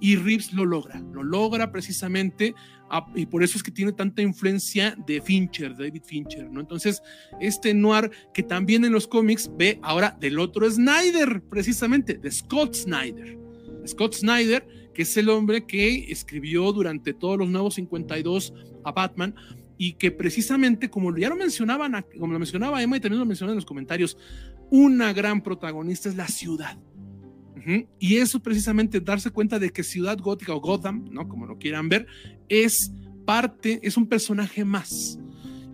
Y 0.00 0.16
Reeves 0.16 0.52
lo 0.52 0.64
logra, 0.64 1.00
lo 1.12 1.24
logra 1.24 1.72
precisamente, 1.72 2.54
y 3.14 3.26
por 3.26 3.42
eso 3.42 3.58
es 3.58 3.62
que 3.64 3.70
tiene 3.70 3.92
tanta 3.92 4.22
influencia 4.22 4.96
de 5.06 5.20
Fincher, 5.20 5.76
David 5.76 6.02
Fincher, 6.04 6.50
¿no? 6.50 6.60
Entonces, 6.60 7.02
este 7.40 7.74
noir 7.74 8.10
que 8.32 8.42
también 8.42 8.84
en 8.84 8.92
los 8.92 9.08
cómics 9.08 9.50
ve 9.58 9.78
ahora 9.82 10.16
del 10.20 10.38
otro 10.38 10.70
Snyder, 10.70 11.42
precisamente, 11.50 12.14
de 12.14 12.30
Scott 12.30 12.74
Snyder. 12.74 13.38
Scott 13.86 14.14
Snyder, 14.14 14.66
que 14.94 15.02
es 15.02 15.16
el 15.16 15.28
hombre 15.28 15.66
que 15.66 16.10
escribió 16.10 16.72
durante 16.72 17.12
todos 17.12 17.38
los 17.38 17.48
nuevos 17.48 17.74
52 17.74 18.54
a 18.84 18.92
Batman 18.92 19.34
y 19.76 19.94
que 19.94 20.10
precisamente, 20.10 20.90
como 20.90 21.16
ya 21.16 21.28
lo 21.28 21.36
mencionaban, 21.36 22.04
como 22.18 22.32
lo 22.32 22.38
mencionaba 22.38 22.82
Emma 22.82 22.96
y 22.96 23.00
también 23.00 23.20
lo 23.20 23.26
mencionaba 23.26 23.52
en 23.52 23.58
los 23.58 23.66
comentarios, 23.66 24.16
una 24.70 25.12
gran 25.12 25.42
protagonista 25.42 26.08
es 26.08 26.16
la 26.16 26.28
ciudad. 26.28 26.78
Y 27.98 28.16
eso 28.16 28.40
precisamente 28.40 29.00
darse 29.00 29.30
cuenta 29.30 29.58
de 29.58 29.70
que 29.70 29.82
Ciudad 29.82 30.18
Gótica 30.18 30.54
o 30.54 30.60
Gotham, 30.60 31.04
¿no? 31.10 31.28
Como 31.28 31.46
lo 31.46 31.58
quieran 31.58 31.88
ver, 31.88 32.06
es 32.48 32.92
parte, 33.24 33.80
es 33.82 33.96
un 33.96 34.06
personaje 34.06 34.64
más. 34.64 35.18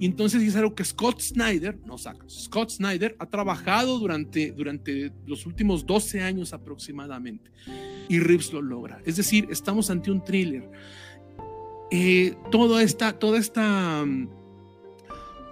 Y 0.00 0.06
entonces 0.06 0.42
es 0.42 0.56
algo 0.56 0.74
que 0.74 0.84
Scott 0.84 1.20
Snyder, 1.20 1.78
no 1.86 1.96
saca, 1.98 2.28
Scott 2.28 2.70
Snyder 2.70 3.14
ha 3.20 3.26
trabajado 3.26 3.98
durante, 3.98 4.50
durante 4.50 5.12
los 5.24 5.46
últimos 5.46 5.86
12 5.86 6.20
años 6.20 6.52
aproximadamente. 6.52 7.50
Y 8.08 8.18
Reeves 8.18 8.52
lo 8.52 8.60
logra. 8.60 9.00
Es 9.06 9.16
decir, 9.16 9.46
estamos 9.50 9.90
ante 9.90 10.10
un 10.10 10.24
thriller. 10.24 10.68
Eh, 11.90 12.34
toda 12.50 12.82
esta, 12.82 13.18
toda 13.18 13.38
esta, 13.38 14.04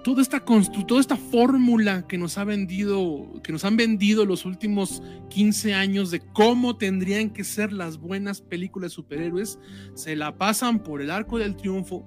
toda 0.03 0.23
esta, 0.23 0.45
toda 0.45 1.01
esta 1.01 1.16
fórmula 1.16 2.07
que 2.07 2.19
nos 2.19 2.39
ha 2.39 2.45
vendido, 2.45 3.41
que 3.43 3.53
nos 3.53 3.65
han 3.65 3.77
vendido 3.77 4.24
los 4.24 4.45
últimos 4.45 5.03
15 5.31 5.74
años 5.74 6.11
de 6.11 6.20
cómo 6.20 6.77
tendrían 6.77 7.31
que 7.31 7.45
ser 7.45 7.73
las 7.73 7.99
buenas 7.99 8.41
películas 8.41 8.91
de 8.91 8.97
superhéroes, 8.97 9.59
se 9.95 10.16
la 10.16 10.37
pasan 10.37 10.83
por 10.83 11.03
el 11.03 11.11
arco 11.11 11.39
del 11.39 11.57
triunfo 11.57 12.05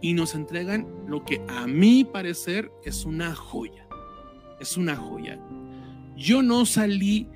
y 0.00 0.14
nos 0.14 0.34
entregan 0.34 0.86
lo 1.06 1.24
que 1.24 1.42
a 1.48 1.66
mi 1.66 2.04
parecer 2.04 2.70
es 2.84 3.04
una 3.04 3.34
joya. 3.34 3.86
Es 4.60 4.76
una 4.76 4.96
joya. 4.96 5.38
Yo 6.16 6.42
no 6.42 6.64
salí 6.64 7.28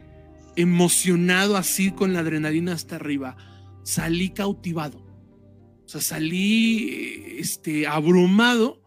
emocionado 0.57 1.57
así 1.57 1.91
con 1.91 2.13
la 2.13 2.21
adrenalina 2.21 2.73
hasta 2.73 2.97
arriba. 2.97 3.37
Salí 3.83 4.31
cautivado. 4.31 4.99
O 5.85 5.89
sea, 5.89 6.01
salí 6.01 7.37
este, 7.39 7.87
abrumado 7.87 8.80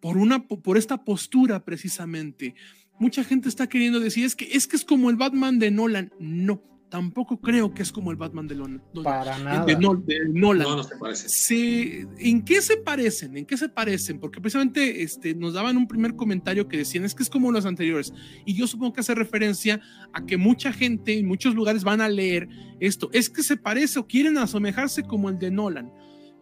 por, 0.00 0.16
una, 0.16 0.46
por 0.46 0.76
esta 0.76 1.04
postura 1.04 1.64
precisamente. 1.64 2.54
Mucha 2.98 3.24
gente 3.24 3.48
está 3.48 3.68
queriendo 3.68 4.00
decir, 4.00 4.24
es 4.24 4.36
que, 4.36 4.48
es 4.52 4.66
que 4.66 4.76
es 4.76 4.84
como 4.84 5.10
el 5.10 5.16
Batman 5.16 5.58
de 5.58 5.70
Nolan. 5.70 6.12
No, 6.18 6.62
tampoco 6.90 7.40
creo 7.40 7.72
que 7.72 7.82
es 7.82 7.92
como 7.92 8.10
el 8.10 8.18
Batman 8.18 8.46
de, 8.46 8.56
Nolan. 8.56 8.82
Para 9.02 9.38
nada. 9.38 9.64
De, 9.64 9.76
Nolan. 9.76 10.66
No, 10.68 10.76
no 10.76 10.82
se 10.82 10.96
parece. 10.96 12.06
¿En 12.18 12.44
qué 12.44 12.60
se 12.60 12.76
parecen? 12.76 13.38
¿En 13.38 13.46
qué 13.46 13.56
se 13.56 13.70
parecen? 13.70 14.20
Porque 14.20 14.40
precisamente 14.40 15.02
este, 15.02 15.34
nos 15.34 15.54
daban 15.54 15.78
un 15.78 15.88
primer 15.88 16.14
comentario 16.14 16.68
que 16.68 16.76
decían, 16.76 17.04
es 17.04 17.14
que 17.14 17.22
es 17.22 17.30
como 17.30 17.52
los 17.52 17.64
anteriores. 17.64 18.12
Y 18.44 18.54
yo 18.54 18.66
supongo 18.66 18.92
que 18.92 19.00
hace 19.00 19.14
referencia 19.14 19.80
a 20.12 20.26
que 20.26 20.36
mucha 20.36 20.72
gente 20.72 21.18
en 21.18 21.26
muchos 21.26 21.54
lugares 21.54 21.84
van 21.84 22.02
a 22.02 22.08
leer 22.08 22.48
esto. 22.80 23.08
Es 23.12 23.30
que 23.30 23.42
se 23.42 23.56
parece 23.56 23.98
o 23.98 24.06
quieren 24.06 24.36
asemejarse 24.36 25.04
como 25.04 25.30
el 25.30 25.38
de 25.38 25.50
Nolan. 25.50 25.90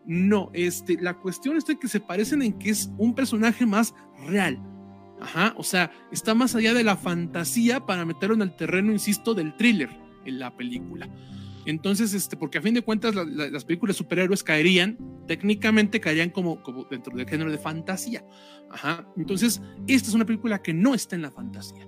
No, 0.07 0.51
este, 0.55 0.97
la 1.01 1.15
cuestión 1.15 1.57
es 1.57 1.67
de 1.67 1.79
que 1.79 1.89
se 1.89 2.01
parecen 2.01 2.43
en 2.43 2.59
que 2.59 2.71
es 2.71 2.91
un 2.99 3.15
personaje 3.15 3.67
más 3.67 3.95
real. 4.27 4.59
Ajá, 5.21 5.55
o 5.57 5.65
sea, 5.65 5.91
está 6.13 6.35
más 6.35 6.55
allá 6.55 6.75
de 6.75 6.85
la 6.85 6.97
fantasía 6.97 7.85
para 7.85 8.05
meterlo 8.05 8.37
en 8.37 8.43
el 8.43 8.57
terreno, 8.57 8.93
insisto, 8.93 9.35
del 9.35 9.57
thriller 9.57 9.91
en 10.25 10.39
la 10.39 10.57
película. 10.57 11.09
Entonces, 11.67 12.15
este, 12.15 12.37
porque 12.37 12.59
a 12.59 12.63
fin 12.63 12.73
de 12.73 12.83
cuentas 12.83 13.15
las 13.15 13.65
películas 13.65 13.97
superhéroes 13.97 14.43
caerían, 14.43 14.97
técnicamente 15.27 16.01
caerían 16.01 16.31
como, 16.31 16.63
como 16.63 16.85
dentro 16.85 17.15
del 17.15 17.29
género 17.29 17.51
de 17.51 17.59
fantasía. 17.59 18.25
Ajá. 18.71 19.07
Entonces, 19.17 19.61
esta 19.87 20.09
es 20.09 20.15
una 20.15 20.25
película 20.25 20.63
que 20.63 20.73
no 20.73 20.95
está 20.95 21.17
en 21.17 21.23
la 21.23 21.31
fantasía. 21.31 21.87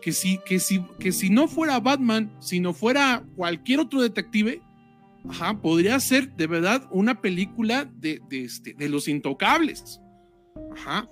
Que 0.00 0.12
si, 0.12 0.38
que 0.46 0.60
si, 0.60 0.84
que 1.00 1.10
si 1.10 1.30
no 1.30 1.48
fuera 1.48 1.80
Batman, 1.80 2.32
si 2.38 2.60
no 2.60 2.72
fuera 2.72 3.24
cualquier 3.34 3.80
otro 3.80 4.00
detective, 4.00 4.62
Ajá, 5.28 5.60
podría 5.60 5.98
ser 6.00 6.34
de 6.34 6.46
verdad 6.46 6.88
una 6.90 7.20
película 7.20 7.90
de, 7.96 8.20
de, 8.28 8.44
este, 8.44 8.74
de 8.74 8.88
los 8.88 9.08
intocables. 9.08 10.00
Ajá. 10.72 11.08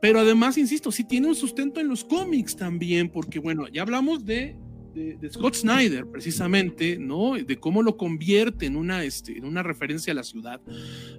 Pero 0.00 0.20
además, 0.20 0.56
insisto, 0.58 0.90
sí 0.90 1.04
tiene 1.04 1.28
un 1.28 1.34
sustento 1.34 1.80
en 1.80 1.88
los 1.88 2.04
cómics 2.04 2.56
también, 2.56 3.10
porque 3.10 3.38
bueno, 3.38 3.68
ya 3.68 3.82
hablamos 3.82 4.24
de, 4.24 4.56
de, 4.94 5.30
Scott 5.30 5.54
Snyder, 5.54 6.06
precisamente, 6.06 6.98
¿no? 6.98 7.34
De 7.34 7.58
cómo 7.58 7.82
lo 7.82 7.96
convierte 7.96 8.66
en 8.66 8.76
una, 8.76 9.04
este, 9.04 9.36
en 9.36 9.44
una 9.44 9.62
referencia 9.62 10.12
a 10.12 10.16
la 10.16 10.24
ciudad. 10.24 10.60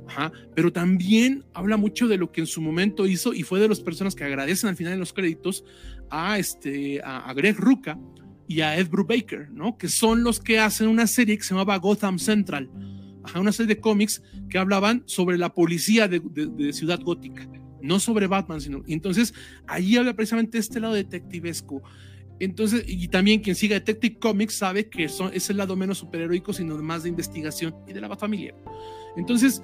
Ajá. 0.08 0.32
Pero 0.56 0.74
también 0.74 1.46
habla 1.54 1.78
mucho 1.78 2.08
de 2.08 2.18
lo 2.18 2.32
que 2.32 2.42
en 2.42 2.48
su 2.48 2.60
momento 2.60 3.06
hizo 3.06 3.34
y 3.34 3.44
fue 3.44 3.60
de 3.60 3.70
las 3.70 3.80
personas 3.80 4.16
que 4.16 4.24
agradecen 4.24 4.70
al 4.70 4.76
final 4.76 4.94
en 4.94 5.00
los 5.00 5.14
créditos 5.14 5.64
a, 6.10 6.40
este, 6.40 7.02
a, 7.04 7.30
a 7.30 7.34
Greg 7.34 7.56
Ruca 7.58 8.00
y 8.52 8.60
a 8.60 8.78
Ed 8.78 8.90
Brubaker, 8.90 9.50
¿no? 9.52 9.78
Que 9.78 9.88
son 9.88 10.24
los 10.24 10.42
que 10.42 10.60
hacen 10.60 10.90
una 10.90 11.08
serie 11.08 11.38
que 11.38 11.44
se 11.44 11.54
llamaba 11.54 11.78
Gotham 11.78 12.20
Central, 12.20 12.70
una 13.34 13.54
serie 13.54 13.76
de 13.76 13.82
cómics 13.82 14.22
que 14.50 14.58
hablaban 14.58 15.04
sobre 15.06 15.38
la 15.38 15.54
policía 15.54 16.10
de, 16.10 16.74
Ciudad 16.74 17.00
Gótica, 17.00 17.48
no 17.82 17.98
sobre 18.02 18.28
Batman, 18.28 18.60
sino. 18.60 18.84
Entonces, 18.88 19.34
ahí 19.68 19.96
habla 19.96 20.14
precisamente 20.16 20.58
este 20.58 20.82
lado 20.82 20.96
detectivesco. 20.96 21.82
Entonces, 22.42 22.84
y 22.88 23.08
también 23.08 23.40
quien 23.40 23.56
siga 23.56 23.76
Detective 23.76 24.20
Comics 24.20 24.56
sabe 24.56 24.90
que 24.90 25.08
son, 25.08 25.32
es 25.34 25.50
el 25.50 25.56
lado 25.56 25.78
menos 25.78 26.00
superheroico, 26.00 26.52
sino 26.52 26.76
más 26.84 27.04
de 27.04 27.10
investigación 27.10 27.74
y 27.88 27.94
de 27.94 28.02
la 28.02 28.18
familia. 28.18 28.54
Entonces, 29.16 29.64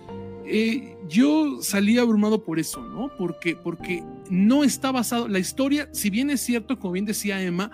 eh, 0.49 0.97
yo 1.09 1.61
salí 1.61 1.97
abrumado 1.97 2.43
por 2.43 2.57
eso, 2.57 2.81
¿no? 2.81 3.11
Porque, 3.17 3.55
porque 3.55 4.03
no 4.29 4.63
está 4.63 4.91
basado, 4.91 5.27
la 5.27 5.39
historia, 5.39 5.89
si 5.91 6.09
bien 6.09 6.29
es 6.29 6.39
cierto, 6.41 6.79
como 6.79 6.93
bien 6.93 7.05
decía 7.05 7.41
Emma, 7.41 7.71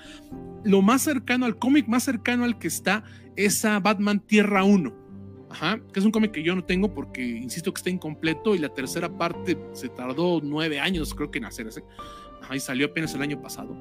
lo 0.64 0.82
más 0.82 1.04
cercano 1.04 1.46
al 1.46 1.58
cómic, 1.58 1.88
más 1.88 2.04
cercano 2.04 2.46
al 2.46 2.58
que 2.58 2.68
está, 2.68 3.04
es 3.36 3.64
a 3.64 3.80
Batman 3.80 4.20
Tierra 4.20 4.64
1. 4.64 5.04
Ajá, 5.52 5.80
que 5.94 6.00
es 6.00 6.06
un 6.06 6.12
cómic 6.12 6.32
que 6.32 6.42
yo 6.42 6.56
no 6.56 6.64
tengo 6.64 6.96
porque 6.96 7.22
insisto 7.24 7.72
que 7.72 7.78
está 7.78 7.92
incompleto 7.92 8.56
y 8.56 8.58
la 8.58 8.70
tercera 8.70 9.16
parte 9.20 9.56
se 9.74 9.88
tardó 9.88 10.42
nueve 10.42 10.80
años, 10.80 11.14
creo 11.14 11.30
que 11.30 11.38
en 11.38 11.46
hacerse. 11.46 11.84
Ajá, 12.42 12.56
y 12.56 12.60
salió 12.60 12.88
apenas 12.88 13.14
el 13.14 13.22
año 13.22 13.40
pasado. 13.40 13.78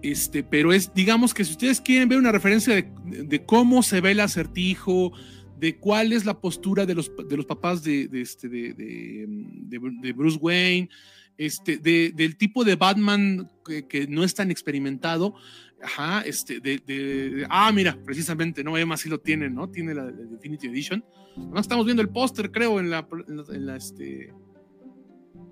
Este, 0.00 0.42
pero 0.42 0.72
es, 0.72 0.94
digamos 0.94 1.34
que 1.34 1.44
si 1.44 1.52
ustedes 1.52 1.82
quieren 1.82 2.08
ver 2.08 2.18
una 2.18 2.32
referencia 2.32 2.74
de 3.04 3.44
cómo 3.44 3.82
se 3.82 4.00
ve 4.00 4.12
el 4.12 4.20
acertijo, 4.20 5.12
de 5.58 5.76
cuál 5.76 6.12
es 6.12 6.24
la 6.24 6.40
postura 6.40 6.86
de 6.86 6.94
los, 6.94 7.10
de 7.28 7.36
los 7.36 7.46
papás 7.46 7.82
de, 7.82 8.08
este, 8.12 8.48
de, 8.48 8.74
de, 8.74 10.12
Bruce 10.12 10.38
Wayne, 10.40 10.88
este, 11.36 11.78
del 11.78 12.36
tipo 12.36 12.64
de 12.64 12.76
Batman 12.76 13.50
que, 13.64 14.06
no 14.08 14.24
es 14.24 14.34
tan 14.34 14.50
experimentado. 14.50 15.34
Ajá, 15.80 16.22
este, 16.22 16.60
de, 16.60 17.46
ah, 17.50 17.70
mira, 17.72 17.96
precisamente, 18.04 18.64
¿no? 18.64 18.76
Emma 18.76 18.96
sí 18.96 19.08
lo 19.08 19.20
tiene, 19.20 19.48
¿no? 19.48 19.68
Tiene 19.68 19.94
la, 19.94 20.06
Definitive 20.06 20.72
Edition. 20.72 21.04
Además, 21.36 21.62
estamos 21.62 21.84
viendo 21.84 22.02
el 22.02 22.08
póster, 22.08 22.50
creo, 22.50 22.80
en 22.80 22.90
la, 22.90 23.06
en 23.28 23.66
la, 23.66 23.76
este. 23.76 24.32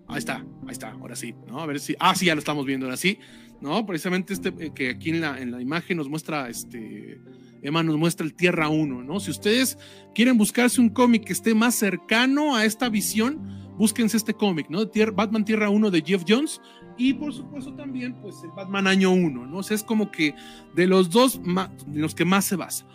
Ahí 0.08 0.18
está, 0.18 0.44
ahí 0.62 0.72
está, 0.72 0.90
ahora 0.92 1.14
sí, 1.14 1.34
¿no? 1.46 1.60
A 1.60 1.66
ver 1.66 1.78
si. 1.78 1.94
Ah, 2.00 2.14
sí, 2.14 2.26
ya 2.26 2.34
lo 2.34 2.40
estamos 2.40 2.66
viendo, 2.66 2.86
ahora 2.86 2.96
sí, 2.96 3.18
¿no? 3.60 3.86
Precisamente 3.86 4.32
este 4.32 4.52
eh, 4.58 4.72
que 4.74 4.90
aquí 4.90 5.10
en 5.10 5.20
la, 5.20 5.40
en 5.40 5.52
la 5.52 5.60
imagen 5.60 5.96
nos 5.96 6.08
muestra 6.08 6.48
este 6.48 7.20
Emma 7.66 7.82
nos 7.82 7.96
muestra 7.96 8.24
el 8.24 8.34
Tierra 8.34 8.68
1, 8.68 9.02
¿no? 9.02 9.20
Si 9.20 9.30
ustedes 9.30 9.78
quieren 10.14 10.38
buscarse 10.38 10.80
un 10.80 10.88
cómic 10.88 11.24
que 11.24 11.32
esté 11.32 11.54
más 11.54 11.74
cercano 11.74 12.54
a 12.54 12.64
esta 12.64 12.88
visión, 12.88 13.40
búsquense 13.76 14.16
este 14.16 14.34
cómic, 14.34 14.68
¿no? 14.70 14.88
Batman 15.14 15.44
Tierra 15.44 15.70
1 15.70 15.90
de 15.90 16.02
Jeff 16.02 16.24
Jones 16.26 16.60
y 16.96 17.12
por 17.14 17.32
supuesto 17.32 17.74
también 17.74 18.14
pues 18.20 18.42
el 18.42 18.50
Batman 18.50 18.86
Año 18.86 19.10
1, 19.12 19.46
¿no? 19.46 19.58
O 19.58 19.62
sea, 19.62 19.74
es 19.74 19.82
como 19.82 20.10
que 20.10 20.34
de 20.74 20.86
los 20.86 21.10
dos, 21.10 21.40
de 21.86 22.00
los 22.00 22.14
que 22.14 22.24
más 22.24 22.44
se 22.44 22.56
basa. 22.56 22.86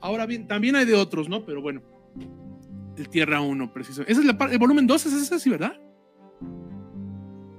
Ahora 0.00 0.26
bien, 0.26 0.46
también 0.46 0.76
hay 0.76 0.84
de 0.84 0.94
otros, 0.94 1.28
¿no? 1.28 1.44
Pero 1.44 1.62
bueno, 1.62 1.82
el 2.96 3.08
Tierra 3.08 3.40
1, 3.40 3.72
preciso. 3.72 4.02
Ese 4.02 4.20
es 4.20 4.24
la 4.24 4.36
el 4.50 4.58
volumen 4.58 4.86
2, 4.86 5.06
es 5.06 5.12
ese, 5.12 5.38
sí, 5.38 5.50
¿verdad? 5.50 5.80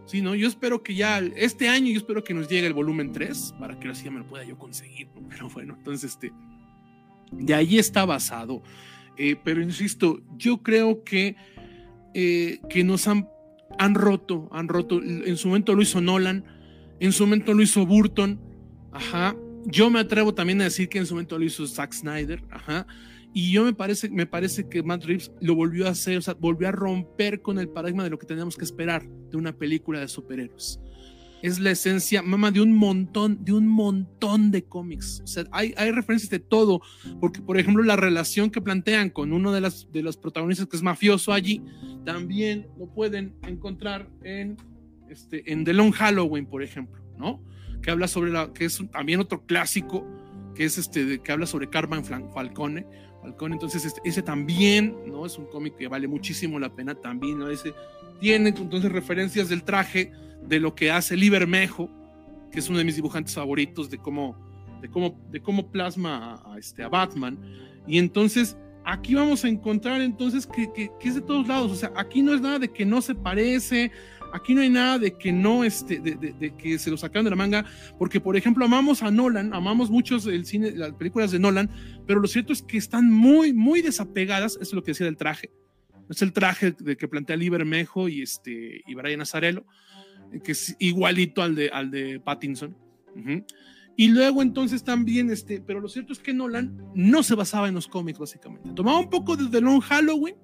Sí, 0.05 0.21
¿no? 0.21 0.35
Yo 0.35 0.47
espero 0.47 0.83
que 0.83 0.93
ya 0.93 1.19
este 1.19 1.67
año, 1.67 1.91
yo 1.91 1.97
espero 1.97 2.23
que 2.23 2.33
nos 2.33 2.47
llegue 2.47 2.67
el 2.67 2.73
volumen 2.73 3.11
3 3.11 3.55
para 3.59 3.79
que 3.79 3.89
así 3.89 4.05
ya 4.05 4.11
me 4.11 4.19
lo 4.19 4.27
pueda 4.27 4.43
yo 4.43 4.57
conseguir, 4.57 5.09
¿no? 5.15 5.27
Pero 5.29 5.49
bueno, 5.49 5.75
entonces 5.77 6.11
este 6.11 6.31
de 7.37 7.53
ahí 7.53 7.77
está 7.77 8.05
basado. 8.05 8.63
Eh, 9.17 9.35
pero 9.43 9.61
insisto, 9.61 10.21
yo 10.37 10.61
creo 10.61 11.03
que, 11.03 11.35
eh, 12.13 12.59
que 12.69 12.83
nos 12.83 13.07
han, 13.07 13.29
han 13.77 13.95
roto, 13.95 14.49
han 14.51 14.67
roto. 14.67 15.01
En 15.01 15.37
su 15.37 15.47
momento 15.47 15.73
lo 15.73 15.81
hizo 15.81 16.01
Nolan, 16.01 16.43
en 16.99 17.11
su 17.11 17.25
momento 17.25 17.53
lo 17.53 17.61
hizo 17.61 17.85
Burton, 17.85 18.39
ajá. 18.91 19.35
Yo 19.65 19.89
me 19.89 19.99
atrevo 19.99 20.33
también 20.33 20.61
a 20.61 20.65
decir 20.65 20.89
que 20.89 20.99
en 20.99 21.05
su 21.05 21.15
momento 21.15 21.39
lo 21.39 21.45
hizo 21.45 21.65
Zack 21.65 21.93
Snyder, 21.93 22.43
ajá. 22.51 22.85
Y 23.33 23.51
yo 23.51 23.65
me 23.65 23.73
parece, 23.73 24.09
me 24.09 24.25
parece 24.25 24.69
que 24.69 24.83
Matt 24.83 25.03
Reeves 25.03 25.31
lo 25.41 25.55
volvió 25.55 25.87
a 25.87 25.89
hacer, 25.89 26.17
o 26.17 26.21
sea, 26.21 26.35
volvió 26.35 26.69
a 26.69 26.71
romper 26.71 27.41
con 27.41 27.59
el 27.59 27.67
paradigma 27.67 28.03
de 28.03 28.09
lo 28.09 28.19
que 28.19 28.27
teníamos 28.27 28.55
que 28.55 28.63
esperar 28.63 29.05
de 29.05 29.37
una 29.37 29.57
película 29.57 29.99
de 29.99 30.07
superhéroes 30.07 30.79
es 31.45 31.59
la 31.59 31.71
esencia, 31.71 32.21
mamá, 32.21 32.49
de 32.49 32.61
un 32.61 32.73
montón, 32.73 33.43
de 33.45 33.53
un 33.53 33.67
montón 33.67 34.49
de 34.49 34.63
cómics. 34.63 35.21
O 35.23 35.27
sea, 35.27 35.43
hay, 35.51 35.73
hay 35.77 35.91
referencias 35.91 36.31
de 36.31 36.39
todo, 36.39 36.81
porque 37.19 37.41
por 37.41 37.59
ejemplo 37.59 37.83
la 37.83 37.95
relación 37.95 38.49
que 38.49 38.61
plantean 38.61 39.09
con 39.11 39.31
uno 39.31 39.51
de, 39.51 39.61
las, 39.61 39.91
de 39.91 40.01
los 40.01 40.17
protagonistas 40.17 40.67
que 40.67 40.75
es 40.75 40.83
mafioso 40.83 41.33
allí, 41.33 41.61
también 42.03 42.67
lo 42.79 42.87
pueden 42.87 43.35
encontrar 43.47 44.09
en, 44.23 44.57
este, 45.09 45.51
en 45.51 45.63
The 45.65 45.73
Long 45.73 45.91
Halloween, 45.91 46.47
por 46.47 46.63
ejemplo, 46.63 47.01
¿no? 47.17 47.43
Que 47.81 47.91
habla 47.91 48.07
sobre 48.07 48.31
la, 48.31 48.51
que 48.51 48.65
es 48.65 48.81
también 48.91 49.19
otro 49.19 49.45
clásico 49.45 50.03
que 50.55 50.65
es 50.65 50.77
este, 50.77 51.19
que 51.19 51.31
habla 51.31 51.45
sobre 51.45 51.69
Carmen 51.69 52.03
Falcone. 52.03 52.87
Falcone, 53.21 53.53
entonces 53.53 53.85
este, 53.85 54.01
ese 54.03 54.23
también, 54.23 54.95
¿no? 55.05 55.25
Es 55.25 55.37
un 55.37 55.45
cómic 55.45 55.75
que 55.75 55.87
vale 55.87 56.07
muchísimo 56.07 56.57
la 56.59 56.73
pena 56.73 56.95
también, 56.95 57.37
¿no? 57.37 57.49
Ese 57.49 57.73
tiene 58.19 58.49
entonces 58.49 58.91
referencias 58.91 59.49
del 59.49 59.63
traje, 59.63 60.11
de 60.47 60.59
lo 60.59 60.75
que 60.75 60.91
hace 60.91 61.15
Libermejo, 61.15 61.89
que 62.51 62.59
es 62.59 62.69
uno 62.69 62.77
de 62.77 62.83
mis 62.83 62.95
dibujantes 62.95 63.35
favoritos, 63.35 63.89
de 63.89 63.97
cómo, 63.97 64.37
de 64.81 64.89
cómo, 64.89 65.19
de 65.31 65.41
cómo 65.41 65.71
plasma 65.71 66.41
a, 66.45 66.57
este, 66.57 66.83
a 66.83 66.89
Batman. 66.89 67.39
Y 67.87 67.97
entonces 67.97 68.57
aquí 68.85 69.15
vamos 69.15 69.43
a 69.43 69.49
encontrar 69.49 70.01
entonces 70.01 70.47
que, 70.47 70.71
que, 70.73 71.07
es 71.07 71.15
de 71.15 71.21
todos 71.21 71.47
lados, 71.47 71.71
o 71.71 71.75
sea, 71.75 71.91
aquí 71.95 72.21
no 72.21 72.33
es 72.33 72.41
nada 72.41 72.59
de 72.59 72.69
que 72.69 72.85
no 72.85 73.01
se 73.01 73.15
parece, 73.15 73.91
aquí 74.31 74.53
no 74.53 74.61
hay 74.61 74.69
nada 74.69 74.99
de 74.99 75.17
que 75.17 75.31
no, 75.31 75.63
este, 75.63 75.99
de, 75.99 76.15
de, 76.15 76.55
que 76.55 76.77
se 76.77 76.91
lo 76.91 76.97
sacaron 76.97 77.25
de 77.25 77.31
la 77.31 77.35
manga, 77.35 77.65
porque 77.97 78.21
por 78.21 78.37
ejemplo 78.37 78.63
amamos 78.63 79.01
a 79.01 79.09
Nolan, 79.09 79.53
amamos 79.53 79.89
muchos 79.89 80.27
el 80.27 80.45
cine, 80.45 80.71
las 80.71 80.93
películas 80.93 81.31
de 81.31 81.39
Nolan, 81.39 81.69
pero 82.05 82.19
lo 82.19 82.27
cierto 82.27 82.53
es 82.53 82.61
que 82.61 82.77
están 82.77 83.11
muy, 83.11 83.53
muy 83.53 83.81
desapegadas, 83.81 84.53
eso 84.53 84.61
es 84.63 84.73
lo 84.73 84.83
que 84.83 84.91
decía 84.91 85.05
del 85.05 85.17
traje, 85.17 85.51
es 86.09 86.21
el 86.21 86.31
traje 86.31 86.71
de 86.71 86.95
que 86.95 87.07
plantea 87.07 87.35
Libermejo 87.35 88.07
y, 88.07 88.21
este, 88.21 88.81
y 88.85 88.93
Brian 88.93 89.21
Azarello, 89.21 89.65
que 90.43 90.51
es 90.51 90.75
igualito 90.79 91.41
al 91.41 91.55
de, 91.55 91.69
al 91.69 91.91
de 91.91 92.19
Pattinson. 92.19 92.75
Y 93.97 94.09
luego 94.09 94.41
entonces 94.41 94.83
también, 94.83 95.29
este, 95.29 95.61
pero 95.61 95.79
lo 95.79 95.87
cierto 95.87 96.11
es 96.11 96.19
que 96.19 96.33
Nolan 96.33 96.77
no 96.93 97.23
se 97.23 97.35
basaba 97.35 97.69
en 97.69 97.75
los 97.75 97.87
cómics 97.87 98.19
básicamente. 98.19 98.69
Tomaba 98.75 98.99
un 98.99 99.09
poco 99.09 99.37
de 99.37 99.47
The 99.47 99.61
Long 99.61 99.81
Halloween 99.81 100.35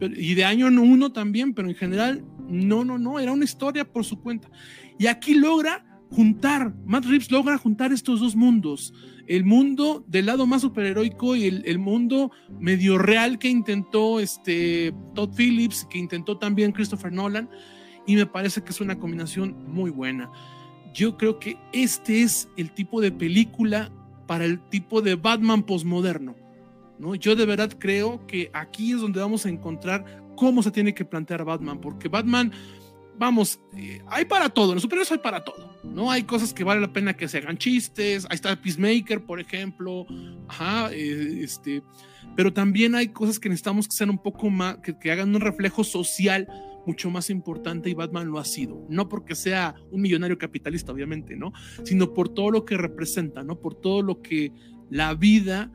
y 0.00 0.34
de 0.34 0.44
año 0.44 0.66
uno 0.68 1.12
también, 1.12 1.54
pero 1.54 1.68
en 1.68 1.74
general 1.74 2.24
no, 2.48 2.84
no, 2.84 2.98
no, 2.98 3.18
era 3.18 3.32
una 3.32 3.44
historia 3.44 3.90
por 3.90 4.04
su 4.04 4.20
cuenta. 4.20 4.50
Y 4.98 5.06
aquí 5.06 5.34
logra 5.34 5.86
juntar, 6.10 6.74
Matt 6.84 7.06
Reeves 7.06 7.30
logra 7.30 7.56
juntar 7.56 7.92
estos 7.92 8.20
dos 8.20 8.36
mundos, 8.36 8.92
el 9.26 9.44
mundo 9.44 10.04
del 10.06 10.26
lado 10.26 10.46
más 10.46 10.60
superheroico 10.60 11.34
y 11.36 11.44
el, 11.44 11.62
el, 11.64 11.78
mundo 11.78 12.30
medio 12.60 12.98
real 12.98 13.38
que 13.38 13.48
intentó 13.48 14.20
este 14.20 14.92
Todd 15.14 15.30
Phillips, 15.34 15.86
que 15.88 15.98
intentó 15.98 16.36
también 16.36 16.72
Christopher 16.72 17.12
Nolan, 17.12 17.48
y 18.06 18.16
me 18.16 18.26
parece 18.26 18.62
que 18.62 18.70
es 18.70 18.80
una 18.80 18.98
combinación 18.98 19.56
muy 19.68 19.90
buena. 19.90 20.30
Yo 20.92 21.16
creo 21.16 21.38
que 21.38 21.56
este 21.72 22.22
es 22.22 22.48
el 22.56 22.70
tipo 22.70 23.00
de 23.00 23.12
película 23.12 23.90
para 24.26 24.44
el 24.44 24.60
tipo 24.68 25.00
de 25.00 25.14
Batman 25.14 25.62
posmoderno. 25.62 26.34
¿no? 26.98 27.14
Yo 27.14 27.34
de 27.34 27.46
verdad 27.46 27.70
creo 27.78 28.26
que 28.26 28.50
aquí 28.52 28.92
es 28.92 29.00
donde 29.00 29.20
vamos 29.20 29.46
a 29.46 29.48
encontrar 29.48 30.22
cómo 30.36 30.62
se 30.62 30.70
tiene 30.70 30.94
que 30.94 31.04
plantear 31.04 31.44
Batman, 31.44 31.80
porque 31.80 32.08
Batman, 32.08 32.52
vamos, 33.18 33.60
eh, 33.76 34.00
hay 34.06 34.24
para 34.24 34.48
todo, 34.48 34.70
en 34.70 34.76
los 34.76 34.82
superhéroes 34.82 35.12
hay 35.12 35.18
para 35.18 35.44
todo, 35.44 35.76
¿no? 35.84 36.10
Hay 36.10 36.22
cosas 36.22 36.52
que 36.54 36.64
vale 36.64 36.80
la 36.80 36.92
pena 36.92 37.14
que 37.14 37.28
se 37.28 37.38
hagan 37.38 37.58
chistes, 37.58 38.26
ahí 38.30 38.36
está 38.36 38.54
Peacemaker, 38.60 39.24
por 39.24 39.40
ejemplo, 39.40 40.06
ajá, 40.48 40.90
eh, 40.92 41.40
este, 41.42 41.82
pero 42.36 42.52
también 42.52 42.94
hay 42.94 43.08
cosas 43.08 43.38
que 43.38 43.48
necesitamos 43.48 43.86
que 43.86 43.94
sean 43.94 44.10
un 44.10 44.18
poco 44.18 44.50
más, 44.50 44.78
que, 44.78 44.98
que 44.98 45.12
hagan 45.12 45.34
un 45.34 45.40
reflejo 45.40 45.84
social 45.84 46.48
mucho 46.86 47.10
más 47.10 47.30
importante 47.30 47.90
y 47.90 47.94
Batman 47.94 48.28
lo 48.28 48.38
ha 48.38 48.44
sido. 48.44 48.86
No 48.88 49.08
porque 49.08 49.34
sea 49.34 49.74
un 49.90 50.02
millonario 50.02 50.38
capitalista, 50.38 50.92
obviamente, 50.92 51.36
¿no? 51.36 51.52
Sino 51.84 52.12
por 52.14 52.28
todo 52.28 52.50
lo 52.50 52.64
que 52.64 52.76
representa, 52.76 53.42
¿no? 53.42 53.60
Por 53.60 53.74
todo 53.74 54.02
lo 54.02 54.22
que 54.22 54.52
la 54.90 55.14
vida, 55.14 55.70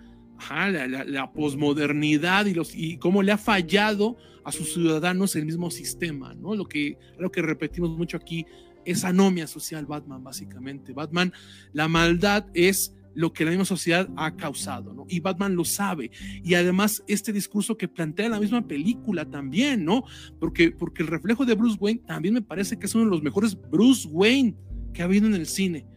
la, 0.50 1.32
posmodernidad 1.34 2.46
y, 2.46 2.54
los, 2.54 2.76
y 2.76 2.98
cómo 2.98 3.24
le 3.24 3.32
ha 3.32 3.38
fallado 3.38 4.18
a 4.44 4.52
sus 4.52 4.74
ciudadanos 4.74 5.36
el 5.36 5.46
mismo 5.46 5.72
sistema, 5.72 6.34
¿no? 6.36 6.56
Lo 6.56 6.66
que, 6.66 6.98
lo 7.18 7.32
que 7.32 7.42
repetimos 7.42 7.98
mucho 7.98 8.18
aquí, 8.18 8.46
es 8.86 9.04
anomia 9.04 9.48
social 9.48 9.86
Batman, 9.86 10.24
básicamente. 10.24 10.94
Batman, 10.94 11.34
la 11.74 11.90
maldad 11.90 12.46
es 12.54 12.96
lo 13.18 13.34
que 13.34 13.44
la 13.44 13.50
misma 13.50 13.66
sociedad 13.66 14.08
ha 14.16 14.36
causado, 14.36 14.94
¿no? 14.94 15.08
Y 15.10 15.22
Batman 15.22 15.56
lo 15.56 15.66
sabe. 15.66 16.12
Y 16.44 16.54
además 16.54 17.04
este 17.08 17.34
discurso 17.34 17.76
que 17.76 17.88
plantea 17.88 18.30
la 18.30 18.40
misma 18.40 18.68
película 18.68 19.26
también, 19.26 19.84
¿no? 19.84 20.04
Porque, 20.40 20.70
porque 20.70 21.02
el 21.02 21.08
reflejo 21.08 21.44
de 21.44 21.56
Bruce 21.56 21.78
Wayne 21.80 22.02
también 22.06 22.36
me 22.36 22.44
parece 22.44 22.78
que 22.78 22.86
es 22.86 22.94
uno 22.94 23.06
de 23.06 23.10
los 23.10 23.24
mejores 23.24 23.58
Bruce 23.72 24.08
Wayne 24.08 24.56
que 24.94 25.02
ha 25.02 25.06
habido 25.06 25.26
en 25.26 25.34
el 25.34 25.48
cine. 25.48 25.88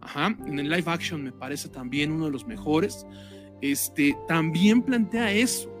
Ajá, 0.00 0.36
en 0.46 0.58
el 0.58 0.68
live 0.68 0.90
action 0.90 1.22
me 1.22 1.30
parece 1.30 1.68
también 1.68 2.10
uno 2.10 2.24
de 2.24 2.32
los 2.32 2.44
mejores. 2.44 3.06
Este, 3.60 4.16
también 4.26 4.82
plantea 4.82 5.30
eso, 5.30 5.72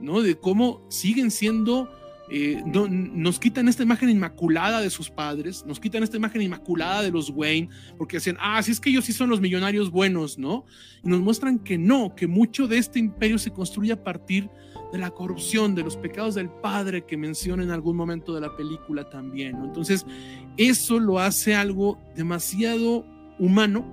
¿no? 0.00 0.22
De 0.22 0.36
cómo 0.36 0.86
siguen 0.88 1.30
siendo 1.30 1.86
eh, 2.32 2.62
nos 2.64 3.40
quitan 3.40 3.66
esta 3.66 3.82
imagen 3.82 4.08
inmaculada 4.08 4.80
de 4.80 4.88
sus 4.88 5.10
padres, 5.10 5.64
nos 5.66 5.80
quitan 5.80 6.04
esta 6.04 6.16
imagen 6.16 6.40
inmaculada 6.42 7.02
de 7.02 7.10
los 7.10 7.28
Wayne, 7.30 7.68
porque 7.98 8.18
decían, 8.18 8.36
ah, 8.38 8.62
si 8.62 8.70
es 8.70 8.78
que 8.78 8.90
ellos 8.90 9.04
sí 9.04 9.12
son 9.12 9.30
los 9.30 9.40
millonarios 9.40 9.90
buenos, 9.90 10.38
¿no? 10.38 10.64
Y 11.02 11.08
nos 11.08 11.20
muestran 11.20 11.58
que 11.58 11.76
no, 11.76 12.14
que 12.14 12.28
mucho 12.28 12.68
de 12.68 12.78
este 12.78 13.00
imperio 13.00 13.36
se 13.36 13.50
construye 13.50 13.90
a 13.90 14.04
partir 14.04 14.48
de 14.92 14.98
la 14.98 15.10
corrupción, 15.10 15.74
de 15.74 15.82
los 15.82 15.96
pecados 15.96 16.36
del 16.36 16.48
padre 16.48 17.04
que 17.04 17.16
menciona 17.16 17.64
en 17.64 17.72
algún 17.72 17.96
momento 17.96 18.32
de 18.32 18.42
la 18.42 18.56
película 18.56 19.10
también, 19.10 19.58
¿no? 19.58 19.64
Entonces, 19.64 20.06
eso 20.56 21.00
lo 21.00 21.18
hace 21.18 21.56
algo 21.56 21.98
demasiado 22.14 23.04
humano, 23.40 23.84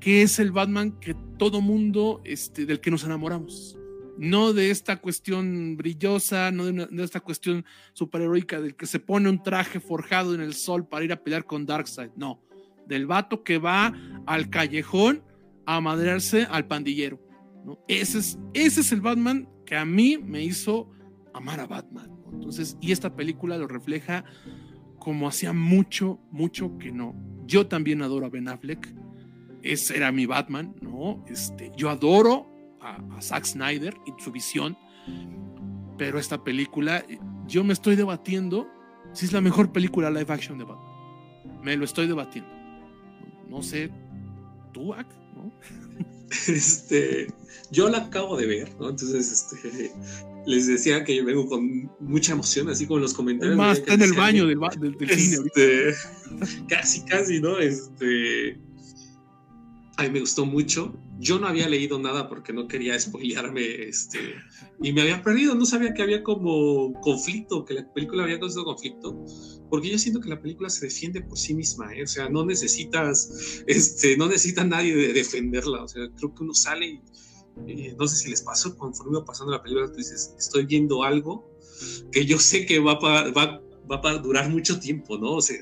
que 0.00 0.20
es 0.20 0.38
el 0.38 0.52
Batman 0.52 0.92
que 1.00 1.16
todo 1.38 1.62
mundo, 1.62 2.20
este, 2.24 2.66
del 2.66 2.80
que 2.80 2.90
nos 2.90 3.04
enamoramos 3.04 3.77
no 4.18 4.52
de 4.52 4.70
esta 4.70 4.96
cuestión 4.96 5.76
brillosa, 5.76 6.50
no 6.50 6.66
de, 6.66 7.04
esta 7.04 7.20
cuestión 7.20 7.64
superheroica 7.92 8.60
del 8.60 8.74
que 8.74 8.86
se 8.86 8.98
pone 8.98 9.30
un 9.30 9.42
traje 9.42 9.80
forjado 9.80 10.34
en 10.34 10.40
el 10.40 10.54
sol 10.54 10.86
para 10.86 11.04
ir 11.04 11.12
a 11.12 11.22
pelear 11.22 11.44
con 11.44 11.64
Darkseid, 11.64 12.10
no, 12.16 12.42
del 12.86 13.06
vato 13.06 13.44
que 13.44 13.58
va 13.58 13.94
al 14.26 14.50
callejón 14.50 15.22
a 15.66 15.80
madrearse 15.80 16.46
al 16.50 16.66
pandillero. 16.66 17.20
¿no? 17.64 17.78
Ese, 17.86 18.18
es, 18.18 18.38
ese 18.54 18.80
es 18.80 18.92
el 18.92 19.00
Batman 19.00 19.48
que 19.64 19.76
a 19.76 19.84
mí 19.84 20.18
me 20.18 20.42
hizo 20.42 20.90
amar 21.32 21.60
a 21.60 21.66
Batman. 21.66 22.10
Entonces, 22.32 22.76
y 22.80 22.92
esta 22.92 23.14
película 23.14 23.56
lo 23.56 23.68
refleja 23.68 24.24
como 24.98 25.28
hacía 25.28 25.52
mucho, 25.52 26.18
mucho 26.30 26.76
que 26.78 26.90
no. 26.90 27.14
Yo 27.46 27.66
también 27.66 28.02
adoro 28.02 28.26
a 28.26 28.30
Ben 28.30 28.48
Affleck. 28.48 28.94
Ese 29.62 29.96
era 29.96 30.12
mi 30.12 30.26
Batman, 30.26 30.74
¿no? 30.80 31.24
Este, 31.28 31.70
yo 31.76 31.90
adoro 31.90 32.57
a, 32.96 33.22
Zack 33.22 33.44
Snyder 33.44 33.94
y 34.06 34.22
su 34.22 34.30
visión, 34.30 34.76
pero 35.96 36.18
esta 36.18 36.42
película, 36.42 37.04
yo 37.46 37.64
me 37.64 37.72
estoy 37.72 37.96
debatiendo 37.96 38.68
si 39.12 39.26
es 39.26 39.32
la 39.32 39.40
mejor 39.40 39.72
película 39.72 40.10
live 40.10 40.32
action 40.32 40.58
de 40.58 40.64
Batman. 40.64 41.62
Me 41.62 41.76
lo 41.76 41.84
estoy 41.84 42.06
debatiendo. 42.06 42.50
No 43.48 43.62
sé, 43.62 43.90
tú, 44.72 44.94
¿no? 45.34 45.52
Este, 46.46 47.26
yo 47.70 47.88
la 47.88 47.98
acabo 47.98 48.36
de 48.36 48.46
ver, 48.46 48.76
¿no? 48.78 48.90
Entonces, 48.90 49.32
este, 49.32 49.90
les 50.46 50.66
decía 50.66 51.02
que 51.02 51.16
yo 51.16 51.24
vengo 51.24 51.46
con 51.46 51.90
mucha 52.00 52.32
emoción, 52.32 52.68
así 52.68 52.86
como 52.86 53.00
los 53.00 53.14
comentarios. 53.14 53.56
Más, 53.56 53.78
está 53.78 53.94
en 53.94 54.02
el 54.02 54.12
baño 54.12 54.46
del, 54.46 54.58
del, 54.78 55.10
cine 55.10 55.46
este, 55.46 55.94
Casi, 56.68 57.00
casi, 57.06 57.40
¿no? 57.40 57.58
Este, 57.58 58.58
a 59.96 60.02
mí 60.04 60.10
me 60.10 60.20
gustó 60.20 60.44
mucho. 60.46 60.94
Yo 61.18 61.38
no 61.38 61.48
había 61.48 61.68
leído 61.68 61.98
nada 61.98 62.28
porque 62.28 62.52
no 62.52 62.68
quería 62.68 62.98
spoilearme, 63.00 63.88
este, 63.88 64.18
y 64.82 64.92
me 64.92 65.02
había 65.02 65.22
perdido, 65.22 65.54
no 65.54 65.66
sabía 65.66 65.92
que 65.94 66.02
había 66.02 66.22
como 66.22 66.92
conflicto, 67.00 67.64
que 67.64 67.74
la 67.74 67.92
película 67.92 68.24
había 68.24 68.38
causado 68.38 68.64
conflicto, 68.64 69.24
porque 69.68 69.90
yo 69.90 69.98
siento 69.98 70.20
que 70.20 70.28
la 70.28 70.40
película 70.40 70.70
se 70.70 70.86
defiende 70.86 71.20
por 71.20 71.38
sí 71.38 71.54
misma, 71.54 71.94
¿eh? 71.94 72.04
o 72.04 72.06
sea, 72.06 72.28
no 72.28 72.44
necesitas, 72.44 73.62
este, 73.66 74.16
no 74.16 74.26
necesita 74.26 74.64
nadie 74.64 74.94
de 74.94 75.12
defenderla, 75.12 75.84
o 75.84 75.88
sea, 75.88 76.08
creo 76.16 76.34
que 76.34 76.42
uno 76.42 76.54
sale 76.54 76.86
y, 76.86 77.02
no 77.98 78.06
sé 78.06 78.16
si 78.16 78.30
les 78.30 78.42
pasó, 78.42 78.76
conforme 78.76 79.18
iba 79.18 79.24
pasando 79.24 79.52
la 79.52 79.62
película, 79.62 79.88
tú 79.88 79.96
dices, 79.96 80.34
estoy 80.38 80.66
viendo 80.66 81.02
algo 81.02 81.50
que 82.12 82.24
yo 82.24 82.38
sé 82.38 82.66
que 82.66 82.78
va, 82.78 82.98
va, 83.00 83.60
va 83.90 84.10
a 84.10 84.18
durar 84.18 84.48
mucho 84.50 84.78
tiempo, 84.78 85.18
¿no? 85.18 85.34
O 85.34 85.40
sea, 85.40 85.56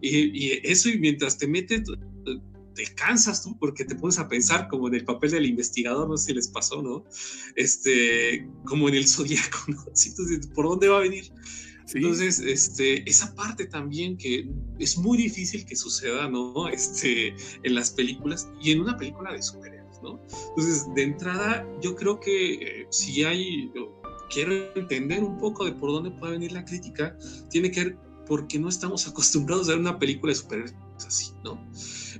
y, 0.00 0.46
y 0.46 0.60
eso, 0.64 0.88
y 0.88 0.98
mientras 0.98 1.38
te 1.38 1.46
metes 1.46 1.82
te 2.76 2.84
cansas 2.94 3.42
tú 3.42 3.58
porque 3.58 3.84
te 3.84 3.96
pones 3.96 4.18
a 4.18 4.28
pensar 4.28 4.68
como 4.68 4.86
en 4.88 4.94
el 4.94 5.04
papel 5.04 5.32
del 5.32 5.46
investigador, 5.46 6.08
no 6.08 6.16
sé 6.16 6.26
si 6.26 6.34
les 6.34 6.48
pasó, 6.48 6.82
¿no? 6.82 7.04
Este, 7.56 8.46
como 8.64 8.88
en 8.88 8.94
el 8.94 9.08
zodiaco, 9.08 9.58
¿no? 9.68 9.80
Entonces, 10.06 10.46
¿por 10.54 10.66
dónde 10.66 10.88
va 10.88 10.98
a 10.98 11.00
venir? 11.00 11.32
Entonces, 11.94 12.40
este, 12.40 13.08
esa 13.08 13.34
parte 13.34 13.66
también 13.66 14.16
que 14.16 14.50
es 14.78 14.98
muy 14.98 15.16
difícil 15.16 15.64
que 15.64 15.76
suceda, 15.76 16.28
¿no? 16.28 16.68
Este, 16.68 17.34
en 17.62 17.74
las 17.74 17.90
películas 17.90 18.48
y 18.60 18.72
en 18.72 18.80
una 18.80 18.96
película 18.96 19.32
de 19.32 19.40
superhéroes, 19.40 20.02
¿no? 20.02 20.20
Entonces, 20.50 20.86
de 20.94 21.02
entrada, 21.02 21.66
yo 21.80 21.94
creo 21.94 22.18
que 22.18 22.54
eh, 22.54 22.86
si 22.90 23.24
hay, 23.24 23.70
quiero 24.30 24.52
entender 24.74 25.22
un 25.22 25.38
poco 25.38 25.64
de 25.64 25.72
por 25.72 25.90
dónde 25.92 26.10
puede 26.10 26.32
venir 26.32 26.52
la 26.52 26.64
crítica, 26.64 27.16
tiene 27.50 27.70
que 27.70 27.84
ver 27.84 27.98
porque 28.26 28.58
no 28.58 28.68
estamos 28.68 29.06
acostumbrados 29.08 29.68
a 29.68 29.72
ver 29.72 29.80
una 29.80 29.98
película 29.98 30.32
de 30.32 30.36
superhéroes 30.36 30.74
así, 31.06 31.32
¿no? 31.44 31.58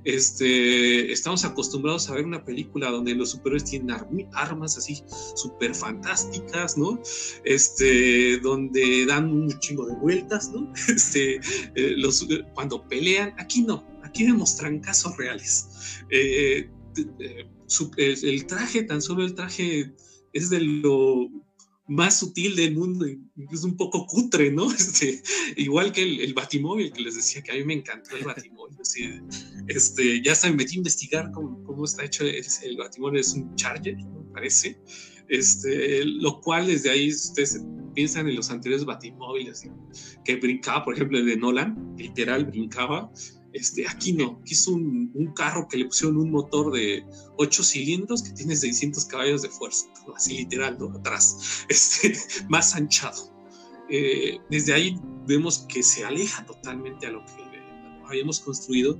Este, 0.07 1.11
estamos 1.11 1.45
acostumbrados 1.45 2.09
a 2.09 2.15
ver 2.15 2.25
una 2.25 2.45
película 2.45 2.91
donde 2.91 3.15
los 3.17 3.31
superhéroes 3.31 3.65
tienen 3.65 3.91
armas 4.35 4.79
así 4.79 5.03
súper 5.35 5.75
fantásticas, 5.75 6.79
¿no? 6.79 7.01
Este, 7.45 8.39
donde 8.39 9.05
dan 9.05 9.29
un 9.29 9.59
chingo 9.59 9.85
de 9.85 9.97
vueltas, 9.97 10.51
¿no? 10.53 10.73
Este, 10.89 11.41
eh, 11.75 11.95
los, 11.97 12.27
cuando 12.55 12.87
pelean, 12.87 13.35
aquí 13.39 13.63
no, 13.63 13.85
aquí 14.05 14.25
vemos 14.25 14.57
trancazos 14.57 15.17
reales. 15.17 15.67
Eh, 16.11 16.71
el 17.99 18.47
traje, 18.47 18.85
tan 18.85 19.03
solo 19.03 19.25
el 19.25 19.35
traje 19.35 19.93
es 20.33 20.51
de 20.51 20.61
lo 20.61 21.29
más 21.89 22.19
sutil 22.19 22.57
del 22.57 22.75
mundo 22.75 23.07
es 23.53 23.65
un 23.65 23.77
poco 23.77 24.07
cutre, 24.07 24.51
¿no? 24.51 24.71
Este, 24.77 25.23
igual 25.57 25.93
que 25.93 26.03
el, 26.03 26.35
batimóvil, 26.35 26.93
que 26.93 27.03
les 27.03 27.17
decía 27.17 27.43
que 27.43 27.53
a 27.53 27.55
mí 27.55 27.65
me 27.65 27.75
encantó 27.75 28.17
el 28.17 28.25
batimóvil. 28.25 28.77
este, 29.69 30.23
ya 30.23 30.33
hasta 30.33 30.49
me 30.49 30.57
metí 30.57 30.75
a 30.75 30.79
investigar 30.79 31.31
cómo, 31.33 31.63
cómo 31.65 31.85
está 31.85 32.05
hecho 32.05 32.25
el 32.25 32.77
batimóvil, 32.77 33.21
es 33.21 33.35
un 33.35 33.55
Charger, 33.57 33.97
me 33.97 34.33
parece. 34.33 34.79
Este, 35.29 36.05
lo 36.05 36.41
cual 36.41 36.67
desde 36.67 36.91
ahí 36.91 37.11
ustedes 37.11 37.61
piensan 37.95 38.29
en 38.29 38.37
los 38.37 38.51
anteriores 38.51 38.85
batimóviles 38.85 39.69
que 40.25 40.37
brincaba, 40.37 40.85
por 40.85 40.95
ejemplo, 40.95 41.19
el 41.19 41.27
de 41.27 41.37
Nolan, 41.37 41.95
literal 41.97 42.45
brincaba. 42.45 43.11
Este, 43.57 43.89
aquí 43.89 44.13
no, 44.13 44.39
aquí 44.43 44.53
es 44.53 44.67
un, 44.67 45.11
un, 45.15 45.33
carro 45.33 45.67
que 45.67 45.79
le 45.79 45.87
pusieron 45.87 46.19
un 46.19 46.31
motor 46.31 46.73
de 46.73 47.05
8 47.39 47.63
cilindros 47.65 48.23
que 48.23 48.33
tiene 48.33 48.55
600 48.55 49.05
caballos 49.07 49.43
de 49.43 49.49
fuerza, 49.49 49.87
así 50.15 50.37
literal, 50.37 50.77
¿no? 50.79 50.91
atrás, 50.99 51.65
este, 51.69 52.17
más 52.49 52.75
anchado. 52.75 53.33
Eh, 53.89 54.39
desde 54.51 54.75
ahí 54.75 55.01
vemos 55.27 55.67
que 55.69 55.83
se 55.83 56.05
aleja 56.05 56.45
totalmente 56.45 57.07
a 57.07 57.11
lo 57.13 57.25
que 57.25 57.33
habíamos 58.09 58.41
construido 58.41 58.99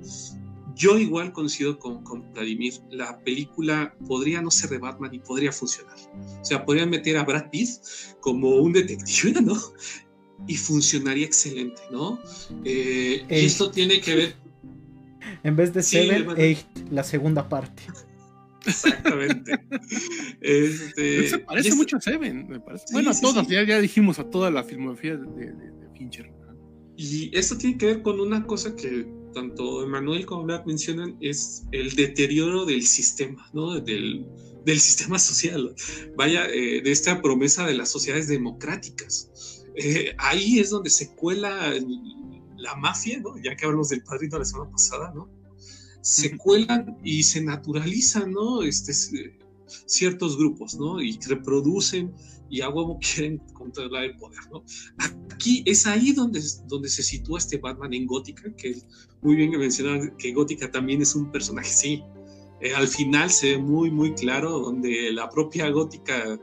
yo 0.77 0.97
igual 0.99 1.33
coincido 1.33 1.79
con, 1.79 2.03
con, 2.03 2.31
Vladimir, 2.33 2.75
la 2.91 3.19
película 3.23 3.95
podría 4.07 4.41
no 4.41 4.51
ser 4.51 4.69
de 4.69 4.77
Batman 4.77 5.13
y 5.13 5.19
podría 5.19 5.51
funcionar. 5.51 5.95
O 6.39 6.45
sea, 6.45 6.65
podrían 6.65 6.89
meter 6.89 7.17
a 7.17 7.23
Brad 7.23 7.49
Pitt 7.49 7.69
como 8.19 8.57
un 8.57 8.73
detective, 8.73 9.41
¿no? 9.41 9.57
Y 10.47 10.55
funcionaría 10.55 11.25
excelente, 11.25 11.81
¿no? 11.91 12.19
Eh, 12.63 13.25
y 13.27 13.45
esto 13.45 13.71
tiene 13.71 13.99
que 13.99 14.15
ver... 14.15 14.46
En 15.47 15.55
vez 15.55 15.73
de 15.73 15.81
Seven, 15.81 16.27
Eight, 16.35 16.59
la 16.91 17.05
segunda 17.05 17.47
parte. 17.47 17.83
Exactamente. 18.65 19.57
este, 20.41 21.29
se 21.29 21.39
parece 21.39 21.73
mucho 21.73 21.95
a 21.95 22.01
Seven, 22.01 22.49
me 22.49 22.59
parece. 22.59 22.83
bueno, 22.91 23.11
a 23.11 23.17
todas, 23.17 23.47
ya, 23.47 23.63
ya, 23.63 23.79
dijimos, 23.79 24.19
a 24.19 24.29
toda 24.29 24.51
la 24.51 24.65
filmografía 24.65 25.15
de, 25.15 25.25
de, 25.25 25.53
de 25.53 25.89
Fincher. 25.97 26.29
Y 26.97 27.31
esto 27.33 27.57
tiene 27.57 27.77
que 27.77 27.85
ver 27.85 28.01
con 28.01 28.19
una 28.19 28.45
cosa 28.45 28.75
que 28.75 29.07
tanto 29.33 29.85
Emanuel 29.85 30.25
como 30.25 30.43
Black 30.43 30.65
mencionan, 30.65 31.15
es 31.21 31.63
el 31.71 31.95
deterioro 31.95 32.65
del 32.65 32.83
sistema, 32.83 33.49
¿no? 33.53 33.79
Del, 33.79 34.25
del 34.65 34.79
sistema 34.81 35.17
social, 35.17 35.73
vaya, 36.17 36.45
eh, 36.47 36.81
de 36.81 36.91
esta 36.91 37.21
promesa 37.21 37.65
de 37.65 37.75
las 37.75 37.87
sociedades 37.89 38.27
democráticas. 38.27 39.63
Eh, 39.75 40.13
ahí 40.17 40.59
es 40.59 40.71
donde 40.71 40.89
se 40.89 41.15
cuela 41.15 41.71
la 42.57 42.75
mafia, 42.75 43.21
¿no? 43.21 43.37
Ya 43.41 43.55
que 43.55 43.63
hablamos 43.63 43.87
del 43.89 44.03
padrino 44.03 44.39
la 44.39 44.45
semana 44.45 44.71
pasada, 44.71 45.13
¿no? 45.15 45.36
Se 46.07 46.37
cuelan 46.37 46.97
y 47.03 47.21
se 47.23 47.41
naturalizan, 47.41 48.31
¿no? 48.31 48.61
Este, 48.63 48.93
ciertos 49.85 50.37
grupos, 50.37 50.75
¿no? 50.75 51.01
Y 51.01 51.19
reproducen 51.27 52.13
y 52.49 52.61
a 52.61 52.69
huevo 52.69 52.97
quieren 53.15 53.39
controlar 53.53 54.05
el 54.05 54.15
poder, 54.15 54.39
¿no? 54.49 54.63
Aquí 55.31 55.63
es 55.65 55.85
ahí 55.85 56.13
donde, 56.13 56.41
donde 56.67 56.87
se 56.87 57.03
sitúa 57.03 57.39
este 57.39 57.57
Batman 57.57 57.93
en 57.93 58.05
Gótica, 58.05 58.43
que 58.55 58.77
muy 59.21 59.35
bien 59.35 59.51
que 59.51 59.57
mencionar 59.57 60.15
que 60.15 60.31
Gótica 60.31 60.71
también 60.71 61.01
es 61.01 61.13
un 61.13 61.29
personaje, 61.29 61.69
sí. 61.69 62.03
Eh, 62.61 62.73
al 62.73 62.87
final 62.87 63.29
se 63.29 63.51
ve 63.51 63.57
muy, 63.57 63.91
muy 63.91 64.13
claro 64.13 64.59
donde 64.59 65.11
la 65.11 65.29
propia 65.29 65.69
Gótica 65.69 66.39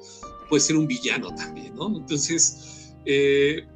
puede 0.51 0.61
ser 0.61 0.77
un 0.77 0.86
villano 0.86 1.35
también, 1.35 1.74
¿no? 1.74 1.97
Entonces, 1.97 2.95
eh, 3.07 3.66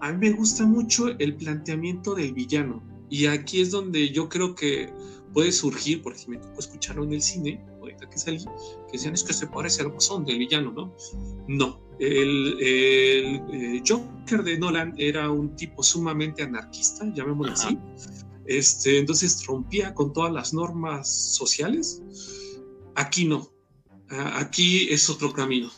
a 0.00 0.12
mí 0.12 0.18
me 0.18 0.36
gusta 0.36 0.66
mucho 0.66 1.08
el 1.18 1.34
planteamiento 1.36 2.14
del 2.14 2.34
villano. 2.34 2.89
Y 3.10 3.26
aquí 3.26 3.60
es 3.60 3.72
donde 3.72 4.10
yo 4.10 4.28
creo 4.28 4.54
que 4.54 4.92
puede 5.34 5.52
surgir, 5.52 6.02
porque 6.02 6.24
me 6.28 6.38
tocó 6.38 6.60
escucharlo 6.60 7.04
en 7.04 7.12
el 7.12 7.22
cine, 7.22 7.64
ahorita 7.80 8.08
que 8.08 8.18
salí, 8.18 8.38
que 8.38 8.92
decían 8.92 9.14
es 9.14 9.24
que 9.24 9.32
se 9.32 9.46
parece 9.46 9.82
al 9.82 9.88
bozón 9.88 10.24
del 10.24 10.38
villano, 10.38 10.72
¿no? 10.72 10.94
No. 11.48 11.80
El, 11.98 12.56
eh, 12.60 13.82
Joker 13.86 14.42
de 14.42 14.58
Nolan 14.58 14.94
era 14.96 15.30
un 15.30 15.54
tipo 15.54 15.82
sumamente 15.82 16.42
anarquista, 16.42 17.04
llamémoslo 17.12 17.52
así. 17.52 17.78
Este, 18.46 18.98
entonces 18.98 19.44
rompía 19.46 19.94
con 19.94 20.12
todas 20.12 20.32
las 20.32 20.54
normas 20.54 21.34
sociales. 21.34 22.02
Aquí 22.94 23.26
no. 23.26 23.50
Aquí 24.08 24.88
es 24.90 25.08
otro 25.10 25.32
camino. 25.32 25.70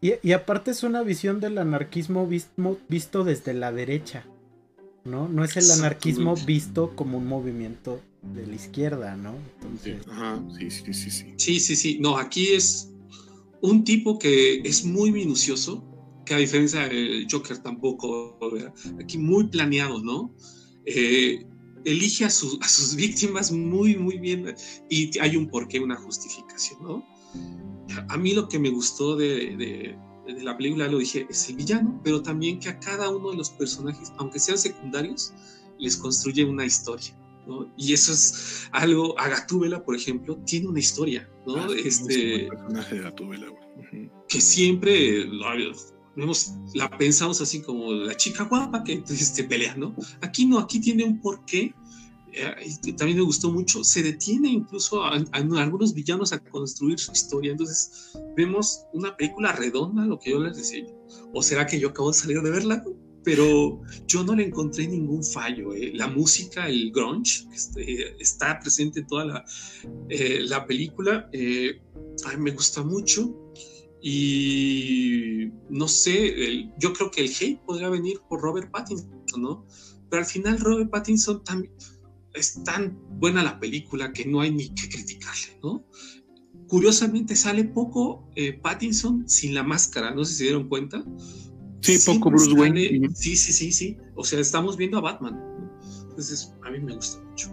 Y, 0.00 0.32
aparte 0.32 0.70
es 0.70 0.82
una 0.82 1.02
visión 1.02 1.40
del 1.40 1.56
anarquismo 1.56 2.26
visto, 2.26 2.78
visto 2.88 3.24
desde 3.24 3.54
la 3.54 3.72
derecha. 3.72 4.26
¿No? 5.04 5.28
No 5.28 5.44
es 5.44 5.56
el 5.56 5.70
anarquismo 5.70 6.34
visto 6.34 6.94
como 6.96 7.18
un 7.18 7.26
movimiento 7.26 8.00
de 8.22 8.46
la 8.46 8.54
izquierda, 8.54 9.16
¿no? 9.16 9.34
Entonces... 9.60 10.06
Ajá, 10.08 10.42
sí, 10.58 10.70
sí, 10.70 10.94
sí, 10.94 11.10
sí. 11.10 11.34
Sí, 11.36 11.60
sí, 11.60 11.76
sí. 11.76 11.98
No, 12.00 12.16
aquí 12.16 12.48
es 12.48 12.90
un 13.60 13.84
tipo 13.84 14.18
que 14.18 14.60
es 14.64 14.84
muy 14.84 15.12
minucioso, 15.12 15.84
que 16.24 16.34
a 16.34 16.38
diferencia 16.38 16.88
del 16.88 17.26
Joker 17.30 17.58
tampoco, 17.58 18.38
aquí 19.02 19.18
muy 19.18 19.48
planeado, 19.48 20.02
¿no? 20.02 20.34
Eh, 20.86 21.44
elige 21.84 22.24
a, 22.24 22.30
sus 22.30 22.58
víctimas 22.96 23.52
muy, 23.52 23.96
muy 23.96 24.18
bien 24.18 24.54
y 24.88 25.18
hay 25.18 25.36
un 25.36 25.48
porqué, 25.48 25.80
una 25.80 25.96
justificación, 25.96 26.82
¿no? 26.82 27.06
A 28.08 28.16
mí 28.16 28.32
lo 28.32 28.48
que 28.48 28.58
me 28.58 28.70
gustó 28.70 29.16
de 29.16 29.56
de 29.56 29.98
la 30.26 30.56
película 30.56 30.88
lo 30.88 30.98
dije, 30.98 31.26
es 31.28 31.48
el 31.48 31.56
villano, 31.56 32.00
pero 32.02 32.22
también 32.22 32.58
que 32.58 32.68
a 32.68 32.78
cada 32.78 33.10
uno 33.10 33.30
de 33.30 33.36
los 33.36 33.50
personajes, 33.50 34.12
aunque 34.16 34.38
sean 34.38 34.58
secundarios, 34.58 35.32
les 35.78 35.96
construye 35.96 36.44
una 36.44 36.64
historia. 36.64 37.14
¿no? 37.46 37.70
Y 37.76 37.92
eso 37.92 38.12
es 38.12 38.68
algo, 38.72 39.18
a 39.18 39.28
Gatúbela, 39.28 39.84
por 39.84 39.94
ejemplo, 39.94 40.36
tiene 40.46 40.68
una 40.68 40.80
historia, 40.80 41.28
¿no? 41.46 41.56
Ah, 41.56 41.68
este 41.84 42.48
personaje 42.48 42.94
de 42.94 43.00
Gatúbela, 43.02 43.46
que 44.28 44.40
siempre 44.40 45.26
la 46.74 46.96
pensamos 46.96 47.40
así 47.40 47.60
como 47.60 47.92
la 47.92 48.16
chica 48.16 48.44
guapa 48.44 48.82
que 48.82 49.02
este, 49.08 49.44
pelea, 49.44 49.74
¿no? 49.76 49.94
Aquí 50.22 50.46
no, 50.46 50.58
aquí 50.58 50.80
tiene 50.80 51.04
un 51.04 51.20
porqué 51.20 51.74
eh, 52.36 52.94
también 52.96 53.18
me 53.18 53.24
gustó 53.24 53.52
mucho, 53.52 53.84
se 53.84 54.02
detiene 54.02 54.48
incluso 54.48 55.04
a, 55.04 55.22
algunos 55.32 55.94
villanos 55.94 56.32
a 56.32 56.38
construir 56.42 56.98
su 56.98 57.12
historia. 57.12 57.52
Entonces 57.52 58.12
vemos 58.36 58.84
una 58.92 59.16
película 59.16 59.52
redonda, 59.52 60.04
lo 60.04 60.18
que 60.18 60.30
yo 60.30 60.40
les 60.40 60.56
decía. 60.56 60.84
¿O 61.32 61.42
será 61.42 61.66
que 61.66 61.78
yo 61.78 61.90
acabo 61.90 62.10
de 62.10 62.18
salir 62.18 62.42
de 62.42 62.50
verla? 62.50 62.84
Pero 63.22 63.80
yo 64.06 64.24
no 64.24 64.34
le 64.34 64.44
encontré 64.44 64.86
ningún 64.86 65.24
fallo. 65.24 65.72
Eh. 65.74 65.92
La 65.94 66.08
música, 66.08 66.68
el 66.68 66.90
grunge, 66.92 67.46
este, 67.54 68.20
está 68.20 68.58
presente 68.58 69.00
en 69.00 69.06
toda 69.06 69.24
la, 69.24 69.44
eh, 70.08 70.40
la 70.42 70.66
película. 70.66 71.30
a 71.30 72.36
mí 72.36 72.42
me 72.42 72.50
gusta 72.50 72.82
mucho. 72.82 73.52
Y 74.02 75.50
no 75.70 75.88
sé, 75.88 76.68
yo 76.78 76.92
creo 76.92 77.10
que 77.10 77.22
el 77.22 77.30
hate 77.30 77.58
podría 77.64 77.88
venir 77.88 78.20
por 78.28 78.42
Robert 78.42 78.70
Pattinson, 78.70 79.24
¿no? 79.38 79.66
Pero 80.10 80.20
al 80.20 80.28
final 80.28 80.60
Robert 80.60 80.90
Pattinson 80.90 81.42
también 81.42 81.72
es 82.34 82.62
tan 82.64 82.98
buena 83.18 83.42
la 83.42 83.58
película 83.58 84.12
que 84.12 84.24
no 84.24 84.40
hay 84.40 84.50
ni 84.50 84.68
que 84.74 84.88
criticarle, 84.88 85.58
¿no? 85.62 85.84
Curiosamente 86.68 87.36
sale 87.36 87.64
poco 87.64 88.28
eh, 88.34 88.54
Pattinson 88.54 89.28
sin 89.28 89.54
la 89.54 89.62
máscara, 89.62 90.14
no 90.14 90.24
sé 90.24 90.32
si 90.32 90.38
se 90.38 90.44
dieron 90.44 90.68
cuenta. 90.68 91.04
Sí, 91.80 91.98
poco 92.06 92.30
Bruce 92.30 92.52
Wayne. 92.52 93.10
Sí, 93.14 93.36
sí, 93.36 93.52
sí, 93.52 93.70
sí. 93.70 93.96
O 94.16 94.24
sea, 94.24 94.40
estamos 94.40 94.76
viendo 94.76 94.98
a 94.98 95.02
Batman. 95.02 95.38
Entonces, 96.08 96.54
a 96.64 96.70
mí 96.70 96.80
me 96.80 96.94
gusta 96.94 97.22
mucho. 97.22 97.50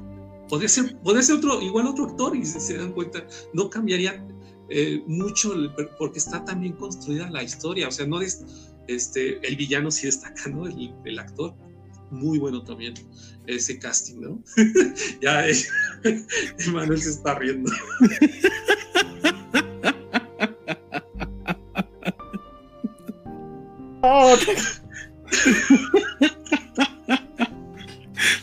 Podría 0.47 0.69
ser, 0.69 0.97
podría 1.01 1.23
ser 1.23 1.35
otro, 1.35 1.61
igual 1.61 1.87
otro 1.87 2.05
actor, 2.05 2.35
y 2.35 2.45
si 2.45 2.59
se 2.59 2.77
dan 2.77 2.93
cuenta, 2.93 3.25
no 3.53 3.69
cambiaría 3.69 4.25
eh, 4.69 5.03
mucho 5.07 5.53
porque 5.99 6.19
está 6.19 6.43
tan 6.45 6.61
bien 6.61 6.73
construida 6.73 7.29
la 7.29 7.43
historia. 7.43 7.87
O 7.89 7.91
sea, 7.91 8.07
no 8.07 8.21
es 8.21 8.45
este, 8.87 9.45
el 9.45 9.55
villano 9.57 9.91
sí 9.91 10.05
destaca, 10.07 10.49
¿no? 10.49 10.65
El, 10.65 10.93
el 11.05 11.19
actor 11.19 11.53
muy 12.11 12.37
bueno 12.37 12.63
también 12.63 12.93
ese 13.47 13.79
casting, 13.79 14.21
¿no? 14.21 14.43
ya 15.21 15.47
eh, 15.47 15.55
Manuel 16.71 17.01
se 17.01 17.09
está 17.11 17.39
riendo. 17.39 17.71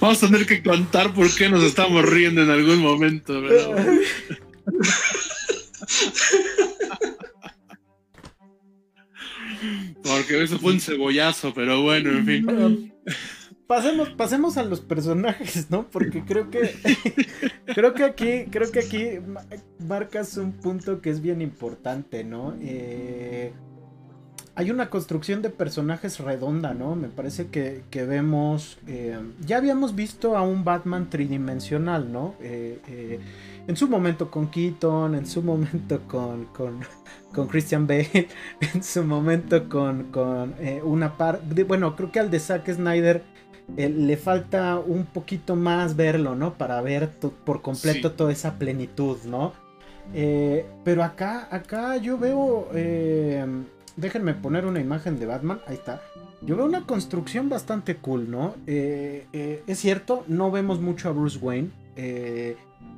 Vamos 0.01 0.23
a 0.23 0.27
tener 0.27 0.47
que 0.47 0.62
contar 0.62 1.12
por 1.12 1.35
qué 1.35 1.49
nos 1.49 1.65
estamos 1.65 2.09
riendo 2.09 2.43
en 2.43 2.51
algún 2.51 2.78
momento, 2.78 3.43
¿verdad? 3.43 3.85
Porque 10.03 10.43
eso 10.43 10.59
fue 10.59 10.73
un 10.73 10.81
cebollazo, 10.81 11.53
pero 11.53 11.82
bueno, 11.82 12.11
en 12.11 12.27
fin 12.27 12.93
pasemos, 13.69 14.09
pasemos 14.09 14.57
a 14.57 14.65
los 14.65 14.81
personajes, 14.81 15.70
¿no? 15.70 15.86
Porque 15.89 16.24
creo 16.24 16.51
que 16.51 16.74
creo 17.66 17.95
que 17.95 18.05
aquí, 18.05 18.47
creo 18.51 18.73
que 18.73 18.81
aquí 18.81 19.09
marcas 19.86 20.36
un 20.39 20.53
punto 20.53 21.01
que 21.01 21.11
es 21.11 21.20
bien 21.20 21.40
importante, 21.40 22.24
¿no? 22.24 22.55
Eh, 22.61 23.53
hay 24.55 24.73
una 24.73 24.90
construcción 24.90 25.40
de 25.43 25.51
personajes 25.51 26.19
redonda, 26.19 26.74
¿no? 26.74 26.97
Me 26.97 27.09
parece 27.09 27.47
que, 27.49 27.85
vemos. 27.93 28.78
Eh, 28.89 29.16
ya 29.47 29.59
habíamos 29.59 29.95
visto 29.95 30.36
a 30.36 30.43
un 30.43 30.65
Batman 30.65 31.11
tridimensional, 31.11 32.11
¿no? 32.11 32.35
Eh, 32.40 33.20
en 33.69 33.77
su 33.77 33.86
momento 33.86 34.31
con 34.31 34.49
Keaton, 34.49 35.15
en 35.15 35.27
su 35.27 35.43
momento 35.43 36.01
con, 36.09 36.47
con, 36.47 37.47
Christian 37.49 37.86
Bale, 37.86 38.28
en 38.74 38.82
su 38.82 39.05
momento 39.05 39.69
con, 39.69 40.05
con 40.11 40.55
una 40.82 41.16
parte, 41.16 41.62
bueno, 41.65 41.95
creo 41.95 42.11
que 42.11 42.19
al 42.19 42.31
de 42.31 42.40
Zack 42.40 42.73
Snyder 42.73 43.38
eh, 43.77 43.89
le 43.89 44.16
falta 44.16 44.78
un 44.78 45.05
poquito 45.07 45.57
más 45.57 45.97
verlo, 45.97 46.35
¿no? 46.35 46.55
Para 46.55 46.81
ver 46.81 47.11
por 47.45 47.62
completo 47.62 48.12
toda 48.12 48.32
esa 48.32 48.59
plenitud, 48.59 49.19
¿no? 49.24 49.53
Eh, 50.15 50.66
pero 50.85 51.05
acá, 51.05 51.49
acá 51.51 51.97
yo 51.99 52.16
veo, 52.16 52.69
déjenme 53.97 54.35
poner 54.35 54.65
una 54.65 54.81
imagen 54.81 55.19
de 55.19 55.27
Batman, 55.27 55.61
ahí 55.66 55.74
está. 55.74 56.01
Yo 56.40 56.57
veo 56.57 56.65
una 56.65 56.86
construcción 56.86 57.49
bastante 57.49 57.97
cool, 57.97 58.31
¿no? 58.31 58.55
es 58.66 59.78
cierto, 59.78 60.24
no 60.28 60.51
vemos 60.51 60.81
mucho 60.81 61.09
a 61.09 61.12
Bruce 61.12 61.39
Wayne. 61.39 61.70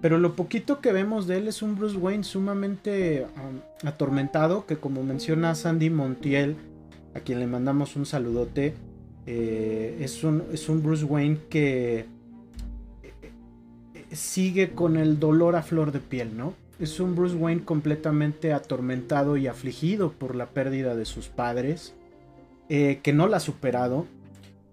Pero 0.01 0.19
lo 0.19 0.35
poquito 0.35 0.81
que 0.81 0.93
vemos 0.93 1.27
de 1.27 1.39
él 1.39 1.49
es 1.49 1.63
un 1.63 1.77
Bruce 1.77 1.97
Wayne 1.97 2.25
sumamente 2.25 3.27
um, 3.37 3.87
atormentado, 3.87 4.65
que 4.67 4.79
como 4.79 5.03
menciona 5.03 5.55
Sandy 5.55 5.91
Montiel, 5.91 6.57
a 7.15 7.21
quien 7.21 7.41
le 7.41 7.47
mandamos 7.47 7.97
un 7.97 8.07
saludote, 8.07 8.75
eh, 9.33 9.99
es, 10.01 10.25
un, 10.25 10.43
es 10.53 10.69
un 10.69 10.83
Bruce 10.83 11.05
Wayne 11.05 11.39
que 11.49 12.07
eh, 13.03 14.05
sigue 14.11 14.71
con 14.71 14.97
el 14.97 15.21
dolor 15.21 15.55
a 15.55 15.63
flor 15.63 15.93
de 15.93 16.01
piel, 16.01 16.37
¿no? 16.37 16.55
Es 16.81 16.99
un 16.99 17.15
Bruce 17.15 17.37
Wayne 17.37 17.63
completamente 17.65 18.53
atormentado 18.53 19.37
y 19.37 19.47
afligido 19.47 20.11
por 20.11 20.35
la 20.35 20.47
pérdida 20.47 20.97
de 20.97 21.05
sus 21.05 21.29
padres, 21.29 21.95
eh, 22.69 22.99
que 23.05 23.13
no 23.13 23.29
la 23.29 23.37
ha 23.37 23.41
superado 23.41 24.07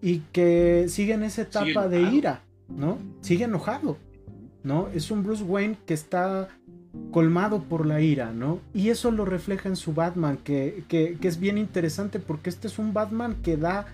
y 0.02 0.22
que 0.32 0.86
sigue 0.90 1.14
en 1.14 1.22
esa 1.22 1.44
etapa 1.44 1.88
de 1.88 2.02
ira, 2.02 2.42
¿no? 2.68 2.98
Sigue 3.22 3.44
enojado. 3.44 3.98
¿no? 4.64 4.90
Es 4.94 5.12
un 5.12 5.24
Bruce 5.24 5.44
Wayne 5.44 5.78
que 5.86 5.94
está 5.94 6.50
colmado 7.12 7.64
por 7.64 7.86
la 7.86 8.02
ira, 8.02 8.32
¿no? 8.32 8.60
Y 8.74 8.90
eso 8.90 9.12
lo 9.12 9.24
refleja 9.24 9.70
en 9.70 9.76
su 9.76 9.94
Batman, 9.94 10.38
que, 10.38 10.84
es 11.22 11.40
bien 11.40 11.58
interesante 11.58 12.20
porque 12.20 12.50
este 12.50 12.68
es 12.68 12.80
un 12.80 12.94
Batman 12.94 13.38
que 13.42 13.56
da 13.56 13.86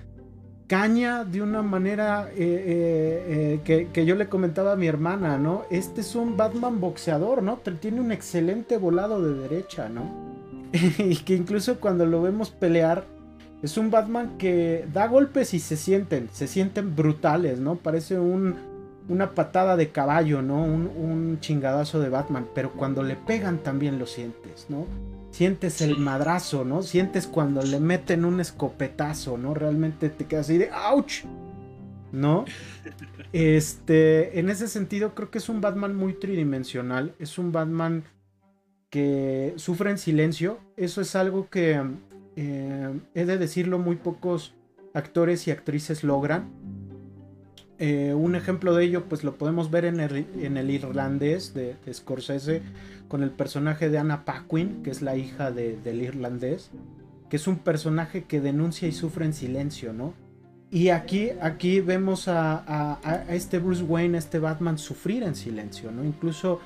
caña 0.68 1.24
de 1.24 1.42
una 1.42 1.62
manera 1.62 2.30
eh, 2.32 2.36
eh, 2.38 3.60
eh, 3.68 3.88
que, 3.92 4.06
yo 4.06 4.16
le 4.16 4.28
comentaba 4.28 4.74
a 4.74 4.76
mi 4.76 4.88
hermana, 4.88 5.38
¿no? 5.38 5.64
Este 5.70 6.02
es 6.02 6.16
un 6.16 6.38
Batman 6.38 6.80
boxeador, 6.80 7.44
¿no? 7.44 7.60
Tiene 7.80 8.00
un 8.02 8.12
excelente 8.12 8.78
volado 8.78 9.22
de 9.22 9.48
derecha, 9.48 9.90
¿no? 9.90 10.04
y 10.72 11.16
que 11.18 11.36
incluso 11.36 11.80
cuando 11.80 12.06
lo 12.06 12.22
vemos 12.22 12.50
pelear, 12.50 13.06
es 13.62 13.78
un 13.78 13.92
Batman 13.92 14.38
que 14.38 14.86
da 14.92 15.08
golpes 15.08 15.54
y 15.54 15.60
se 15.60 15.78
sienten, 15.78 16.30
se 16.32 16.48
sienten 16.48 16.96
brutales, 16.96 17.60
¿no? 17.60 17.76
Parece 17.76 18.20
un, 18.20 18.56
una 19.08 19.32
patada 19.32 19.76
de 19.78 19.90
caballo, 19.90 20.42
¿no? 20.42 20.64
Un, 20.64 21.38
chingadazo 21.40 22.00
de 22.00 22.10
Batman, 22.10 22.48
pero 22.54 22.72
cuando 22.72 23.04
le 23.04 23.16
pegan 23.16 23.58
también 23.58 24.00
lo 24.00 24.06
sientes, 24.06 24.68
¿no? 24.70 24.86
Sientes 25.34 25.82
el 25.82 25.98
madrazo, 25.98 26.64
¿no? 26.64 26.84
Sientes 26.84 27.26
cuando 27.26 27.64
le 27.64 27.80
meten 27.80 28.24
un 28.24 28.40
escopetazo, 28.40 29.36
¿no? 29.36 29.56
Realmente 29.56 30.10
te 30.10 30.26
quedas 30.26 30.46
así 30.46 30.60
de 30.60 30.70
¡ouch! 30.72 31.24
¿No? 32.12 32.46
Este, 33.34 34.40
en 34.40 34.52
ese 34.52 34.68
sentido 34.68 35.16
creo 35.16 35.32
que 35.32 35.40
es 35.40 35.50
un 35.50 35.60
Batman 35.60 35.96
muy 35.96 36.14
tridimensional, 36.14 37.16
es 37.18 37.40
un 37.40 37.52
Batman 37.52 38.04
que 38.92 39.56
sufre 39.56 39.90
en 39.90 39.98
silencio, 39.98 40.60
eso 40.78 41.02
es 41.02 41.16
algo 41.16 41.50
que 41.50 41.82
eh, 42.36 43.00
he 43.16 43.26
de 43.26 43.40
decirlo 43.40 43.80
muy 43.80 43.96
pocos 43.96 44.54
actores 44.94 45.48
y 45.48 45.52
actrices 45.52 46.04
logran 46.04 46.52
eh, 47.80 48.14
un 48.14 48.36
ejemplo 48.36 48.74
de 48.76 48.86
ello, 48.86 49.06
pues 49.10 49.24
lo 49.24 49.36
podemos 49.36 49.72
ver 49.72 49.86
en 49.86 50.00
el, 50.00 50.70
irlandés 50.70 51.54
de, 51.54 51.76
Scorsese, 51.92 52.62
con 53.14 53.22
el 53.22 53.30
personaje 53.30 53.92
de 53.92 54.00
Anna 54.00 54.26
Paquin, 54.26 54.82
que 54.82 54.90
es 54.90 55.04
la 55.04 55.16
hija 55.16 55.52
del 55.52 56.02
irlandés, 56.02 56.72
que 57.30 57.36
es 57.36 57.48
un 57.48 57.58
personaje 57.58 58.24
que 58.24 58.42
denuncia 58.42 58.88
y 58.88 58.92
sufre 58.92 59.24
en 59.24 59.34
silencio, 59.34 59.94
¿no? 59.94 60.16
Y 60.72 60.90
aquí, 60.90 61.30
aquí 61.40 61.80
vemos 61.80 62.28
a, 62.28 62.98
este 63.30 63.60
Bruce 63.60 63.84
Wayne, 63.84 64.16
a 64.16 64.18
este 64.18 64.40
Batman, 64.40 64.80
sufrir 64.80 65.22
en 65.22 65.36
silencio, 65.36 65.92
¿no? 65.92 66.04
Incluso 66.04 66.60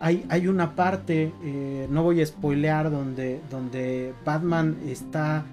hay, 0.00 0.26
hay 0.28 0.48
una 0.48 0.74
parte, 0.74 1.32
eh, 1.44 1.86
no 1.88 2.02
voy 2.02 2.20
a 2.20 2.26
spoilear, 2.26 2.90
donde, 2.90 3.40
donde 3.48 4.12
Batman 4.24 4.78
está 4.84 5.46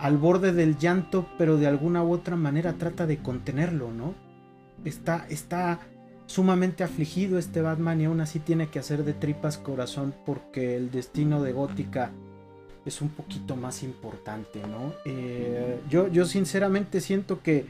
al 0.00 0.16
borde 0.16 0.52
del 0.52 0.76
llanto, 0.76 1.28
pero 1.38 1.56
de 1.56 1.68
alguna 1.68 2.02
u 2.02 2.12
otra 2.12 2.34
manera 2.34 2.72
trata 2.72 3.06
de 3.06 3.18
contenerlo, 3.18 3.92
¿no? 3.92 4.24
está, 4.84 5.26
está 5.28 5.80
sumamente 6.26 6.84
afligido 6.84 7.38
este 7.38 7.60
Batman 7.60 8.00
y 8.00 8.04
aún 8.06 8.20
así 8.20 8.38
tiene 8.38 8.68
que 8.68 8.78
hacer 8.78 9.04
de 9.04 9.12
tripas 9.12 9.58
corazón 9.58 10.14
porque 10.24 10.76
el 10.76 10.90
destino 10.90 11.42
de 11.42 11.52
Gótica 11.52 12.10
es 12.84 13.00
un 13.00 13.08
poquito 13.08 13.56
más 13.56 13.82
importante, 13.82 14.60
¿no? 14.60 14.92
Eh, 15.04 15.80
yo, 15.88 16.08
yo 16.08 16.26
sinceramente 16.26 17.00
siento 17.00 17.42
que 17.42 17.66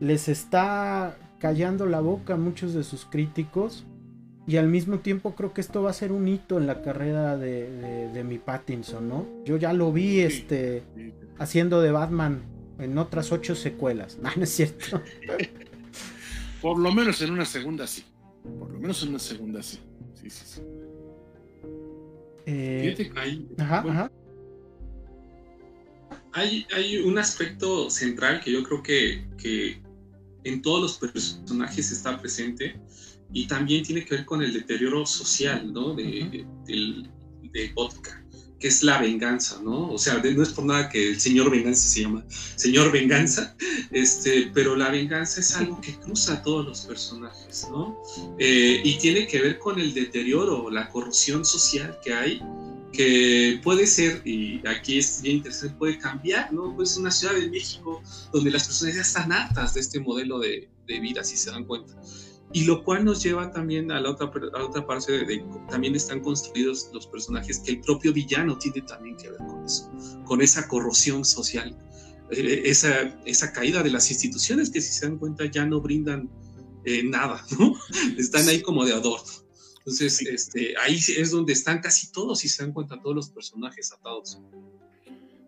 les 0.00 0.28
está 0.28 1.16
callando 1.38 1.86
la 1.86 2.00
boca 2.00 2.34
a 2.34 2.36
muchos 2.36 2.72
de 2.72 2.84
sus 2.84 3.04
críticos 3.04 3.84
y 4.46 4.56
al 4.56 4.68
mismo 4.68 4.98
tiempo 4.98 5.34
creo 5.34 5.52
que 5.52 5.60
esto 5.60 5.82
va 5.82 5.90
a 5.90 5.94
ser 5.94 6.12
un 6.12 6.28
hito 6.28 6.58
en 6.58 6.66
la 6.66 6.82
carrera 6.82 7.36
de, 7.36 8.22
mi 8.26 8.38
Pattinson, 8.38 9.08
¿no? 9.08 9.26
Yo 9.44 9.56
ya 9.56 9.72
lo 9.72 9.92
vi 9.92 10.20
este, 10.20 10.82
haciendo 11.38 11.80
de 11.80 11.90
Batman 11.90 12.42
en 12.78 12.98
otras 12.98 13.32
ocho 13.32 13.54
secuelas, 13.54 14.18
no, 14.22 14.30
no 14.36 14.44
es 14.44 14.50
cierto. 14.50 15.00
Por 16.64 16.78
lo 16.78 16.90
menos 16.92 17.20
en 17.20 17.30
una 17.30 17.44
segunda 17.44 17.86
sí. 17.86 18.02
Por 18.58 18.72
lo 18.72 18.78
menos 18.80 19.02
en 19.02 19.10
una 19.10 19.18
segunda 19.18 19.62
sí. 19.62 19.80
Sí, 20.14 20.30
sí, 20.30 20.44
sí. 20.46 20.62
Eh, 22.46 23.12
hay, 26.32 26.66
Hay, 26.72 26.96
un 27.04 27.18
aspecto 27.18 27.90
central 27.90 28.40
que 28.40 28.50
yo 28.50 28.62
creo 28.62 28.82
que, 28.82 29.26
que 29.36 29.82
en 30.44 30.62
todos 30.62 30.80
los 30.80 30.98
personajes 30.98 31.92
está 31.92 32.18
presente 32.18 32.80
y 33.30 33.46
también 33.46 33.84
tiene 33.84 34.02
que 34.06 34.14
ver 34.14 34.24
con 34.24 34.42
el 34.42 34.54
deterioro 34.54 35.04
social 35.04 35.70
¿no? 35.70 35.92
de, 35.92 36.46
de, 36.64 37.10
de 37.42 37.68
Gótica 37.74 38.23
que 38.64 38.68
es 38.68 38.82
la 38.82 38.96
venganza, 38.96 39.60
¿no? 39.62 39.92
O 39.92 39.98
sea, 39.98 40.22
no 40.22 40.42
es 40.42 40.48
por 40.48 40.64
nada 40.64 40.88
que 40.88 41.10
el 41.10 41.20
señor 41.20 41.50
venganza 41.50 41.86
se 41.86 42.00
llama 42.00 42.24
señor 42.56 42.90
venganza, 42.90 43.54
este, 43.90 44.50
pero 44.54 44.74
la 44.74 44.88
venganza 44.88 45.40
es 45.40 45.54
algo 45.54 45.78
que 45.82 45.92
cruza 45.96 46.32
a 46.32 46.42
todos 46.42 46.64
los 46.64 46.80
personajes, 46.86 47.68
¿no? 47.70 48.02
Eh, 48.38 48.80
y 48.82 48.96
tiene 48.96 49.26
que 49.26 49.42
ver 49.42 49.58
con 49.58 49.78
el 49.78 49.92
deterioro, 49.92 50.70
la 50.70 50.88
corrupción 50.88 51.44
social 51.44 51.98
que 52.02 52.14
hay, 52.14 52.42
que 52.90 53.60
puede 53.62 53.86
ser, 53.86 54.22
y 54.26 54.66
aquí 54.66 54.96
es 54.96 55.20
bien 55.20 55.36
interesante, 55.36 55.76
puede 55.76 55.98
cambiar, 55.98 56.50
¿no? 56.50 56.74
Pues 56.74 56.96
una 56.96 57.10
ciudad 57.10 57.34
de 57.34 57.50
México 57.50 58.02
donde 58.32 58.50
las 58.50 58.64
personas 58.64 58.94
ya 58.94 59.02
están 59.02 59.30
hartas 59.30 59.74
de 59.74 59.80
este 59.80 60.00
modelo 60.00 60.38
de, 60.38 60.70
de 60.86 61.00
vida, 61.00 61.22
si 61.22 61.36
se 61.36 61.50
dan 61.50 61.64
cuenta. 61.64 61.92
Y 62.54 62.64
lo 62.64 62.84
cual 62.84 63.04
nos 63.04 63.22
lleva 63.22 63.50
también 63.50 63.90
a 63.90 64.00
la 64.00 64.10
otra, 64.10 64.30
a 64.54 64.64
otra 64.64 64.86
parte 64.86 65.12
de, 65.12 65.44
también 65.68 65.94
están 65.96 66.20
construidos 66.20 66.88
los 66.94 67.06
personajes 67.08 67.58
que 67.58 67.72
el 67.72 67.80
propio 67.80 68.12
villano 68.12 68.56
tiene 68.56 68.80
también 68.82 69.16
que 69.16 69.28
ver 69.28 69.38
con 69.38 69.64
eso, 69.64 69.92
con 70.24 70.40
esa 70.40 70.66
corrosión 70.68 71.24
social, 71.24 71.76
eh, 72.30 72.62
esa, 72.64 73.20
esa 73.26 73.52
caída 73.52 73.82
de 73.82 73.90
las 73.90 74.08
instituciones 74.08 74.70
que 74.70 74.80
si 74.80 74.92
se 74.92 75.06
dan 75.06 75.18
cuenta 75.18 75.44
ya 75.46 75.66
no 75.66 75.80
brindan 75.80 76.30
eh, 76.84 77.02
nada, 77.02 77.44
¿no? 77.58 77.74
Están 78.18 78.48
ahí 78.48 78.62
como 78.62 78.84
de 78.84 78.92
adorno. 78.92 79.32
Entonces, 79.78 80.22
este, 80.22 80.74
ahí 80.78 80.94
es 80.94 81.30
donde 81.30 81.52
están 81.52 81.80
casi 81.80 82.10
todos, 82.10 82.38
si 82.38 82.48
se 82.48 82.62
dan 82.62 82.72
cuenta, 82.72 82.98
todos 83.02 83.14
los 83.14 83.28
personajes 83.28 83.92
atados. 83.92 84.40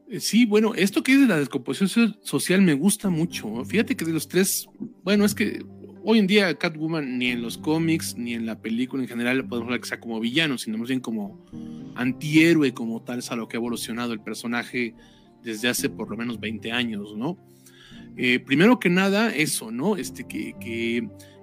Eh, 0.08 0.20
sí, 0.20 0.44
bueno, 0.44 0.74
esto 0.74 1.02
que 1.02 1.14
es 1.14 1.20
de 1.20 1.26
la 1.26 1.38
descomposición 1.38 2.18
social 2.22 2.60
me 2.60 2.74
gusta 2.74 3.08
mucho. 3.08 3.64
Fíjate 3.64 3.96
que 3.96 4.04
de 4.04 4.12
los 4.12 4.28
tres, 4.28 4.66
bueno, 5.02 5.24
es 5.24 5.34
que 5.34 5.64
Hoy 6.08 6.20
en 6.20 6.28
día 6.28 6.56
Catwoman 6.56 7.18
ni 7.18 7.30
en 7.30 7.42
los 7.42 7.58
cómics 7.58 8.14
ni 8.16 8.34
en 8.34 8.46
la 8.46 8.60
película 8.60 9.02
en 9.02 9.08
general 9.08 9.44
podemos 9.44 9.66
hablar 9.66 9.80
que 9.80 9.88
sea 9.88 9.98
como 9.98 10.20
villano, 10.20 10.56
sino 10.56 10.78
más 10.78 10.86
bien 10.86 11.00
como 11.00 11.44
antihéroe 11.96 12.72
como 12.72 13.02
tal, 13.02 13.18
es 13.18 13.32
a 13.32 13.34
lo 13.34 13.48
que 13.48 13.56
ha 13.56 13.58
evolucionado 13.58 14.12
el 14.12 14.20
personaje 14.20 14.94
desde 15.42 15.68
hace 15.68 15.90
por 15.90 16.08
lo 16.08 16.16
menos 16.16 16.38
20 16.38 16.70
años, 16.70 17.16
¿no? 17.16 17.36
Eh, 18.16 18.38
primero 18.38 18.78
que 18.78 18.88
nada, 18.88 19.34
eso, 19.34 19.72
¿no? 19.72 19.96
Este, 19.96 20.28
que, 20.28 20.54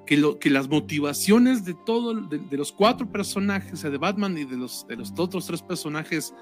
que, 0.05 0.49
las 0.49 0.69
motivaciones 0.69 1.65
de 1.65 1.75
todos, 1.85 2.29
de, 2.29 2.57
los 2.57 2.71
cuatro 2.71 3.11
personajes, 3.11 3.73
o 3.73 3.75
sea, 3.75 3.89
de 3.89 3.97
Batman 3.97 4.37
y 4.37 4.45
de 4.45 4.55
los, 4.55 4.87
de 4.87 4.95
los 4.95 5.11
otros 5.17 5.45
tres 5.45 5.61
personajes, 5.61 6.33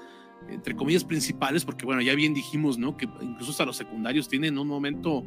entre 0.48 0.76
comillas, 0.76 1.02
principales, 1.02 1.64
porque 1.64 1.84
bueno, 1.84 2.00
ya 2.00 2.14
bien 2.14 2.34
dijimos, 2.34 2.78
¿no? 2.78 2.96
Que 2.96 3.08
incluso 3.20 3.50
hasta 3.50 3.64
los 3.64 3.76
secundarios 3.76 4.28
tienen 4.28 4.58
un 4.58 4.68
momento 4.68 5.24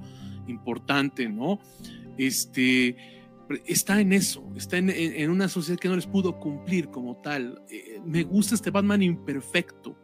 importante, 0.48 1.28
¿no? 1.28 1.60
Este, 2.18 2.96
está 3.66 4.00
en 4.00 4.14
eso, 4.14 4.44
está 4.56 4.78
en, 4.78 5.30
una 5.30 5.48
sociedad 5.48 5.80
que 5.80 5.88
no 5.88 5.96
les 5.96 6.08
pudo 6.08 6.40
cumplir 6.40 6.90
como 6.90 7.18
tal. 7.18 7.64
Eh, 7.70 8.00
me 8.06 8.24
gusta 8.24 8.56
este 8.56 8.72
Batman 8.72 9.02
imperfecto, 9.02 9.98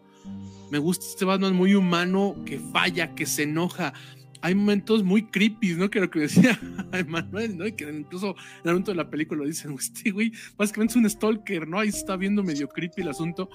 me 0.69 0.77
gusta 0.77 1.05
este 1.05 1.25
Batman 1.25 1.55
muy 1.55 1.73
humano 1.73 2.35
que 2.45 2.59
falla, 2.59 3.13
que 3.15 3.25
se 3.25 3.43
enoja. 3.43 3.93
Hay 4.41 4.55
momentos 4.55 5.03
muy 5.03 5.27
creepy, 5.27 5.75
¿no? 5.75 5.89
Que 5.89 5.99
lo 5.99 6.09
que 6.09 6.21
decía 6.21 6.59
Emanuel, 6.93 7.57
¿no? 7.57 7.67
Y 7.67 7.73
que 7.73 7.89
incluso 7.89 8.29
en 8.29 8.35
el 8.65 8.71
momento 8.71 8.91
de 8.91 8.97
la 8.97 9.09
película 9.09 9.41
lo 9.41 9.47
dicen, 9.47 9.73
este 9.73 10.11
güey, 10.11 10.31
básicamente 10.57 10.93
es 10.93 10.97
un 10.97 11.09
stalker, 11.09 11.67
¿no? 11.67 11.79
Ahí 11.79 11.89
está 11.89 12.15
viendo 12.17 12.43
medio 12.43 12.67
creepy 12.67 13.01
el 13.01 13.09
asunto. 13.09 13.49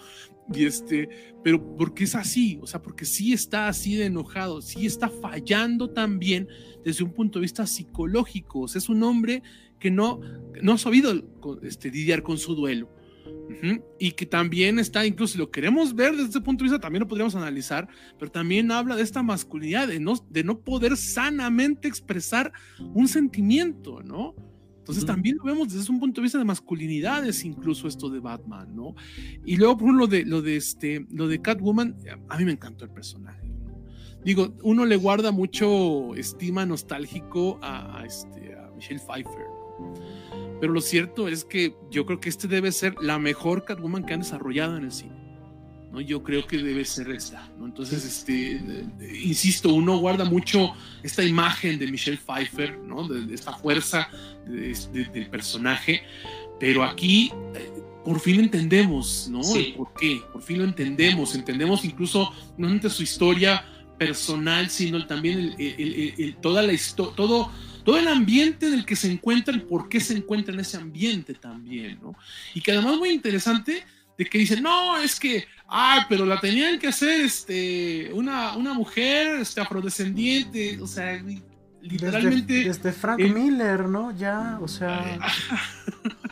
Y 0.52 0.64
este, 0.64 1.08
pero 1.42 1.76
porque 1.76 2.04
es 2.04 2.14
así, 2.14 2.58
o 2.62 2.66
sea, 2.66 2.80
porque 2.80 3.04
sí 3.04 3.32
está 3.32 3.68
así 3.68 3.96
de 3.96 4.06
enojado, 4.06 4.62
sí 4.62 4.86
está 4.86 5.08
fallando 5.08 5.90
también 5.90 6.48
desde 6.84 7.02
un 7.02 7.12
punto 7.12 7.40
de 7.40 7.44
vista 7.44 7.66
psicológico. 7.66 8.60
O 8.60 8.68
sea, 8.68 8.78
es 8.78 8.88
un 8.88 9.02
hombre 9.02 9.42
que 9.80 9.90
no, 9.90 10.20
no 10.62 10.72
ha 10.72 10.78
sabido 10.78 11.12
este, 11.62 11.90
lidiar 11.90 12.22
con 12.22 12.38
su 12.38 12.54
duelo. 12.54 12.95
Y 13.98 14.12
que 14.12 14.26
también 14.26 14.78
está, 14.78 15.06
incluso 15.06 15.32
si 15.32 15.38
lo 15.38 15.50
queremos 15.50 15.94
ver 15.94 16.12
desde 16.12 16.30
ese 16.30 16.40
punto 16.40 16.62
de 16.62 16.70
vista, 16.70 16.80
también 16.80 17.00
lo 17.00 17.08
podríamos 17.08 17.34
analizar, 17.34 17.88
pero 18.18 18.30
también 18.30 18.70
habla 18.70 18.96
de 18.96 19.02
esta 19.02 19.22
masculinidad, 19.22 19.88
de 19.88 19.98
no, 19.98 20.14
de 20.28 20.44
no 20.44 20.60
poder 20.60 20.96
sanamente 20.96 21.88
expresar 21.88 22.52
un 22.94 23.08
sentimiento, 23.08 24.02
¿no? 24.02 24.34
Entonces 24.78 25.04
también 25.04 25.36
lo 25.38 25.44
vemos 25.44 25.72
desde 25.72 25.90
un 25.90 25.98
punto 25.98 26.20
de 26.20 26.26
vista 26.26 26.38
de 26.38 26.44
masculinidades, 26.44 27.44
incluso 27.44 27.88
esto 27.88 28.08
de 28.08 28.20
Batman, 28.20 28.68
¿no? 28.76 28.94
Y 29.44 29.56
luego, 29.56 29.78
por 29.78 29.92
lo 29.92 30.06
de, 30.06 30.24
lo 30.24 30.42
de, 30.42 30.56
este, 30.56 31.04
lo 31.10 31.26
de 31.26 31.42
Catwoman, 31.42 31.96
a 32.28 32.38
mí 32.38 32.44
me 32.44 32.52
encantó 32.52 32.84
el 32.84 32.92
personaje. 32.92 33.50
Digo, 34.24 34.54
uno 34.62 34.84
le 34.84 34.94
guarda 34.94 35.32
mucho 35.32 36.14
estima 36.14 36.64
nostálgico 36.66 37.58
a, 37.62 38.04
este, 38.06 38.54
a 38.54 38.70
Michelle 38.76 39.00
Pfeiffer, 39.00 39.46
pero 40.60 40.72
lo 40.72 40.80
cierto 40.80 41.28
es 41.28 41.44
que 41.44 41.74
yo 41.90 42.06
creo 42.06 42.20
que 42.20 42.28
este 42.28 42.48
debe 42.48 42.72
ser 42.72 42.94
la 43.00 43.18
mejor 43.18 43.64
Catwoman 43.64 44.04
que 44.04 44.14
han 44.14 44.20
desarrollado 44.20 44.76
en 44.76 44.84
el 44.84 44.92
cine. 44.92 45.14
¿no? 45.92 46.00
Yo 46.00 46.22
creo 46.22 46.46
que 46.46 46.58
debe 46.58 46.84
ser 46.84 47.10
esta. 47.10 47.48
¿no? 47.58 47.66
Entonces, 47.66 48.04
este, 48.04 48.56
eh, 48.56 49.20
insisto, 49.22 49.72
uno 49.72 49.98
guarda 49.98 50.24
mucho 50.24 50.72
esta 51.02 51.22
imagen 51.22 51.78
de 51.78 51.86
Michelle 51.88 52.18
Pfeiffer, 52.18 52.78
¿no? 52.78 53.06
de, 53.06 53.34
esta 53.34 53.52
fuerza 53.52 54.08
del 54.46 55.28
personaje, 55.30 56.02
pero 56.58 56.84
aquí 56.84 57.32
eh, 57.54 57.70
por 58.04 58.20
fin 58.20 58.40
entendemos, 58.40 59.28
¿no? 59.28 59.40
¿Por 59.76 59.92
qué? 59.94 60.22
Por 60.32 60.40
fin 60.40 60.58
lo 60.58 60.64
entendemos, 60.64 61.34
entendemos 61.34 61.84
incluso 61.84 62.30
no 62.56 62.66
solamente 62.66 62.88
su 62.88 63.02
historia 63.02 63.64
personal, 63.98 64.70
sino 64.70 65.04
también 65.06 65.56
toda 66.40 66.62
la 66.62 66.72
historia, 66.72 67.12
todo 67.16 67.50
todo 67.86 67.98
el 67.98 68.08
ambiente 68.08 68.66
en 68.66 68.74
el 68.74 68.84
que 68.84 68.96
se 68.96 69.08
encuentra, 69.10 69.54
el 69.54 69.62
por 69.62 69.88
qué 69.88 70.00
se 70.00 70.16
encuentra 70.16 70.52
en 70.52 70.58
ese 70.58 70.76
ambiente 70.76 71.34
también, 71.34 72.00
¿no? 72.02 72.16
Y 72.52 72.60
que 72.60 72.72
además 72.72 72.96
muy 72.96 73.10
interesante 73.10 73.84
de 74.18 74.24
que 74.24 74.38
dicen, 74.38 74.60
no, 74.60 74.98
es 74.98 75.20
que, 75.20 75.46
ay, 75.68 76.00
pero 76.08 76.26
la 76.26 76.40
tenían 76.40 76.80
que 76.80 76.88
hacer 76.88 77.20
este, 77.20 78.10
una, 78.12 78.56
una 78.56 78.74
mujer 78.74 79.38
este, 79.40 79.60
afrodescendiente, 79.60 80.80
o 80.80 80.86
sea, 80.88 81.22
literalmente... 81.88 82.64
Desde, 82.64 82.92
Frank 82.92 83.20
Miller, 83.20 83.88
¿no? 83.88 84.16
Ya, 84.16 84.58
o 84.60 84.68
sea... 84.68 85.18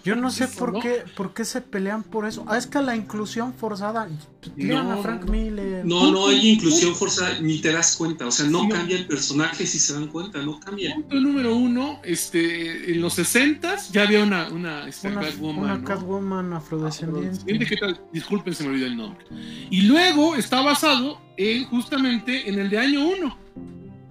Yo 0.04 0.14
no 0.14 0.30
sé 0.30 0.48
por 0.48 0.80
qué, 0.80 1.02
por 1.16 1.32
qué 1.32 1.46
se 1.46 1.62
pelean 1.62 2.02
por 2.02 2.26
eso. 2.26 2.44
Ah, 2.46 2.58
es 2.58 2.66
que 2.66 2.80
la 2.82 2.94
inclusión 2.94 3.54
forzada. 3.54 4.06
No, 4.54 4.92
a 4.92 4.98
Frank 4.98 5.30
Miller. 5.30 5.82
No, 5.86 6.12
no 6.12 6.28
hay 6.28 6.46
inclusión 6.46 6.94
forzada, 6.94 7.40
ni 7.40 7.58
te 7.62 7.72
das 7.72 7.96
cuenta. 7.96 8.26
O 8.26 8.30
sea, 8.30 8.46
no 8.46 8.68
cambia 8.68 8.98
el 8.98 9.06
personaje 9.06 9.66
si 9.66 9.78
se 9.78 9.94
dan 9.94 10.08
cuenta, 10.08 10.42
no 10.42 10.60
cambia. 10.60 10.94
Punto 10.94 11.18
número 11.18 11.56
uno, 11.56 12.00
este, 12.04 12.92
en 12.92 13.00
los 13.00 13.14
60 13.14 13.76
ya 13.92 14.02
había 14.02 14.22
una, 14.22 14.48
una, 14.48 14.86
este, 14.86 15.10
Catwoman. 15.10 15.64
Una 15.64 15.82
Catwoman 15.82 16.52
afrodescendiente. 16.52 17.66
¿Qué 17.66 17.76
tal? 17.78 17.98
Disculpen, 18.12 18.54
se 18.54 18.64
me 18.64 18.70
olvidó 18.70 18.86
el 18.86 18.96
nombre. 18.98 19.24
Y 19.70 19.82
luego 19.82 20.36
está 20.36 20.60
basado 20.60 21.18
en, 21.38 21.64
justamente 21.64 22.46
en 22.50 22.58
el 22.58 22.68
de 22.68 22.78
año 22.78 23.06
1. 23.08 23.38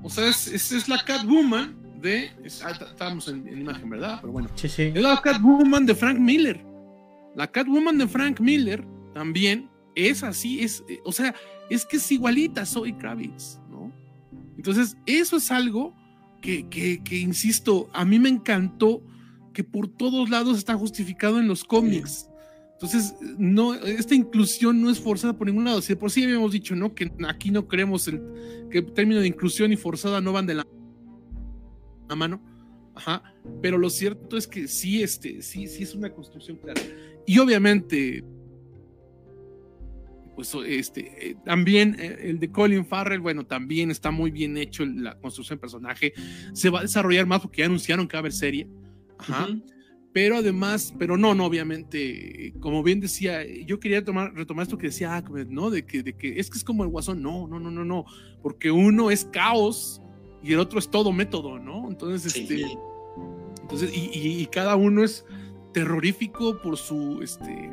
O 0.04 0.10
sea, 0.10 0.28
es, 0.28 0.48
es 0.48 0.88
la 0.90 1.04
Catwoman 1.04 1.76
de. 2.02 2.32
Ah, 2.64 2.72
estábamos 2.72 3.28
en, 3.30 3.48
imagen, 3.48 3.90
¿verdad? 3.90 4.20
Pero 4.22 4.34
bueno. 4.34 4.50
Sí, 4.56 4.70
sí. 4.70 4.92
Es 4.94 5.02
la 5.02 5.22
Catwoman 5.22 5.86
de 5.86 5.96
Frank 5.96 6.20
Miller. 6.20 6.64
La 7.36 7.48
Catwoman 7.48 7.98
de 7.98 8.08
Frank 8.08 8.40
Miller 8.40 8.86
también 9.14 9.70
es 9.96 10.24
así, 10.24 10.62
es, 10.62 10.84
eh, 10.88 11.00
o 11.04 11.12
sea, 11.12 11.34
es 11.70 11.86
que 11.86 11.98
es 11.98 12.12
igualita 12.12 12.66
Zoe 12.66 12.98
Kravitz, 12.98 13.60
¿no? 13.70 13.92
Entonces, 14.58 14.98
eso 15.06 15.38
es 15.38 15.52
algo 15.52 15.96
que, 16.42 16.68
que, 16.70 17.04
que, 17.04 17.18
insisto, 17.18 17.90
a 17.94 18.06
mí 18.06 18.20
me 18.20 18.30
encantó 18.30 19.02
que 19.54 19.64
por 19.64 19.88
todos 19.88 20.30
lados 20.30 20.58
está 20.58 20.76
justificado 20.76 21.40
en 21.40 21.48
los 21.48 21.64
cómics. 21.64 22.28
Entonces, 22.84 23.16
no, 23.38 23.76
esta 23.76 24.14
inclusión 24.14 24.82
no 24.82 24.90
es 24.90 25.00
forzada 25.00 25.32
por 25.38 25.48
ningún 25.48 25.64
lado. 25.64 25.82
Si 25.82 25.96
por 25.96 26.12
sí 26.12 26.22
habíamos 26.22 26.52
dicho, 26.52 26.76
¿no? 26.76 26.94
Que 26.94 27.10
aquí 27.30 27.50
no 27.50 27.66
creemos 27.66 28.10
el, 28.10 28.22
que 28.70 28.80
el 28.80 28.92
término 28.92 29.22
de 29.22 29.28
inclusión 29.28 29.72
y 29.72 29.78
forzada 29.78 30.20
no 30.20 30.34
van 30.34 30.46
de 30.46 30.56
la 30.56 30.66
mano. 32.14 32.44
Ajá. 32.94 33.24
Pero 33.62 33.78
lo 33.78 33.90
cierto 33.90 34.36
es 34.36 34.48
que 34.48 34.68
sí, 34.68 35.02
este, 35.02 35.42
sí, 35.42 35.68
sí 35.68 35.84
es 35.84 35.96
una 35.96 36.12
construcción 36.12 36.58
clara. 36.58 36.82
Y 37.26 37.40
obviamente, 37.40 38.22
pues 40.36 40.54
este, 40.68 41.30
eh, 41.30 41.36
también 41.46 41.96
eh, 41.98 42.18
el 42.24 42.38
de 42.38 42.52
Colin 42.52 42.86
Farrell, 42.86 43.22
bueno, 43.22 43.46
también 43.46 43.92
está 43.92 44.12
muy 44.12 44.30
bien 44.30 44.58
hecho 44.58 44.86
la 44.86 45.18
construcción 45.20 45.56
del 45.56 45.62
personaje. 45.62 46.14
Se 46.52 46.70
va 46.70 46.80
a 46.80 46.82
desarrollar 46.82 47.28
más 47.28 47.40
porque 47.40 47.62
ya 47.62 47.68
anunciaron 47.68 48.10
que 48.10 48.18
va 48.18 48.20
a 48.20 48.24
haber 48.24 48.34
serie. 48.34 48.68
Ajá. 49.20 49.48
Pero 50.14 50.38
además, 50.38 50.94
pero 51.00 51.18
no, 51.18 51.34
no, 51.34 51.46
obviamente, 51.46 52.54
como 52.60 52.84
bien 52.84 53.00
decía, 53.00 53.44
yo 53.66 53.80
quería 53.80 54.06
tomar, 54.06 54.34
retomar 54.36 54.64
esto 54.64 54.78
que 54.78 54.88
decía 54.88 55.18
Ahmed, 55.18 55.48
¿no? 55.48 55.72
De 55.72 55.86
que, 55.86 56.04
de 56.04 56.14
que 56.14 56.40
es 56.40 56.52
que 56.52 56.60
es 56.60 56.64
como 56.64 56.84
el 56.84 56.90
guasón. 56.90 57.22
No, 57.24 57.48
no, 57.48 57.60
no, 57.60 57.72
no, 57.72 57.84
no. 57.84 58.06
Porque 58.44 58.70
uno 58.70 59.10
es 59.10 59.26
caos 59.26 60.02
y 60.44 60.54
el 60.54 60.60
otro 60.60 60.78
es 60.78 60.90
todo 60.90 61.12
método, 61.12 61.58
¿no? 61.58 61.90
Entonces, 61.90 62.36
este, 62.36 62.64
entonces 63.62 63.92
y, 63.94 64.46
cada 64.48 64.76
uno 64.76 65.04
es 65.04 65.26
terrorífico 65.74 66.62
por 66.62 66.78
su, 66.78 67.22
este, 67.24 67.72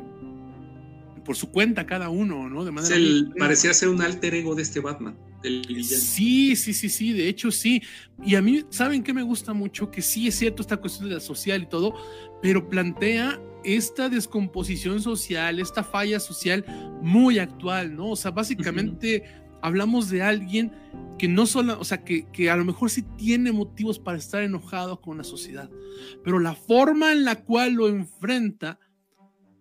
por 1.23 1.35
su 1.35 1.51
cuenta 1.51 1.85
cada 1.85 2.09
uno, 2.09 2.49
¿no? 2.49 2.65
De 2.65 2.71
manera 2.71 2.95
parecía 3.37 3.73
ser 3.73 3.89
un 3.89 4.01
alter 4.01 4.33
ego 4.33 4.55
de 4.55 4.63
este 4.63 4.79
Batman. 4.79 5.15
Del 5.43 5.83
sí, 5.83 6.55
sí, 6.55 6.73
sí, 6.73 6.87
sí, 6.87 7.13
de 7.13 7.27
hecho 7.27 7.51
sí. 7.51 7.81
Y 8.23 8.35
a 8.35 8.41
mí, 8.41 8.63
¿saben 8.69 9.03
qué 9.03 9.13
me 9.13 9.23
gusta 9.23 9.53
mucho? 9.53 9.89
Que 9.89 10.01
sí 10.01 10.27
es 10.27 10.35
cierto 10.35 10.61
esta 10.61 10.77
cuestión 10.77 11.09
de 11.09 11.15
la 11.15 11.21
social 11.21 11.63
y 11.63 11.65
todo, 11.65 11.95
pero 12.41 12.67
plantea 12.69 13.39
esta 13.63 14.09
descomposición 14.09 15.01
social, 15.01 15.59
esta 15.59 15.83
falla 15.83 16.19
social 16.19 16.65
muy 17.01 17.39
actual, 17.39 17.95
¿no? 17.95 18.11
O 18.11 18.15
sea, 18.15 18.31
básicamente 18.31 19.23
hablamos 19.61 20.09
de 20.09 20.23
alguien 20.23 20.71
que 21.19 21.27
no 21.27 21.45
solo, 21.45 21.79
o 21.79 21.83
sea, 21.83 22.03
que, 22.03 22.27
que, 22.31 22.49
a 22.49 22.55
lo 22.55 22.65
mejor 22.65 22.89
sí 22.89 23.03
tiene 23.17 23.51
motivos 23.51 23.99
para 23.99 24.17
estar 24.17 24.41
enojado 24.41 25.01
con 25.01 25.17
la 25.17 25.23
sociedad, 25.23 25.69
pero 26.23 26.39
la 26.39 26.55
forma 26.55 27.11
en 27.11 27.23
la 27.25 27.43
cual 27.43 27.73
lo 27.73 27.87
enfrenta 27.87 28.79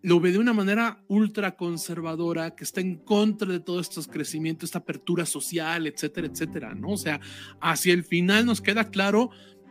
lo 0.02 0.20
ve 0.20 0.32
de 0.32 0.38
una 0.38 0.52
manera 0.52 1.02
ultra 1.08 1.56
conservadora, 1.56 2.54
que 2.54 2.64
está 2.64 2.80
en 2.80 2.96
contra 2.96 3.52
de 3.52 3.60
todo 3.60 3.80
estos 3.80 4.08
crecimientos, 4.08 4.68
esta 4.68 4.78
apertura 4.78 5.26
social, 5.26 5.86
etcétera, 5.86 6.26
etcétera, 6.26 6.74
¿no? 6.74 6.92
O 6.92 6.96
sea, 6.96 7.20
hacia 7.60 7.92
el 7.92 8.04
final 8.04 8.46
nos 8.46 8.60
queda 8.60 8.90
claro 8.90 9.30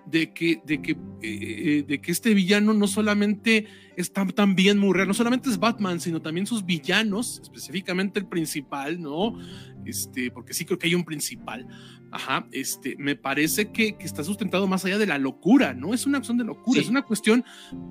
de 0.10 0.34
que, 0.34 0.62
de 0.66 0.82
que, 0.82 0.98
eh, 1.22 1.84
de 1.88 2.02
que 2.02 2.12
este 2.12 2.34
villano 2.34 2.74
no 2.74 2.88
solamente 2.88 3.68
está 3.96 4.26
también 4.28 4.78
muy 4.80 4.94
real, 4.94 5.08
no 5.08 5.14
solamente 5.14 5.50
es 5.50 5.60
Batman, 5.60 6.00
sino 6.00 6.22
también 6.22 6.48
sus 6.48 6.66
villanos, 6.66 7.40
específicamente 7.44 8.20
el 8.20 8.26
principal, 8.26 9.02
¿no? 9.02 9.38
Este, 9.86 10.32
porque 10.32 10.54
sí 10.54 10.66
creo 10.66 10.80
que 10.80 10.88
hay 10.88 10.96
un 10.96 11.04
principal. 11.04 11.68
Ajá, 12.12 12.48
este, 12.52 12.96
me 12.98 13.16
parece 13.16 13.72
que, 13.72 13.98
que 13.98 14.06
está 14.06 14.24
sustentado 14.24 14.68
más 14.68 14.84
allá 14.86 14.98
de 14.98 15.06
la 15.06 15.18
locura, 15.18 15.74
no 15.74 15.94
es 15.94 16.06
una 16.06 16.18
acción 16.18 16.38
de 16.38 16.44
locura, 16.44 16.82
es 16.82 16.90
una 16.90 17.04
cuestión 17.04 17.44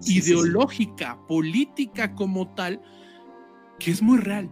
ideológica, 0.07 1.19
política 1.29 2.15
como 2.15 2.55
tal, 2.55 2.81
que 3.79 3.93
es 3.93 4.03
muy 4.03 4.19
real. 4.19 4.51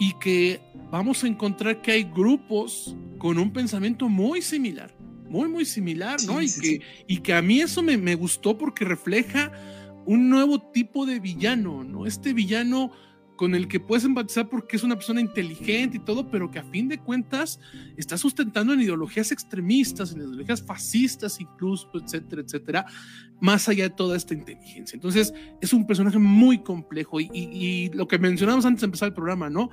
Y 0.00 0.12
que 0.18 0.60
vamos 0.90 1.22
a 1.22 1.28
encontrar 1.28 1.80
que 1.80 1.92
hay 1.92 2.02
grupos 2.04 2.96
con 3.18 3.38
un 3.38 3.52
pensamiento 3.52 4.08
muy 4.08 4.42
similar 4.42 5.03
muy, 5.24 5.48
muy 5.48 5.64
similar, 5.64 6.22
¿no? 6.26 6.40
y, 6.42 6.50
que, 6.50 6.80
y 7.06 7.18
que 7.18 7.34
a 7.34 7.42
mí 7.42 7.60
eso 7.60 7.82
me, 7.82 7.96
me, 7.96 8.14
gustó 8.14 8.56
porque 8.56 8.84
refleja 8.84 9.52
un 10.06 10.28
nuevo 10.28 10.60
tipo 10.70 11.06
de 11.06 11.18
villano, 11.18 11.82
¿no? 11.82 12.06
Este 12.06 12.32
villano 12.32 12.92
con 13.36 13.54
el 13.54 13.66
que 13.66 13.80
puedes 13.80 14.04
empatizar 14.04 14.48
porque 14.48 14.76
es 14.76 14.84
una 14.84 14.94
persona 14.94 15.20
inteligente 15.20 15.96
y 15.96 16.00
todo, 16.00 16.30
pero 16.30 16.50
que 16.50 16.58
a 16.58 16.64
fin 16.64 16.88
de 16.88 16.98
cuentas 16.98 17.58
está 17.96 18.16
sustentando 18.16 18.72
en 18.72 18.82
ideologías 18.82 19.32
extremistas, 19.32 20.12
en 20.12 20.18
ideologías 20.18 20.62
fascistas 20.62 21.40
incluso, 21.40 21.90
etcétera, 21.94 22.42
etcétera, 22.42 22.86
más 23.40 23.68
allá 23.68 23.84
de 23.84 23.90
toda 23.90 24.16
esta 24.16 24.34
inteligencia. 24.34 24.94
Entonces, 24.94 25.34
es 25.60 25.72
un 25.72 25.86
personaje 25.86 26.18
muy 26.18 26.58
complejo 26.62 27.20
y, 27.20 27.28
y 27.32 27.90
lo 27.92 28.06
que 28.06 28.18
mencionamos 28.18 28.64
antes 28.66 28.82
de 28.82 28.86
empezar 28.86 29.08
el 29.08 29.14
programa, 29.14 29.50
¿no? 29.50 29.70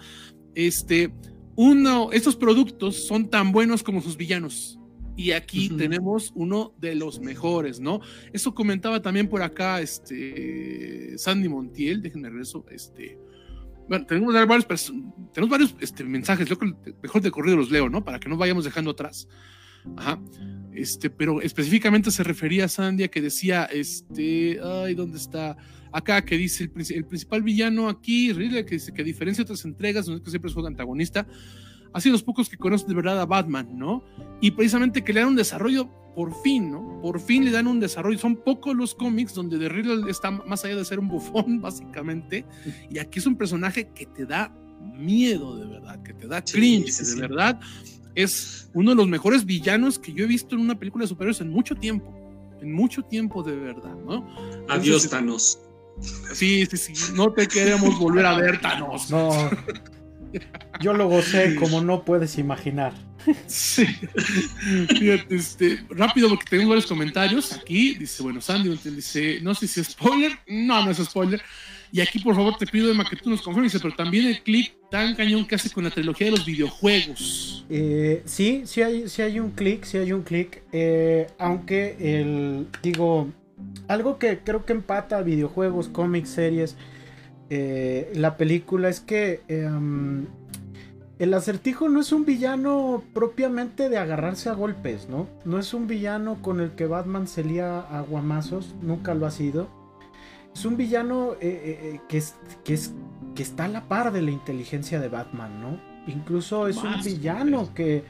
Este, 0.55 1.13
uno, 1.55 2.11
estos 2.11 2.35
productos 2.35 3.05
son 3.05 3.29
tan 3.29 3.51
buenos 3.51 3.83
como 3.83 4.01
sus 4.01 4.17
villanos. 4.17 4.80
Y 5.21 5.33
aquí 5.33 5.69
tenemos 5.69 6.31
uno 6.33 6.73
de 6.79 6.95
los 6.95 7.19
mejores, 7.19 7.79
¿no? 7.79 7.99
Eso 8.33 8.55
comentaba 8.55 9.03
también 9.03 9.27
por 9.27 9.43
acá 9.43 9.79
este, 9.79 11.15
Sandy 11.15 11.47
Montiel, 11.47 12.01
déjenme 12.01 12.29
regreso, 12.29 12.65
este, 12.71 13.19
bueno, 13.87 14.03
tenemos 14.07 14.33
varios, 14.33 14.91
tenemos 15.31 15.51
varios 15.51 15.75
este, 15.79 16.03
mensajes, 16.03 16.49
yo 16.49 16.57
mejor 17.03 17.21
de 17.21 17.29
corrido 17.29 17.57
los 17.57 17.69
leo, 17.69 17.87
¿no? 17.87 18.03
Para 18.03 18.19
que 18.19 18.29
no 18.29 18.35
vayamos 18.35 18.65
dejando 18.65 18.89
atrás. 18.91 19.27
Ajá. 19.95 20.19
Este, 20.73 21.11
pero 21.11 21.39
específicamente 21.39 22.09
se 22.09 22.23
refería 22.23 22.65
a 22.65 22.67
Sandia 22.67 23.09
que 23.09 23.21
decía, 23.21 23.65
este, 23.65 24.59
ay, 24.63 24.95
¿dónde 24.95 25.19
está? 25.19 25.55
Acá 25.91 26.25
que 26.25 26.35
dice 26.35 26.63
el, 26.63 26.95
el 26.95 27.05
principal 27.05 27.43
villano 27.43 27.89
aquí, 27.89 28.33
Ridley, 28.33 28.65
que 28.65 28.75
dice 28.75 28.91
que 28.91 29.03
a 29.03 29.05
diferencia 29.05 29.43
de 29.43 29.51
otras 29.51 29.65
entregas, 29.65 30.07
donde 30.07 30.27
siempre 30.31 30.49
es 30.49 30.57
antagonista, 30.57 31.27
ha 31.93 32.01
sido 32.01 32.13
los 32.13 32.23
pocos 32.23 32.49
que 32.49 32.57
conocen 32.57 32.89
de 32.89 32.95
verdad 32.95 33.19
a 33.19 33.25
Batman, 33.25 33.77
¿no? 33.77 34.03
Y 34.39 34.51
precisamente 34.51 35.03
que 35.03 35.13
le 35.13 35.19
dan 35.21 35.29
un 35.29 35.35
desarrollo, 35.35 35.89
por 36.15 36.33
fin, 36.41 36.71
¿no? 36.71 36.99
Por 37.01 37.19
fin 37.19 37.45
le 37.45 37.51
dan 37.51 37.67
un 37.67 37.79
desarrollo. 37.79 38.17
Son 38.17 38.35
pocos 38.35 38.75
los 38.75 38.95
cómics 38.95 39.33
donde 39.33 39.57
The 39.57 39.69
Riddle 39.69 40.09
está 40.09 40.31
más 40.31 40.63
allá 40.65 40.75
de 40.75 40.85
ser 40.85 40.99
un 40.99 41.07
bufón, 41.07 41.61
básicamente, 41.61 42.45
y 42.89 42.99
aquí 42.99 43.19
es 43.19 43.25
un 43.25 43.35
personaje 43.35 43.89
que 43.89 44.05
te 44.05 44.25
da 44.25 44.53
miedo 44.97 45.57
de 45.57 45.65
verdad, 45.65 46.01
que 46.03 46.13
te 46.13 46.27
da 46.27 46.43
cringe 46.43 46.91
de 46.91 47.21
verdad. 47.21 47.59
Es 48.13 48.69
uno 48.73 48.91
de 48.91 48.95
los 48.95 49.07
mejores 49.07 49.45
villanos 49.45 49.97
que 49.97 50.11
yo 50.11 50.25
he 50.25 50.27
visto 50.27 50.55
en 50.55 50.61
una 50.61 50.77
película 50.77 51.03
de 51.03 51.09
superhéroes 51.09 51.39
en 51.41 51.49
mucho 51.49 51.75
tiempo. 51.75 52.13
En 52.61 52.73
mucho 52.73 53.03
tiempo 53.03 53.41
de 53.41 53.55
verdad, 53.55 53.95
¿no? 54.05 54.27
Adiós, 54.69 55.09
Thanos. 55.09 55.59
Sí, 56.33 56.65
sí, 56.65 56.77
sí. 56.77 56.93
No 57.15 57.31
te 57.31 57.47
queremos 57.47 57.97
volver 57.99 58.25
a 58.25 58.35
ver, 58.35 58.59
Thanos. 58.61 59.09
No. 59.09 59.49
Yo 60.79 60.93
lo 60.93 61.07
gocé 61.07 61.55
como 61.55 61.81
no 61.81 62.03
puedes 62.03 62.37
imaginar. 62.37 62.93
Sí. 63.45 63.85
Fíjate, 63.85 65.35
este, 65.35 65.85
rápido 65.89 66.29
porque 66.29 66.45
tenemos 66.49 66.69
varios 66.69 66.87
comentarios. 66.87 67.53
Aquí 67.53 67.95
dice, 67.95 68.23
bueno, 68.23 68.41
Sandy 68.41 68.75
dice, 68.83 69.39
no 69.41 69.53
sé 69.53 69.67
si 69.67 69.81
es 69.81 69.87
spoiler. 69.87 70.31
No, 70.47 70.83
no 70.83 70.91
es 70.91 70.97
spoiler. 70.97 71.41
Y 71.91 71.99
aquí, 71.99 72.19
por 72.19 72.35
favor, 72.35 72.55
te 72.57 72.65
pido, 72.65 72.89
Emma, 72.89 73.07
que 73.07 73.17
tú 73.17 73.29
nos 73.29 73.41
confirmes, 73.41 73.77
pero 73.81 73.93
también 73.93 74.25
el 74.25 74.41
clip 74.41 74.73
tan 74.89 75.13
cañón 75.13 75.45
que 75.45 75.55
hace 75.55 75.69
con 75.69 75.83
la 75.83 75.89
trilogía 75.89 76.27
de 76.27 76.31
los 76.31 76.45
videojuegos. 76.45 77.65
Eh, 77.69 78.21
sí, 78.25 78.63
sí 78.65 78.81
hay, 78.81 79.09
sí 79.09 79.21
hay 79.21 79.39
un 79.39 79.51
clic, 79.51 79.83
sí 79.83 79.97
hay 79.97 80.13
un 80.13 80.23
clic. 80.23 80.63
Eh, 80.71 81.27
aunque 81.37 81.97
el, 81.99 82.67
digo, 82.81 83.29
algo 83.89 84.17
que 84.19 84.39
creo 84.39 84.65
que 84.65 84.71
empata 84.71 85.21
videojuegos, 85.21 85.89
cómics, 85.89 86.29
series, 86.29 86.77
eh, 87.51 88.11
la 88.15 88.37
película 88.37 88.89
es 88.89 88.99
que 88.99 89.41
em, 89.47 90.25
el 91.19 91.33
acertijo 91.35 91.87
no 91.89 92.01
es 92.01 92.11
un 92.11 92.25
villano 92.25 93.03
propiamente 93.13 93.89
de 93.89 93.99
agarrarse 93.99 94.49
a 94.49 94.53
golpes, 94.53 95.07
¿no? 95.07 95.27
No 95.45 95.59
es 95.59 95.75
un 95.75 95.85
villano 95.85 96.41
con 96.41 96.61
el 96.61 96.71
que 96.71 96.87
Batman 96.87 97.27
se 97.27 97.43
lía 97.43 97.79
a 97.79 98.01
guamazos, 98.01 98.73
nunca 98.81 99.13
lo 99.13 99.27
ha 99.27 99.31
sido 99.31 99.81
es 100.53 100.65
un 100.65 100.77
villano 100.77 101.33
eh, 101.33 101.39
eh, 101.41 101.99
que, 102.07 102.17
es, 102.17 102.35
que, 102.63 102.73
es, 102.73 102.91
que 103.35 103.43
está 103.43 103.65
a 103.65 103.67
la 103.67 103.87
par 103.87 104.11
de 104.11 104.21
la 104.21 104.31
inteligencia 104.31 104.99
de 104.99 105.07
Batman, 105.07 105.61
¿no? 105.61 105.79
Incluso 106.07 106.67
es 106.67 106.77
un 106.77 107.01
villano 107.03 107.73
que, 107.73 108.03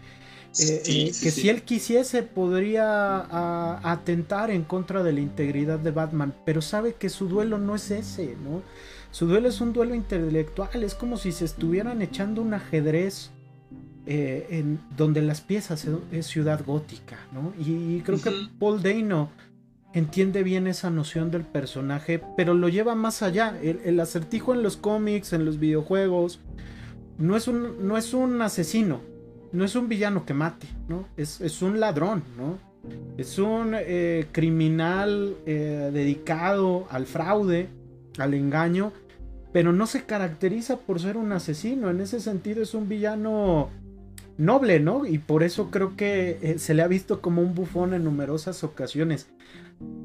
que 0.57 1.11
si 1.13 1.49
él 1.49 1.63
quisiese 1.63 2.23
podría 2.23 3.81
atentar 3.91 4.49
en 4.49 4.63
contra 4.63 5.03
de 5.03 5.11
la 5.11 5.19
integridad 5.19 5.77
de 5.77 5.91
Batman, 5.91 6.33
pero 6.45 6.61
sabe 6.61 6.95
que 6.95 7.09
su 7.09 7.27
duelo 7.27 7.57
no 7.57 7.75
es 7.75 7.91
ese, 7.91 8.37
¿no? 8.41 8.61
Su 9.11 9.27
duelo 9.27 9.49
es 9.49 9.59
un 9.61 9.73
duelo 9.73 9.93
intelectual, 9.93 10.83
es 10.83 10.95
como 10.95 11.17
si 11.17 11.31
se 11.31 11.45
estuvieran 11.45 12.01
echando 12.01 12.41
un 12.41 12.53
ajedrez 12.53 13.31
en, 14.05 14.79
donde 14.97 15.21
las 15.21 15.41
piezas 15.41 15.87
es 16.11 16.25
ciudad 16.25 16.63
gótica, 16.65 17.17
¿no? 17.31 17.53
Y, 17.59 17.99
creo 18.01 18.21
que 18.21 18.31
Paul 18.57 18.81
Dano 18.81 19.29
entiende 19.93 20.43
bien 20.43 20.67
esa 20.67 20.89
noción 20.89 21.31
del 21.31 21.43
personaje, 21.43 22.21
pero 22.37 22.53
lo 22.53 22.69
lleva 22.69 22.95
más 22.95 23.21
allá. 23.21 23.57
El, 23.61 23.99
acertijo 23.99 24.53
en 24.53 24.63
los 24.63 24.77
cómics, 24.77 25.33
en 25.33 25.45
los 25.45 25.59
videojuegos, 25.59 26.39
no 27.17 27.35
es 27.35 27.47
un, 27.47 27.87
no 27.87 27.97
es 27.97 28.13
un 28.13 28.41
asesino, 28.41 29.01
no 29.51 29.65
es 29.65 29.75
un 29.75 29.89
villano 29.89 30.25
que 30.25 30.33
mate, 30.33 30.67
¿no? 30.87 31.07
Es, 31.17 31.61
un 31.61 31.79
ladrón, 31.79 32.23
¿no? 32.37 32.57
Es 33.17 33.37
un 33.37 33.73
eh, 33.75 34.27
criminal 34.31 35.35
eh, 35.45 35.91
dedicado 35.93 36.87
al 36.89 37.05
fraude, 37.05 37.69
al 38.17 38.33
engaño, 38.33 38.91
pero 39.53 39.73
no 39.73 39.87
se 39.87 40.03
caracteriza 40.03 40.79
por 40.79 40.99
ser 40.99 41.17
un 41.17 41.31
asesino. 41.31 41.89
En 41.89 42.01
ese 42.01 42.19
sentido 42.19 42.61
es 42.61 42.73
un 42.73 42.87
villano 42.87 43.69
noble, 44.37 44.79
¿no? 44.79 45.05
Y 45.05 45.17
por 45.17 45.43
eso 45.43 45.69
creo 45.71 45.95
que 45.95 46.39
eh, 46.41 46.59
se 46.59 46.73
le 46.73 46.81
ha 46.81 46.87
visto 46.87 47.21
como 47.21 47.41
un 47.41 47.53
bufón 47.53 47.93
en 47.93 48.03
numerosas 48.03 48.63
ocasiones. 48.63 49.29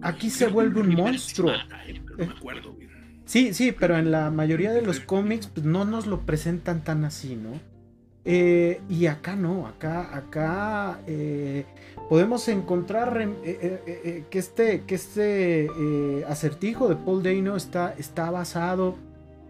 Aquí 0.02 0.30
se 0.30 0.48
vuelve 0.48 0.80
un 0.80 0.94
monstruo. 0.94 1.52
Sí, 3.24 3.54
sí, 3.54 3.72
pero 3.72 3.96
en 3.96 4.10
la 4.10 4.30
mayoría 4.30 4.72
de 4.72 4.82
los 4.82 5.00
cómics 5.00 5.48
pues, 5.48 5.66
no 5.66 5.84
nos 5.84 6.06
lo 6.06 6.20
presentan 6.20 6.84
tan 6.84 7.04
así, 7.04 7.36
¿no? 7.36 7.60
Eh, 8.24 8.80
y 8.88 9.06
acá 9.06 9.36
no, 9.36 9.66
acá, 9.66 10.16
acá 10.16 11.00
eh, 11.06 11.64
podemos 12.08 12.48
encontrar 12.48 13.28
que 13.42 14.26
este, 14.32 14.82
que 14.82 14.94
este 14.94 15.68
acertijo 16.28 16.88
de 16.88 16.96
Paul 16.96 17.22
Dano 17.22 17.56
está, 17.56 17.94
está 17.98 18.30
basado 18.30 18.94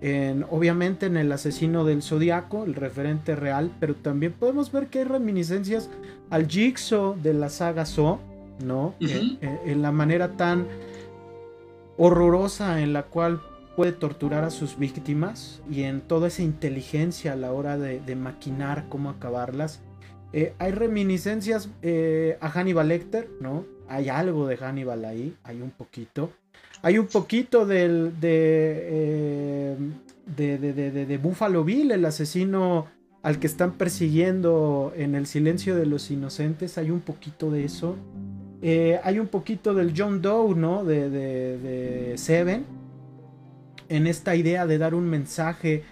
en, 0.01 0.45
obviamente 0.51 1.07
en 1.07 1.16
el 1.16 1.33
asesino 1.33 1.85
del 1.85 2.03
zodiaco, 2.03 2.65
el 2.65 2.74
referente 2.74 3.35
real, 3.35 3.70
pero 3.81 3.95
también 3.95 4.33
podemos 4.33 4.70
ver 4.70 4.89
que 4.89 5.01
hay 5.01 5.05
reminiscencias 5.05 5.89
al 6.31 6.47
Jigsaw 6.49 7.16
de 7.16 7.35
la 7.35 7.49
saga 7.49 7.87
So, 7.87 8.20
¿no? 8.65 8.95
Eh, 9.01 9.39
eh, 9.41 9.61
en, 9.66 9.83
la 9.83 9.93
manera 9.93 10.33
tan 10.33 10.66
horrorosa 11.97 12.81
en 12.83 12.93
la 12.93 13.05
cual 13.05 13.41
puede 13.74 13.93
torturar 13.93 14.45
a 14.45 14.51
sus 14.51 14.78
víctimas 14.78 15.62
y 15.70 15.83
en 15.83 16.01
toda 16.01 16.28
esa 16.28 16.43
inteligencia 16.43 17.33
a 17.33 17.37
la 17.37 17.53
hora 17.53 17.77
de, 17.78 18.16
maquinar 18.16 18.87
cómo 18.89 19.11
acabarlas. 19.11 19.81
Eh, 20.36 20.52
hay 20.58 20.70
reminiscencias 20.70 21.70
a 22.40 22.48
Hannibal 22.50 22.88
Lecter, 22.88 23.28
¿no? 23.40 23.64
Hay 23.88 24.08
algo 24.10 24.46
de 24.46 24.56
Hannibal 24.56 25.04
ahí, 25.04 25.34
hay 25.44 25.62
un 25.62 25.70
poquito. 25.70 26.30
Hay 26.82 26.98
un 26.98 27.06
poquito 27.06 27.64
del, 27.64 28.20
de, 28.20 29.76
de, 30.36 30.58
de, 30.58 31.06
de, 31.06 31.18
Buffalo 31.18 31.64
Bill, 31.64 31.90
el 31.90 32.04
asesino 32.04 32.86
al 33.22 33.40
que 33.40 33.48
están 33.48 33.72
persiguiendo 33.72 34.92
en 34.94 35.14
el 35.16 35.26
silencio 35.26 35.74
de 35.74 35.86
los 35.86 36.12
inocentes. 36.12 36.78
Hay 36.78 36.90
un 36.92 37.00
poquito 37.00 37.50
de 37.50 37.64
eso. 37.64 37.96
Eh, 38.62 39.00
hay 39.02 39.18
un 39.18 39.26
poquito 39.26 39.74
del 39.74 39.94
John 39.96 40.22
Doe, 40.22 40.54
¿no? 40.54 40.84
De, 40.84 42.14
Seven. 42.16 42.64
En 43.88 44.06
esta 44.06 44.36
idea 44.36 44.66
de 44.66 44.78
dar 44.78 44.94
un 44.94 45.08
mensaje 45.08 45.82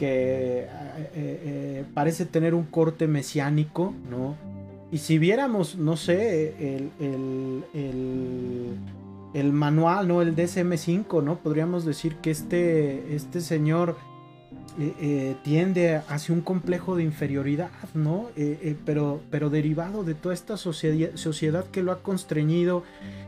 que 0.00 0.60
eh, 0.60 0.66
eh, 1.14 1.84
parece 1.92 2.24
tener 2.24 2.54
un 2.54 2.64
corte 2.64 3.06
mesiánico, 3.06 3.92
¿no? 4.10 4.34
Y 4.90 4.96
si 4.96 5.18
viéramos, 5.18 5.76
no 5.76 5.98
sé, 5.98 6.54
el, 6.58 6.90
el, 7.74 8.74
el, 9.34 9.52
manual, 9.52 10.08
¿no? 10.08 10.22
El 10.22 10.34
DSM5, 10.34 11.22
¿no? 11.22 11.36
Podríamos 11.36 11.84
decir 11.84 12.16
que 12.16 12.30
este, 12.30 13.14
este 13.14 13.42
señor 13.42 13.96
eh, 14.78 15.36
tiende 15.44 16.00
hacia 16.08 16.34
un 16.34 16.40
complejo 16.40 16.96
de 16.96 17.02
inferioridad, 17.02 17.70
¿no? 17.92 18.30
Pero, 18.86 19.20
pero 19.30 19.50
derivado 19.50 20.02
de 20.02 20.14
toda 20.14 20.32
esta 20.32 20.56
sociedad, 20.56 21.10
sociedad 21.16 21.66
que 21.66 21.82
lo 21.82 21.92
ha 21.92 22.02
constreñido 22.02 22.84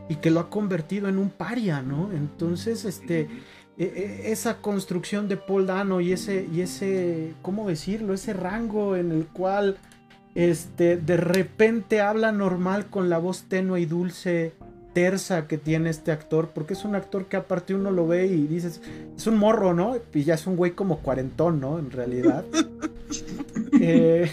y 0.09 0.15
que 0.15 0.31
lo 0.31 0.39
ha 0.39 0.49
convertido 0.49 1.07
en 1.07 1.19
un 1.19 1.29
paria, 1.29 1.83
¿no? 1.83 2.11
Entonces, 2.11 2.83
este, 2.83 3.29
esa 3.77 4.61
construcción 4.61 5.27
de 5.27 5.37
Paul 5.37 5.65
Dano 5.67 5.99
y 5.99 6.11
ese, 6.11 6.47
y 6.53 6.61
ese, 6.61 7.33
¿cómo 7.41 7.67
decirlo? 7.67 8.13
Ese 8.13 8.33
rango 8.33 8.95
en 8.95 9.11
el 9.11 9.25
cual, 9.25 9.77
este, 10.35 10.97
de 10.97 11.17
repente 11.17 12.01
habla 12.01 12.31
normal 12.31 12.87
con 12.89 13.09
la 13.09 13.17
voz 13.17 13.43
tenue 13.43 13.81
y 13.81 13.85
dulce 13.85 14.53
tersa 14.93 15.47
que 15.47 15.57
tiene 15.57 15.89
este 15.89 16.11
actor, 16.11 16.51
porque 16.53 16.73
es 16.73 16.85
un 16.85 16.95
actor 16.95 17.25
que 17.25 17.35
aparte 17.35 17.73
uno 17.73 17.91
lo 17.91 18.07
ve 18.07 18.27
y 18.27 18.47
dices, 18.47 18.81
es 19.15 19.27
un 19.27 19.37
morro, 19.37 19.73
¿no? 19.73 19.97
Y 20.13 20.23
ya 20.23 20.35
es 20.35 20.47
un 20.47 20.55
güey 20.55 20.71
como 20.71 20.99
cuarentón, 20.99 21.59
¿no? 21.59 21.79
En 21.79 21.91
realidad. 21.91 22.45
Eh, 23.79 24.31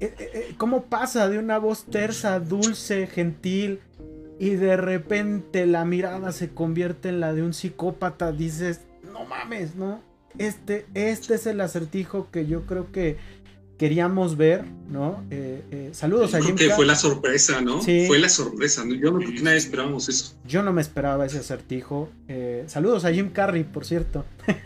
eh, 0.00 0.30
eh, 0.34 0.54
¿Cómo 0.58 0.84
pasa 0.84 1.28
de 1.28 1.38
una 1.38 1.58
voz 1.58 1.84
tersa, 1.84 2.40
dulce, 2.40 3.06
gentil, 3.06 3.80
y 4.38 4.50
de 4.50 4.76
repente 4.76 5.66
la 5.66 5.84
mirada 5.84 6.32
se 6.32 6.50
convierte 6.50 7.08
en 7.08 7.20
la 7.20 7.32
de 7.32 7.42
un 7.42 7.54
psicópata? 7.54 8.32
Dices, 8.32 8.80
no 9.12 9.24
mames, 9.24 9.74
¿no? 9.76 10.00
Este, 10.38 10.86
este 10.94 11.34
es 11.34 11.46
el 11.46 11.60
acertijo 11.60 12.30
que 12.30 12.46
yo 12.46 12.66
creo 12.66 12.90
que 12.90 13.16
queríamos 13.84 14.38
ver, 14.38 14.64
¿no? 14.88 15.22
Eh, 15.30 15.62
eh, 15.70 15.90
saludos 15.92 16.34
a 16.34 16.40
Jim 16.40 16.56
que 16.56 16.70
fue 16.70 16.86
la 16.86 16.96
sorpresa, 16.96 17.60
¿no? 17.60 17.82
Sí. 17.82 18.04
Fue 18.06 18.18
la 18.18 18.30
sorpresa, 18.30 18.82
¿no? 18.82 18.94
Yo 18.94 19.10
no 19.10 19.18
creo 19.18 19.34
que 19.34 19.42
nadie 19.42 19.58
esperábamos 19.58 20.08
eso. 20.08 20.34
Yo 20.48 20.62
no 20.62 20.72
me 20.72 20.80
esperaba 20.80 21.26
ese 21.26 21.40
acertijo. 21.40 22.08
Eh, 22.26 22.64
saludos 22.66 23.04
a 23.04 23.12
Jim 23.12 23.28
Carrey, 23.28 23.62
por 23.64 23.84
cierto. 23.84 24.24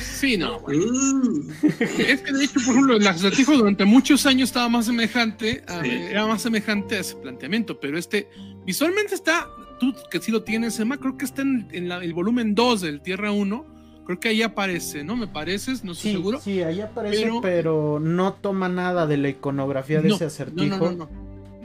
Sí, 0.00 0.36
no. 0.36 0.56
Uh. 0.58 1.52
es 1.62 2.20
que 2.22 2.32
de 2.32 2.44
hecho, 2.44 2.54
por 2.64 2.74
ejemplo, 2.74 2.96
el 2.96 3.06
acertijo 3.06 3.56
durante 3.56 3.84
muchos 3.84 4.26
años 4.26 4.48
estaba 4.48 4.68
más 4.68 4.86
semejante, 4.86 5.62
era 6.10 6.26
más 6.26 6.42
semejante 6.42 6.96
a 6.96 7.00
ese 7.00 7.14
planteamiento, 7.14 7.78
pero 7.78 7.96
este 7.96 8.28
visualmente 8.66 9.14
está, 9.14 9.46
tú 9.78 9.94
que 10.10 10.20
sí 10.20 10.32
lo 10.32 10.42
tienes, 10.42 10.80
Emma, 10.80 10.96
creo 10.96 11.16
que 11.16 11.24
está 11.24 11.42
en, 11.42 11.68
el 11.72 12.12
volumen 12.12 12.56
2 12.56 12.80
del 12.80 13.00
Tierra 13.02 13.30
1 13.30 13.77
Creo 14.08 14.20
que 14.20 14.28
ahí 14.30 14.40
aparece, 14.40 15.04
¿no? 15.04 15.16
Me 15.16 15.26
pareces, 15.26 15.84
no 15.84 15.92
estoy 15.92 16.12
seguro. 16.12 16.40
Sí, 16.40 16.62
ahí 16.62 16.80
aparece, 16.80 17.30
pero... 17.42 18.00
no 18.00 18.32
toma 18.32 18.66
nada 18.66 19.06
de 19.06 19.18
la 19.18 19.28
iconografía 19.28 20.00
de 20.00 20.08
ese 20.08 20.24
acertijo. 20.24 20.78
No, 20.78 20.92
no, 20.92 20.96
no, 20.96 21.08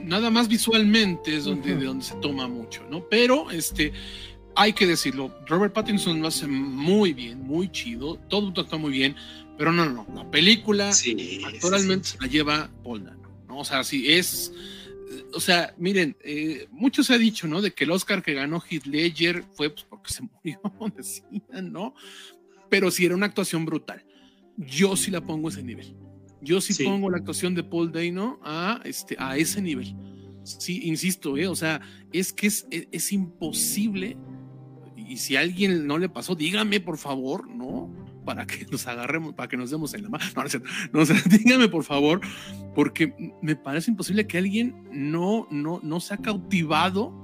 nada 0.04 0.28
más 0.28 0.46
visualmente 0.46 1.34
es 1.34 1.44
donde, 1.44 1.74
de 1.74 1.86
donde 1.86 2.04
se 2.04 2.14
toma 2.16 2.46
mucho, 2.46 2.82
¿no? 2.90 3.08
Pero 3.08 3.50
este, 3.50 3.94
hay 4.54 4.74
que 4.74 4.86
decirlo, 4.86 5.34
Robert 5.46 5.72
Pattinson 5.72 6.20
lo 6.20 6.28
hace 6.28 6.46
muy 6.46 7.14
bien, 7.14 7.40
muy 7.40 7.72
chido, 7.72 8.16
todo 8.28 8.52
está 8.60 8.76
muy 8.76 8.92
bien, 8.92 9.16
pero 9.56 9.72
no, 9.72 9.88
no, 9.88 10.06
la 10.14 10.30
película 10.30 10.92
sí, 10.92 11.42
actualmente 11.46 12.10
la 12.20 12.26
lleva 12.26 12.70
Paul 12.82 13.04
Dano, 13.04 13.30
¿no? 13.48 13.60
O 13.60 13.64
sea, 13.64 13.84
sí, 13.84 14.12
es, 14.12 14.52
o 15.32 15.40
sea, 15.40 15.74
miren, 15.78 16.16
eh, 16.22 16.68
mucho 16.70 17.02
se 17.02 17.14
ha 17.14 17.18
dicho, 17.18 17.46
¿no? 17.46 17.60
De 17.60 17.72
que 17.72 17.84
el 17.84 17.90
Oscar 17.90 18.22
que 18.22 18.34
ganó 18.34 18.62
Heath 18.68 18.86
Ledger 18.86 19.44
fue 19.54 19.70
pues, 19.70 19.86
porque 19.88 20.12
se 20.12 20.22
murió, 20.44 20.60
decían, 20.96 21.72
¿no? 21.72 21.94
Pero 22.74 22.90
sí 22.90 23.04
era 23.04 23.14
una 23.14 23.26
actuación 23.26 23.64
brutal. 23.64 24.04
Yo 24.56 24.96
sí 24.96 25.12
la 25.12 25.24
pongo 25.24 25.46
a 25.46 25.52
ese 25.52 25.62
nivel. 25.62 25.94
Yo 26.40 26.60
sí, 26.60 26.82
pongo 26.82 27.08
la 27.08 27.18
actuación 27.18 27.54
de 27.54 27.62
Paul 27.62 27.92
Dano 27.92 28.40
a, 28.42 28.80
este, 28.82 29.14
a 29.16 29.36
ese 29.36 29.62
nivel. 29.62 29.94
Sí, 30.42 30.80
insisto, 30.82 31.36
¿eh? 31.36 31.46
o 31.46 31.54
sea, 31.54 31.80
es 32.12 32.32
que 32.32 32.48
es, 32.48 32.66
es, 32.70 33.12
imposible. 33.12 34.16
Y 34.96 35.18
si 35.18 35.36
a 35.36 35.40
alguien 35.40 35.86
no 35.86 35.98
le 35.98 36.08
pasó, 36.08 36.34
dígame 36.34 36.80
por 36.80 36.98
favor, 36.98 37.48
¿no? 37.48 37.94
Para 38.24 38.44
que 38.44 38.66
nos 38.72 38.88
agarremos, 38.88 39.34
para 39.34 39.48
que 39.48 39.56
nos 39.56 39.70
demos 39.70 39.94
en 39.94 40.02
la 40.02 40.08
mano. 40.08 40.24
No, 40.92 41.04
no, 41.04 41.14
dígame 41.30 41.68
por 41.68 41.84
favor, 41.84 42.22
porque 42.74 43.14
me 43.40 43.54
parece 43.54 43.92
imposible 43.92 44.26
que 44.26 44.38
alguien 44.38 44.88
no, 44.90 45.46
no, 45.48 45.78
no 45.80 46.00
se 46.00 46.14
ha 46.14 46.16
cautivado, 46.16 47.14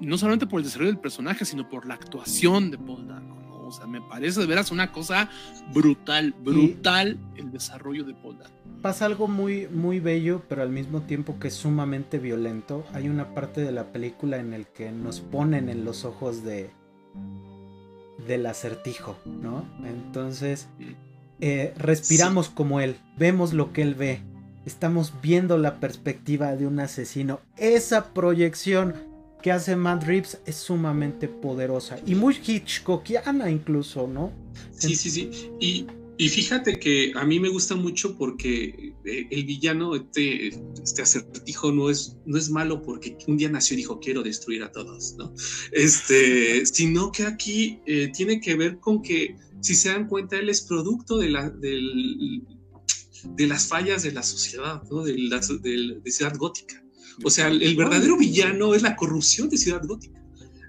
no 0.00 0.18
solamente 0.18 0.48
por 0.48 0.58
el 0.58 0.64
desarrollo 0.64 0.90
del 0.90 1.00
personaje, 1.00 1.44
sino 1.44 1.68
por 1.68 1.86
la 1.86 1.94
actuación 1.94 2.72
de 2.72 2.78
Paul 2.78 3.06
Dano. 3.06 3.37
O 3.68 3.72
sea, 3.72 3.86
me 3.86 4.00
parece 4.00 4.40
de 4.40 4.46
veras 4.46 4.70
una 4.70 4.92
cosa 4.92 5.28
brutal, 5.72 6.34
brutal 6.42 7.18
el 7.36 7.52
desarrollo 7.52 8.04
de 8.04 8.14
Paul 8.14 8.38
Pasa 8.82 9.06
algo 9.06 9.28
muy, 9.28 9.66
muy 9.68 10.00
bello, 10.00 10.42
pero 10.48 10.62
al 10.62 10.70
mismo 10.70 11.02
tiempo 11.02 11.38
que 11.38 11.48
es 11.48 11.54
sumamente 11.54 12.18
violento. 12.18 12.84
Hay 12.94 13.08
una 13.08 13.34
parte 13.34 13.60
de 13.60 13.72
la 13.72 13.92
película 13.92 14.38
en 14.38 14.54
el 14.54 14.66
que 14.66 14.90
nos 14.92 15.20
ponen 15.20 15.68
en 15.68 15.84
los 15.84 16.04
ojos 16.04 16.44
de 16.44 16.70
del 18.26 18.46
acertijo, 18.46 19.16
¿no? 19.24 19.64
Entonces 19.84 20.68
eh, 21.40 21.72
respiramos 21.76 22.48
como 22.48 22.80
él, 22.80 22.96
vemos 23.16 23.52
lo 23.52 23.72
que 23.72 23.82
él 23.82 23.94
ve, 23.94 24.20
estamos 24.66 25.12
viendo 25.22 25.56
la 25.58 25.80
perspectiva 25.80 26.56
de 26.56 26.66
un 26.66 26.80
asesino. 26.80 27.40
Esa 27.56 28.12
proyección 28.12 28.94
que 29.42 29.52
hace 29.52 29.76
Matt 29.76 30.04
Reeves 30.04 30.38
es 30.46 30.56
sumamente 30.56 31.28
poderosa 31.28 31.98
y 32.06 32.14
muy 32.14 32.34
Hitchcockiana 32.34 33.50
incluso, 33.50 34.06
¿no? 34.06 34.32
Sí, 34.76 34.96
sí, 34.96 35.10
sí. 35.10 35.30
Y, 35.60 35.86
y 36.16 36.28
fíjate 36.28 36.80
que 36.80 37.12
a 37.14 37.24
mí 37.24 37.38
me 37.38 37.48
gusta 37.48 37.76
mucho 37.76 38.16
porque 38.16 38.94
eh, 39.04 39.28
el 39.30 39.44
villano, 39.44 39.94
este, 39.94 40.48
este 40.82 41.02
acertijo, 41.02 41.70
no 41.70 41.90
es, 41.90 42.16
no 42.26 42.36
es 42.36 42.50
malo 42.50 42.82
porque 42.82 43.16
un 43.28 43.36
día 43.36 43.48
nació 43.48 43.74
y 43.74 43.78
dijo 43.78 44.00
quiero 44.00 44.22
destruir 44.22 44.64
a 44.64 44.72
todos, 44.72 45.14
¿no? 45.16 45.32
Este, 45.70 46.66
sino 46.72 47.12
que 47.12 47.24
aquí 47.24 47.78
eh, 47.86 48.10
tiene 48.12 48.40
que 48.40 48.56
ver 48.56 48.78
con 48.80 49.00
que, 49.00 49.36
si 49.60 49.76
se 49.76 49.90
dan 49.90 50.08
cuenta, 50.08 50.36
él 50.36 50.48
es 50.48 50.62
producto 50.62 51.18
de, 51.18 51.30
la, 51.30 51.50
del, 51.50 52.42
de 53.36 53.46
las 53.46 53.68
fallas 53.68 54.02
de 54.02 54.12
la 54.12 54.24
sociedad, 54.24 54.82
¿no? 54.90 55.04
De, 55.04 55.16
la, 55.16 55.38
de, 55.38 56.00
de 56.02 56.10
Ciudad 56.10 56.36
Gótica. 56.36 56.82
O 57.24 57.30
sea, 57.30 57.48
el 57.48 57.76
verdadero 57.76 58.16
villano 58.16 58.74
es 58.74 58.82
la 58.82 58.96
corrupción 58.96 59.48
de 59.48 59.58
Ciudad 59.58 59.82
Gótica. 59.86 60.18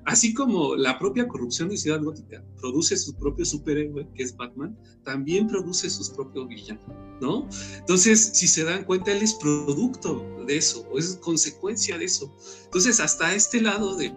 Así 0.10 0.34
como 0.34 0.76
la 0.76 0.98
propia 0.98 1.28
corrupción 1.28 1.70
de 1.70 1.78
Ciudad 1.78 2.02
Gótica 2.02 2.44
produce 2.60 2.98
su 2.98 3.16
propio 3.16 3.46
superhéroe, 3.46 4.08
que 4.16 4.24
es 4.24 4.36
Batman, 4.36 4.76
también 5.04 5.48
produce 5.48 5.88
sus 5.88 6.10
propios 6.10 6.48
villanos, 6.48 6.84
¿no? 7.22 7.48
Entonces, 7.78 8.32
si 8.34 8.48
se 8.48 8.64
dan 8.64 8.86
cuenta, 8.86 9.12
él 9.12 9.22
es 9.22 9.36
producto 9.36 10.26
de 10.48 10.58
eso, 10.58 10.88
o 10.92 10.98
es 10.98 11.20
consecuencia 11.22 11.98
de 12.00 12.06
eso. 12.06 12.36
Entonces, 12.64 13.00
hasta 13.00 13.36
este 13.36 13.62
lado 13.62 13.96
de, 13.96 14.12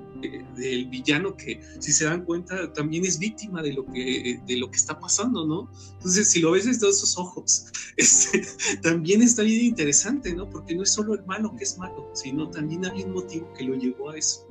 del 0.57 0.87
villano 0.87 1.37
que, 1.37 1.61
si 1.79 1.93
se 1.93 2.05
dan 2.05 2.25
cuenta, 2.25 2.73
también 2.73 3.05
es 3.05 3.19
víctima 3.19 3.63
de 3.63 3.73
lo 3.73 3.87
que, 3.87 4.41
de 4.47 4.57
lo 4.57 4.71
que 4.71 4.77
está 4.77 4.99
pasando, 4.99 5.47
¿no? 5.47 5.71
Entonces, 5.95 6.31
si 6.31 6.41
lo 6.41 6.53
ves 6.53 6.67
desde 6.67 6.89
esos 6.89 7.17
ojos, 7.19 7.67
este, 7.97 8.47
también 8.83 9.23
está 9.23 9.43
bien 9.43 9.65
interesante, 9.65 10.35
¿no? 10.35 10.49
Porque 10.49 10.75
no 10.75 10.83
es 10.83 10.93
solo 10.93 11.15
el 11.15 11.25
malo 11.27 11.55
que 11.57 11.65
es 11.65 11.79
malo, 11.79 12.11
sino 12.15 12.49
también 12.51 12.85
hay 12.87 13.03
un 13.03 13.13
motivo 13.13 13.53
que 13.55 13.65
lo 13.65 13.75
llevó 13.75 14.11
a 14.11 14.17
eso. 14.17 14.47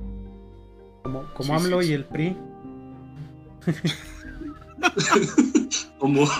Como, 1.02 1.32
como 1.34 1.54
AMLO 1.54 1.82
y 1.82 1.92
el 1.92 2.04
PRI. 2.04 2.36
como. 5.98 6.28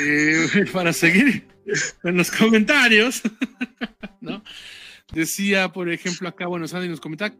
Eh, 0.00 0.66
para 0.72 0.92
seguir 0.92 1.46
en 2.04 2.16
los 2.16 2.30
comentarios, 2.30 3.22
¿no? 4.20 4.42
Decía, 5.12 5.72
por 5.72 5.88
ejemplo, 5.88 6.28
acá, 6.28 6.46
bueno, 6.46 6.68
Sandy 6.68 6.88
nos 6.88 7.00
comentaba 7.00 7.34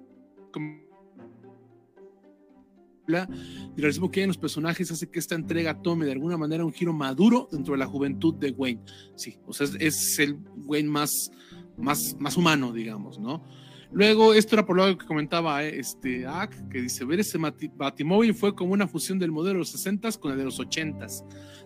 y 3.08 3.80
realismo 3.80 4.10
que 4.10 4.20
hay 4.20 4.24
en 4.24 4.28
los 4.28 4.36
personajes 4.36 4.90
hace 4.90 5.10
que 5.10 5.18
esta 5.18 5.34
entrega 5.34 5.80
tome 5.80 6.04
de 6.04 6.12
alguna 6.12 6.36
manera 6.36 6.64
un 6.64 6.72
giro 6.72 6.92
maduro 6.92 7.48
dentro 7.50 7.72
de 7.72 7.78
la 7.78 7.86
juventud 7.86 8.34
de 8.34 8.50
Wayne. 8.50 8.82
Sí, 9.16 9.38
o 9.46 9.52
sea, 9.52 9.66
es, 9.78 10.18
el 10.18 10.36
Wayne 10.66 10.90
más 10.90 11.30
más, 11.78 12.16
más 12.18 12.36
humano, 12.36 12.72
digamos, 12.72 13.18
¿no? 13.18 13.42
Luego, 13.90 14.34
esto 14.34 14.54
era 14.54 14.66
por 14.66 14.76
lo 14.76 14.98
que 14.98 15.06
comentaba 15.06 15.64
eh, 15.64 15.78
este 15.78 16.26
Ak, 16.26 16.68
que 16.68 16.82
dice, 16.82 17.06
ver 17.06 17.20
ese 17.20 17.38
Batimóvil 17.38 18.34
fue 18.34 18.54
como 18.54 18.74
una 18.74 18.86
fusión 18.86 19.18
del 19.18 19.32
modelo 19.32 19.54
de 19.54 19.58
los 19.60 19.70
60 19.70 20.12
con 20.20 20.32
el 20.32 20.38
de 20.38 20.44
los 20.44 20.60
80 20.60 21.06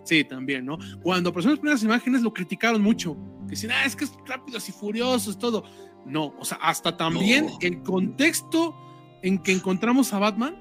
Sí, 0.04 0.22
también, 0.24 0.64
¿no? 0.66 0.78
Cuando 1.02 1.30
aparecieron 1.30 1.54
las 1.54 1.60
primeras 1.60 1.82
imágenes 1.82 2.22
lo 2.22 2.32
criticaron 2.32 2.80
mucho, 2.80 3.16
que 3.46 3.50
decían, 3.50 3.72
ah, 3.72 3.84
es 3.84 3.96
que 3.96 4.04
es 4.04 4.12
rápidos 4.26 4.68
y 4.68 4.72
furiosos, 4.72 5.36
todo. 5.36 5.64
No, 6.06 6.34
o 6.38 6.44
sea, 6.44 6.58
hasta 6.58 6.96
también 6.96 7.48
el 7.60 7.82
contexto 7.82 8.74
en 9.22 9.38
que 9.38 9.52
encontramos 9.52 10.12
a 10.12 10.18
Batman, 10.18 10.56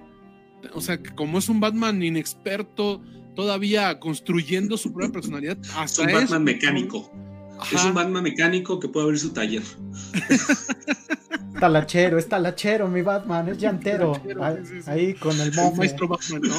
o 0.73 0.81
sea, 0.81 1.01
que 1.01 1.13
como 1.15 1.39
es 1.39 1.49
un 1.49 1.59
Batman 1.59 2.01
inexperto, 2.03 3.01
todavía 3.35 3.99
construyendo 3.99 4.77
su 4.77 4.93
propia 4.93 5.11
personalidad, 5.11 5.57
hasta 5.75 6.03
es 6.03 6.07
un 6.07 6.13
Batman 6.13 6.43
mecánico. 6.43 7.11
Es 7.71 7.85
un 7.85 7.93
Batman 7.93 8.23
mecánico 8.23 8.79
que 8.79 8.87
puede 8.87 9.05
abrir 9.05 9.19
su 9.19 9.33
taller. 9.33 9.61
talachero, 11.59 12.17
es 12.17 12.27
talachero, 12.27 12.87
mi 12.87 13.03
Batman, 13.03 13.49
es 13.49 13.57
llantero. 13.59 14.19
ahí, 14.87 15.13
con 15.13 15.39
el 15.39 15.51
maestro 15.77 16.07
Batman, 16.07 16.41
¿no? 16.41 16.55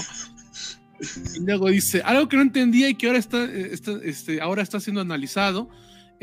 Y 1.34 1.40
luego 1.40 1.68
dice, 1.68 2.00
algo 2.02 2.28
que 2.28 2.36
no 2.36 2.42
entendía 2.42 2.88
y 2.88 2.94
que 2.94 3.08
ahora 3.08 3.18
está, 3.18 3.44
este, 3.44 4.40
ahora 4.40 4.62
está 4.62 4.78
siendo 4.78 5.00
analizado 5.00 5.68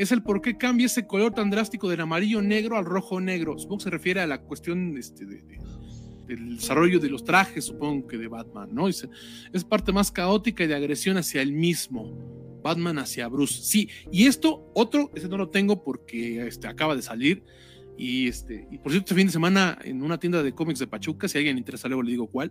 es 0.00 0.12
el 0.12 0.22
por 0.22 0.40
qué 0.40 0.56
cambia 0.56 0.86
ese 0.86 1.06
color 1.06 1.34
tan 1.34 1.50
drástico 1.50 1.86
del 1.90 2.00
amarillo 2.00 2.40
negro 2.40 2.78
al 2.78 2.86
rojo 2.86 3.20
negro. 3.20 3.58
Supongo 3.58 3.80
que 3.80 3.84
se 3.84 3.90
refiere 3.90 4.20
a 4.22 4.26
la 4.26 4.40
cuestión 4.40 4.96
este, 4.96 5.26
del 5.26 6.56
desarrollo 6.56 6.98
de 6.98 7.10
los 7.10 7.22
trajes, 7.22 7.66
supongo 7.66 8.06
que 8.06 8.16
de 8.16 8.26
Batman, 8.26 8.70
¿no? 8.72 8.88
es 8.88 9.04
parte 9.68 9.92
más 9.92 10.10
caótica 10.10 10.64
y 10.64 10.68
de 10.68 10.74
agresión 10.74 11.18
hacia 11.18 11.42
el 11.42 11.52
mismo. 11.52 12.16
Batman 12.62 12.98
hacia 12.98 13.28
Bruce. 13.28 13.62
Sí, 13.62 13.90
y 14.10 14.24
esto, 14.26 14.70
otro, 14.74 15.10
ese 15.14 15.28
no 15.28 15.36
lo 15.36 15.50
tengo 15.50 15.84
porque 15.84 16.46
este, 16.46 16.66
acaba 16.66 16.96
de 16.96 17.02
salir. 17.02 17.44
Y, 17.96 18.28
este, 18.28 18.66
y 18.70 18.78
por 18.78 18.92
cierto, 18.92 19.06
este 19.06 19.14
fin 19.14 19.26
de 19.26 19.32
semana 19.32 19.78
en 19.84 20.02
una 20.02 20.18
tienda 20.18 20.42
de 20.42 20.52
cómics 20.52 20.78
de 20.78 20.86
Pachuca, 20.86 21.28
si 21.28 21.36
alguien 21.36 21.56
le 21.56 21.60
interesa 21.60 21.86
luego 21.88 22.02
le 22.02 22.12
digo 22.12 22.26
cuál, 22.28 22.50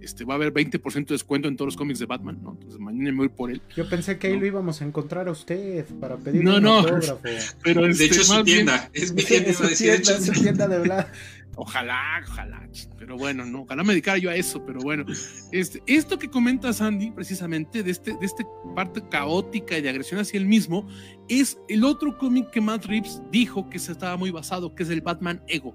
este, 0.00 0.24
va 0.24 0.34
a 0.34 0.36
haber 0.36 0.52
20% 0.52 1.06
de 1.06 1.14
descuento 1.14 1.48
en 1.48 1.56
todos 1.56 1.68
los 1.68 1.76
cómics 1.76 1.98
de 1.98 2.06
Batman, 2.06 2.38
¿no? 2.42 2.52
Entonces 2.52 2.80
mañana 2.80 3.12
me 3.12 3.18
voy 3.18 3.28
por 3.28 3.50
él. 3.50 3.62
Yo 3.76 3.88
pensé 3.88 4.18
que 4.18 4.26
ahí 4.26 4.38
lo 4.38 4.46
íbamos 4.46 4.82
a 4.82 4.84
encontrar 4.84 5.28
a 5.28 5.30
usted 5.30 5.86
para 6.00 6.16
pedir 6.16 6.42
no, 6.42 6.56
un 6.56 6.62
no, 6.62 6.84
Pero 7.62 7.82
de 7.82 8.04
hecho 8.04 8.20
es 8.20 8.26
su 8.26 8.44
tienda, 8.44 8.90
es 8.92 9.12
mi 9.12 9.22
tienda, 9.22 9.50
es, 9.50 10.26
su 10.26 10.32
tienda 10.32 10.66
de 10.66 10.78
verdad. 10.78 11.08
Ojalá, 11.60 12.22
ojalá. 12.24 12.68
Pero 12.98 13.16
bueno, 13.16 13.44
no, 13.44 13.62
ojalá 13.62 13.82
me 13.82 13.92
dedicara 13.92 14.16
yo 14.16 14.30
a 14.30 14.36
eso, 14.36 14.64
pero 14.64 14.78
bueno. 14.80 15.04
Este, 15.50 15.82
esto 15.86 16.16
que 16.16 16.30
comenta 16.30 16.72
Sandy, 16.72 17.10
precisamente, 17.10 17.82
de 17.82 17.90
este, 17.90 18.12
de 18.12 18.24
este 18.24 18.46
parte 18.76 19.02
caótica 19.08 19.76
y 19.76 19.82
de 19.82 19.88
agresión 19.88 20.20
hacia 20.20 20.38
él 20.38 20.46
mismo, 20.46 20.86
es 21.28 21.58
el 21.68 21.82
otro 21.82 22.16
cómic 22.16 22.50
que 22.50 22.60
Matt 22.60 22.84
Reeves 22.84 23.20
dijo 23.32 23.68
que 23.68 23.80
se 23.80 23.90
estaba 23.90 24.16
muy 24.16 24.30
basado, 24.30 24.72
que 24.72 24.84
es 24.84 24.90
el 24.90 25.00
Batman 25.00 25.42
Ego. 25.48 25.74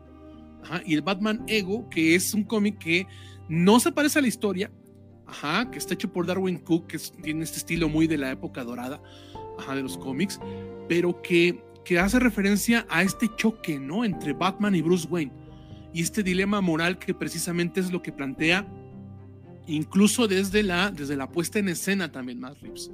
y 0.85 0.93
el 0.93 1.01
Batman 1.01 1.43
Ego, 1.47 1.89
que 1.89 2.15
es 2.15 2.33
un 2.33 2.45
cómic 2.45 2.77
que 2.77 3.05
no 3.49 3.81
se 3.81 3.91
parece 3.91 4.19
a 4.19 4.21
la 4.21 4.29
historia, 4.29 4.71
ajá, 5.27 5.69
que 5.69 5.79
está 5.79 5.95
hecho 5.95 6.13
por 6.13 6.25
Darwin 6.25 6.59
Cook, 6.59 6.87
que 6.87 6.97
tiene 7.21 7.43
este 7.43 7.57
estilo 7.57 7.89
muy 7.89 8.07
de 8.07 8.17
la 8.17 8.31
época 8.31 8.63
dorada, 8.63 9.01
ajá, 9.59 9.75
de 9.75 9.83
los 9.83 9.97
cómics, 9.97 10.39
pero 10.87 11.21
que, 11.21 11.61
que 11.83 11.99
hace 11.99 12.19
referencia 12.19 12.85
a 12.89 13.03
este 13.03 13.29
choque, 13.35 13.77
¿no? 13.81 14.05
Entre 14.05 14.31
Batman 14.31 14.75
y 14.75 14.81
Bruce 14.81 15.09
Wayne 15.09 15.42
y 15.93 16.01
este 16.01 16.23
dilema 16.23 16.61
moral 16.61 16.97
que 16.97 17.13
precisamente 17.13 17.79
es 17.79 17.91
lo 17.91 18.01
que 18.01 18.11
plantea 18.11 18.67
incluso 19.67 20.27
desde 20.27 20.63
la, 20.63 20.91
desde 20.91 21.15
la 21.15 21.31
puesta 21.31 21.59
en 21.59 21.69
escena 21.69 22.11
también 22.11 22.39
más 22.39 22.59
Rips. 22.61 22.91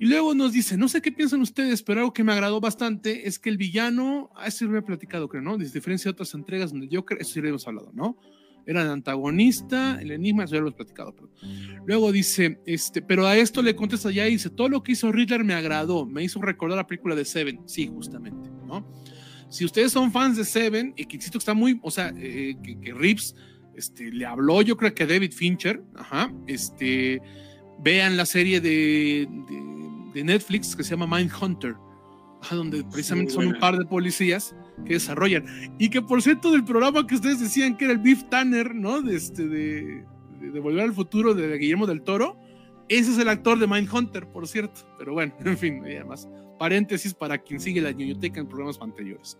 Y 0.00 0.06
luego 0.06 0.32
nos 0.34 0.52
dice, 0.52 0.76
no 0.76 0.88
sé 0.88 1.02
qué 1.02 1.10
piensan 1.10 1.40
ustedes, 1.40 1.82
pero 1.82 2.00
algo 2.00 2.12
que 2.12 2.22
me 2.22 2.32
agradó 2.32 2.60
bastante 2.60 3.26
es 3.26 3.38
que 3.38 3.50
el 3.50 3.56
villano, 3.56 4.30
a 4.36 4.46
eso 4.46 4.64
lo 4.66 4.78
he 4.78 4.82
platicado, 4.82 5.28
creo, 5.28 5.42
¿no? 5.42 5.58
Desde 5.58 5.74
diferencia 5.74 6.08
de 6.08 6.12
otras 6.12 6.32
entregas 6.34 6.70
donde 6.70 6.88
yo 6.88 7.04
creo, 7.04 7.20
eso 7.20 7.32
sí 7.32 7.40
lo 7.40 7.48
hemos 7.48 7.66
hablado, 7.66 7.90
¿no? 7.92 8.16
era 8.68 8.82
el 8.82 8.90
antagonista, 8.90 9.98
el 9.98 10.10
enigma, 10.10 10.44
eso 10.44 10.52
ya 10.52 10.60
lo 10.60 10.66
hemos 10.66 10.76
platicado. 10.76 11.14
Pero. 11.14 11.30
Luego 11.86 12.12
dice, 12.12 12.60
este, 12.66 13.00
pero 13.00 13.26
a 13.26 13.34
esto 13.34 13.62
le 13.62 13.74
contesta 13.74 14.10
ya 14.10 14.28
y 14.28 14.32
dice, 14.32 14.50
todo 14.50 14.68
lo 14.68 14.82
que 14.82 14.92
hizo 14.92 15.10
Riddler 15.10 15.42
me 15.42 15.54
agradó, 15.54 16.04
me 16.04 16.22
hizo 16.22 16.38
recordar 16.42 16.76
la 16.76 16.86
película 16.86 17.14
de 17.14 17.24
Seven, 17.24 17.62
sí, 17.64 17.86
justamente, 17.86 18.50
¿no? 18.66 18.86
Si 19.48 19.64
ustedes 19.64 19.92
son 19.92 20.12
fans 20.12 20.36
de 20.36 20.44
Seven, 20.44 20.92
y 20.96 21.04
que 21.06 21.16
insisto 21.16 21.38
que 21.38 21.42
está 21.42 21.54
muy, 21.54 21.80
o 21.82 21.90
sea, 21.90 22.12
eh, 22.16 22.56
que, 22.62 22.78
que 22.80 22.92
Reeves 22.92 23.34
este, 23.78 24.10
le 24.10 24.26
habló, 24.26 24.60
yo 24.62 24.76
creo 24.76 24.92
que 24.92 25.04
a 25.04 25.06
David 25.06 25.32
Fincher, 25.32 25.82
ajá, 25.94 26.32
este, 26.46 27.22
vean 27.78 28.16
la 28.16 28.26
serie 28.26 28.60
de, 28.60 29.28
de, 30.12 30.24
Netflix 30.24 30.74
que 30.74 30.82
se 30.82 30.96
llama 30.96 31.16
Mindhunter, 31.16 31.76
ajá, 32.42 32.56
donde 32.56 32.82
precisamente 32.82 33.32
son 33.32 33.46
un 33.46 33.58
par 33.60 33.78
de 33.78 33.84
policías 33.86 34.52
que 34.84 34.94
desarrollan. 34.94 35.44
Y 35.78 35.88
que 35.90 36.02
por 36.02 36.20
cierto 36.20 36.50
del 36.50 36.64
programa 36.64 37.06
que 37.06 37.14
ustedes 37.14 37.38
decían 37.38 37.76
que 37.76 37.84
era 37.84 37.92
el 37.92 38.00
Beef 38.00 38.24
Tanner, 38.28 38.74
¿no? 38.74 39.00
De, 39.00 39.14
este, 39.14 39.46
de, 39.46 40.04
de, 40.40 40.60
Volver 40.60 40.82
al 40.82 40.92
Futuro 40.92 41.34
de 41.34 41.56
Guillermo 41.56 41.86
del 41.86 42.02
Toro. 42.02 42.36
Ese 42.88 43.12
es 43.12 43.18
el 43.18 43.28
actor 43.28 43.60
de 43.60 43.68
Mindhunter, 43.68 44.26
por 44.26 44.48
cierto. 44.48 44.80
Pero 44.98 45.12
bueno, 45.12 45.32
en 45.44 45.56
fin, 45.56 45.82
además, 45.84 46.28
paréntesis 46.58 47.14
para 47.14 47.38
quien 47.38 47.60
sigue 47.60 47.80
la 47.80 47.92
biblioteca 47.92 48.40
en 48.40 48.48
programas 48.48 48.78
anteriores. 48.80 49.38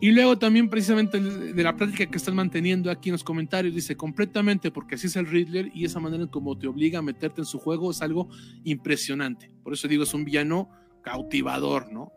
Y 0.00 0.12
luego 0.12 0.38
también 0.38 0.70
precisamente 0.70 1.20
de 1.20 1.62
la 1.62 1.74
práctica 1.74 2.06
que 2.06 2.16
están 2.16 2.36
manteniendo 2.36 2.88
aquí 2.88 3.08
en 3.08 3.14
los 3.14 3.24
comentarios, 3.24 3.74
dice 3.74 3.96
completamente 3.96 4.70
porque 4.70 4.94
así 4.94 5.08
es 5.08 5.16
el 5.16 5.26
Riddler 5.26 5.72
y 5.74 5.84
esa 5.84 5.98
manera 5.98 6.26
como 6.28 6.56
te 6.56 6.68
obliga 6.68 7.00
a 7.00 7.02
meterte 7.02 7.40
en 7.40 7.46
su 7.46 7.58
juego 7.58 7.90
es 7.90 8.00
algo 8.00 8.28
impresionante. 8.62 9.50
Por 9.64 9.72
eso 9.72 9.88
digo, 9.88 10.04
es 10.04 10.14
un 10.14 10.24
villano 10.24 10.70
cautivador, 11.02 11.92
¿no? 11.92 12.12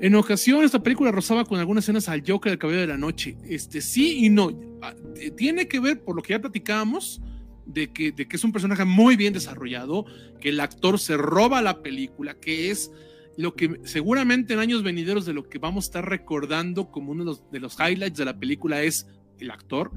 En 0.00 0.14
ocasión, 0.14 0.64
esta 0.64 0.82
película 0.82 1.10
rozaba 1.10 1.44
con 1.44 1.58
algunas 1.58 1.84
escenas 1.84 2.08
al 2.08 2.22
Joker 2.26 2.52
del 2.52 2.58
Cabello 2.58 2.80
de 2.80 2.86
la 2.86 2.96
Noche. 2.96 3.36
Este, 3.44 3.80
sí 3.80 4.24
y 4.24 4.30
no. 4.30 4.50
Ah, 4.82 4.94
tiene 5.36 5.66
que 5.66 5.80
ver, 5.80 6.02
por 6.02 6.16
lo 6.16 6.22
que 6.22 6.32
ya 6.32 6.40
platicábamos, 6.40 7.20
de 7.66 7.92
que, 7.92 8.12
de 8.12 8.26
que 8.28 8.36
es 8.36 8.44
un 8.44 8.52
personaje 8.52 8.84
muy 8.84 9.16
bien 9.16 9.32
desarrollado, 9.32 10.06
que 10.40 10.50
el 10.50 10.60
actor 10.60 10.98
se 10.98 11.16
roba 11.16 11.60
la 11.62 11.82
película, 11.82 12.34
que 12.34 12.70
es 12.70 12.90
lo 13.36 13.54
que 13.54 13.80
seguramente 13.84 14.54
en 14.54 14.60
años 14.60 14.82
venideros 14.82 15.26
de 15.26 15.34
lo 15.34 15.48
que 15.48 15.58
vamos 15.58 15.84
a 15.84 15.88
estar 15.88 16.08
recordando 16.08 16.90
como 16.90 17.12
uno 17.12 17.24
de 17.24 17.30
los, 17.30 17.50
de 17.50 17.60
los 17.60 17.76
highlights 17.78 18.16
de 18.16 18.24
la 18.24 18.38
película 18.38 18.82
es 18.82 19.06
el 19.38 19.50
actor. 19.50 19.92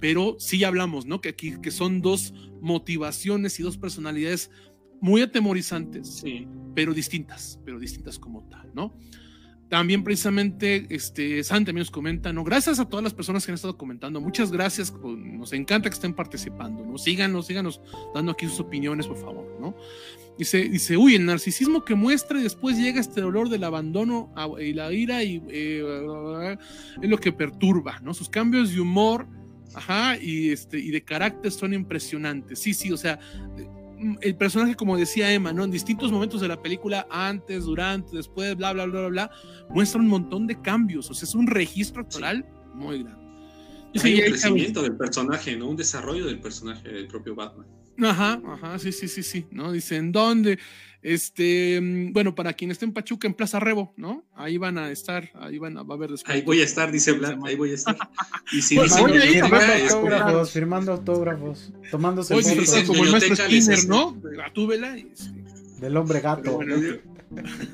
Pero 0.00 0.36
sí 0.38 0.64
hablamos, 0.64 1.04
¿no? 1.04 1.20
Que 1.20 1.28
aquí 1.28 1.60
que 1.60 1.70
son 1.70 2.00
dos 2.00 2.32
motivaciones 2.62 3.60
y 3.60 3.62
dos 3.62 3.76
personalidades 3.76 4.50
muy 5.00 5.22
atemorizantes, 5.22 6.20
sí. 6.20 6.46
pero 6.74 6.94
distintas, 6.94 7.58
pero 7.64 7.78
distintas 7.78 8.18
como 8.18 8.48
tal, 8.48 8.70
¿no? 8.74 8.94
También 9.70 10.02
precisamente, 10.02 10.84
este, 10.90 11.44
San 11.44 11.64
también 11.64 11.82
nos 11.82 11.92
comenta, 11.92 12.32
¿no? 12.32 12.42
Gracias 12.42 12.80
a 12.80 12.88
todas 12.88 13.04
las 13.04 13.14
personas 13.14 13.46
que 13.46 13.52
han 13.52 13.54
estado 13.54 13.78
comentando, 13.78 14.20
muchas 14.20 14.50
gracias, 14.50 14.92
nos 14.92 15.52
encanta 15.52 15.88
que 15.88 15.94
estén 15.94 16.12
participando, 16.12 16.84
¿no? 16.84 16.98
Síganos, 16.98 17.46
síganos 17.46 17.80
dando 18.12 18.32
aquí 18.32 18.46
sus 18.46 18.58
opiniones, 18.58 19.06
por 19.06 19.16
favor, 19.18 19.46
¿no? 19.60 19.76
Dice, 20.36 20.68
dice, 20.68 20.96
uy, 20.96 21.14
el 21.14 21.24
narcisismo 21.24 21.84
que 21.84 21.94
muestra 21.94 22.40
y 22.40 22.42
después 22.42 22.78
llega 22.78 23.00
este 23.00 23.20
dolor 23.20 23.48
del 23.48 23.62
abandono 23.62 24.34
y 24.58 24.72
la 24.72 24.92
ira 24.92 25.22
y 25.22 25.40
eh, 25.48 26.56
es 27.00 27.08
lo 27.08 27.18
que 27.18 27.30
perturba, 27.30 28.00
¿no? 28.00 28.12
Sus 28.12 28.28
cambios 28.28 28.74
de 28.74 28.80
humor, 28.80 29.28
ajá, 29.76 30.16
y, 30.20 30.50
este, 30.50 30.80
y 30.80 30.90
de 30.90 31.04
carácter 31.04 31.52
son 31.52 31.74
impresionantes, 31.74 32.58
sí, 32.58 32.74
sí, 32.74 32.90
o 32.90 32.96
sea 32.96 33.20
el 34.20 34.36
personaje, 34.36 34.74
como 34.74 34.96
decía 34.96 35.32
Emma, 35.32 35.52
¿no? 35.52 35.64
En 35.64 35.70
distintos 35.70 36.10
momentos 36.10 36.40
de 36.40 36.48
la 36.48 36.60
película, 36.60 37.06
antes, 37.10 37.64
durante, 37.64 38.16
después, 38.16 38.56
bla, 38.56 38.72
bla, 38.72 38.86
bla, 38.86 39.00
bla, 39.00 39.08
bla, 39.08 39.30
muestra 39.70 40.00
un 40.00 40.08
montón 40.08 40.46
de 40.46 40.60
cambios. 40.60 41.10
O 41.10 41.14
sea, 41.14 41.26
es 41.26 41.34
un 41.34 41.46
registro 41.46 42.02
actoral 42.02 42.46
muy 42.74 43.02
grande. 43.02 43.20
Es 43.92 44.04
un 44.04 44.10
crecimiento 44.12 44.82
del 44.82 44.96
personaje, 44.96 45.56
¿no? 45.56 45.68
Un 45.68 45.76
desarrollo 45.76 46.26
del 46.26 46.40
personaje 46.40 46.88
del 46.88 47.06
propio 47.08 47.34
Batman. 47.34 47.66
Ajá, 48.02 48.40
ajá, 48.46 48.78
sí, 48.78 48.92
sí, 48.92 49.08
sí, 49.08 49.22
sí, 49.22 49.46
¿no? 49.50 49.72
Dicen, 49.72 50.12
¿dónde? 50.12 50.58
Este, 51.02 51.80
mm, 51.80 52.12
bueno, 52.12 52.34
para 52.34 52.52
quien 52.52 52.70
esté 52.70 52.84
en 52.84 52.92
Pachuca, 52.92 53.26
en 53.26 53.34
Plaza 53.34 53.58
Rebo, 53.58 53.94
¿no? 53.96 54.24
Ahí 54.34 54.58
van 54.58 54.76
a 54.76 54.90
estar, 54.90 55.30
ahí 55.34 55.58
van 55.58 55.78
a, 55.78 55.82
va 55.82 55.94
a 55.94 55.96
haber 55.96 56.10
después. 56.10 56.34
Ahí 56.34 56.42
voy 56.42 56.60
a 56.60 56.64
estar, 56.64 56.92
dice 56.92 57.12
Blanc, 57.12 57.42
ahí 57.46 57.56
voy 57.56 57.70
a 57.70 57.74
estar. 57.74 57.96
Y 58.52 58.62
si 58.62 58.74
pues, 58.74 58.94
dicen 58.96 59.44
firmando 59.44 59.62
autógrafos, 59.94 60.50
firmando 60.50 60.92
autógrafos, 60.92 61.72
tomándose 61.90 62.34
Oye, 62.34 62.56
fotos. 62.56 62.82
como 62.84 63.04
el 63.04 63.12
maestro 63.12 63.36
Skinner, 63.36 63.86
¿no? 63.86 64.16
Gatúbela 64.20 64.98
y... 64.98 65.12
Del 65.80 65.96
hombre 65.96 66.20
gato. 66.20 66.52
Bueno, 66.52 66.76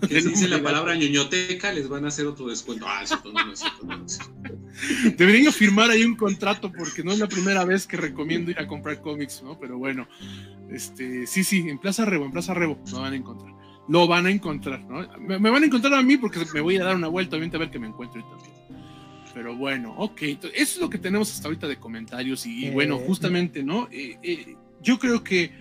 que 0.06 0.20
si 0.20 0.28
dicen 0.28 0.50
la 0.50 0.62
palabra 0.62 0.94
ñoñoteca, 0.94 1.72
les 1.72 1.88
van 1.88 2.04
a 2.04 2.08
hacer 2.08 2.26
otro 2.26 2.46
descuento. 2.46 2.84
Ah, 2.86 3.02
eso 3.02 3.20
no, 3.24 3.32
no, 3.32 3.46
no, 3.46 3.96
no, 3.96 4.06
Deberían 5.16 5.52
firmar 5.52 5.90
ahí 5.90 6.04
un 6.04 6.16
contrato 6.16 6.70
porque 6.72 7.02
no 7.02 7.12
es 7.12 7.18
la 7.18 7.28
primera 7.28 7.64
vez 7.64 7.86
que 7.86 7.96
recomiendo 7.96 8.50
ir 8.50 8.58
a 8.58 8.66
comprar 8.66 9.00
cómics, 9.00 9.42
¿no? 9.42 9.58
Pero 9.58 9.78
bueno, 9.78 10.06
este, 10.70 11.26
sí, 11.26 11.44
sí, 11.44 11.68
en 11.68 11.78
Plaza 11.78 12.04
Rebo, 12.04 12.26
en 12.26 12.32
Plaza 12.32 12.54
Rebo 12.54 12.78
lo 12.90 13.00
van 13.00 13.12
a 13.12 13.16
encontrar. 13.16 13.54
Lo 13.88 14.06
van 14.06 14.26
a 14.26 14.30
encontrar, 14.30 14.80
¿no? 14.84 15.06
Me, 15.18 15.38
van 15.38 15.62
a 15.62 15.66
encontrar 15.66 15.94
a 15.94 16.02
mí 16.02 16.16
porque 16.16 16.40
me 16.52 16.60
voy 16.60 16.76
a 16.76 16.84
dar 16.84 16.96
una 16.96 17.08
vuelta, 17.08 17.36
a 17.36 17.38
ver 17.38 17.70
que 17.70 17.78
me 17.78 17.86
encuentro 17.86 18.22
también. 18.22 18.56
Pero 19.32 19.54
bueno, 19.54 19.94
ok, 19.98 20.22
eso 20.22 20.50
es 20.54 20.78
lo 20.78 20.90
que 20.90 20.98
tenemos 20.98 21.30
hasta 21.32 21.48
ahorita 21.48 21.68
de 21.68 21.76
comentarios 21.76 22.46
y, 22.46 22.70
bueno, 22.70 22.96
eh, 22.96 23.04
justamente, 23.06 23.62
¿no? 23.62 23.88
Eh, 23.92 24.18
eh, 24.22 24.56
yo 24.82 24.98
creo 24.98 25.22
que 25.22 25.52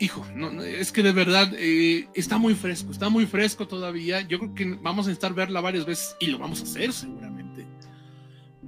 hijo, 0.00 0.26
no, 0.34 0.62
es 0.62 0.90
que 0.90 1.02
de 1.02 1.12
verdad 1.12 1.52
eh, 1.56 2.08
está 2.14 2.38
muy 2.38 2.54
fresco, 2.54 2.90
está 2.90 3.08
muy 3.08 3.26
fresco 3.26 3.68
todavía. 3.68 4.22
Yo 4.22 4.38
creo 4.38 4.54
que 4.54 4.64
vamos 4.80 5.06
a 5.06 5.10
necesitar 5.10 5.34
verla 5.34 5.60
varias 5.60 5.84
veces 5.84 6.16
y 6.18 6.28
lo 6.28 6.38
vamos 6.38 6.60
a 6.60 6.64
hacer 6.64 6.92
seguramente. 6.92 7.39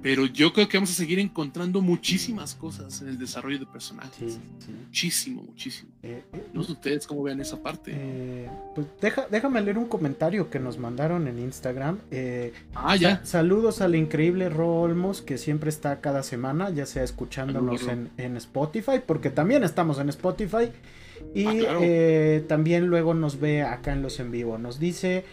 Pero 0.03 0.25
yo 0.25 0.53
creo 0.53 0.67
que 0.67 0.77
vamos 0.77 0.91
a 0.91 0.93
seguir 0.93 1.17
encontrando 1.17 1.81
muchísimas 1.81 2.53
cosas 2.53 3.01
en 3.01 3.07
el 3.07 3.17
desarrollo 3.17 3.57
de 3.57 3.65
personajes. 3.65 4.37
Muchísimo, 4.85 5.41
muchísimo. 5.41 5.89
Eh, 6.03 6.21
eh, 6.33 6.47
no 6.53 6.61
sé 6.63 6.73
ustedes 6.73 7.07
cómo 7.07 7.23
vean 7.23 7.39
esa 7.39 7.63
parte. 7.63 8.49
pues 8.75 8.87
déjame 9.31 9.61
leer 9.61 9.77
un 9.77 9.87
comentario 9.87 10.49
que 10.49 10.59
nos 10.59 10.77
mandaron 10.77 11.27
en 11.27 11.39
Instagram. 11.39 11.99
ah, 12.75 12.95
ya. 12.97 13.25
saludos 13.25 13.81
al 13.81 13.95
increíble 13.95 14.49
Rolmos 14.49 15.21
que 15.21 15.37
siempre 15.37 15.69
está 15.69 16.01
cada 16.01 16.21
semana, 16.21 16.69
ya 16.69 16.85
sea 16.85 17.03
escuchándonos 17.03 17.87
en, 17.87 18.09
en 18.17 18.37
Spotify, 18.37 18.99
porque 19.05 19.29
también 19.29 19.63
estamos 19.63 19.97
en 19.99 20.09
Spotify. 20.09 20.69
Y 21.33 21.65
ah, 21.65 21.77
eh, 21.81 22.45
también 22.47 22.87
luego 22.87 23.13
nos 23.13 23.39
ve 23.39 23.63
acá 23.63 23.93
en 23.93 24.01
los 24.01 24.19
en 24.19 24.31
vivo. 24.31 24.57
Nos 24.57 24.79
dice, 24.79 25.25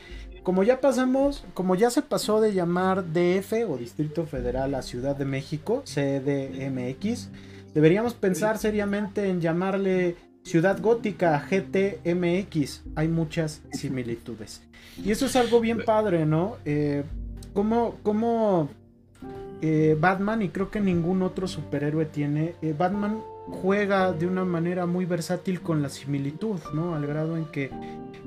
como 0.43 0.63
ya 0.63 0.81
pasamos, 0.81 1.45
como 1.55 1.75
ya 1.75 1.91
se 1.91 2.03
pasó 2.03 2.41
de 2.41 2.55
llamar 2.55 3.05
DF 3.13 3.53
o 3.69 3.77
Distrito 3.77 4.27
Federal 4.27 4.75
a 4.75 4.83
Ciudad 4.83 5.17
de 5.17 5.25
México, 5.25 5.83
CDMX, 5.85 7.29
deberíamos 7.75 8.15
pensar 8.15 8.59
seriamente 8.59 9.29
en 9.29 9.41
llamarle 9.41 10.17
Ciudad 10.43 10.81
Gótica 10.81 11.47
GTMX. 11.49 12.83
Hay 12.97 13.09
muchas 13.09 13.63
similitudes. 13.73 14.63
Y 15.05 15.11
eso 15.11 15.27
es 15.27 15.37
algo 15.37 15.61
bien 15.61 15.85
padre, 15.85 16.27
¿no? 16.27 16.57
Eh, 16.65 17.05
como, 17.53 18.69
eh, 19.61 19.97
Batman, 20.01 20.43
y 20.43 20.49
creo 20.49 20.71
que 20.71 20.81
ningún 20.81 21.23
otro 21.23 21.47
superhéroe 21.47 22.07
tiene, 22.07 22.55
Batman 22.79 23.21
juega 23.51 24.13
de 24.13 24.27
una 24.27 24.45
manera 24.45 24.87
muy 24.87 25.05
versátil 25.05 25.61
con 25.61 25.83
la 25.83 25.89
similitud, 25.89 26.59
¿no? 26.73 26.95
Al 26.95 27.07
grado 27.07 27.37
en 27.37 27.45
que 27.47 27.71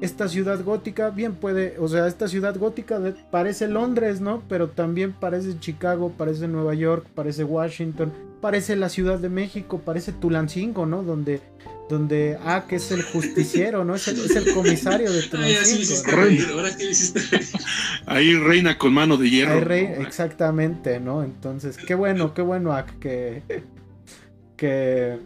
esta 0.02 0.28
ciudad 0.28 0.64
gótica 0.64 1.10
bien 1.10 1.34
puede, 1.36 1.78
o 1.80 1.88
sea, 1.88 2.08
esta 2.08 2.28
ciudad 2.28 2.58
gótica 2.58 3.00
parece 3.32 3.68
Londres, 3.68 4.22
¿no? 4.22 4.44
Pero 4.50 4.70
también 4.70 5.14
parece 5.14 5.60
Chicago, 5.60 6.12
parece 6.18 6.48
Nueva 6.48 6.74
York, 6.74 7.06
parece 7.16 7.44
Washington, 7.44 8.12
parece 8.42 8.76
la 8.76 8.90
Ciudad 8.90 9.20
de 9.20 9.30
México, 9.30 9.82
parece 9.84 10.12
Tulancingo, 10.12 10.86
¿no? 10.86 11.04
Donde 11.04 11.42
donde 11.90 12.38
ah 12.46 12.66
que 12.68 12.78
es 12.78 12.92
el 12.92 13.04
justiciero 13.04 13.84
no 13.84 13.94
es 13.94 14.08
el, 14.08 14.54
comisario 14.54 15.12
de 15.12 15.22
Tulancingo 15.30 16.64
ahí 18.06 18.36
reina 18.36 18.78
con 18.78 18.94
mano 18.94 19.18
de 19.18 19.30
hierro 19.30 19.70
exactamente 19.70 21.02
no 21.02 21.24
entonces 21.24 21.76
qué 21.78 21.94
bueno 21.94 22.34
qué 22.34 22.42
bueno 22.42 22.74
que 23.02 23.44
que, 24.64 25.20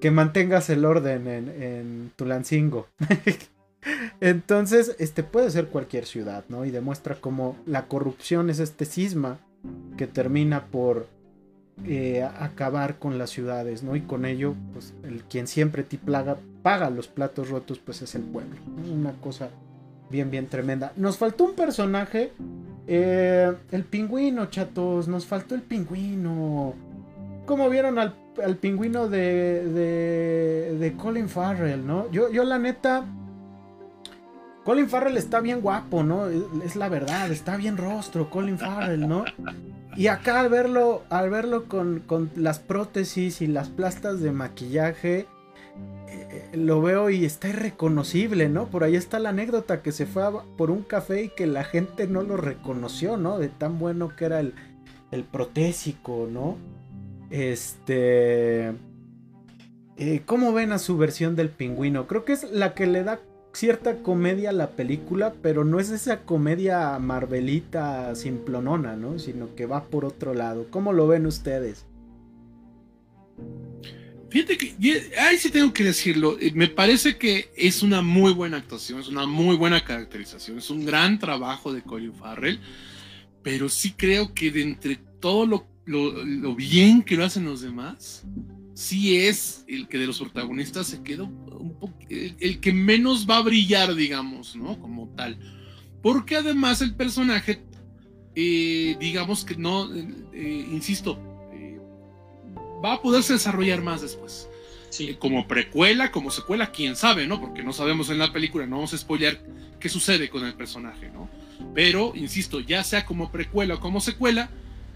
que 0.00 0.10
mantengas 0.10 0.70
el 0.70 0.86
orden 0.86 1.26
en, 1.26 1.62
en 1.62 2.12
Tulancingo. 2.16 2.86
Entonces, 4.22 4.96
este 4.98 5.22
puede 5.22 5.50
ser 5.50 5.66
cualquier 5.66 6.06
ciudad, 6.06 6.46
¿no? 6.48 6.64
Y 6.64 6.70
demuestra 6.70 7.16
cómo 7.16 7.58
la 7.66 7.86
corrupción 7.86 8.48
es 8.48 8.60
este 8.60 8.86
cisma 8.86 9.40
que 9.98 10.06
termina 10.06 10.64
por 10.68 11.06
eh, 11.84 12.22
acabar 12.22 12.98
con 12.98 13.18
las 13.18 13.28
ciudades, 13.28 13.82
¿no? 13.82 13.94
Y 13.94 14.00
con 14.00 14.24
ello, 14.24 14.54
pues, 14.72 14.94
el 15.02 15.22
quien 15.24 15.46
siempre 15.46 15.82
te 15.82 15.98
plaga, 15.98 16.38
paga 16.62 16.88
los 16.88 17.08
platos 17.08 17.50
rotos, 17.50 17.78
pues 17.78 18.00
es 18.00 18.14
el 18.14 18.22
pueblo. 18.22 18.56
Una 18.90 19.12
cosa 19.20 19.50
bien, 20.08 20.30
bien 20.30 20.46
tremenda. 20.46 20.94
Nos 20.96 21.18
faltó 21.18 21.44
un 21.44 21.54
personaje, 21.54 22.32
eh, 22.86 23.52
el 23.70 23.84
pingüino, 23.84 24.46
chatos, 24.46 25.08
nos 25.08 25.26
faltó 25.26 25.54
el 25.54 25.60
pingüino. 25.60 26.74
¿Cómo 27.52 27.68
vieron 27.68 27.98
al 27.98 28.14
al 28.42 28.56
pingüino 28.56 29.10
de, 29.10 30.74
de, 30.78 30.92
Colin 30.96 31.28
Farrell, 31.28 31.86
¿no? 31.86 32.10
Yo, 32.10 32.30
yo 32.30 32.44
la 32.44 32.58
neta, 32.58 33.04
Colin 34.64 34.88
Farrell 34.88 35.18
está 35.18 35.40
bien 35.40 35.60
guapo, 35.60 36.02
¿no? 36.02 36.28
Es 36.64 36.76
la 36.76 36.88
verdad, 36.88 37.30
está 37.30 37.58
bien 37.58 37.76
rostro 37.76 38.30
Colin 38.30 38.58
Farrell, 38.58 39.06
¿no? 39.06 39.26
Y 39.96 40.06
acá 40.06 40.40
al 40.40 40.48
verlo, 40.48 41.02
al 41.10 41.28
verlo 41.28 41.68
con, 41.68 42.00
con 42.06 42.30
las 42.36 42.58
prótesis 42.58 43.42
y 43.42 43.46
las 43.46 43.68
plastas 43.68 44.20
de 44.20 44.32
maquillaje, 44.32 45.26
eh, 46.08 46.50
lo 46.54 46.80
veo 46.80 47.10
y 47.10 47.26
está 47.26 47.48
irreconocible, 47.48 48.48
¿no? 48.48 48.68
Por 48.68 48.82
ahí 48.82 48.96
está 48.96 49.18
la 49.18 49.28
anécdota 49.28 49.82
que 49.82 49.92
se 49.92 50.06
fue 50.06 50.24
por 50.56 50.70
un 50.70 50.84
café 50.84 51.24
y 51.24 51.28
que 51.28 51.46
la 51.46 51.64
gente 51.64 52.06
no 52.06 52.22
lo 52.22 52.38
reconoció, 52.38 53.18
¿no? 53.18 53.38
De 53.38 53.48
tan 53.48 53.78
bueno 53.78 54.16
que 54.16 54.24
era 54.24 54.40
el, 54.40 54.54
el 55.10 55.24
protésico, 55.24 56.26
¿no? 56.30 56.56
Este... 57.32 58.72
Eh, 59.96 60.22
¿Cómo 60.24 60.52
ven 60.52 60.72
a 60.72 60.78
su 60.78 60.96
versión 60.96 61.34
del 61.36 61.48
pingüino? 61.48 62.06
Creo 62.06 62.24
que 62.24 62.32
es 62.32 62.50
la 62.50 62.74
que 62.74 62.86
le 62.86 63.02
da 63.02 63.20
cierta 63.52 64.02
comedia 64.02 64.50
a 64.50 64.54
la 64.54 64.70
película, 64.70 65.34
pero 65.42 65.64
no 65.64 65.80
es 65.80 65.90
esa 65.90 66.22
comedia 66.22 66.98
marvelita 66.98 68.14
simplonona, 68.14 68.96
¿no? 68.96 69.18
Sino 69.18 69.54
que 69.54 69.66
va 69.66 69.84
por 69.84 70.04
otro 70.04 70.34
lado. 70.34 70.66
¿Cómo 70.70 70.92
lo 70.92 71.06
ven 71.06 71.26
ustedes? 71.26 71.84
Fíjate 74.30 74.56
que, 74.56 74.74
ahí 75.20 75.36
sí 75.36 75.50
tengo 75.50 75.74
que 75.74 75.84
decirlo, 75.84 76.38
eh, 76.40 76.52
me 76.54 76.68
parece 76.68 77.18
que 77.18 77.50
es 77.54 77.82
una 77.82 78.00
muy 78.00 78.32
buena 78.32 78.56
actuación, 78.56 78.98
es 78.98 79.08
una 79.08 79.26
muy 79.26 79.56
buena 79.56 79.84
caracterización, 79.84 80.56
es 80.56 80.70
un 80.70 80.86
gran 80.86 81.18
trabajo 81.18 81.70
de 81.70 81.82
Colin 81.82 82.14
Farrell, 82.14 82.58
pero 83.42 83.68
sí 83.68 83.92
creo 83.92 84.32
que 84.32 84.50
de 84.50 84.62
entre 84.62 84.96
todo 85.20 85.44
lo, 85.44 85.66
lo 85.84 86.54
bien 86.54 87.02
que 87.02 87.16
lo 87.16 87.24
hacen 87.24 87.44
los 87.44 87.60
demás, 87.60 88.24
sí 88.74 89.16
es 89.16 89.64
el 89.68 89.88
que 89.88 89.98
de 89.98 90.06
los 90.06 90.18
protagonistas 90.18 90.86
se 90.86 91.02
quedó 91.02 91.26
un 91.26 91.76
poco, 91.78 91.98
el, 92.08 92.60
que 92.60 92.72
menos 92.72 93.28
va 93.28 93.38
a 93.38 93.42
brillar, 93.42 93.94
digamos, 93.94 94.56
¿no? 94.56 94.78
Como 94.78 95.08
tal. 95.10 95.38
Porque 96.02 96.36
además 96.36 96.82
el 96.82 96.94
personaje, 96.94 97.62
eh, 98.34 98.96
digamos 98.98 99.44
que 99.44 99.56
no, 99.56 99.92
eh, 99.94 100.66
insisto, 100.70 101.18
eh, 101.52 101.78
va 102.84 102.94
a 102.94 103.02
poderse 103.02 103.34
desarrollar 103.34 103.82
más 103.82 104.02
después. 104.02 104.48
Sí. 104.90 105.16
como 105.18 105.48
precuela, 105.48 106.12
como 106.12 106.30
secuela, 106.30 106.70
quién 106.70 106.96
sabe, 106.96 107.26
¿no? 107.26 107.40
Porque 107.40 107.62
no 107.62 107.72
sabemos 107.72 108.10
en 108.10 108.18
la 108.18 108.30
película, 108.30 108.66
no 108.66 108.76
vamos 108.76 108.92
a 108.92 108.98
spoilear 108.98 109.40
qué 109.80 109.88
sucede 109.88 110.28
con 110.28 110.44
el 110.44 110.52
personaje, 110.52 111.08
¿no? 111.08 111.30
Pero, 111.74 112.12
insisto, 112.14 112.60
ya 112.60 112.84
sea 112.84 113.06
como 113.06 113.32
precuela 113.32 113.76
o 113.76 113.80
como 113.80 114.02
secuela, 114.02 114.50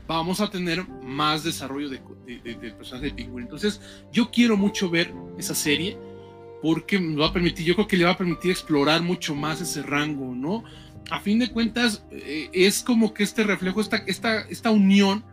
vamos 0.07 0.41
a 0.41 0.51
tener 0.51 0.87
más 1.03 1.45
desarrollo 1.45 1.89
de, 1.89 2.01
del 2.27 2.75
personaje 2.75 3.07
de 3.07 3.15
Pingüino. 3.15 3.47
Entonces, 3.47 3.81
yo 4.13 4.31
quiero 4.31 4.57
mucho 4.57 4.89
ver 4.89 5.13
esa 5.39 5.55
serie 5.55 5.97
porque 6.63 6.99
me 6.99 7.17
va 7.17 7.27
a 7.27 7.33
permitir, 7.33 7.67
yo 7.67 7.75
creo 7.75 7.87
que 7.87 7.97
le 7.97 8.05
va 8.05 8.13
a 8.13 8.19
permitir 8.19 8.51
explorar 8.51 9.03
mucho 9.03 9.35
más 9.35 9.61
ese 9.61 9.83
rango, 9.83 10.35
¿no? 10.35 10.65
A 11.11 11.21
fin 11.21 11.39
de 11.39 11.51
cuentas, 11.51 12.05
eh, 12.11 12.49
es 12.53 12.83
como 12.83 13.15
que 13.15 13.23
este 13.23 13.45
reflejo, 13.45 13.81
esta, 13.81 13.99
esta, 13.99 14.41
esta 14.43 14.71
unión 14.71 15.25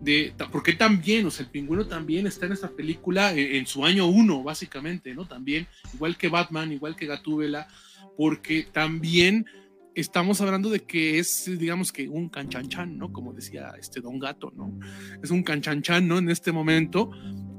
de, 0.00 0.34
porque 0.50 0.72
también, 0.72 1.26
o 1.26 1.30
sea, 1.30 1.44
el 1.44 1.50
pingüino 1.50 1.86
también 1.86 2.26
está 2.26 2.46
en 2.46 2.52
esta 2.52 2.68
película 2.68 3.32
en, 3.32 3.56
en 3.56 3.66
su 3.66 3.84
año 3.84 4.06
uno, 4.06 4.42
básicamente, 4.42 5.14
¿no? 5.14 5.26
También, 5.26 5.66
igual 5.94 6.16
que 6.16 6.28
Batman, 6.28 6.72
igual 6.72 6.96
que 6.96 7.06
Gatúbela, 7.06 7.68
porque 8.16 8.66
también 8.70 9.46
estamos 9.94 10.40
hablando 10.40 10.70
de 10.70 10.80
que 10.80 11.18
es, 11.18 11.50
digamos 11.58 11.92
que 11.92 12.08
un 12.08 12.28
canchanchan, 12.28 12.96
¿no? 12.96 13.12
Como 13.12 13.32
decía 13.32 13.72
este 13.78 14.00
Don 14.00 14.18
Gato, 14.18 14.52
¿no? 14.56 14.78
Es 15.22 15.30
un 15.30 15.42
canchanchan, 15.42 16.06
¿no? 16.06 16.18
En 16.18 16.28
este 16.28 16.52
momento. 16.52 17.10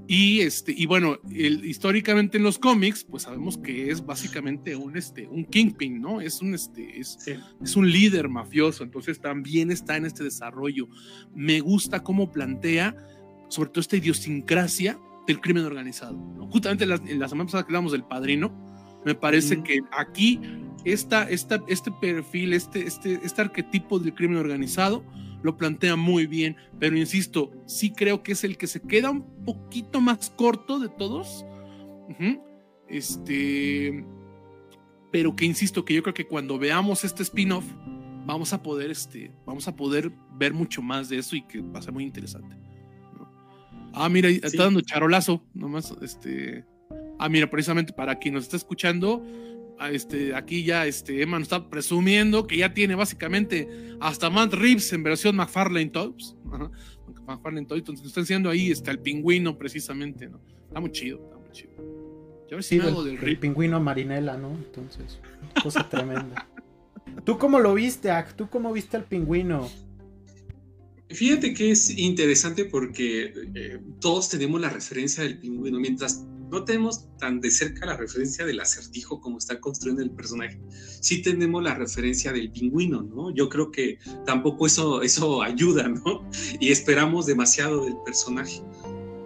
Y, 0.06 0.42
este, 0.42 0.74
y 0.76 0.86
bueno, 0.86 1.18
históricamente 1.32 2.38
en 2.38 2.44
los 2.44 2.60
cómics, 2.60 3.06
pues 3.06 3.24
sabemos 3.24 3.58
que 3.58 3.90
es 3.90 4.06
básicamente 4.06 4.76
un, 4.76 4.98
este, 4.98 5.28
un 5.28 5.46
kingpin, 5.46 6.02
¿no? 6.02 6.20
Es 6.20 6.42
un, 6.42 6.54
este, 6.54 7.00
es, 7.00 7.18
es 7.62 7.76
un 7.76 7.90
líder 7.90 8.28
mafioso, 8.28 8.84
entonces 8.84 9.22
también 9.22 9.72
está 9.72 9.96
en 9.96 10.06
este 10.06 10.26
desarrollo. 10.26 10.90
Me 11.34 11.62
gusta 11.62 12.04
cómo 12.04 12.32
plantea, 12.32 12.96
sobre 13.48 13.70
todo 13.70 13.80
esta 13.80 13.96
idiosincrasia 13.96 15.00
del 15.26 15.40
crimen 15.40 15.64
organizado. 15.64 16.18
Justamente 16.52 16.84
en 16.84 16.90
la, 16.90 16.96
en 16.96 17.20
la 17.20 17.30
semana 17.30 17.48
pasada 17.48 17.64
que 17.64 17.68
hablamos 17.68 17.94
del 17.94 18.04
padrino, 18.04 18.73
me 19.06 19.16
parece 19.16 19.62
que 19.64 19.82
aquí 19.92 20.40
esta, 20.86 21.24
este 21.30 21.92
perfil, 22.02 22.54
este, 22.54 22.86
este, 22.86 23.20
este 23.24 23.42
arquetipo 23.42 24.00
del 24.00 24.14
crimen 24.14 24.38
organizado 24.38 25.04
lo 25.44 25.58
plantea 25.58 25.96
muy 25.98 26.26
bien, 26.26 26.56
pero 26.80 26.98
insisto, 26.98 27.52
sí 27.66 27.92
creo 27.92 28.24
que 28.24 28.32
es 28.32 28.44
el 28.44 28.58
que 28.58 28.66
se 28.66 28.82
queda 28.82 29.12
un 29.12 29.44
poquito 29.46 30.00
más 30.00 30.30
corto 30.30 30.80
de 30.80 30.88
todos. 30.88 31.46
Este, 32.88 34.06
pero 35.12 35.36
que 35.36 35.46
insisto 35.46 35.84
que 35.84 35.94
yo 35.94 36.02
creo 36.02 36.14
que 36.14 36.26
cuando 36.26 36.58
veamos 36.58 37.04
este 37.04 37.24
spin-off 37.24 37.66
vamos 38.26 38.54
a 38.54 38.64
poder, 38.64 38.90
este, 38.90 39.32
vamos 39.46 39.68
a 39.68 39.76
poder 39.76 40.12
ver 40.38 40.54
mucho 40.54 40.82
más 40.82 41.10
de 41.10 41.18
eso 41.18 41.36
y 41.36 41.42
que 41.42 41.60
va 41.60 41.80
a 41.80 41.82
ser 41.82 41.94
muy 41.94 42.06
interesante. 42.06 42.56
Ah, 43.94 44.10
mira, 44.10 44.30
está 44.30 44.64
dando 44.64 44.82
charolazo, 44.82 45.46
nomás, 45.54 45.94
este, 46.02 46.66
ah, 47.20 47.30
mira, 47.30 47.50
precisamente 47.50 47.94
para 47.94 48.18
quien 48.18 48.34
nos 48.34 48.44
está 48.44 48.58
escuchando, 48.58 49.24
este, 49.92 50.36
aquí 50.36 50.64
ya 50.64 50.86
este, 50.86 51.22
Emma 51.22 51.40
nos 51.40 51.48
está 51.48 51.70
presumiendo 51.70 52.48
que 52.48 52.58
ya 52.58 52.74
tiene 52.74 52.96
básicamente 52.96 53.68
hasta 54.00 54.30
Matt 54.30 54.54
Reeves 54.54 54.94
en 54.94 55.04
versión 55.04 55.36
McFarlane 55.36 55.90
Toys. 55.90 56.36
McFarlane 57.26 57.66
Toys, 57.66 57.80
entonces 57.80 58.08
está 58.08 58.22
enseñando 58.22 58.50
ahí 58.50 58.72
está 58.72 58.92
el 58.92 59.00
pingüino 59.00 59.58
precisamente, 59.58 60.28
¿no? 60.28 60.42
Está 60.68 60.80
muy 60.80 60.92
chido, 60.92 61.22
está 61.24 61.38
muy 61.38 61.52
chido. 61.52 61.74
Yo 62.50 62.58
ver 62.58 62.64
si 62.64 62.78
del, 62.78 63.18
el 63.24 63.40
pingüino 63.40 63.80
marinela, 63.80 64.38
¿no? 64.38 64.52
Entonces, 64.52 65.20
cosa 65.62 65.88
tremenda. 65.90 66.48
¿Tú 67.26 67.38
cómo 67.38 67.60
lo 67.60 67.74
viste, 67.74 68.12
Ak? 68.12 68.36
¿Tú 68.36 68.50
cómo 68.50 68.72
viste 68.74 68.98
al 68.98 69.06
pingüino? 69.06 69.70
Fíjate 71.10 71.54
que 71.54 71.72
es 71.72 71.96
interesante 71.98 72.66
porque 72.66 73.34
eh, 73.56 73.80
todos 74.00 74.30
tenemos 74.30 74.60
la 74.60 74.70
referencia 74.70 75.24
del 75.24 75.38
pingüino, 75.38 75.80
mientras 75.80 76.26
no 76.54 76.64
tenemos 76.64 77.08
tan 77.18 77.42
de 77.42 77.50
cerca 77.50 77.88
la 77.88 77.98
referencia 77.98 78.46
del 78.46 78.60
acertijo 78.60 79.20
como 79.20 79.40
está 79.40 79.60
construyendo 79.60 80.04
el 80.04 80.12
personaje. 80.12 80.62
Sí 81.02 81.24
tenemos 81.24 81.64
la 81.64 81.74
referencia 81.74 82.32
del 82.32 82.52
pingüino, 82.52 83.02
¿no? 83.02 83.34
Yo 83.34 83.50
creo 83.50 83.72
que 83.72 83.98
tampoco 84.24 84.68
eso, 84.68 85.02
eso 85.02 85.42
ayuda, 85.42 85.88
¿no? 85.90 86.30
Y 86.60 86.72
esperamos 86.72 87.26
demasiado 87.26 87.84
del 87.84 87.96
personaje. 88.06 88.62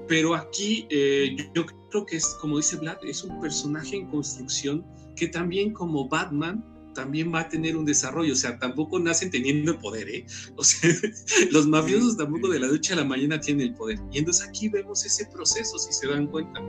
Pero 0.08 0.36
aquí 0.36 0.88
eh, 0.90 1.36
yo 1.54 1.66
creo 1.92 2.06
que 2.06 2.16
es, 2.16 2.28
como 2.40 2.58
dice 2.58 2.78
Vlad, 2.78 2.98
es 3.04 3.22
un 3.26 3.42
personaje 3.42 3.98
en 3.98 4.08
construcción 4.08 4.86
que 5.18 5.28
también 5.28 5.74
como 5.74 6.08
Batman 6.08 6.64
también 6.98 7.32
va 7.32 7.42
a 7.42 7.48
tener 7.48 7.78
un 7.78 7.86
desarrollo, 7.86 8.34
o 8.34 8.36
sea, 8.36 8.58
tampoco 8.58 8.98
nacen 8.98 9.30
teniendo 9.30 9.74
el 9.74 9.78
poder, 9.78 10.10
¿eh? 10.10 10.26
O 10.56 10.64
sea, 10.64 10.90
los 11.52 11.68
mafiosos 11.68 12.18
tampoco 12.18 12.50
de 12.50 12.60
la 12.60 12.66
noche 12.66 12.94
a 12.94 12.96
la 12.96 13.04
mañana 13.04 13.40
tienen 13.40 13.68
el 13.68 13.76
poder. 13.76 14.00
Y 14.12 14.18
entonces 14.18 14.48
aquí 14.48 14.68
vemos 14.68 15.06
ese 15.06 15.28
proceso, 15.28 15.78
si 15.78 15.94
se 15.94 16.08
dan 16.08 16.26
cuenta, 16.26 16.60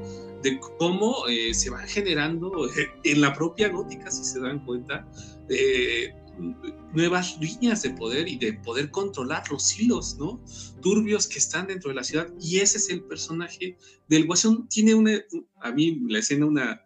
de 0.42 0.60
cómo 0.78 1.26
eh, 1.28 1.54
se 1.54 1.70
van 1.70 1.88
generando 1.88 2.66
eh, 2.66 2.90
en 3.04 3.22
la 3.22 3.32
propia 3.32 3.70
gótica, 3.70 4.10
si 4.10 4.22
se 4.22 4.38
dan 4.38 4.62
cuenta, 4.66 5.10
eh, 5.48 6.12
nuevas 6.92 7.38
líneas 7.40 7.80
de 7.80 7.90
poder 7.90 8.28
y 8.28 8.36
de 8.36 8.52
poder 8.52 8.90
controlar 8.90 9.50
los 9.50 9.80
hilos, 9.80 10.18
¿no? 10.18 10.44
Turbios 10.82 11.26
que 11.26 11.38
están 11.38 11.68
dentro 11.68 11.88
de 11.88 11.94
la 11.94 12.04
ciudad. 12.04 12.28
Y 12.38 12.58
ese 12.58 12.76
es 12.76 12.90
el 12.90 13.02
personaje 13.02 13.78
del 14.08 14.26
Guasón. 14.26 14.68
Tiene 14.68 14.94
una, 14.94 15.12
a 15.62 15.72
mí 15.72 16.02
la 16.06 16.18
escena, 16.18 16.44
una 16.44 16.82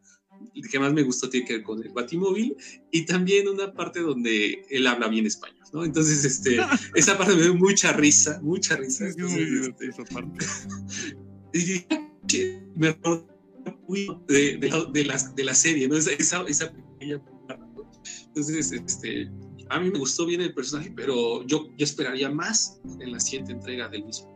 que 0.70 0.78
más 0.78 0.92
me 0.92 1.02
gustó 1.02 1.28
tiene 1.28 1.46
que 1.46 1.54
ver 1.54 1.62
con 1.62 1.82
el 1.82 1.90
batimóvil 1.90 2.56
y 2.90 3.06
también 3.06 3.48
una 3.48 3.72
parte 3.72 4.00
donde 4.00 4.64
él 4.68 4.86
habla 4.86 5.08
bien 5.08 5.26
español, 5.26 5.64
¿no? 5.72 5.84
Entonces, 5.84 6.24
este, 6.24 6.58
esa 6.94 7.16
parte 7.16 7.34
me 7.34 7.42
dio 7.42 7.54
mucha 7.54 7.92
risa, 7.92 8.40
mucha 8.42 8.76
risa. 8.76 9.06
Entonces, 9.06 9.68
este, 9.68 9.86
esa 9.86 10.04
parte. 10.04 10.44
y 11.54 11.84
me 12.76 12.96
de, 14.28 14.56
de, 14.58 14.86
de, 14.92 15.04
la, 15.04 15.18
de 15.34 15.44
la 15.44 15.54
serie, 15.54 15.88
¿no? 15.88 15.96
Esa, 15.96 16.42
esa 16.42 16.72
pequeña 16.72 17.22
parte. 17.46 17.64
Entonces, 18.26 18.72
este, 18.72 19.30
a 19.68 19.80
mí 19.80 19.90
me 19.90 19.98
gustó 19.98 20.26
bien 20.26 20.40
el 20.40 20.54
personaje, 20.54 20.92
pero 20.94 21.46
yo, 21.46 21.68
yo 21.76 21.84
esperaría 21.84 22.30
más 22.30 22.80
en 23.00 23.12
la 23.12 23.20
siguiente 23.20 23.52
entrega 23.52 23.88
del 23.88 24.04
mismo. 24.04 24.30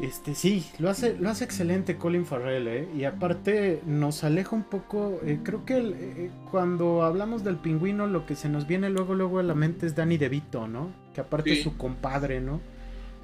Este, 0.00 0.34
sí, 0.34 0.64
lo 0.78 0.88
hace, 0.88 1.16
lo 1.18 1.28
hace 1.28 1.44
excelente 1.44 1.98
Colin 1.98 2.24
Farrell, 2.24 2.66
¿eh? 2.68 2.88
Y 2.96 3.04
aparte 3.04 3.82
nos 3.84 4.24
aleja 4.24 4.56
un 4.56 4.62
poco, 4.62 5.20
eh, 5.26 5.40
creo 5.42 5.66
que 5.66 5.76
eh, 5.76 6.30
cuando 6.50 7.02
hablamos 7.02 7.44
del 7.44 7.56
pingüino 7.56 8.06
lo 8.06 8.24
que 8.24 8.34
se 8.34 8.48
nos 8.48 8.66
viene 8.66 8.88
luego, 8.88 9.14
luego 9.14 9.40
a 9.40 9.42
la 9.42 9.54
mente 9.54 9.86
es 9.86 9.94
Danny 9.94 10.16
DeVito, 10.16 10.66
¿no? 10.66 10.88
Que 11.14 11.20
aparte 11.20 11.52
es 11.52 11.62
su 11.62 11.76
compadre, 11.76 12.40
¿no? 12.40 12.60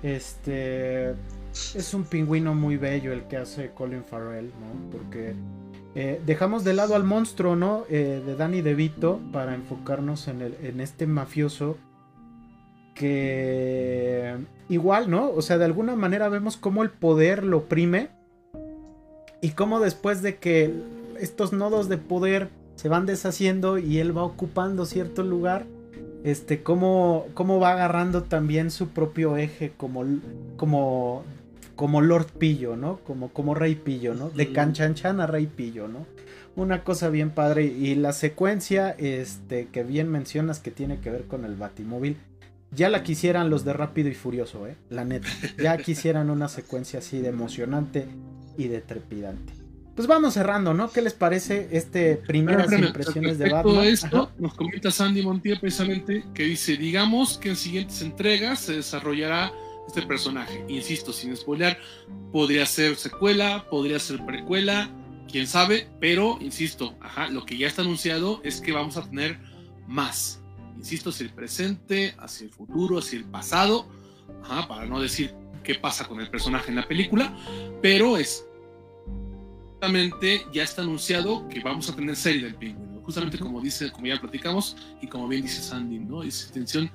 Este, 0.03 1.13
es 1.13 1.95
un 1.95 2.05
pingüino 2.05 2.55
muy 2.55 2.77
bello 2.77 3.11
el 3.13 3.23
que 3.23 3.39
hace 3.39 3.71
Colin 3.71 4.05
Farrell, 4.05 4.49
¿no? 4.49 4.91
Porque 4.91 5.35
eh, 5.95 6.21
dejamos 6.27 6.63
de 6.63 6.75
lado 6.75 6.95
al 6.95 7.05
monstruo, 7.05 7.57
¿no? 7.57 7.87
de 7.89 8.37
Danny 8.37 8.61
DeVito 8.61 9.19
para 9.33 9.55
enfocarnos 9.55 10.29
en, 10.29 10.43
el, 10.43 10.57
en 10.63 10.83
este 10.83 11.07
mafioso 11.07 11.79
que 12.97 14.35
igual, 14.69 15.09
¿no? 15.09 15.31
O 15.31 15.43
sea, 15.43 15.59
de 15.59 15.67
alguna 15.67 15.95
manera 15.95 16.29
vemos 16.29 16.57
cómo 16.57 16.83
el 16.83 16.91
poder 16.91 17.45
lo 17.45 17.59
oprime 17.59 18.09
y 19.41 19.51
cómo 19.51 19.79
después 19.79 20.23
de 20.23 20.37
que 20.37 20.73
estos 21.21 21.53
nodos 21.53 21.89
de 21.89 21.99
poder 21.99 22.49
se 22.75 22.89
van 22.89 23.07
deshaciendo 23.07 23.79
y 23.79 23.99
él 23.99 24.17
va 24.17 24.25
ocupando 24.25 24.87
cierto 24.87 25.23
lugar. 25.23 25.67
Este, 26.25 26.63
cómo, 26.63 27.27
cómo 27.35 27.61
va 27.61 27.73
agarrando 27.73 28.25
también 28.25 28.73
su 28.73 28.89
propio 28.89 29.37
eje 29.37 29.73
como, 29.77 30.05
como, 30.57 31.23
como 31.77 32.01
Lord 32.01 32.33
Pillo, 32.39 32.77
¿no? 32.77 32.99
Como, 33.07 33.29
como 33.29 33.55
Rey 33.55 33.77
Pillo, 33.77 34.15
¿no? 34.15 34.31
De 34.31 34.53
Canchanchan 34.53 35.21
a 35.21 35.29
Rey 35.29 35.47
Pillo, 35.47 35.87
¿no? 35.87 36.05
Una 36.57 36.83
cosa 36.83 37.11
bien 37.11 37.31
padre. 37.31 37.67
Y 37.67 37.95
la 37.95 38.13
secuencia, 38.13 38.91
este, 38.99 39.69
que 39.69 39.85
bien 39.85 40.11
mencionas 40.11 40.59
que 40.59 40.73
tiene 40.73 40.99
que 40.99 41.11
ver 41.11 41.27
con 41.27 41.45
el 41.45 41.55
Batimóvil. 41.55 42.17
Ya 42.73 42.89
la 42.89 43.03
quisieran 43.03 43.49
los 43.49 43.65
de 43.65 43.73
Rápido 43.73 44.09
y 44.09 44.15
Furioso, 44.15 44.67
¿eh? 44.67 44.77
La 44.91 45.05
neta. 45.05 45.29
Ya 45.63 45.77
quisieran 45.79 46.31
una 46.31 46.49
secuencia 46.49 46.99
así 46.99 47.21
de 47.21 47.29
emocionante 47.29 48.07
y 48.59 48.69
de 48.69 48.81
trepidante. 48.81 49.53
Pues 49.95 50.07
vamos 50.07 50.35
cerrando, 50.35 50.75
¿no? 50.75 50.91
¿Qué 50.91 51.01
les 51.01 51.15
parece 51.15 51.69
este 51.73 52.17
primeras 52.17 52.71
impresiones 52.71 53.39
de 53.39 53.49
Batman? 53.49 53.85
esto 53.85 54.31
nos 54.39 54.53
comenta 54.53 54.91
Sandy 54.91 55.23
Montiel 55.23 55.59
precisamente 55.59 56.23
que 56.35 56.43
dice, 56.43 56.77
digamos 56.77 57.39
que 57.39 57.49
en 57.49 57.57
siguientes 57.57 58.03
entregas 58.03 58.59
se 58.61 58.75
desarrollará 58.75 59.53
este 59.89 60.03
personaje. 60.03 60.63
Insisto, 60.69 61.15
sin 61.15 61.35
spoiler, 61.35 61.79
podría 62.31 62.67
ser 62.67 62.97
secuela, 62.97 63.65
podría 63.71 63.99
ser 63.99 64.25
precuela, 64.27 64.91
quién 65.31 65.47
sabe, 65.47 65.89
pero 65.99 66.37
insisto, 66.43 66.95
ajá, 67.01 67.29
lo 67.29 67.47
que 67.47 67.57
ya 67.57 67.67
está 67.67 67.81
anunciado 67.81 68.43
es 68.45 68.61
que 68.61 68.73
vamos 68.73 68.99
a 68.99 69.09
tener 69.09 69.39
más. 69.87 70.43
Insisto, 70.77 71.11
hacia 71.11 71.25
el 71.25 71.33
presente, 71.33 72.15
hacia 72.19 72.45
el 72.45 72.51
futuro, 72.51 72.99
hacia 72.99 73.19
el 73.19 73.25
pasado, 73.25 73.89
ajá, 74.43 74.69
para 74.69 74.87
no 74.87 75.01
decir 75.01 75.35
qué 75.65 75.75
pasa 75.75 76.07
con 76.07 76.21
el 76.21 76.31
personaje 76.31 76.71
en 76.71 76.77
la 76.77 76.87
película, 76.87 77.37
pero 77.83 78.17
es 78.17 78.47
justamente 79.73 80.47
ya 80.53 80.63
está 80.63 80.83
anunciado 80.83 81.49
que 81.49 81.61
vamos 81.61 81.91
a 81.91 81.97
tener 81.97 82.17
serie 82.17 82.43
del 82.43 82.55
pingüino, 82.55 83.01
justamente 83.03 83.39
como 83.39 83.61
dice, 83.61 83.91
como 83.93 84.07
ya 84.07 84.21
platicamos 84.21 84.77
y 85.03 85.07
como 85.07 85.29
bien 85.29 85.43
dice 85.43 85.61
Sandy, 85.61 85.99
¿no? 85.99 86.23
Esa 86.23 86.47
intención 86.49 86.91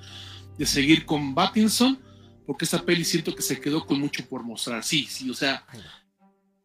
de 0.58 0.66
seguir 0.66 1.06
con 1.06 1.34
Battinson, 1.34 1.98
porque 2.46 2.64
esa 2.64 2.82
peli 2.82 3.04
siento 3.04 3.34
que 3.34 3.42
se 3.42 3.60
quedó 3.60 3.86
con 3.86 4.00
mucho 4.00 4.26
por 4.26 4.42
mostrar. 4.42 4.82
Sí, 4.82 5.06
sí, 5.08 5.30
o 5.30 5.34
sea, 5.34 5.64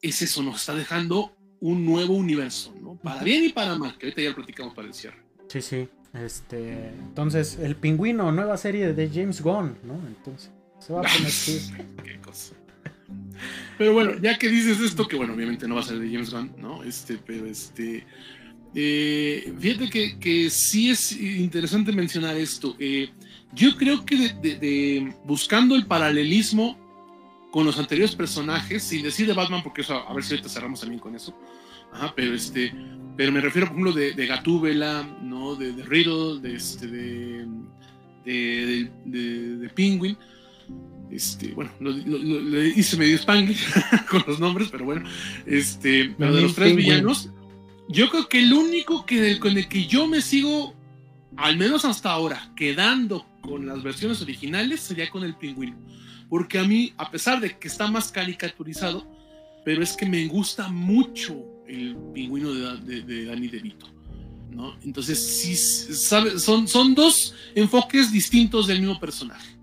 es 0.02 0.22
eso, 0.22 0.42
nos 0.42 0.58
está 0.58 0.74
dejando 0.74 1.36
un 1.60 1.86
nuevo 1.86 2.14
universo, 2.16 2.74
¿no? 2.82 2.96
Para 2.98 3.24
bien 3.24 3.44
y 3.44 3.50
para 3.50 3.76
mal, 3.76 3.98
que 3.98 4.08
ahorita 4.08 4.22
ya 4.22 4.30
lo 4.30 4.36
platicamos 4.36 4.74
para 4.74 4.88
el 4.88 4.94
cierre. 4.94 5.24
Sí, 5.48 5.62
sí. 5.62 5.88
Este, 6.24 6.90
entonces, 6.90 7.60
el 7.62 7.76
pingüino, 7.76 8.32
nueva 8.32 8.58
serie 8.58 8.94
de 8.94 9.10
James 9.10 9.42
Gunn, 9.42 9.78
¿no? 9.84 9.96
Entonces, 10.08 10.52
se 10.80 10.94
va 10.94 11.02
a 11.02 11.04
poner 11.04 11.32
Qué 12.04 12.20
cosa. 12.22 12.56
Pero 13.78 13.94
bueno, 13.94 14.14
ya 14.20 14.38
que 14.38 14.50
dices 14.50 14.80
esto, 14.80 15.08
que 15.08 15.16
bueno, 15.16 15.34
obviamente 15.34 15.68
no 15.68 15.76
va 15.76 15.82
a 15.82 15.84
ser 15.84 16.00
de 16.00 16.10
James 16.10 16.32
Gunn, 16.32 16.52
¿no? 16.58 16.84
Este, 16.84 17.18
pero 17.18 17.46
este. 17.46 18.06
Eh, 18.74 19.54
fíjate 19.60 19.90
que, 19.90 20.20
que, 20.20 20.50
sí 20.50 20.90
es 20.90 21.12
interesante 21.12 21.92
mencionar 21.92 22.36
esto. 22.36 22.76
Eh, 22.80 23.10
yo 23.54 23.76
creo 23.78 24.06
que 24.06 24.16
de, 24.42 25.16
buscando 25.26 25.76
el 25.76 25.86
paralelismo 25.86 26.78
con 27.52 27.66
los 27.66 27.80
anteriores 27.80 28.16
personajes, 28.16 28.84
sin 28.84 29.04
decir 29.04 29.26
de 29.26 29.34
Batman, 29.34 29.64
porque 29.64 29.82
eso, 29.82 29.96
a 29.96 30.14
ver 30.14 30.24
si 30.24 30.34
ahorita 30.34 30.50
cerramos 30.50 30.82
también 30.82 31.00
con 31.00 31.16
eso. 31.16 31.34
Ajá, 31.98 32.14
pero 32.16 32.34
este, 32.34 32.74
pero 33.16 33.32
me 33.32 33.42
refiero, 33.42 33.68
por 33.68 33.76
ejemplo, 33.76 33.94
de, 33.94 34.14
de 34.14 34.28
Gatúbela, 34.28 35.04
¿no? 35.22 35.56
De, 35.56 35.72
de 35.72 35.84
Riddle, 35.84 36.40
de 36.42 36.56
este, 36.56 36.88
de, 36.88 37.48
de, 38.26 39.58
de 39.58 39.70
Penguin 39.70 40.18
este, 41.12 41.54
bueno, 41.54 41.72
le 41.80 42.68
hice 42.68 42.98
medio 42.98 43.16
spanglish 43.16 43.66
con 44.10 44.24
los 44.28 44.40
nombres, 44.40 44.70
pero 44.72 44.86
bueno, 44.86 45.08
este, 45.46 46.14
pero 46.18 46.36
de 46.36 46.42
los 46.42 46.56
tres 46.56 46.76
villanos, 46.76 47.30
yo 47.88 48.10
creo 48.10 48.28
que 48.28 48.40
el 48.40 48.54
único 48.54 49.06
que, 49.06 49.40
con 49.40 49.58
el 49.58 49.68
que 49.68 49.88
yo 49.88 50.08
me 50.08 50.22
sigo, 50.22 50.76
al 51.38 51.58
menos 51.58 51.86
hasta 51.86 52.12
ahora, 52.12 52.52
quedando 52.56 53.26
con 53.42 53.66
las 53.66 53.84
versiones 53.84 54.22
originales 54.22 54.82
sería 54.82 55.10
con 55.10 55.24
el 55.24 55.36
pingüino. 55.36 55.78
Porque 56.30 56.60
a 56.60 56.66
mí, 56.66 56.94
a 56.98 57.10
pesar 57.10 57.40
de 57.40 57.58
que 57.58 57.70
está 57.70 57.90
más 57.90 58.12
caricaturizado, 58.12 59.08
pero 59.64 59.82
es 59.82 59.96
que 59.96 60.06
me 60.06 60.28
gusta 60.28 60.68
mucho 60.68 61.42
el 61.68 61.98
pingüino 62.14 62.54
de, 62.54 63.02
de, 63.02 63.26
Danny 63.26 63.48
DeVito. 63.48 63.88
¿no? 64.52 64.78
Entonces, 64.84 65.20
sí, 65.20 65.56
sabe, 65.56 66.40
son, 66.40 66.68
son 66.68 66.96
dos 66.96 67.36
enfoques 67.56 68.12
distintos 68.12 68.68
del 68.68 68.80
mismo 68.80 69.00
personaje. 69.00 69.58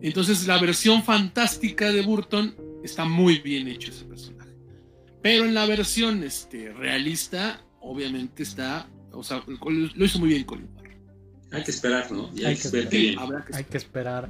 Entonces 0.00 0.46
la 0.46 0.58
versión 0.58 1.02
fantástica 1.02 1.92
de 1.92 2.02
Burton 2.02 2.54
está 2.82 3.04
muy 3.04 3.38
bien 3.38 3.68
hecho 3.68 3.90
ese 3.90 4.04
personaje. 4.04 4.50
Pero 5.22 5.44
en 5.44 5.54
la 5.54 5.66
versión 5.66 6.24
este, 6.24 6.72
realista, 6.72 7.60
obviamente 7.80 8.42
está, 8.42 8.88
o 9.12 9.22
sea, 9.22 9.42
lo 9.46 10.04
hizo 10.04 10.18
muy 10.18 10.30
bien 10.30 10.44
Colin 10.44 10.68
Hay 11.52 11.62
que 11.62 11.70
esperar, 11.70 12.10
¿no? 12.10 12.30
hay, 12.44 12.56
que, 12.56 13.76
esperar. 13.76 14.28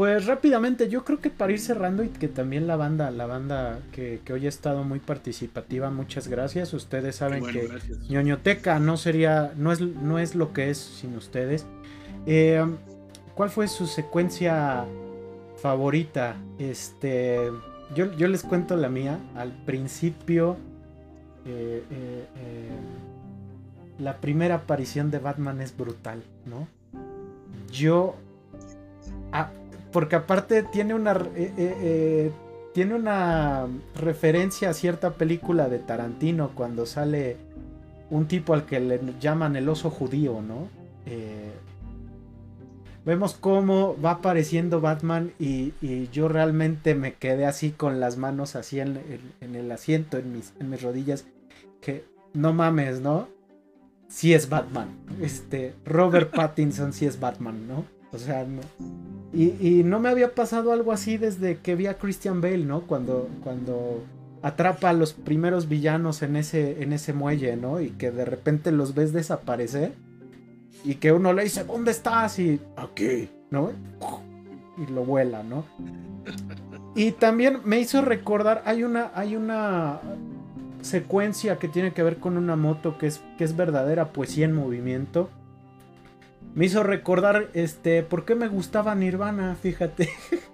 Pues 0.00 0.24
rápidamente, 0.24 0.88
yo 0.88 1.04
creo 1.04 1.18
que 1.18 1.28
para 1.28 1.52
ir 1.52 1.60
cerrando 1.60 2.02
y 2.02 2.08
que 2.08 2.26
también 2.26 2.66
la 2.66 2.76
banda, 2.76 3.10
la 3.10 3.26
banda 3.26 3.80
que, 3.92 4.18
hoy 4.32 4.46
ha 4.46 4.48
estado 4.48 4.82
muy 4.82 4.98
participativa, 4.98 5.90
muchas 5.90 6.26
gracias. 6.26 6.72
Ustedes 6.72 7.16
saben 7.16 7.44
que 7.44 7.68
ñoñoteca 8.08 8.78
no 8.78 8.96
sería, 8.96 9.52
no 9.58 9.72
es, 9.72 9.82
no 9.82 10.18
es 10.18 10.34
lo 10.34 10.54
que 10.54 10.70
es 10.70 10.78
sin 10.78 11.14
ustedes. 11.16 11.66
Eh, 12.24 12.64
¿Cuál 13.34 13.50
fue 13.50 13.68
su 13.68 13.86
secuencia 13.86 14.86
favorita? 15.58 16.34
Este, 16.58 17.50
yo, 17.94 18.10
yo 18.16 18.26
les 18.28 18.42
cuento 18.42 18.78
la 18.78 18.88
mía. 18.88 19.18
Al 19.36 19.52
principio, 19.66 20.56
eh, 21.44 21.84
eh, 21.90 22.70
la 23.98 24.16
primera 24.16 24.54
aparición 24.54 25.10
de 25.10 25.18
Batman 25.18 25.60
es 25.60 25.76
brutal, 25.76 26.22
¿no? 26.46 26.68
Yo, 27.70 28.16
ah, 29.32 29.50
porque 29.92 30.16
aparte 30.16 30.62
tiene 30.62 30.94
una, 30.94 31.18
tiene 32.72 32.94
una 32.94 33.66
referencia 33.94 34.70
a 34.70 34.74
cierta 34.74 35.14
película 35.14 35.68
de 35.68 35.78
Tarantino 35.78 36.50
cuando 36.54 36.86
sale 36.86 37.36
un 38.10 38.26
tipo 38.26 38.54
al 38.54 38.66
que 38.66 38.80
le 38.80 39.00
llaman 39.20 39.56
el 39.56 39.68
oso 39.68 39.90
judío, 39.90 40.42
¿no? 40.42 40.68
vemos 43.04 43.34
cómo 43.34 43.96
va 44.00 44.12
apareciendo 44.12 44.80
Batman 44.80 45.32
y, 45.38 45.72
yo 46.12 46.28
realmente 46.28 46.94
me 46.94 47.14
quedé 47.14 47.46
así 47.46 47.70
con 47.70 48.00
las 48.00 48.16
manos 48.16 48.56
así 48.56 48.80
en, 48.80 48.98
el 49.40 49.72
asiento, 49.72 50.18
en 50.18 50.32
mis, 50.32 50.52
en 50.60 50.70
mis 50.70 50.82
rodillas, 50.82 51.24
que 51.80 52.04
no 52.34 52.52
mames, 52.52 53.00
¿no? 53.00 53.28
Sí 54.08 54.34
es 54.34 54.48
Batman. 54.48 54.88
Este, 55.20 55.74
Robert 55.84 56.30
Pattinson 56.34 56.92
sí 56.92 57.06
es 57.06 57.18
Batman, 57.20 57.66
¿no? 57.68 57.84
O 58.12 58.18
sea, 58.18 58.44
no. 58.44 58.60
Y, 59.32 59.84
no 59.84 60.00
me 60.00 60.08
había 60.08 60.34
pasado 60.34 60.72
algo 60.72 60.90
así 60.90 61.16
desde 61.16 61.58
que 61.58 61.76
vi 61.76 61.86
a 61.86 61.98
Christian 61.98 62.40
Bale, 62.40 62.64
¿no? 62.64 62.82
Cuando, 62.82 63.28
cuando 63.44 64.02
atrapa 64.42 64.90
a 64.90 64.92
los 64.92 65.12
primeros 65.12 65.68
villanos 65.68 66.22
en 66.22 66.34
ese, 66.34 66.82
en 66.82 66.92
ese 66.92 67.12
muelle, 67.12 67.56
¿no? 67.56 67.80
Y 67.80 67.90
que 67.90 68.10
de 68.10 68.24
repente 68.24 68.72
los 68.72 68.94
ves 68.94 69.12
desaparecer 69.12 69.92
y 70.84 70.96
que 70.96 71.12
uno 71.12 71.32
le 71.32 71.44
dice, 71.44 71.64
¿dónde 71.64 71.92
estás? 71.92 72.38
Y 72.38 72.60
aquí, 72.76 73.30
¿no? 73.50 73.70
Y 74.78 74.90
lo 74.90 75.04
vuela, 75.04 75.42
¿no? 75.42 75.64
Y 76.94 77.12
también 77.12 77.60
me 77.64 77.78
hizo 77.78 78.02
recordar, 78.02 78.62
hay 78.64 78.82
una, 78.82 79.12
hay 79.14 79.36
una 79.36 80.00
secuencia 80.82 81.58
que 81.58 81.68
tiene 81.68 81.92
que 81.92 82.02
ver 82.02 82.16
con 82.16 82.36
una 82.36 82.56
moto 82.56 82.98
que 82.98 83.06
es, 83.06 83.20
que 83.38 83.44
es 83.44 83.56
verdadera 83.56 84.12
poesía 84.12 84.46
en 84.46 84.54
movimiento. 84.54 85.30
Me 86.54 86.66
hizo 86.66 86.82
recordar, 86.82 87.48
este, 87.54 88.02
por 88.02 88.24
qué 88.24 88.34
me 88.34 88.48
gustaba 88.48 88.94
Nirvana, 88.94 89.56
fíjate. 89.60 90.10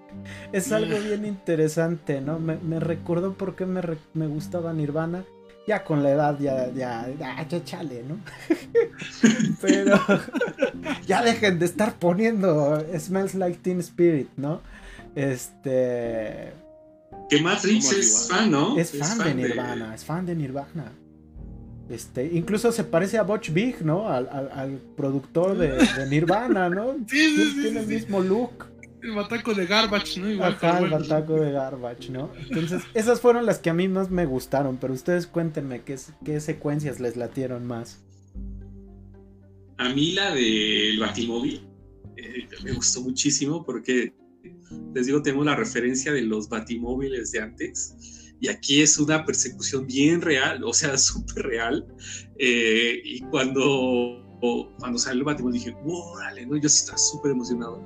es 0.52 0.72
algo 0.72 0.98
bien 0.98 1.24
interesante, 1.26 2.20
¿no? 2.20 2.38
Me, 2.38 2.80
recordó 2.80 3.34
por 3.34 3.56
qué 3.56 3.66
me, 3.66 3.80
me 4.14 4.26
gustaba 4.26 4.72
Nirvana 4.72 5.24
ya 5.66 5.82
con 5.82 6.02
la 6.02 6.10
edad 6.10 6.38
ya, 6.38 6.70
ya, 6.72 7.08
ya, 7.18 7.64
chale, 7.64 8.04
¿no? 8.04 8.20
Pero 9.60 10.00
ya 11.06 11.22
dejen 11.22 11.58
de 11.58 11.66
estar 11.66 11.98
poniendo 11.98 12.84
Smells 12.98 13.34
Like 13.34 13.58
Teen 13.62 13.80
Spirit, 13.80 14.28
¿no? 14.36 14.60
Este... 15.14 16.52
Que 17.28 17.40
Matt 17.40 17.64
es 17.64 18.28
fan, 18.30 18.50
¿no? 18.52 18.78
Es, 18.78 18.92
fan, 18.96 19.18
de 19.18 19.34
Nirvana, 19.34 19.94
es 19.94 20.04
fan 20.04 20.24
de 20.24 20.36
Nirvana. 20.36 20.92
Este, 21.88 22.26
incluso 22.32 22.72
se 22.72 22.82
parece 22.82 23.16
a 23.16 23.22
Butch 23.22 23.52
Big, 23.52 23.84
¿no? 23.84 24.08
Al, 24.08 24.80
productor 24.96 25.56
de, 25.56 26.06
Nirvana, 26.08 26.68
¿no? 26.68 26.96
Sí, 27.08 27.36
sí, 27.36 27.50
sí, 27.52 27.62
Tiene 27.62 27.80
el 27.80 27.86
mismo 27.86 28.20
look. 28.20 28.66
El 29.02 29.12
bataco 29.12 29.54
de 29.54 29.66
Garbage, 29.66 30.20
¿no? 30.20 30.30
Igual 30.30 30.54
Ajá, 30.54 30.80
el 30.80 30.90
bataco 30.90 31.34
de 31.34 31.52
Garbage, 31.52 32.10
¿no? 32.10 32.30
Entonces, 32.48 32.82
esas 32.94 33.20
fueron 33.20 33.46
las 33.46 33.60
que 33.60 33.70
a 33.70 33.74
mí 33.74 33.86
más 33.86 34.10
me 34.10 34.26
gustaron, 34.26 34.78
pero 34.78 34.94
ustedes 34.94 35.28
cuéntenme 35.28 35.82
qué, 35.82 35.96
qué 36.24 36.40
secuencias 36.40 36.98
les 36.98 37.16
latieron 37.16 37.66
más. 37.66 38.02
A 39.78 39.88
mí 39.90 40.12
la 40.12 40.34
del 40.34 40.98
Batimóvil 40.98 41.60
eh, 42.16 42.48
me 42.64 42.72
gustó 42.72 43.02
muchísimo 43.02 43.64
porque, 43.64 44.12
les 44.92 45.06
digo, 45.06 45.22
tengo 45.22 45.44
la 45.44 45.54
referencia 45.54 46.12
de 46.12 46.22
los 46.22 46.48
Batimóviles 46.48 47.30
de 47.30 47.40
antes 47.42 47.94
Y 48.40 48.48
aquí 48.48 48.82
es 48.82 48.98
una 48.98 49.24
persecución 49.24 49.86
bien 49.86 50.20
real, 50.20 50.62
o 50.64 50.72
sea, 50.72 50.96
súper 50.98 51.46
real. 51.46 51.86
Eh, 52.38 53.00
y 53.04 53.20
cuando, 53.22 54.22
cuando 54.78 54.98
salió 54.98 55.20
el 55.20 55.24
Batman 55.24 55.52
dije, 55.52 55.74
órale, 55.84 56.46
¿no? 56.46 56.56
Yo 56.56 56.68
sí 56.68 56.80
estaba 56.80 56.98
súper 56.98 57.32
emocionado. 57.32 57.82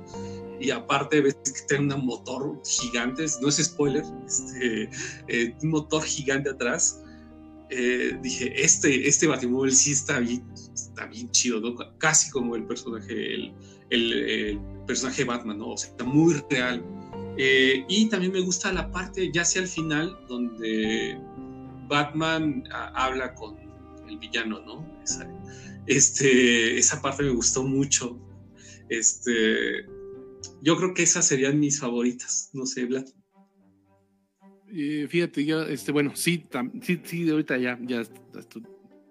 Y 0.59 0.69
aparte 0.69 1.21
ves 1.21 1.35
que 1.35 1.61
tiene 1.67 1.93
un 1.95 2.05
motor 2.05 2.61
gigante, 2.63 3.25
no 3.41 3.49
es 3.49 3.55
spoiler, 3.57 4.03
este, 4.27 4.89
eh, 5.27 5.55
un 5.63 5.69
motor 5.69 6.03
gigante 6.03 6.51
atrás. 6.51 7.01
Eh, 7.71 8.19
dije, 8.21 8.53
este, 8.61 9.07
este 9.07 9.27
Batimóvil 9.27 9.73
sí 9.73 9.93
está 9.93 10.19
bien, 10.19 10.45
está 10.73 11.05
bien 11.07 11.31
chido, 11.31 11.61
¿no? 11.61 11.75
Casi 11.97 12.29
como 12.29 12.55
el 12.55 12.65
personaje, 12.65 13.33
el, 13.33 13.53
el, 13.89 14.59
personaje 14.85 15.23
Batman, 15.23 15.57
¿no? 15.57 15.69
O 15.69 15.77
sea, 15.77 15.89
está 15.89 16.03
muy 16.03 16.35
real. 16.49 16.83
Eh, 17.43 17.85
y 17.89 18.07
también 18.07 18.33
me 18.33 18.39
gusta 18.39 18.71
la 18.71 18.91
parte, 18.91 19.31
ya 19.31 19.43
sea 19.43 19.63
al 19.63 19.67
final, 19.67 20.15
donde 20.27 21.19
Batman 21.87 22.63
habla 22.71 23.33
con 23.33 23.57
el 24.07 24.19
villano, 24.19 24.61
¿no? 24.63 25.01
Esa, 25.03 25.27
este, 25.87 26.77
esa 26.77 27.01
parte 27.01 27.23
me 27.23 27.31
gustó 27.31 27.63
mucho. 27.63 28.19
Este, 28.89 29.87
yo 30.61 30.77
creo 30.77 30.93
que 30.93 31.01
esas 31.01 31.27
serían 31.27 31.59
mis 31.59 31.79
favoritas, 31.79 32.51
no 32.53 32.67
sé, 32.67 32.85
Vlad. 32.85 33.07
Eh, 34.71 35.07
fíjate, 35.09 35.43
yo, 35.43 35.63
este, 35.63 35.91
bueno, 35.91 36.15
sí, 36.15 36.45
sí, 36.83 37.01
sí, 37.03 37.23
de 37.23 37.31
ahorita 37.31 37.57
ya, 37.57 37.79
ya 37.81 38.01
estoy 38.37 38.67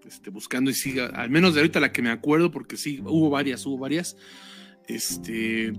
este, 0.07 0.31
buscando 0.31 0.70
y 0.70 0.74
siga, 0.74 1.07
al 1.07 1.31
menos 1.31 1.55
de 1.55 1.62
ahorita 1.62 1.81
la 1.81 1.90
que 1.90 2.01
me 2.01 2.11
acuerdo, 2.11 2.52
porque 2.52 2.77
sí, 2.77 3.01
hubo 3.05 3.28
varias, 3.28 3.66
hubo 3.66 3.77
varias. 3.77 4.16
Este, 4.86 5.73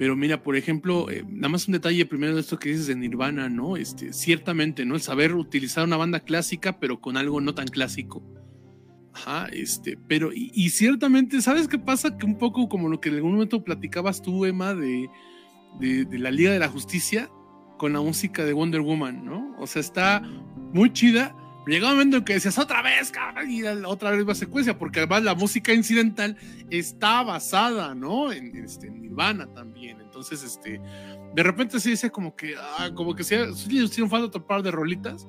pero 0.00 0.16
mira, 0.16 0.42
por 0.42 0.56
ejemplo, 0.56 1.10
eh, 1.10 1.26
nada 1.28 1.50
más 1.50 1.68
un 1.68 1.72
detalle 1.72 2.06
primero 2.06 2.34
de 2.34 2.40
esto 2.40 2.58
que 2.58 2.70
dices 2.70 2.86
de 2.86 2.96
Nirvana, 2.96 3.50
¿no? 3.50 3.76
Este, 3.76 4.14
ciertamente, 4.14 4.86
¿no? 4.86 4.94
El 4.94 5.02
saber 5.02 5.34
utilizar 5.34 5.84
una 5.84 5.98
banda 5.98 6.20
clásica, 6.20 6.80
pero 6.80 7.02
con 7.02 7.18
algo 7.18 7.42
no 7.42 7.54
tan 7.54 7.68
clásico. 7.68 8.22
Ajá, 9.12 9.48
este, 9.52 9.98
pero, 10.08 10.30
y, 10.32 10.70
ciertamente, 10.70 11.42
¿sabes 11.42 11.68
qué 11.68 11.78
pasa? 11.78 12.16
Que 12.16 12.24
un 12.24 12.38
poco 12.38 12.66
como 12.66 12.88
lo 12.88 12.98
que 12.98 13.10
en 13.10 13.16
algún 13.16 13.32
momento 13.32 13.62
platicabas 13.62 14.22
tú, 14.22 14.46
Emma, 14.46 14.74
de, 14.74 15.10
de, 15.78 16.06
de 16.06 16.18
la 16.18 16.30
Liga 16.30 16.50
de 16.50 16.60
la 16.60 16.70
Justicia 16.70 17.28
con 17.76 17.92
la 17.92 18.00
música 18.00 18.46
de 18.46 18.54
Wonder 18.54 18.80
Woman, 18.80 19.26
¿no? 19.26 19.54
O 19.58 19.66
sea, 19.66 19.80
está 19.80 20.22
muy 20.72 20.94
chida, 20.94 21.36
llegó 21.74 21.86
un 21.86 21.92
momento 21.92 22.18
en 22.18 22.24
que 22.24 22.34
decías 22.34 22.58
otra 22.58 22.82
vez, 22.82 23.12
y 23.48 23.62
otra 23.64 24.10
vez 24.10 24.28
va 24.28 24.34
secuencia, 24.34 24.78
porque 24.78 25.00
además 25.00 25.22
la 25.22 25.34
música 25.34 25.72
incidental 25.72 26.36
está 26.70 27.22
basada, 27.22 27.94
¿no? 27.94 28.32
En, 28.32 28.56
este, 28.56 28.90
Nirvana 28.90 29.46
también. 29.52 30.00
Entonces, 30.00 30.42
este, 30.42 30.80
de 31.34 31.42
repente 31.42 31.80
se 31.80 31.90
dice 31.90 32.10
como 32.10 32.34
que, 32.34 32.54
ah, 32.56 32.90
como 32.94 33.14
que 33.14 33.24
sí, 33.24 33.36
sí, 33.54 33.78
hicieron 33.78 34.10
falta 34.10 34.26
otro 34.26 34.46
par 34.46 34.62
de 34.62 34.70
rolitas, 34.70 35.26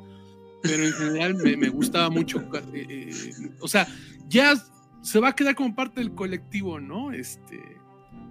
pero 0.62 0.84
en 0.84 0.94
general 0.94 1.36
me, 1.36 1.58
me 1.58 1.70
gustaba 1.70 2.10
mucho. 2.10 2.40
Eh, 2.74 2.88
eh, 2.90 3.50
o 3.60 3.68
sea, 3.68 3.88
ya 4.28 4.54
se 5.02 5.20
va 5.20 5.30
a 5.30 5.36
quedar 5.36 5.56
como 5.56 5.76
parte 5.76 6.02
del 6.02 6.14
colectivo, 6.14 6.80
¿no? 6.80 7.12
Este, 7.12 7.60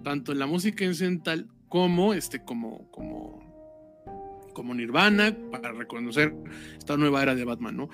tanto 0.02 0.32
en 0.32 0.38
la 0.38 0.46
música 0.46 0.84
incidental 0.84 1.48
como, 1.68 2.14
este, 2.14 2.42
como, 2.44 2.90
como 2.90 3.39
como 4.60 4.74
Nirvana 4.74 5.34
para 5.50 5.72
reconocer 5.72 6.34
esta 6.76 6.98
nueva 6.98 7.22
era 7.22 7.34
de 7.34 7.46
Batman, 7.46 7.78
¿no? 7.78 7.88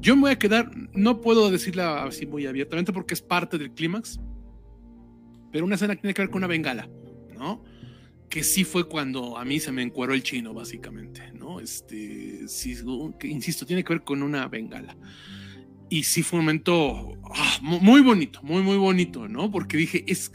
Yo 0.00 0.16
me 0.16 0.22
voy 0.22 0.30
a 0.32 0.38
quedar, 0.40 0.68
no 0.92 1.20
puedo 1.20 1.48
decirla 1.48 2.02
así 2.02 2.26
muy 2.26 2.44
abiertamente 2.44 2.92
porque 2.92 3.14
es 3.14 3.22
parte 3.22 3.56
del 3.56 3.70
clímax, 3.70 4.18
pero 5.52 5.64
una 5.64 5.76
escena 5.76 5.94
que 5.94 6.00
tiene 6.02 6.14
que 6.14 6.22
ver 6.22 6.30
con 6.30 6.38
una 6.38 6.48
bengala, 6.48 6.90
¿no? 7.38 7.62
Que 8.28 8.42
sí 8.42 8.64
fue 8.64 8.88
cuando 8.88 9.38
a 9.38 9.44
mí 9.44 9.60
se 9.60 9.70
me 9.70 9.80
encueró 9.80 10.12
el 10.12 10.24
chino, 10.24 10.52
básicamente, 10.52 11.22
¿no? 11.34 11.60
Este, 11.60 12.48
sí, 12.48 12.74
insisto, 13.22 13.64
tiene 13.64 13.84
que 13.84 13.92
ver 13.92 14.02
con 14.02 14.24
una 14.24 14.48
bengala. 14.48 14.96
Y 15.88 16.02
sí 16.02 16.24
fue 16.24 16.40
un 16.40 16.46
momento 16.46 17.12
ah, 17.32 17.58
muy 17.62 18.00
bonito, 18.00 18.40
muy, 18.42 18.62
muy 18.62 18.76
bonito, 18.76 19.28
¿no? 19.28 19.52
Porque 19.52 19.76
dije, 19.76 20.04
es, 20.08 20.32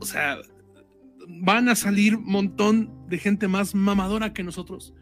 o 0.00 0.04
sea, 0.04 0.36
van 1.26 1.70
a 1.70 1.76
salir 1.76 2.18
montón 2.18 2.95
de 3.08 3.18
gente 3.18 3.48
más 3.48 3.74
mamadora 3.74 4.32
que 4.32 4.42
nosotros 4.42 4.94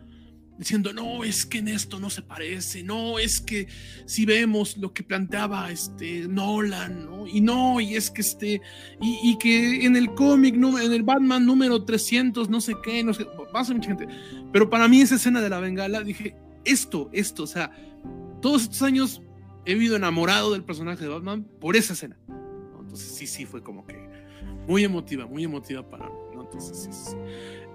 diciendo, 0.59 0.93
no, 0.93 1.25
es 1.25 1.47
que 1.47 1.59
en 1.59 1.69
esto 1.69 1.99
no 1.99 2.11
se 2.11 2.23
parece, 2.23 2.83
no, 2.83 3.19
es 3.19 3.41
que 3.41 3.67
si 4.07 4.25
vemos 4.25 4.77
lo 4.77 4.93
que 4.93 5.03
planteaba 5.03 5.71
este 5.71 6.29
Nolan, 6.29 7.07
¿no? 7.07 7.27
Y 7.27 7.41
no, 7.41 7.81
y 7.81 7.97
es 7.97 8.11
que 8.11 8.21
este, 8.21 8.61
y, 9.01 9.37
que 9.39 9.85
en 9.85 9.97
el 9.97 10.15
cómic, 10.15 10.55
en 10.55 10.93
el 10.93 11.03
Batman 11.03 11.45
número 11.45 11.85
300, 11.85 12.49
no 12.49 12.61
sé 12.61 12.75
qué, 12.83 13.03
no 13.03 13.13
sé, 13.15 13.27
pasa 13.53 13.75
mucha 13.75 13.89
gente. 13.89 14.07
Pero 14.53 14.71
para 14.71 14.87
mí 14.87 15.01
esa 15.01 15.17
escena 15.17 15.41
de 15.41 15.51
la 15.51 15.59
bengala, 15.59 16.03
dije, 16.03 16.37
esto, 16.65 17.11
esto, 17.13 17.43
o 17.43 17.49
sea, 17.49 17.73
todos 18.41 18.63
estos 18.63 18.83
años 18.83 19.23
he 19.65 19.75
vivido 19.75 19.97
enamorado 19.97 20.53
del 20.53 20.63
personaje 20.63 21.03
de 21.03 21.09
Batman 21.09 21.45
por 21.61 21.75
esa 21.77 21.95
escena. 21.95 22.17
Entonces 22.79 23.09
sí, 23.09 23.27
sí, 23.27 23.45
fue 23.45 23.63
como 23.63 23.85
que 23.87 24.09
muy 24.69 24.85
emotiva, 24.85 25.27
muy 25.27 25.45
emotiva 25.45 25.89
para 25.89 26.07
mí. 26.07 26.13
¿no? 26.35 26.43
Entonces, 26.43 26.79
sí, 26.79 27.17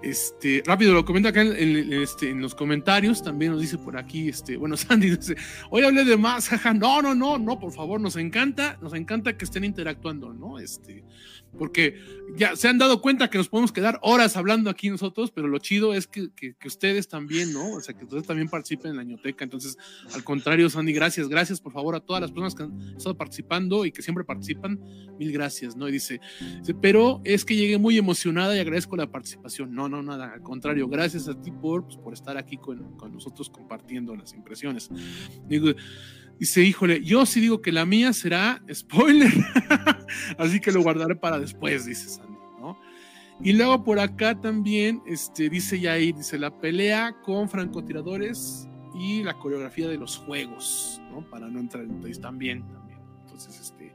Este, 0.02 0.62
rápido 0.64 0.94
lo 0.94 1.04
comenta 1.04 1.28
acá 1.28 1.42
en, 1.42 1.92
este, 1.92 2.30
en, 2.30 2.40
los 2.40 2.54
comentarios, 2.54 3.22
también 3.22 3.52
nos 3.52 3.60
dice 3.60 3.76
por 3.76 3.98
aquí, 3.98 4.30
este, 4.30 4.56
bueno, 4.56 4.76
Sandy 4.78 5.16
dice, 5.16 5.36
hoy 5.68 5.82
hablé 5.84 6.04
de 6.04 6.16
más, 6.16 6.48
jaja, 6.50 6.72
no, 6.72 7.02
no, 7.02 7.14
no, 7.14 7.38
no, 7.38 7.58
por 7.58 7.72
favor, 7.72 8.00
nos 8.00 8.16
encanta, 8.16 8.78
nos 8.80 8.94
encanta 8.94 9.36
que 9.36 9.44
estén 9.44 9.64
interactuando, 9.64 10.32
¿no? 10.32 10.58
Este, 10.58 11.04
porque 11.58 11.96
ya 12.36 12.56
se 12.56 12.68
han 12.68 12.78
dado 12.78 13.00
cuenta 13.00 13.28
que 13.28 13.38
nos 13.38 13.48
podemos 13.48 13.72
quedar 13.72 13.98
horas 14.02 14.36
hablando 14.36 14.70
aquí 14.70 14.88
nosotros, 14.88 15.30
pero 15.30 15.48
lo 15.48 15.58
chido 15.58 15.94
es 15.94 16.06
que, 16.06 16.30
que, 16.34 16.54
ustedes 16.64 17.08
también, 17.08 17.52
¿no? 17.52 17.72
O 17.72 17.80
sea, 17.80 17.94
que 17.96 18.04
ustedes 18.04 18.26
también 18.26 18.48
participen 18.48 18.92
en 18.92 18.96
la 18.96 19.04
ñoteca. 19.04 19.44
Entonces, 19.44 19.76
al 20.14 20.22
contrario, 20.24 20.70
Sandy, 20.70 20.92
gracias, 20.92 21.28
gracias 21.28 21.60
por 21.60 21.72
favor 21.72 21.94
a 21.94 22.00
todas 22.00 22.22
las 22.22 22.30
personas 22.30 22.54
que 22.54 22.62
han 22.62 22.96
estado 22.96 23.16
participando 23.16 23.84
y 23.84 23.92
que 23.92 24.02
siempre 24.02 24.24
participan, 24.24 24.78
mil 25.18 25.32
gracias, 25.32 25.76
¿no? 25.76 25.88
Y 25.88 25.92
dice, 25.92 26.20
pero 26.80 27.20
es 27.24 27.44
que 27.44 27.56
llegué 27.56 27.78
muy 27.78 27.98
emocionada 27.98 28.56
y 28.56 28.60
agradezco 28.60 28.96
la 28.96 29.10
participación. 29.10 29.74
No, 29.74 29.88
no, 29.88 30.02
nada, 30.02 30.32
al 30.32 30.42
contrario, 30.42 30.88
gracias 30.88 31.28
a 31.28 31.40
ti 31.40 31.50
por, 31.50 31.84
pues, 31.84 31.96
por 31.96 32.12
estar 32.12 32.36
aquí 32.36 32.56
con, 32.56 32.96
con 32.96 33.12
nosotros 33.12 33.50
compartiendo 33.50 34.14
las 34.14 34.32
impresiones. 34.34 34.88
Digo, 35.48 35.72
Dice, 36.40 36.64
híjole, 36.64 37.04
yo 37.04 37.26
sí 37.26 37.38
digo 37.38 37.60
que 37.60 37.70
la 37.70 37.84
mía 37.84 38.14
será 38.14 38.62
spoiler, 38.72 39.30
así 40.38 40.58
que 40.58 40.72
lo 40.72 40.82
guardaré 40.82 41.14
para 41.14 41.38
después, 41.38 41.84
dice 41.84 42.08
Sandy, 42.08 42.38
¿no? 42.58 42.80
Y 43.42 43.52
luego 43.52 43.84
por 43.84 44.00
acá 44.00 44.40
también, 44.40 45.02
este, 45.06 45.50
dice 45.50 45.78
Yair, 45.78 46.16
dice, 46.16 46.38
la 46.38 46.58
pelea 46.58 47.14
con 47.22 47.46
francotiradores 47.46 48.66
y 48.98 49.22
la 49.22 49.34
coreografía 49.34 49.86
de 49.86 49.98
los 49.98 50.16
juegos, 50.16 50.98
¿no? 51.10 51.28
Para 51.28 51.46
no 51.46 51.60
entrar 51.60 51.84
en 51.84 51.96
detalles 51.96 52.22
también, 52.22 52.66
también. 52.68 52.98
Entonces, 53.20 53.60
este, 53.60 53.92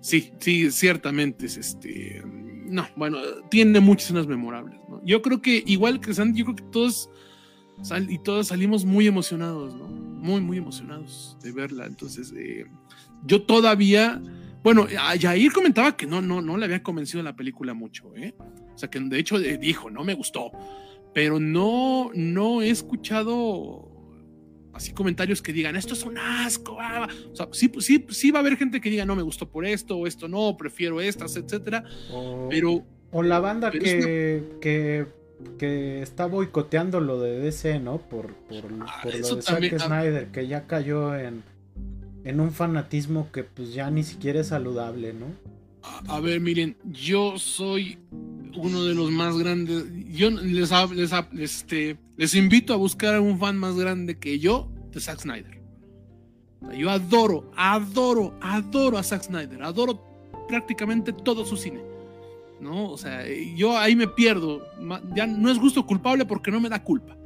sí, 0.00 0.32
sí, 0.38 0.70
ciertamente 0.70 1.46
es 1.46 1.56
este, 1.56 2.22
no, 2.24 2.86
bueno, 2.94 3.18
tiene 3.50 3.80
muchas 3.80 4.06
escenas 4.06 4.28
memorables, 4.28 4.78
¿no? 4.88 5.02
Yo 5.04 5.20
creo 5.20 5.42
que, 5.42 5.64
igual 5.66 5.98
que 5.98 6.14
Sandy, 6.14 6.38
yo 6.38 6.44
creo 6.44 6.56
que 6.56 6.64
todos, 6.70 7.10
y 8.08 8.18
todos 8.18 8.48
salimos 8.48 8.84
muy 8.84 9.06
emocionados, 9.06 9.74
¿no? 9.74 10.06
muy, 10.26 10.40
muy 10.40 10.58
emocionados 10.58 11.36
de 11.42 11.52
verla. 11.52 11.86
Entonces, 11.86 12.32
eh, 12.36 12.66
yo 13.24 13.42
todavía, 13.42 14.20
bueno, 14.62 14.86
Jair 15.20 15.52
comentaba 15.52 15.96
que 15.96 16.06
no, 16.06 16.20
no, 16.20 16.42
no 16.42 16.56
le 16.56 16.64
había 16.64 16.82
convencido 16.82 17.22
la 17.22 17.36
película 17.36 17.74
mucho, 17.74 18.14
¿eh? 18.16 18.34
O 18.74 18.78
sea, 18.78 18.90
que 18.90 19.00
de 19.00 19.18
hecho 19.18 19.38
eh, 19.38 19.56
dijo, 19.56 19.88
no 19.90 20.04
me 20.04 20.14
gustó, 20.14 20.50
pero 21.14 21.38
no, 21.40 22.10
no 22.14 22.60
he 22.60 22.70
escuchado 22.70 23.92
así 24.74 24.92
comentarios 24.92 25.40
que 25.40 25.54
digan, 25.54 25.76
esto 25.76 25.94
es 25.94 26.04
un 26.04 26.18
asco. 26.18 26.76
Ah". 26.78 27.08
O 27.32 27.36
sea, 27.36 27.48
sí, 27.52 27.70
sí, 27.78 28.04
sí 28.10 28.30
va 28.30 28.40
a 28.40 28.42
haber 28.42 28.56
gente 28.56 28.80
que 28.80 28.90
diga, 28.90 29.06
no 29.06 29.16
me 29.16 29.22
gustó 29.22 29.48
por 29.48 29.64
esto, 29.64 29.96
o 29.96 30.06
esto 30.06 30.28
no, 30.28 30.56
prefiero 30.56 31.00
estas, 31.00 31.36
etcétera. 31.36 31.84
pero. 32.50 32.84
O 33.12 33.22
la 33.22 33.38
banda 33.38 33.70
que, 33.70 34.58
que 34.60 35.06
que 35.58 36.02
está 36.02 36.26
boicoteando 36.26 37.00
lo 37.00 37.20
de 37.20 37.38
DC, 37.38 37.78
¿no? 37.78 37.98
Por, 37.98 38.34
por, 38.34 38.64
ah, 38.86 39.02
lo 39.04 39.36
de 39.36 39.42
Zack 39.42 39.72
ah. 39.74 39.78
Snyder, 39.78 40.28
que 40.28 40.46
ya 40.46 40.66
cayó 40.66 41.14
en, 41.16 41.42
en 42.24 42.40
un 42.40 42.52
fanatismo 42.52 43.30
que 43.32 43.44
pues 43.44 43.74
ya 43.74 43.90
ni 43.90 44.02
siquiera 44.02 44.40
es 44.40 44.48
saludable, 44.48 45.12
¿no? 45.12 45.26
A, 46.08 46.18
ver, 46.18 46.40
miren, 46.40 46.76
yo 46.84 47.38
soy 47.38 47.98
uno 48.56 48.84
de 48.84 48.94
los 48.94 49.10
más 49.12 49.38
grandes. 49.38 49.84
Yo 50.10 50.30
les, 50.30 50.72
les, 50.92 51.12
este, 51.38 51.96
les 52.16 52.34
invito 52.34 52.74
a 52.74 52.76
buscar 52.76 53.14
a 53.14 53.20
un 53.20 53.38
fan 53.38 53.56
más 53.56 53.76
grande 53.76 54.18
que 54.18 54.40
yo 54.40 54.68
de 54.90 55.00
Zack 55.00 55.20
Snyder. 55.20 55.60
Yo 56.76 56.90
adoro, 56.90 57.52
adoro, 57.56 58.36
adoro 58.40 58.98
a 58.98 59.04
Zack 59.04 59.22
Snyder. 59.22 59.62
Adoro 59.62 60.02
prácticamente 60.48 61.12
todo 61.12 61.44
su 61.44 61.56
cine 61.56 61.85
¿no? 62.60 62.90
O 62.90 62.98
sea, 62.98 63.24
yo 63.54 63.76
ahí 63.76 63.96
me 63.96 64.08
pierdo. 64.08 64.66
Ya 65.14 65.26
no 65.26 65.50
es 65.50 65.58
gusto 65.58 65.86
culpable 65.86 66.24
porque 66.24 66.50
no 66.50 66.60
me 66.60 66.68
da 66.68 66.82
culpa. 66.82 67.16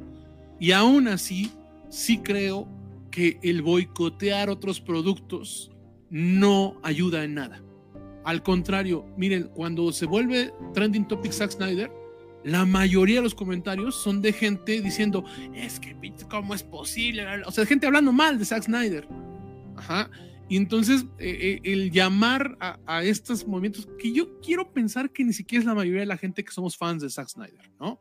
Y 0.58 0.72
aún 0.72 1.08
así, 1.08 1.50
sí 1.88 2.18
creo 2.18 2.68
que 3.10 3.38
el 3.42 3.62
boicotear 3.62 4.50
otros 4.50 4.80
productos 4.80 5.70
no 6.10 6.76
ayuda 6.82 7.24
en 7.24 7.34
nada. 7.34 7.62
Al 8.24 8.42
contrario, 8.42 9.06
miren, 9.16 9.50
cuando 9.54 9.90
se 9.92 10.06
vuelve 10.06 10.52
trending 10.74 11.08
topic 11.08 11.32
Zack 11.32 11.52
Snyder, 11.52 11.90
la 12.44 12.64
mayoría 12.64 13.16
de 13.16 13.22
los 13.22 13.34
comentarios 13.34 13.94
son 13.94 14.22
de 14.22 14.32
gente 14.32 14.80
diciendo, 14.80 15.24
es 15.54 15.80
que, 15.80 15.96
¿cómo 16.30 16.54
es 16.54 16.62
posible? 16.62 17.24
O 17.46 17.50
sea, 17.50 17.66
gente 17.66 17.86
hablando 17.86 18.12
mal 18.12 18.38
de 18.38 18.44
Zack 18.44 18.64
Snyder. 18.64 19.08
Ajá. 19.76 20.10
Y 20.50 20.56
entonces 20.56 21.06
eh, 21.18 21.60
eh, 21.64 21.72
el 21.72 21.90
llamar 21.90 22.58
a, 22.60 23.04
estos 23.04 23.46
movimientos, 23.46 23.88
que 23.98 24.12
yo 24.12 24.40
quiero 24.40 24.72
pensar 24.72 25.10
que 25.12 25.24
ni 25.24 25.32
siquiera 25.32 25.60
es 25.60 25.66
la 25.66 25.74
mayoría 25.74 26.00
de 26.00 26.06
la 26.06 26.18
gente 26.18 26.44
que 26.44 26.50
somos 26.50 26.76
fans 26.76 27.02
de 27.02 27.08
Zack 27.08 27.28
Snyder, 27.28 27.70
¿no? 27.78 28.00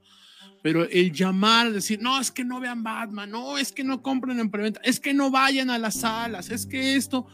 Pero 0.64 0.84
el 0.90 1.12
llamar, 1.12 1.72
decir, 1.72 2.02
no, 2.02 2.20
es 2.20 2.32
que 2.32 2.44
no 2.44 2.60
vean 2.60 2.84
Batman, 2.84 3.30
no, 3.30 3.58
es 3.58 3.72
que 3.72 3.84
no 3.84 4.02
compren 4.02 4.40
en 4.40 4.50
preventa, 4.50 4.82
es 4.84 5.00
que 5.00 5.14
no 5.14 5.30
vayan 5.30 5.70
a 5.70 5.78
las 5.78 6.00
salas, 6.00 6.50
es 6.50 6.66
que 6.66 6.96
esto, 6.96 7.28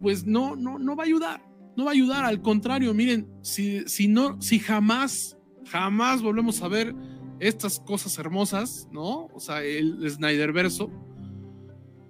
pues 0.00 0.26
no, 0.26 0.56
no, 0.56 0.76
no 0.78 0.96
va 0.96 1.04
a 1.04 1.06
ayudar, 1.06 1.48
no 1.76 1.84
va 1.84 1.92
a 1.92 1.94
ayudar, 1.94 2.24
al 2.24 2.42
contrario, 2.42 2.92
miren, 2.92 3.28
si, 3.42 3.84
si 3.86 4.08
no, 4.08 4.42
si 4.42 4.58
jamás 4.58 5.38
jamás 5.66 6.20
volvemos 6.20 6.60
a 6.62 6.68
ver 6.68 6.94
estas 7.38 7.80
cosas 7.80 8.18
hermosas, 8.18 8.88
¿no? 8.92 9.26
O 9.32 9.40
sea, 9.40 9.62
el 9.62 10.08
Snyder 10.10 10.52
verso, 10.52 10.90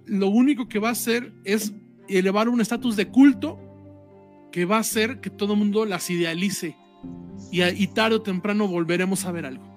lo 0.05 0.29
único 0.29 0.67
que 0.67 0.79
va 0.79 0.89
a 0.89 0.93
hacer 0.93 1.33
es 1.43 1.73
elevar 2.07 2.49
un 2.49 2.61
estatus 2.61 2.95
de 2.95 3.09
culto 3.09 3.59
que 4.51 4.65
va 4.65 4.77
a 4.77 4.81
hacer 4.81 5.19
que 5.19 5.29
todo 5.29 5.53
el 5.53 5.59
mundo 5.59 5.85
las 5.85 6.09
idealice. 6.09 6.77
Y, 7.51 7.63
y, 7.63 7.87
tarde 7.87 8.15
o 8.15 8.21
temprano 8.21 8.67
volveremos 8.67 9.25
a 9.25 9.31
ver 9.31 9.45
algo. 9.45 9.73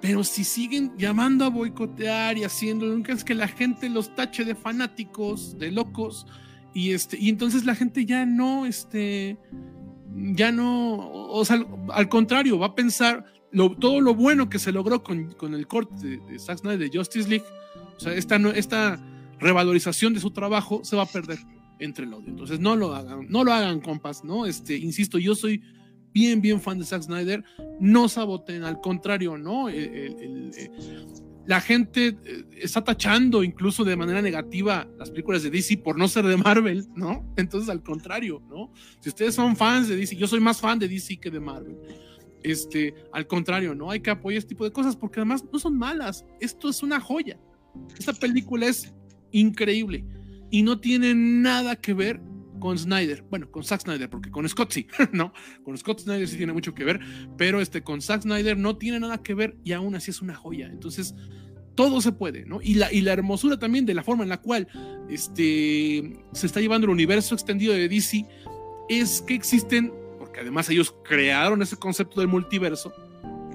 Pero 0.00 0.22
si 0.22 0.44
siguen 0.44 0.92
llamando 0.96 1.44
a 1.44 1.50
boicotear 1.50 2.38
y 2.38 2.44
haciendo, 2.44 2.86
nunca 2.86 3.12
es 3.12 3.24
que 3.24 3.34
la 3.34 3.48
gente 3.48 3.88
los 3.88 4.14
tache 4.14 4.44
de 4.44 4.54
fanáticos, 4.54 5.58
de 5.58 5.72
locos, 5.72 6.26
y 6.72 6.92
este, 6.92 7.18
y 7.18 7.28
entonces 7.28 7.64
la 7.64 7.74
gente 7.74 8.04
ya 8.04 8.24
no, 8.24 8.64
este, 8.64 9.38
ya 10.14 10.52
no, 10.52 11.10
o 11.10 11.44
sea, 11.44 11.64
al 11.90 12.08
contrario, 12.08 12.58
va 12.58 12.66
a 12.66 12.74
pensar 12.74 13.24
todo 13.80 14.00
lo 14.00 14.14
bueno 14.14 14.48
que 14.48 14.58
se 14.58 14.70
logró 14.70 15.02
con, 15.02 15.34
el 15.54 15.66
corte 15.66 16.20
de, 16.28 16.38
Snyder 16.38 16.78
de 16.78 16.96
Justice 16.96 17.28
League, 17.28 17.44
o 17.96 18.00
sea, 18.00 18.14
esta, 18.14 18.36
esta 18.54 19.00
revalorización 19.40 20.14
de 20.14 20.20
su 20.20 20.30
trabajo 20.30 20.82
se 20.84 20.94
va 20.94 21.02
a 21.02 21.06
perder 21.06 21.38
entre 21.78 22.04
el 22.04 22.14
odio. 22.14 22.28
Entonces, 22.28 22.60
no 22.60 22.76
lo 22.76 22.94
hagan, 22.94 23.26
no 23.28 23.44
lo 23.44 23.52
hagan, 23.52 23.80
compas, 23.80 24.24
¿no? 24.24 24.46
Este, 24.46 24.76
insisto, 24.76 25.18
yo 25.18 25.34
soy 25.34 25.62
bien, 26.12 26.40
bien 26.40 26.60
fan 26.60 26.78
de 26.78 26.84
Zack 26.84 27.02
Snyder, 27.02 27.44
no 27.80 28.08
saboten, 28.08 28.64
al 28.64 28.80
contrario, 28.80 29.38
¿no? 29.38 29.68
Eh, 29.68 30.70
la 31.48 31.62
gente 31.62 32.08
eh, 32.08 32.44
está 32.60 32.84
tachando 32.84 33.42
incluso 33.42 33.82
de 33.82 33.96
manera 33.96 34.20
negativa 34.20 34.86
las 34.98 35.10
películas 35.10 35.42
de 35.42 35.50
DC 35.50 35.78
por 35.78 35.96
no 35.96 36.06
ser 36.06 36.26
de 36.26 36.36
Marvel, 36.36 36.86
¿no? 36.94 37.24
Entonces, 37.36 37.70
al 37.70 37.82
contrario, 37.82 38.42
¿no? 38.50 38.70
Si 39.00 39.08
ustedes 39.08 39.34
son 39.34 39.56
fans 39.56 39.88
de 39.88 39.96
DC, 39.96 40.14
yo 40.14 40.26
soy 40.26 40.40
más 40.40 40.60
fan 40.60 40.78
de 40.78 40.88
DC 40.88 41.18
que 41.18 41.30
de 41.30 41.40
Marvel. 41.40 41.78
Este, 42.42 42.94
al 43.12 43.26
contrario, 43.26 43.74
no 43.74 43.90
hay 43.90 44.00
que 44.00 44.10
apoyar 44.10 44.38
este 44.38 44.50
tipo 44.50 44.64
de 44.64 44.72
cosas 44.72 44.94
porque 44.94 45.20
además 45.20 45.42
no 45.50 45.58
son 45.58 45.78
malas. 45.78 46.22
Esto 46.38 46.68
es 46.68 46.82
una 46.82 47.00
joya. 47.00 47.38
Esta 47.98 48.12
película 48.12 48.66
es 48.66 48.92
increíble 49.32 50.04
y 50.50 50.62
no 50.62 50.80
tiene 50.80 51.14
nada 51.14 51.76
que 51.76 51.94
ver 51.94 52.20
con 52.58 52.78
Snyder, 52.78 53.24
bueno, 53.30 53.50
con 53.50 53.64
Zack 53.64 53.82
Snyder, 53.82 54.10
porque 54.10 54.30
con 54.30 54.48
Scott 54.48 54.72
sí, 54.72 54.86
¿no? 55.12 55.32
Con 55.64 55.76
Scott 55.78 56.00
Snyder 56.00 56.28
sí 56.28 56.36
tiene 56.36 56.52
mucho 56.52 56.74
que 56.74 56.84
ver, 56.84 57.00
pero 57.36 57.60
este, 57.60 57.82
con 57.82 58.00
Zack 58.02 58.22
Snyder 58.22 58.58
no 58.58 58.76
tiene 58.76 59.00
nada 59.00 59.22
que 59.22 59.34
ver 59.34 59.56
y 59.64 59.72
aún 59.72 59.94
así 59.94 60.10
es 60.10 60.20
una 60.20 60.34
joya. 60.34 60.66
Entonces, 60.66 61.14
todo 61.74 62.00
se 62.00 62.12
puede, 62.12 62.44
¿no? 62.44 62.60
Y 62.60 62.74
la, 62.74 62.92
y 62.92 63.02
la 63.02 63.12
hermosura 63.12 63.58
también 63.58 63.86
de 63.86 63.94
la 63.94 64.02
forma 64.02 64.24
en 64.24 64.28
la 64.28 64.38
cual 64.38 64.66
este, 65.08 66.18
se 66.32 66.46
está 66.46 66.60
llevando 66.60 66.86
el 66.86 66.90
universo 66.90 67.34
extendido 67.34 67.72
de 67.72 67.88
DC 67.88 68.26
es 68.88 69.22
que 69.22 69.34
existen, 69.34 69.92
porque 70.18 70.40
además 70.40 70.68
ellos 70.70 70.94
crearon 71.04 71.62
ese 71.62 71.76
concepto 71.76 72.20
del 72.20 72.28
multiverso, 72.28 72.92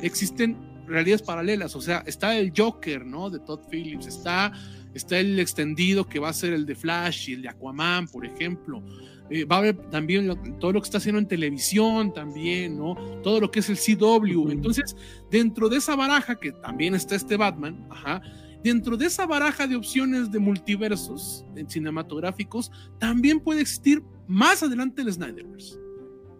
existen 0.01 0.57
realidades 0.87 1.21
paralelas, 1.21 1.75
o 1.75 1.81
sea, 1.81 2.03
está 2.05 2.37
el 2.37 2.53
Joker, 2.55 3.05
¿no? 3.05 3.29
De 3.29 3.39
Todd 3.39 3.61
Phillips, 3.69 4.07
está 4.07 4.53
Está 4.93 5.19
el 5.19 5.39
extendido 5.39 6.07
que 6.07 6.19
va 6.19 6.29
a 6.29 6.33
ser 6.33 6.53
el 6.53 6.65
de 6.65 6.75
Flash 6.75 7.29
y 7.29 7.33
el 7.33 7.41
de 7.41 7.49
Aquaman, 7.49 8.07
por 8.07 8.25
ejemplo. 8.25 8.83
Eh, 9.29 9.45
va 9.45 9.55
a 9.55 9.59
haber 9.59 9.77
también 9.89 10.31
todo 10.59 10.73
lo 10.73 10.81
que 10.81 10.85
está 10.85 10.97
haciendo 10.99 11.19
en 11.19 11.27
televisión 11.27 12.13
también, 12.13 12.77
¿no? 12.77 12.95
Todo 13.23 13.39
lo 13.39 13.49
que 13.49 13.59
es 13.59 13.69
el 13.69 13.77
CW. 13.77 14.51
Entonces, 14.51 14.95
dentro 15.31 15.69
de 15.69 15.77
esa 15.77 15.95
baraja, 15.95 16.39
que 16.39 16.51
también 16.51 16.93
está 16.93 17.15
este 17.15 17.37
Batman, 17.37 17.87
ajá, 17.89 18.21
dentro 18.63 18.95
de 18.95 19.07
esa 19.07 19.25
baraja 19.25 19.65
de 19.65 19.75
opciones 19.75 20.31
de 20.31 20.39
multiversos 20.39 21.45
cinematográficos, 21.67 22.71
también 22.99 23.39
puede 23.39 23.61
existir 23.61 24.03
más 24.27 24.61
adelante 24.61 25.01
el 25.01 25.11
Snyderverse. 25.11 25.79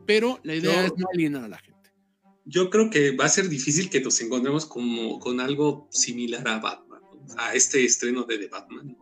Pero 0.06 0.40
la 0.44 0.56
idea 0.56 0.86
es 0.86 0.94
no 0.98 1.08
alienar 1.12 1.46
a 1.46 1.48
la 1.48 1.58
gente. 1.58 1.74
Yo 2.46 2.70
creo 2.70 2.90
que 2.90 3.16
va 3.16 3.26
a 3.26 3.30
ser 3.30 3.50
difícil 3.50 3.90
que 3.90 4.02
nos 4.02 4.20
encontremos 4.22 4.66
como 4.66 5.18
con 5.20 5.40
algo 5.40 5.88
similar 5.90 6.46
a 6.48 6.60
Batman 6.60 6.93
a 7.38 7.54
este 7.54 7.84
estreno 7.84 8.24
de 8.24 8.38
The 8.38 8.48
Batman, 8.48 8.98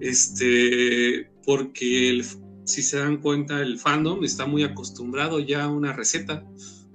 Este, 0.00 1.30
porque 1.44 2.22
si 2.64 2.82
se 2.82 2.98
dan 2.98 3.18
cuenta, 3.20 3.60
el 3.60 3.78
fandom 3.78 4.24
está 4.24 4.46
muy 4.46 4.62
acostumbrado 4.62 5.40
ya 5.40 5.64
a 5.64 5.68
una 5.68 5.92
receta 5.92 6.44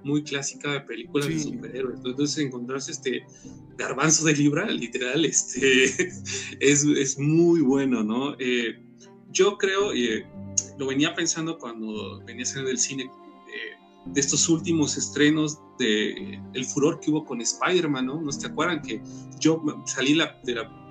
muy 0.04 0.24
clásica 0.24 0.72
de 0.72 0.82
películas 0.82 1.28
de 1.28 1.40
superhéroes. 1.40 2.00
Entonces, 2.06 2.46
encontrarse 2.46 2.92
este 2.92 3.24
garbanzo 3.78 4.26
de 4.26 4.36
libra, 4.36 4.66
literal, 4.70 5.26
este, 5.26 5.86
es, 6.60 6.84
es 6.84 7.18
muy 7.18 7.62
bueno, 7.62 8.04
¿no? 8.04 8.36
Eh, 8.40 8.84
yo 9.32 9.58
creo, 9.58 9.94
eh, 9.94 10.26
lo 10.78 10.88
venía 10.88 11.14
pensando 11.16 11.58
cuando 11.58 12.24
venía 12.24 12.44
a 12.44 12.46
salir 12.46 12.68
del 12.68 12.78
cine, 12.78 13.10
de 14.06 14.22
estos 14.22 14.48
últimos 14.50 14.98
estrenos 14.98 15.60
de 15.80 16.40
el 16.54 16.66
furor 16.66 17.00
que 17.00 17.12
hubo 17.12 17.26
con 17.26 17.42
Spider-Man, 17.42 18.06
¿no? 18.06 18.22
¿No 18.22 18.32
se 18.32 18.48
acuerdan 18.48 18.82
que 18.82 19.02
yo 19.40 19.62
salí, 19.86 20.14
la, 20.14 20.40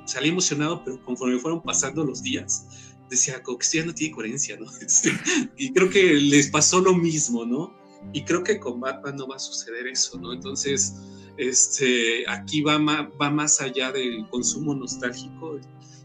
salí 0.06 0.28
emocionado, 0.28 0.82
pero 0.84 1.02
conforme 1.04 1.38
fueron 1.38 1.62
pasando 1.62 2.04
los 2.04 2.22
días, 2.22 2.66
decía, 3.08 3.42
como 3.42 3.58
que 3.58 3.64
esto 3.64 3.78
ya 3.78 3.86
no 3.86 3.94
tiene 3.94 4.14
coherencia, 4.14 4.56
¿no? 4.58 4.66
Este, 4.80 5.12
y 5.56 5.72
creo 5.72 5.90
que 5.90 6.14
les 6.14 6.48
pasó 6.48 6.80
lo 6.80 6.94
mismo, 6.94 7.44
¿no? 7.44 7.74
Y 8.12 8.22
creo 8.24 8.42
que 8.42 8.58
con 8.58 8.80
Batman 8.80 9.16
no 9.16 9.26
va 9.26 9.36
a 9.36 9.38
suceder 9.38 9.86
eso, 9.86 10.18
¿no? 10.18 10.32
Entonces, 10.32 10.94
este, 11.36 12.28
aquí 12.28 12.62
va 12.62 12.78
más, 12.78 13.06
va 13.20 13.30
más 13.30 13.60
allá 13.60 13.92
del 13.92 14.28
consumo 14.28 14.74
nostálgico. 14.74 15.58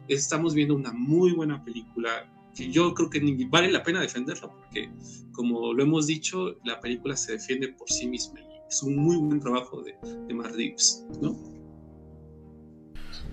Estamos 0.07 0.53
viendo 0.53 0.76
una 0.76 0.91
muy 0.91 1.34
buena 1.34 1.64
película 1.64 2.27
que 2.60 2.72
yo 2.72 2.94
creo 2.94 3.10
que 3.10 3.48
vale 3.49 3.72
la 3.72 3.84
pena 3.84 4.02
defenderla 4.02 4.49
porque, 4.49 4.90
como 5.31 5.73
lo 5.73 5.81
hemos 5.81 6.07
dicho, 6.07 6.57
la 6.65 6.80
película 6.80 7.15
se 7.15 7.34
defiende 7.34 7.69
por 7.69 7.90
sí 7.90 8.07
misma 8.07 8.40
es 8.69 8.84
un 8.84 8.95
muy 8.95 9.18
buen 9.18 9.40
trabajo 9.40 9.81
de, 9.81 9.95
de 10.27 10.34
Mark 10.34 10.53
¿no? 11.22 11.36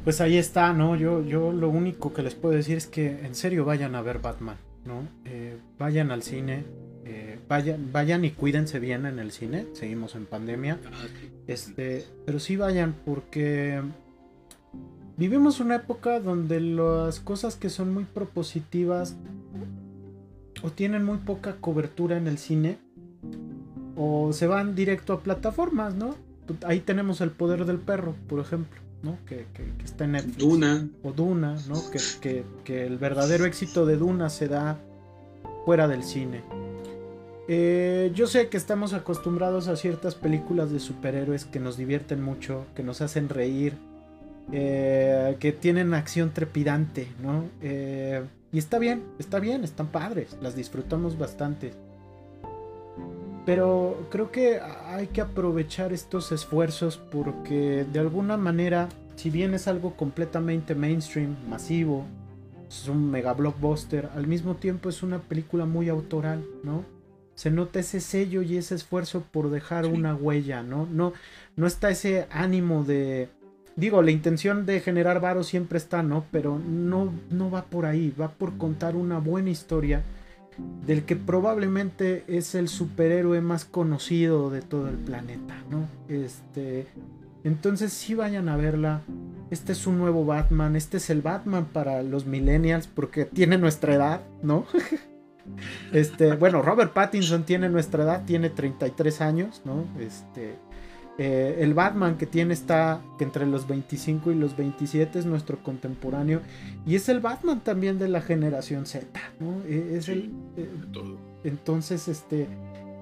Pues 0.05 0.21
ahí 0.21 0.37
está, 0.39 0.73
¿no? 0.73 0.97
Yo, 0.97 1.25
yo 1.25 1.53
lo 1.53 1.69
único 1.69 2.13
que 2.15 2.23
les 2.23 2.35
puedo 2.35 2.55
decir 2.55 2.77
es 2.77 2.87
que 2.87 3.09
en 3.09 3.35
serio 3.35 3.65
vayan 3.65 3.95
a 3.97 4.03
ver 4.03 4.21
Batman, 4.21 4.57
¿no? 4.85 5.07
Eh, 5.25 5.59
vayan 5.79 6.11
al 6.11 6.23
cine, 6.23 6.65
eh, 7.05 7.39
vayan, 7.49 7.93
vayan 7.93 8.25
y 8.25 8.31
cuídense 8.31 8.79
bien 8.79 9.05
en 9.05 9.19
el 9.19 9.33
cine, 9.33 9.67
seguimos 9.73 10.15
en 10.15 10.27
pandemia, 10.27 10.81
ah, 10.87 11.07
este, 11.49 12.07
pero 12.25 12.39
sí 12.39 12.57
vayan 12.57 12.95
porque 13.05 13.83
vivimos 15.17 15.61
una 15.61 15.77
época 15.77 16.21
donde 16.21 16.61
las 16.61 17.21
cosas 17.21 17.57
que 17.57 17.71
son 17.71 17.93
muy 17.93 18.05
propositivas 18.05 19.17
o 20.63 20.71
tienen 20.71 21.05
muy 21.05 21.19
poca 21.19 21.57
cobertura 21.57 22.17
en 22.17 22.27
el 22.27 22.39
cine 22.39 22.79
o 23.97 24.33
se 24.33 24.47
van 24.47 24.75
directo 24.75 25.13
a 25.13 25.21
plataformas, 25.21 25.95
¿no? 25.95 26.15
Ahí 26.65 26.81
tenemos 26.81 27.21
el 27.21 27.31
poder 27.31 27.65
del 27.65 27.79
perro, 27.79 28.15
por 28.29 28.41
ejemplo, 28.41 28.81
¿no? 29.03 29.17
Que, 29.27 29.47
está 29.85 30.05
en 30.05 30.13
Netflix. 30.13 30.39
Duna. 30.39 30.89
O 31.03 31.13
Duna, 31.13 31.57
¿no? 31.69 31.81
Que, 31.91 32.85
el 32.87 32.99
verdadero 32.99 33.47
éxito 33.47 33.87
de 33.87 33.97
Duna 33.97 34.29
se 34.29 34.49
da 34.49 34.79
fuera 35.65 35.89
del 35.89 36.05
cine. 36.05 36.43
Eh, 37.49 38.13
yo 38.15 38.27
sé 38.27 38.49
que 38.49 38.57
estamos 38.57 38.93
acostumbrados 38.93 39.69
a 39.69 39.77
ciertas 39.77 40.15
películas 40.15 40.71
de 40.71 40.81
superhéroes 40.81 41.45
que 41.45 41.61
nos 41.61 41.77
divierten 41.77 42.23
mucho, 42.23 42.67
que 42.75 42.83
nos 42.83 43.01
hacen 43.01 43.29
reír, 43.29 43.75
eh, 44.53 45.37
que 45.41 45.53
tienen 45.53 45.95
acción 45.95 46.33
trepidante, 46.33 47.09
¿no? 47.23 47.45
Eh, 47.63 48.23
y 48.53 48.59
está 48.59 48.79
bien, 48.79 49.03
está 49.19 49.41
bien, 49.41 49.65
están 49.65 49.89
padres, 49.89 50.37
las 50.41 50.55
disfrutamos 50.55 51.19
bastante. 51.19 51.73
Pero 53.45 54.07
creo 54.11 54.33
que 54.33 54.61
hay 54.61 55.07
que 55.09 55.21
aprovechar 55.21 55.93
estos 55.93 56.33
esfuerzos 56.33 56.97
porque 56.97 57.85
de 57.93 57.99
alguna 58.01 58.37
manera, 58.37 58.89
si 59.15 59.31
bien 59.31 59.55
es 59.55 59.69
algo 59.69 59.97
completamente 59.97 60.75
mainstream, 60.75 61.37
masivo, 61.49 62.05
es 62.69 62.89
un 62.89 63.11
mega 63.11 63.33
blockbuster, 63.33 64.11
al 64.15 64.27
mismo 64.27 64.57
tiempo 64.57 64.89
es 64.89 65.03
una 65.03 65.21
película 65.21 65.65
muy 65.65 65.89
autoral, 65.89 66.45
¿no? 66.65 66.85
Se 67.35 67.51
nota 67.51 67.81
ese 67.81 68.01
sello 68.01 68.43
y 68.43 68.57
ese 68.57 68.75
esfuerzo 68.75 69.23
por 69.31 69.51
dejar 69.51 69.87
una 69.87 70.15
huella, 70.15 70.63
¿no? 70.63 70.87
¿no? 70.87 71.13
No 71.55 71.67
está 71.67 71.91
ese 71.91 72.27
ánimo 72.31 72.83
de... 72.83 73.29
Digo, 73.77 74.01
la 74.03 74.11
intención 74.11 74.65
de 74.65 74.81
generar 74.81 75.21
varo 75.21 75.45
siempre 75.45 75.77
está, 75.77 76.03
¿no? 76.03 76.25
Pero 76.31 76.59
no, 76.59 77.13
no 77.31 77.51
va 77.51 77.65
por 77.65 77.85
ahí, 77.85 78.13
va 78.19 78.29
por 78.29 78.57
contar 78.57 78.97
una 78.97 79.19
buena 79.19 79.51
historia 79.51 80.03
del 80.87 81.05
que 81.05 81.17
probablemente 81.17 82.25
es 82.27 82.55
el 82.55 82.69
superhéroe 82.69 83.43
más 83.43 83.67
conocido 83.67 84.51
de 84.51 84.63
todo 84.63 84.89
el 84.89 84.97
planeta, 84.97 85.55
¿no? 85.71 85.87
Este, 86.09 86.87
entonces 87.45 87.93
sí 87.93 88.15
vayan 88.15 88.49
a 88.49 88.57
verla. 88.57 89.03
Este 89.51 89.73
es 89.73 89.87
un 89.87 89.99
nuevo 89.99 90.25
Batman, 90.25 90.75
este 90.75 90.97
es 90.97 91.11
el 91.11 91.21
Batman 91.21 91.67
para 91.67 92.03
los 92.03 92.27
millennials 92.27 92.87
porque 92.87 93.27
tiene 93.27 93.59
nuestra 93.59 93.95
edad, 93.95 94.21
¿no? 94.43 94.67
Este, 95.93 96.35
bueno, 96.35 96.61
Robert 96.61 96.93
Pattinson 96.93 97.45
tiene 97.45 97.69
nuestra 97.69 98.03
edad, 98.03 98.25
tiene 98.25 98.51
33 98.51 99.21
años, 99.21 99.63
¿no? 99.65 99.85
Este, 100.01 100.57
eh, 101.19 101.59
el 101.61 101.73
Batman 101.73 102.19
que 102.19 102.27
tiene 102.27 102.53
está 102.53 103.01
entre 103.21 103.47
los 103.47 103.67
25 103.67 104.33
y 104.33 104.35
los 104.35 104.57
27 104.57 105.19
es 105.19 105.25
nuestro 105.25 105.63
contemporáneo 105.63 106.43
y 106.85 106.95
es 106.95 107.09
el 107.09 107.21
Batman 107.21 107.61
también 107.61 107.99
de 107.99 108.09
la 108.09 108.21
generación 108.21 108.85
Z, 108.85 109.07
¿no? 109.41 109.63
E, 109.67 109.97
es 109.97 110.11
el 110.11 110.31
eh, 110.59 110.69
entonces 111.45 112.09
este 112.09 112.49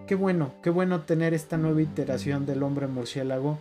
qué 0.07 0.15
bueno, 0.15 0.53
qué 0.63 0.71
bueno 0.71 1.01
tener 1.01 1.35
esta 1.35 1.57
nueva 1.57 1.83
iteración 1.83 2.47
del 2.47 2.63
hombre 2.63 2.87
murciélago. 2.87 3.59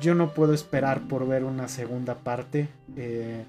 Yo 0.00 0.14
no 0.14 0.32
puedo 0.32 0.54
esperar 0.54 1.08
por 1.08 1.26
ver 1.26 1.44
una 1.44 1.68
segunda 1.68 2.16
parte. 2.16 2.68
Eh, 2.96 3.44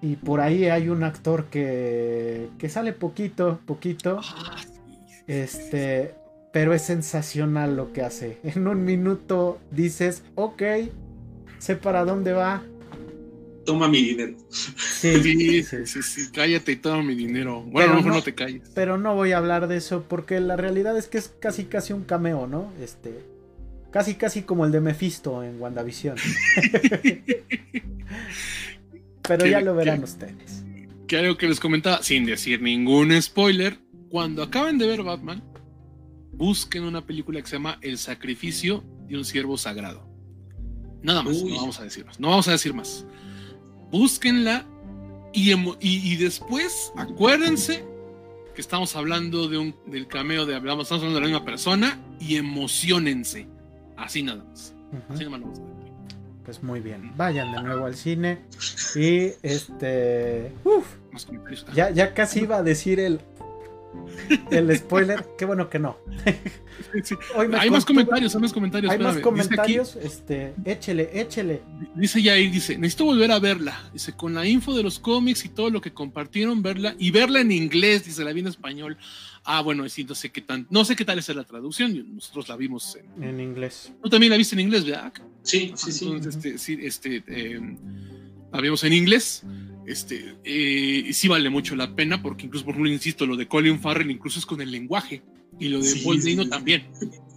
y 0.00 0.16
por 0.16 0.40
ahí 0.40 0.64
hay 0.64 0.88
un 0.88 1.04
actor 1.04 1.46
que, 1.46 2.48
que 2.58 2.68
sale 2.68 2.92
poquito, 2.92 3.60
poquito. 3.66 4.20
Ah, 4.22 4.56
este, 5.26 6.14
pero 6.52 6.74
es 6.74 6.82
sensacional 6.82 7.76
lo 7.76 7.92
que 7.92 8.02
hace. 8.02 8.38
En 8.44 8.68
un 8.68 8.84
minuto 8.84 9.58
dices, 9.70 10.22
ok, 10.34 10.62
sé 11.58 11.76
para 11.76 12.04
dónde 12.04 12.32
va. 12.32 12.62
Toma 13.64 13.88
mi 13.88 14.02
dinero. 14.02 14.36
Sí, 14.50 15.62
sí, 15.62 15.84
sí, 15.86 16.30
cállate 16.32 16.72
y 16.72 16.76
toma 16.76 17.02
mi 17.02 17.14
dinero. 17.14 17.62
Bueno, 17.62 17.94
mejor 17.94 18.12
no, 18.12 18.22
te 18.22 18.34
calles. 18.34 18.70
Pero 18.74 18.98
no 18.98 19.14
voy 19.14 19.32
a 19.32 19.38
hablar 19.38 19.68
de 19.68 19.76
eso 19.76 20.04
porque 20.08 20.40
la 20.40 20.56
realidad 20.56 20.98
es 20.98 21.06
que 21.06 21.18
es 21.18 21.28
casi 21.28 21.64
casi 21.64 21.92
un 21.92 22.02
cameo, 22.02 22.48
¿no? 22.48 22.72
Este, 22.82 23.20
casi 23.92 24.16
casi 24.16 24.42
como 24.42 24.66
el 24.66 24.72
de 24.72 24.80
Mephisto 24.80 25.44
en 25.44 25.60
WandaVision. 25.60 26.16
Pero 29.22 29.46
ya 29.46 29.60
lo 29.60 29.76
verán 29.76 30.02
ustedes. 30.02 30.64
Que 31.06 31.18
algo 31.18 31.36
que 31.36 31.46
les 31.46 31.60
comentaba, 31.60 32.02
sin 32.02 32.24
decir 32.24 32.60
ningún 32.60 33.22
spoiler, 33.22 33.78
cuando 34.08 34.42
acaben 34.42 34.78
de 34.78 34.88
ver 34.88 35.04
Batman, 35.04 35.40
busquen 36.32 36.84
una 36.84 37.04
película 37.06 37.40
que 37.40 37.46
se 37.46 37.56
llama 37.56 37.78
El 37.82 37.98
sacrificio 37.98 38.82
de 39.06 39.16
un 39.16 39.24
siervo 39.24 39.56
sagrado. 39.56 40.08
Nada 41.02 41.22
más, 41.22 41.42
no 41.42 41.56
vamos 41.56 41.80
a 41.80 41.84
decir 41.84 42.04
más. 42.04 42.20
No 42.20 42.28
vamos 42.28 42.48
a 42.48 42.52
decir 42.52 42.74
más. 42.74 43.04
Búsquenla 43.90 44.66
y, 45.32 45.52
y, 45.80 46.16
después 46.16 46.92
acuérdense 46.96 47.84
que 48.54 48.60
estamos 48.60 48.94
hablando 48.96 49.48
de 49.48 49.58
un, 49.58 49.74
del 49.86 50.06
cameo 50.06 50.44
de 50.44 50.54
hablamos, 50.54 50.84
estamos 50.84 51.02
hablando 51.02 51.20
de 51.20 51.26
la 51.26 51.32
misma 51.32 51.44
persona 51.44 51.98
y 52.20 52.36
emocionense. 52.36 53.46
Así 53.96 54.22
nada 54.22 54.44
más. 54.44 54.74
Así 55.08 55.24
nada 55.24 55.38
más. 55.38 55.60
Pues 56.44 56.62
muy 56.62 56.80
bien, 56.80 57.12
vayan 57.16 57.52
de 57.52 57.62
nuevo 57.62 57.86
al 57.86 57.94
cine 57.94 58.40
y 58.96 59.30
este, 59.42 60.52
uf, 60.64 60.86
ya, 61.72 61.90
ya 61.90 62.14
casi 62.14 62.40
iba 62.40 62.56
a 62.56 62.62
decir 62.64 62.98
el 62.98 63.20
el 64.50 64.76
spoiler, 64.76 65.24
qué 65.38 65.44
bueno 65.44 65.68
que 65.68 65.78
no. 65.78 65.96
hay 67.58 67.70
más 67.70 67.84
comentarios, 67.84 68.34
hay 68.34 68.40
más 68.40 68.52
comentarios. 68.52 68.92
Hay 68.92 68.98
más 68.98 69.18
comentarios, 69.18 69.96
este, 69.96 70.54
échele, 70.64 71.10
échele. 71.12 71.62
Dice 71.94 72.22
Yair, 72.22 72.50
dice, 72.50 72.76
necesito 72.76 73.04
volver 73.04 73.30
a 73.32 73.38
verla. 73.38 73.90
Dice, 73.92 74.12
con 74.12 74.34
la 74.34 74.46
info 74.46 74.74
de 74.74 74.82
los 74.82 74.98
cómics 74.98 75.44
y 75.44 75.48
todo 75.48 75.70
lo 75.70 75.80
que 75.80 75.92
compartieron, 75.92 76.62
verla 76.62 76.94
y 76.98 77.10
verla 77.10 77.40
en 77.40 77.52
inglés, 77.52 78.04
dice, 78.04 78.24
la 78.24 78.32
vi 78.32 78.40
en 78.40 78.48
español. 78.48 78.96
Ah, 79.44 79.60
bueno, 79.60 79.88
sí, 79.88 80.04
no 80.04 80.14
sé 80.14 80.30
qué 80.30 80.40
tan, 80.40 80.66
no 80.70 80.84
sé 80.84 80.94
qué 80.94 81.04
tal 81.04 81.18
es 81.18 81.28
la 81.28 81.44
traducción, 81.44 82.14
nosotros 82.14 82.48
la 82.48 82.56
vimos 82.56 82.96
en, 83.20 83.40
inglés. 83.40 83.92
Tú 84.02 84.08
también 84.08 84.30
la 84.30 84.36
viste 84.36 84.54
en 84.54 84.60
inglés, 84.60 84.84
¿verdad? 84.84 85.12
Sí, 85.42 85.72
sí, 85.74 85.90
sí. 85.90 86.20
este, 86.24 86.58
sí, 86.58 86.78
este, 86.80 87.24
em, 87.26 87.76
la 88.52 88.60
vimos 88.60 88.84
en 88.84 88.92
inglés. 88.92 89.42
Este, 89.86 90.36
eh, 90.44 91.10
sí 91.12 91.28
vale 91.28 91.50
mucho 91.50 91.74
la 91.74 91.94
pena, 91.94 92.22
porque 92.22 92.46
incluso, 92.46 92.64
por 92.64 92.74
ejemplo, 92.74 92.92
insisto, 92.92 93.26
lo 93.26 93.36
de 93.36 93.48
Colin 93.48 93.80
Farrell 93.80 94.10
incluso 94.10 94.38
es 94.38 94.46
con 94.46 94.60
el 94.60 94.70
lenguaje, 94.70 95.22
y 95.58 95.68
lo 95.68 95.80
de 95.80 95.94
Paul 96.04 96.22
Dino 96.22 96.48
también. 96.48 96.86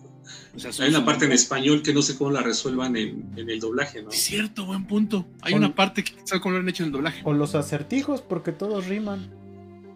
Hay 0.79 0.89
una 0.89 1.03
parte 1.03 1.25
en 1.25 1.33
español 1.33 1.81
que 1.81 1.93
no 1.93 2.01
sé 2.01 2.17
cómo 2.17 2.31
la 2.31 2.41
resuelvan 2.41 2.95
en, 2.95 3.33
el 3.35 3.59
doblaje, 3.59 4.01
¿no? 4.01 4.09
Es 4.09 4.15
cierto, 4.15 4.65
buen 4.65 4.85
punto. 4.85 5.27
Hay 5.41 5.53
una 5.53 5.75
parte 5.75 6.03
que 6.03 6.13
quizá 6.15 6.39
cómo 6.39 6.53
lo 6.53 6.61
han 6.61 6.69
hecho 6.69 6.83
en 6.83 6.87
el 6.87 6.93
doblaje. 6.93 7.21
O 7.25 7.33
los 7.33 7.55
acertijos, 7.55 8.21
porque 8.21 8.51
todos 8.51 8.87
riman. 8.87 9.29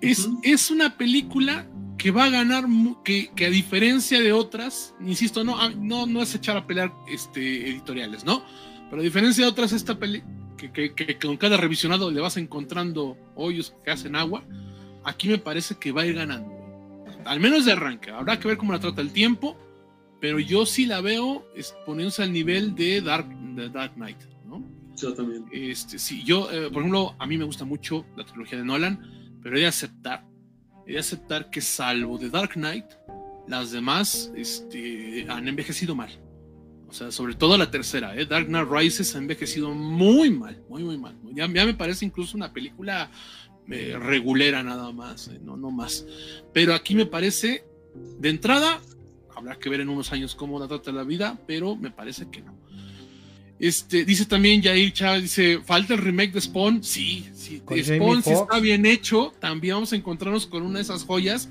Es, 0.02 0.28
es 0.44 0.70
una 0.70 0.98
película 0.98 1.66
que 1.98 2.12
va 2.12 2.26
a 2.26 2.30
ganar, 2.30 2.66
que, 3.04 3.32
que, 3.36 3.46
a 3.46 3.50
diferencia 3.50 4.20
de 4.20 4.32
otras, 4.32 4.94
insisto, 5.02 5.44
no, 5.44 5.70
no, 5.72 6.06
no 6.06 6.22
es 6.22 6.36
echar 6.36 6.58
a 6.58 6.68
pelear 6.68 6.94
este, 7.10 7.70
editoriales, 7.70 8.24
¿no? 8.24 8.44
Pero 8.90 9.02
a 9.02 9.06
diferencia 9.06 9.46
de 9.46 9.52
otras, 9.52 9.72
esta 9.72 9.98
peli 9.98 10.24
que, 10.68 11.18
con 11.20 11.38
cada 11.38 11.58
revisionado 11.58 12.12
le 12.12 12.22
vas 12.22 12.38
encontrando 12.38 13.18
hoyos 13.36 13.74
que 13.84 13.92
hacen 13.92 14.16
agua, 14.16 14.44
aquí 15.04 15.30
me 15.30 15.38
parece 15.38 15.76
que 15.76 15.92
va 15.92 16.02
a 16.02 16.06
ir 16.06 16.16
ganando. 16.16 16.52
Al 17.26 17.40
menos 17.40 17.66
de 17.66 17.74
arranque. 17.74 18.12
Habrá 18.12 18.40
que 18.40 18.48
ver 18.48 18.58
cómo 18.58 18.74
la 18.74 18.80
trata 18.80 19.02
el 19.02 19.12
tiempo, 19.12 19.58
pero 20.20 20.40
yo 20.40 20.66
sí 20.66 20.86
la 20.86 21.02
veo 21.02 21.46
poniéndose 21.86 22.24
al 22.24 22.34
nivel 22.34 22.76
de 22.76 23.02
Dark, 23.02 23.28
Dark 23.72 23.94
Knight, 23.96 24.18
¿no? 24.46 24.64
Yo 24.98 25.14
también. 25.14 25.46
Este, 25.52 25.98
sí, 25.98 26.24
yo, 26.24 26.52
eh, 26.52 26.70
por 26.70 26.82
ejemplo, 26.82 27.16
a 27.18 27.26
mí 27.26 27.38
me 27.38 27.46
gusta 27.46 27.66
mucho 27.66 28.06
la 28.18 28.26
trilogía 28.26 28.58
de 28.58 28.66
Nolan, 28.66 29.40
pero 29.42 29.58
he 29.58 29.62
de 29.62 29.68
aceptar, 29.68 30.26
he 30.86 30.94
de 30.94 31.00
aceptar 31.00 31.50
que 31.50 31.62
salvo 31.62 32.18
de 32.18 32.30
Dark 32.30 32.54
Knight, 32.54 32.86
las 33.48 33.72
demás 33.72 34.32
este, 34.36 35.26
han 35.30 35.48
envejecido 35.48 35.96
mal. 35.96 36.10
O 36.90 36.94
sea, 36.94 37.12
sobre 37.12 37.36
todo 37.36 37.56
la 37.56 37.70
tercera, 37.70 38.16
¿eh? 38.18 38.26
Dark 38.26 38.48
Knight 38.48 38.68
Rises 38.70 39.16
ha 39.16 39.20
envejecido 39.20 39.70
muy 39.76 40.32
mal, 40.32 40.60
muy, 40.68 40.84
muy 40.84 40.98
mal. 40.98 41.16
Ya, 41.34 41.48
me 41.48 41.74
parece 41.76 42.04
incluso 42.04 42.36
una 42.36 42.52
película 42.52 43.12
eh, 43.70 43.96
regulera 44.00 44.64
nada 44.64 44.92
más, 44.92 45.28
¿eh? 45.28 45.40
no, 45.44 45.56
no 45.56 45.70
más. 45.70 46.06
Pero 46.52 46.74
aquí 46.74 46.96
me 46.96 47.06
parece, 47.06 47.64
de 47.94 48.30
entrada, 48.30 48.82
habrá 49.36 49.60
que 49.60 49.70
ver 49.70 49.82
en 49.82 49.90
unos 49.90 50.12
años 50.12 50.34
cómo 50.34 50.60
la 50.60 50.68
trata 50.68 50.92
la 50.92 51.04
vida, 51.04 51.40
pero 51.46 51.76
me 51.76 51.92
parece 51.92 52.28
que 52.32 52.42
no. 52.42 52.58
Este, 53.60 54.06
dice 54.06 54.26
también 54.26 54.64
Jair 54.64 54.92
Chávez, 54.92 55.24
dice, 55.24 55.60
falta 55.64 55.94
el 55.94 56.00
remake 56.00 56.32
de 56.32 56.42
Spawn. 56.42 56.82
Sí, 56.84 57.30
sí, 57.36 57.62
Spawn 57.84 58.24
si 58.24 58.32
está 58.32 58.60
bien 58.60 58.86
hecho, 58.86 59.34
también 59.40 59.76
vamos 59.76 59.94
a 59.94 59.96
encontrarnos 59.96 60.48
con 60.48 60.64
una 60.64 60.80
de 60.80 60.84
esas 60.84 61.04
joyas 61.04 61.50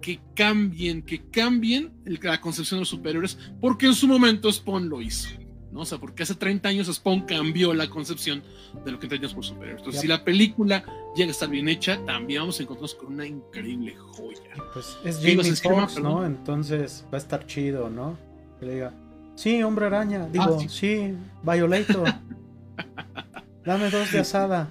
que 0.00 0.20
cambien, 0.34 1.02
que 1.02 1.22
cambien 1.30 1.92
la 2.04 2.40
concepción 2.40 2.78
de 2.78 2.82
los 2.82 2.88
superiores, 2.88 3.38
porque 3.60 3.86
en 3.86 3.94
su 3.94 4.06
momento 4.06 4.50
Spawn 4.50 4.88
lo 4.88 5.00
hizo. 5.00 5.28
¿no? 5.72 5.80
O 5.80 5.84
sea, 5.84 5.98
porque 5.98 6.22
hace 6.22 6.34
30 6.34 6.68
años 6.68 6.86
Spawn 6.86 7.22
cambió 7.22 7.74
la 7.74 7.88
concepción 7.88 8.42
de 8.84 8.92
lo 8.92 8.98
que 8.98 9.06
entendíamos 9.06 9.34
por 9.34 9.44
superiores. 9.44 9.80
Entonces, 9.80 10.00
si 10.00 10.08
la 10.08 10.24
película 10.24 10.84
llega 11.14 11.28
a 11.28 11.32
estar 11.32 11.48
bien 11.48 11.68
hecha, 11.68 11.98
también 12.04 12.42
vamos 12.42 12.58
a 12.58 12.62
encontrarnos 12.62 12.94
con 12.94 13.12
una 13.12 13.26
increíble 13.26 13.94
joya. 13.96 14.40
Pues 14.72 14.96
es 15.04 15.62
Foxx, 15.62 16.00
¿no? 16.00 16.24
Entonces 16.24 17.04
va 17.12 17.18
a 17.18 17.20
estar 17.20 17.46
chido, 17.46 17.90
¿no? 17.90 18.18
Que 18.58 18.66
le 18.66 18.74
diga, 18.74 18.94
sí, 19.34 19.62
hombre 19.62 19.86
araña, 19.86 20.28
digo, 20.28 20.44
ah, 20.44 20.58
sí. 20.60 20.68
sí, 20.68 21.14
Violator. 21.42 22.08
Dame 23.64 23.90
dos 23.90 24.10
de 24.10 24.20
asada. 24.20 24.70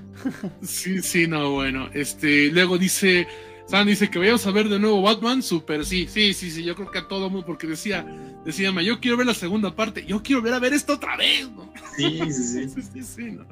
sí, 0.63 1.03
sí, 1.03 1.27
no, 1.27 1.51
bueno. 1.51 1.89
Este, 1.93 2.49
luego 2.51 2.79
dice 2.79 3.27
San 3.67 3.85
dice 3.85 4.09
que 4.09 4.17
vayamos 4.17 4.47
a 4.47 4.51
ver 4.51 4.69
de 4.69 4.79
nuevo 4.79 5.01
Batman, 5.01 5.43
super 5.43 5.85
sí, 5.85 6.07
sí, 6.07 6.33
sí, 6.33 6.49
sí, 6.51 6.63
yo 6.63 6.73
creo 6.73 6.89
que 6.89 6.99
a 6.99 7.07
todo 7.07 7.29
mundo, 7.29 7.45
porque 7.45 7.67
decía, 7.67 8.05
decía, 8.45 8.71
yo 8.81 9.01
quiero 9.01 9.17
ver 9.17 9.27
la 9.27 9.33
segunda 9.33 9.75
parte, 9.75 10.05
yo 10.05 10.23
quiero 10.23 10.41
ver 10.41 10.53
a 10.53 10.59
ver 10.59 10.73
esto 10.73 10.93
otra 10.93 11.17
vez, 11.17 11.49
¿no? 11.51 11.73
Sí, 11.97 12.19
sí, 12.31 12.69
sí. 12.69 12.81
sí, 12.81 13.03
sí 13.03 13.23
¿no? 13.31 13.45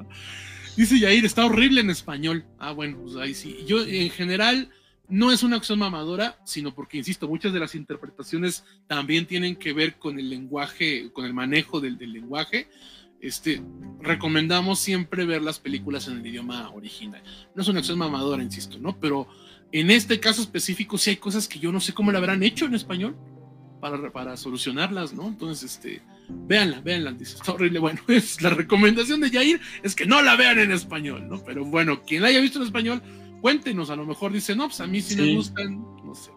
Dice 0.76 0.98
Yair, 0.98 1.24
está 1.24 1.46
horrible 1.46 1.80
en 1.80 1.88
español. 1.88 2.44
Ah, 2.58 2.72
bueno, 2.72 2.98
pues 3.02 3.16
ahí 3.16 3.32
sí. 3.32 3.64
Yo, 3.66 3.82
en 3.82 4.10
general, 4.10 4.70
no 5.08 5.32
es 5.32 5.42
una 5.42 5.56
acción 5.56 5.78
mamadora, 5.78 6.38
sino 6.44 6.74
porque, 6.74 6.98
insisto, 6.98 7.28
muchas 7.28 7.54
de 7.54 7.60
las 7.60 7.74
interpretaciones 7.74 8.64
también 8.86 9.26
tienen 9.26 9.56
que 9.56 9.72
ver 9.72 9.94
con 9.94 10.18
el 10.18 10.28
lenguaje, 10.28 11.10
con 11.14 11.24
el 11.24 11.32
manejo 11.32 11.80
del, 11.80 11.96
del 11.96 12.12
lenguaje. 12.12 12.68
Este, 13.22 13.62
recomendamos 14.00 14.78
siempre 14.78 15.24
ver 15.24 15.40
las 15.40 15.58
películas 15.58 16.08
en 16.08 16.18
el 16.18 16.26
idioma 16.26 16.68
original. 16.70 17.22
No 17.54 17.62
es 17.62 17.68
una 17.68 17.78
acción 17.78 17.98
mamadora, 17.98 18.42
insisto, 18.42 18.78
¿no? 18.78 19.00
Pero 19.00 19.26
en 19.72 19.90
este 19.90 20.20
caso 20.20 20.42
específico, 20.42 20.98
sí 20.98 21.10
hay 21.10 21.16
cosas 21.16 21.48
que 21.48 21.58
yo 21.58 21.72
no 21.72 21.80
sé 21.80 21.92
cómo 21.92 22.12
la 22.12 22.18
habrán 22.18 22.42
hecho 22.42 22.66
en 22.66 22.74
español 22.74 23.16
para, 23.80 24.10
para 24.12 24.36
solucionarlas, 24.36 25.12
¿no? 25.12 25.28
Entonces, 25.28 25.74
este, 25.74 26.02
véanla, 26.28 26.80
véanla, 26.80 27.12
dice, 27.12 27.36
está 27.36 27.52
horrible. 27.52 27.78
Bueno, 27.78 28.00
es 28.08 28.40
la 28.42 28.50
recomendación 28.50 29.20
de 29.20 29.30
Jair 29.30 29.60
es 29.82 29.94
que 29.94 30.06
no 30.06 30.22
la 30.22 30.36
vean 30.36 30.58
en 30.58 30.72
español, 30.72 31.28
¿no? 31.28 31.42
Pero 31.44 31.64
bueno, 31.64 32.02
quien 32.04 32.22
la 32.22 32.28
haya 32.28 32.40
visto 32.40 32.58
en 32.58 32.66
español, 32.66 33.02
cuéntenos, 33.40 33.90
a 33.90 33.96
lo 33.96 34.06
mejor 34.06 34.32
dice, 34.32 34.56
no, 34.56 34.66
pues 34.66 34.80
a 34.80 34.86
mí 34.86 35.00
sí, 35.00 35.16
me 35.16 35.34
gustan, 35.34 35.80
no 36.04 36.14
sé. 36.14 36.30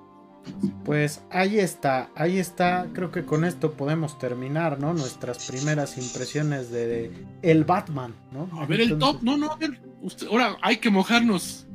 Pues 0.84 1.22
ahí 1.30 1.60
está, 1.60 2.10
ahí 2.16 2.40
está, 2.40 2.88
creo 2.94 3.12
que 3.12 3.24
con 3.24 3.46
esto 3.46 3.74
podemos 3.74 4.18
terminar, 4.18 4.80
¿no? 4.80 4.94
Nuestras 4.94 5.46
primeras 5.48 5.98
impresiones 5.98 6.72
de, 6.72 7.12
el 7.42 7.66
Batman, 7.66 8.16
¿no? 8.32 8.50
A 8.60 8.66
ver 8.66 8.82
el 8.82 8.98
top, 8.98 9.22
no, 9.22 9.38
no, 9.38 9.52
a 9.52 9.56
ver, 9.58 9.80
ahora 10.30 10.58
hay 10.62 10.78
que 10.78 10.90
mojarnos. 10.90 11.68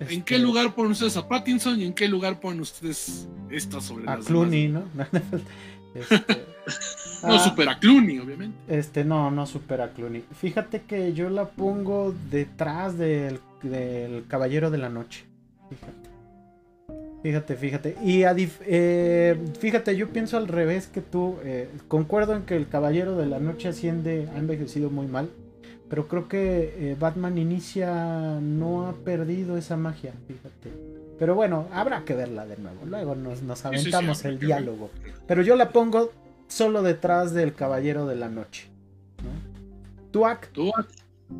¿En 0.00 0.22
qué 0.22 0.34
Este, 0.36 0.38
lugar 0.38 0.74
ponen 0.74 0.92
ustedes 0.92 1.16
a 1.16 1.26
Pattinson 1.26 1.80
y 1.80 1.84
en 1.86 1.92
qué 1.94 2.08
lugar 2.08 2.38
ponen 2.40 2.60
ustedes 2.60 3.26
esta 3.50 3.80
sobre 3.80 4.06
A 4.08 4.16
las 4.16 4.26
Clooney, 4.26 4.68
demás? 4.68 4.84
¿no? 4.94 5.04
Este, 5.94 6.16
No, 7.22 7.34
ah, 7.34 7.38
supera 7.38 7.72
a 7.72 7.78
Clooney, 7.78 8.18
obviamente. 8.18 8.56
Este, 8.68 9.02
no, 9.04 9.30
no 9.30 9.46
supera 9.46 9.84
a 9.84 9.88
Clooney. 9.92 10.24
Fíjate 10.38 10.82
que 10.82 11.14
yo 11.14 11.30
la 11.30 11.46
pongo 11.48 12.14
detrás 12.30 12.98
del, 12.98 13.40
del 13.62 14.26
Caballero 14.28 14.70
de 14.70 14.78
la 14.78 14.90
Noche. 14.90 15.24
Fíjate. 15.70 16.06
Fíjate, 17.22 17.56
fíjate. 17.56 17.96
Y 18.04 18.22
eh, 18.24 19.36
fíjate, 19.58 19.96
yo 19.96 20.10
pienso 20.10 20.36
al 20.36 20.48
revés 20.48 20.86
que 20.86 21.00
tú. 21.00 21.36
eh, 21.42 21.68
concuerdo 21.88 22.36
en 22.36 22.42
que 22.42 22.56
el 22.56 22.68
Caballero 22.68 23.16
de 23.16 23.26
la 23.26 23.38
Noche 23.38 23.68
asciende, 23.68 24.28
ha 24.34 24.38
envejecido 24.38 24.90
muy 24.90 25.06
mal. 25.06 25.30
Pero 25.88 26.08
creo 26.08 26.28
que 26.28 26.74
eh, 26.76 26.96
Batman 26.98 27.38
Inicia 27.38 28.40
no 28.40 28.88
ha 28.88 28.92
perdido 28.92 29.56
esa 29.56 29.76
magia, 29.76 30.14
fíjate. 30.26 30.70
Pero 31.18 31.34
bueno, 31.34 31.68
habrá 31.72 32.04
que 32.04 32.14
verla 32.14 32.44
de 32.44 32.56
nuevo. 32.56 32.84
Luego 32.86 33.14
nos, 33.14 33.42
nos 33.42 33.58
sí, 33.58 33.62
sí, 33.62 33.68
aventamos 33.68 34.24
el 34.24 34.38
ver. 34.38 34.46
diálogo. 34.46 34.90
Pero 35.26 35.42
yo 35.42 35.56
la 35.56 35.70
pongo 35.70 36.12
solo 36.48 36.82
detrás 36.82 37.32
del 37.32 37.54
Caballero 37.54 38.06
de 38.06 38.16
la 38.16 38.28
Noche. 38.28 38.68
¿no? 39.22 39.30
Tuac, 40.10 40.50
Tú, 40.52 40.70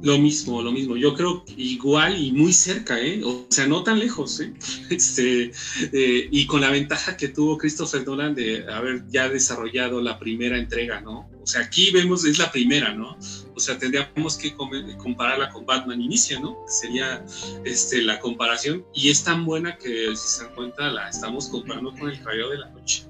Lo 0.03 0.19
mismo, 0.19 0.63
lo 0.63 0.73
mismo. 0.73 0.97
Yo 0.97 1.15
creo 1.15 1.45
que 1.45 1.53
igual 1.57 2.17
y 2.17 2.33
muy 2.33 2.53
cerca, 2.53 3.01
¿eh? 3.01 3.23
O 3.25 3.47
sea, 3.51 3.67
no 3.67 3.83
tan 3.83 3.99
lejos, 3.99 4.41
¿eh? 4.41 4.53
Este, 4.91 5.51
eh, 5.93 6.29
y 6.31 6.47
con 6.47 6.61
la 6.61 6.71
ventaja 6.71 7.17
que 7.17 7.29
tuvo 7.29 7.59
Christopher 7.59 8.07
Nolan 8.07 8.35
de 8.35 8.65
haber 8.73 9.07
ya 9.09 9.29
desarrollado 9.29 10.01
la 10.01 10.19
primera 10.19 10.57
entrega, 10.57 11.01
¿no? 11.01 11.29
O 11.47 11.49
sea, 11.49 11.61
aquí 11.61 11.93
vemos, 11.93 12.25
es 12.25 12.39
la 12.41 12.51
primera, 12.51 12.93
¿no? 12.93 13.17
O 13.55 13.61
sea, 13.61 13.79
tendríamos 13.79 14.37
que 14.37 14.53
compararla 14.99 15.49
con 15.51 15.65
Batman 15.65 16.03
Inicia, 16.03 16.41
¿no? 16.41 16.59
Sería 16.67 17.25
este, 17.65 18.03
la 18.03 18.19
comparación. 18.19 18.85
Y 18.93 19.11
es 19.11 19.23
tan 19.23 19.45
buena 19.45 19.79
que, 19.79 20.09
si 20.17 20.27
se 20.27 20.43
dan 20.43 20.57
cuenta, 20.57 20.91
la 20.91 21.09
estamos 21.09 21.47
comparando 21.47 21.93
con 21.93 22.11
El 22.11 22.19
Caballero 22.19 22.51
de 22.51 22.59
la 22.59 22.71
Noche, 22.71 23.05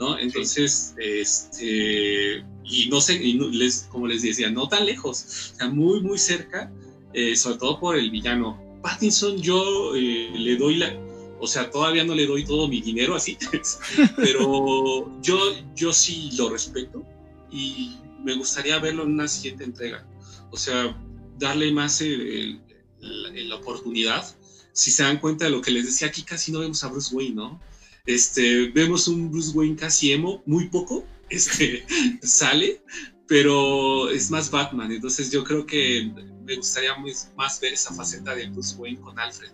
¿no? 0.00 0.18
Entonces, 0.18 0.96
este, 0.98 2.44
y 2.64 2.88
no 2.90 3.00
sé, 3.00 3.22
y 3.22 3.34
no- 3.34 3.46
les, 3.50 3.82
como 3.88 4.08
les 4.08 4.22
decía, 4.22 4.50
no 4.50 4.66
tan 4.68 4.84
lejos, 4.84 5.52
o 5.54 5.56
sea, 5.56 5.68
muy, 5.68 6.00
muy 6.00 6.18
cerca, 6.18 6.72
eh, 7.12 7.36
sobre 7.36 7.58
todo 7.58 7.78
por 7.78 7.96
el 7.96 8.10
villano. 8.10 8.60
Pattinson, 8.82 9.40
yo 9.40 9.94
eh, 9.94 10.32
le 10.34 10.56
doy 10.56 10.74
la, 10.74 10.92
o 11.38 11.46
sea, 11.46 11.70
todavía 11.70 12.02
no 12.02 12.16
le 12.16 12.26
doy 12.26 12.44
todo 12.44 12.66
mi 12.66 12.80
dinero 12.80 13.14
así, 13.14 13.38
pero 14.16 15.20
yo, 15.22 15.38
yo 15.76 15.92
sí 15.92 16.30
lo 16.36 16.50
respeto 16.50 17.04
y 17.50 17.96
me 18.24 18.34
gustaría 18.34 18.78
verlo 18.78 19.04
en 19.04 19.12
una 19.12 19.28
siguiente 19.28 19.64
entrega. 19.64 20.06
O 20.50 20.56
sea, 20.56 20.96
darle 21.38 21.72
más 21.72 22.00
el- 22.00 22.60
el- 23.00 23.48
la, 23.48 23.56
oportunidad. 23.56 24.24
Si 24.72 24.90
se 24.90 25.02
dan 25.02 25.18
cuenta 25.18 25.44
de 25.44 25.50
lo 25.50 25.60
que 25.60 25.70
les 25.70 25.86
decía, 25.86 26.08
aquí 26.08 26.22
casi 26.22 26.52
no 26.52 26.60
vemos 26.60 26.82
a 26.84 26.88
Bruce 26.88 27.14
Wayne, 27.14 27.34
¿no? 27.34 27.60
Este, 28.04 28.68
vemos 28.70 29.08
un 29.08 29.30
Bruce 29.30 29.50
Wayne 29.56 29.76
casi 29.76 30.12
emo, 30.12 30.42
muy 30.46 30.68
poco, 30.68 31.04
este, 31.30 31.84
sale, 32.22 32.82
pero 33.26 34.10
es 34.10 34.30
más 34.30 34.50
Batman. 34.50 34.92
Entonces 34.92 35.30
yo 35.30 35.42
creo 35.44 35.66
que 35.66 36.12
me 36.44 36.56
gustaría 36.56 36.94
más 37.36 37.60
ver 37.60 37.72
esa 37.72 37.92
faceta 37.94 38.34
de 38.34 38.48
Bruce 38.48 38.76
Wayne 38.76 39.00
con 39.00 39.18
Alfred, 39.18 39.50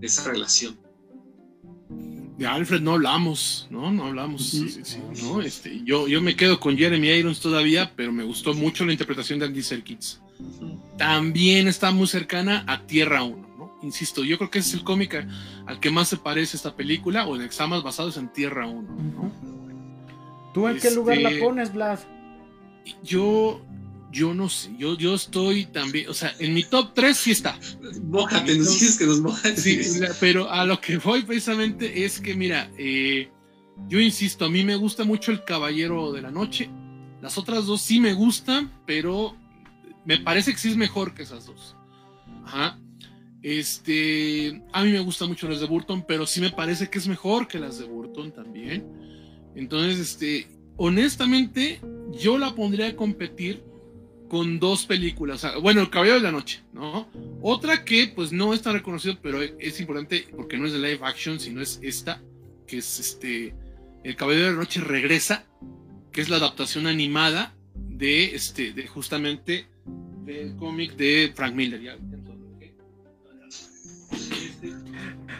esa 0.00 0.24
relación. 0.30 0.78
De 2.42 2.48
Alfred 2.48 2.80
no 2.80 2.92
hablamos, 2.94 3.68
¿no? 3.70 3.92
No 3.92 4.06
hablamos. 4.06 4.52
Ujú. 4.54 4.68
sí, 4.68 4.82
sí, 4.84 4.98
sí, 5.14 5.22
¿no? 5.22 5.40
Este, 5.40 5.80
yo, 5.84 6.08
yo 6.08 6.20
me 6.20 6.34
quedo 6.34 6.58
con 6.58 6.76
Jeremy 6.76 7.08
Irons 7.08 7.38
todavía, 7.40 7.92
pero 7.94 8.10
me 8.12 8.24
gustó 8.24 8.52
mucho 8.52 8.84
la 8.84 8.90
interpretación 8.92 9.38
de 9.38 9.46
Andy 9.46 9.62
Serkis. 9.62 10.20
También 10.98 11.68
está 11.68 11.92
muy 11.92 12.06
cercana 12.08 12.64
a 12.66 12.82
Tierra 12.86 13.22
1, 13.22 13.36
¿no? 13.58 13.78
Insisto, 13.82 14.24
yo 14.24 14.38
creo 14.38 14.50
que 14.50 14.58
ese 14.58 14.70
es 14.70 14.74
el 14.74 14.82
cómic 14.84 15.14
a- 15.14 15.26
al 15.66 15.78
que 15.78 15.90
más 15.90 16.08
se 16.08 16.16
parece 16.16 16.56
esta 16.56 16.74
película, 16.74 17.26
o 17.26 17.36
en 17.36 17.42
el 17.42 17.50
más 17.68 17.82
basado 17.84 18.08
es 18.08 18.16
en 18.16 18.28
Tierra 18.32 18.66
1, 18.66 18.82
¿no? 18.90 19.32
¿tú 20.52 20.66
en 20.68 20.78
qué 20.80 20.90
lugar 20.90 21.18
la 21.18 21.30
Este- 21.30 21.40
pones, 21.40 21.72
Blas? 21.72 22.06
Yo, 23.04 23.60
yo 24.12 24.34
no 24.34 24.50
sé, 24.50 24.70
yo, 24.78 24.96
yo 24.96 25.14
estoy 25.14 25.64
también, 25.64 26.08
o 26.10 26.14
sea, 26.14 26.34
en 26.38 26.52
mi 26.52 26.62
top 26.64 26.92
3 26.94 27.16
sí 27.16 27.30
está. 27.30 27.58
Mójate, 28.04 28.56
nos 28.58 28.68
dices 28.68 28.98
que 28.98 29.06
nos 29.06 29.20
mojas. 29.20 29.58
Sí, 29.58 29.80
pero 30.20 30.50
a 30.50 30.66
lo 30.66 30.80
que 30.80 30.98
voy 30.98 31.22
precisamente 31.22 32.04
es 32.04 32.20
que, 32.20 32.34
mira, 32.34 32.70
eh, 32.76 33.30
yo 33.88 33.98
insisto, 34.00 34.44
a 34.44 34.50
mí 34.50 34.64
me 34.64 34.76
gusta 34.76 35.04
mucho 35.04 35.32
el 35.32 35.44
Caballero 35.44 36.12
de 36.12 36.20
la 36.20 36.30
Noche. 36.30 36.68
Las 37.22 37.38
otras 37.38 37.64
dos 37.64 37.80
sí 37.80 38.00
me 38.00 38.12
gustan, 38.12 38.70
pero 38.86 39.34
me 40.04 40.18
parece 40.18 40.52
que 40.52 40.58
sí 40.58 40.68
es 40.68 40.76
mejor 40.76 41.14
que 41.14 41.22
esas 41.22 41.46
dos. 41.46 41.74
Ajá. 42.44 42.78
Este, 43.42 44.62
a 44.72 44.84
mí 44.84 44.92
me 44.92 45.00
gustan 45.00 45.28
mucho 45.28 45.48
las 45.48 45.60
de 45.60 45.66
Burton, 45.66 46.04
pero 46.06 46.26
sí 46.26 46.40
me 46.40 46.50
parece 46.50 46.90
que 46.90 46.98
es 46.98 47.08
mejor 47.08 47.48
que 47.48 47.58
las 47.58 47.78
de 47.78 47.86
Burton 47.86 48.30
también. 48.30 48.86
Entonces, 49.56 49.98
este, 49.98 50.48
honestamente, 50.76 51.80
yo 52.12 52.36
la 52.36 52.54
pondría 52.54 52.88
a 52.88 52.96
competir 52.96 53.71
con 54.32 54.58
dos 54.58 54.86
películas. 54.86 55.46
Bueno, 55.60 55.82
El 55.82 55.90
Caballero 55.90 56.16
de 56.16 56.22
la 56.22 56.32
Noche, 56.32 56.62
¿no? 56.72 57.06
Otra 57.42 57.84
que 57.84 58.10
pues 58.16 58.32
no 58.32 58.54
es 58.54 58.62
tan 58.62 58.72
reconocida, 58.72 59.18
pero 59.22 59.42
es 59.42 59.78
importante 59.78 60.26
porque 60.34 60.56
no 60.56 60.66
es 60.66 60.72
de 60.72 60.78
live 60.78 61.00
action, 61.02 61.38
sino 61.38 61.60
es 61.60 61.78
esta, 61.82 62.22
que 62.66 62.78
es 62.78 62.98
este 62.98 63.54
El 64.02 64.16
Caballero 64.16 64.46
de 64.46 64.52
la 64.52 64.58
Noche 64.58 64.80
regresa, 64.80 65.44
que 66.12 66.22
es 66.22 66.30
la 66.30 66.36
adaptación 66.36 66.86
animada 66.86 67.54
de 67.74 68.34
este 68.34 68.72
de 68.72 68.86
justamente 68.86 69.66
del 70.24 70.56
cómic 70.56 70.96
de 70.96 71.30
Frank 71.36 71.54
Miller. 71.54 71.98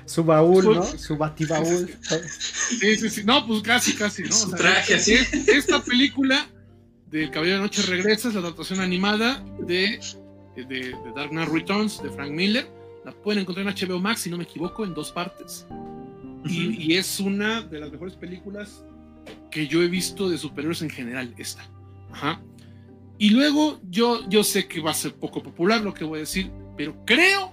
Su 0.05 0.23
baúl, 0.23 0.65
¿no? 0.67 0.83
Su 0.99 1.17
batibaúl. 1.17 1.97
Sí, 2.79 2.97
sí, 2.97 3.09
sí. 3.09 3.25
No, 3.25 3.47
pues 3.47 3.62
casi, 3.62 3.95
casi, 3.95 4.25
¿no? 4.25 4.33
Su 4.33 4.49
O 4.49 4.51
sea, 4.51 4.59
traje 4.59 4.97
así. 4.97 5.15
es- 5.15 5.33
Esta 5.49 5.83
película 5.83 6.47
del 7.13 7.31
Caballero 7.31 7.59
de 7.59 7.63
Noche 7.65 7.83
regresa 7.83 8.29
es 8.29 8.35
la 8.35 8.41
adaptación 8.41 8.81
animada 8.81 9.45
de, 9.61 10.01
de, 10.57 10.65
de 10.65 10.95
Dark 11.15 11.31
Knight 11.31 11.51
Returns 11.51 12.03
de 12.03 12.11
Frank 12.11 12.31
Miller. 12.31 12.67
La 13.05 13.13
pueden 13.13 13.43
encontrar 13.43 13.67
en 13.67 13.75
HBO 13.75 14.01
Max, 14.01 14.23
si 14.23 14.31
no 14.31 14.39
me 14.39 14.45
equivoco, 14.45 14.85
en 14.85 14.95
dos 14.95 15.13
partes. 15.13 15.67
Y, 16.47 16.93
y 16.93 16.97
es 16.97 17.21
una 17.21 17.61
de 17.61 17.81
las 17.81 17.93
mejores 17.93 18.17
películas 18.17 18.85
que 19.51 19.67
yo 19.67 19.83
he 19.83 19.89
visto 19.89 20.29
de 20.29 20.39
superhéroes 20.39 20.81
en 20.83 20.91
general, 20.91 21.35
esta. 21.37 21.69
Ajá. 22.11 22.41
Y 23.19 23.31
luego 23.31 23.79
yo, 23.91 24.27
yo 24.29 24.43
sé 24.43 24.67
que 24.67 24.81
va 24.81 24.93
a 24.93 24.95
ser 24.95 25.15
poco 25.15 25.43
popular 25.43 25.83
lo 25.83 25.93
que 25.93 26.05
voy 26.05 26.19
a 26.19 26.21
decir, 26.21 26.51
pero 26.77 26.97
creo, 27.05 27.53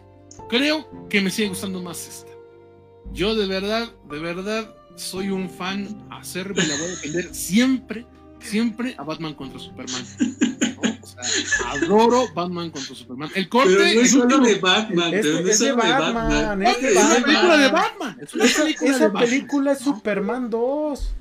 creo 0.50 1.08
que 1.10 1.22
me 1.22 1.30
sigue 1.30 1.50
gustando 1.50 1.84
más 1.84 2.08
esta. 2.08 2.32
Yo 3.12 3.36
de 3.36 3.46
verdad, 3.46 3.92
de 4.10 4.20
verdad, 4.20 4.74
soy 4.96 5.30
un 5.30 5.50
fan 5.50 6.08
acérrimo 6.10 6.62
y 6.62 6.68
la 6.68 6.76
voy 6.76 6.86
a 6.86 6.90
defender 6.90 7.36
siempre, 7.36 8.06
siempre 8.40 8.96
a 8.98 9.04
Batman 9.04 9.34
contra 9.36 9.60
Superman. 9.60 10.04
¿no? 10.76 10.90
O 11.02 11.06
sea, 11.08 11.72
adoro 11.72 12.26
Batman 12.34 12.72
contra 12.72 12.96
Superman. 12.96 13.30
El 13.36 13.50
corte 13.50 13.70
Pero 13.72 13.84
no 13.84 13.90
es 13.90 13.98
el 13.98 14.08
solo 14.08 14.24
último- 14.26 14.46
de 14.46 14.56
Batman, 14.60 15.14
Es- 15.14 15.22
pero 15.26 15.34
no 15.42 15.48
es 15.48 15.54
es 15.54 15.60
de 15.60 15.72
Batman, 15.74 16.14
Batman. 16.14 16.62
es 16.64 16.82
de 16.82 16.88
es 16.92 16.96
una 17.04 17.16
película 17.26 17.58
de 17.58 17.68
Batman. 17.68 17.82
Batman. 18.00 18.18
Es 18.22 18.34
una 18.34 18.46
Esa, 18.46 18.64
película 18.64 18.90
esa 18.92 19.00
de 19.00 19.06
Batman. 19.08 19.24
película 19.24 19.72
es 19.74 19.80
Superman 19.80 20.50
2. 20.50 21.16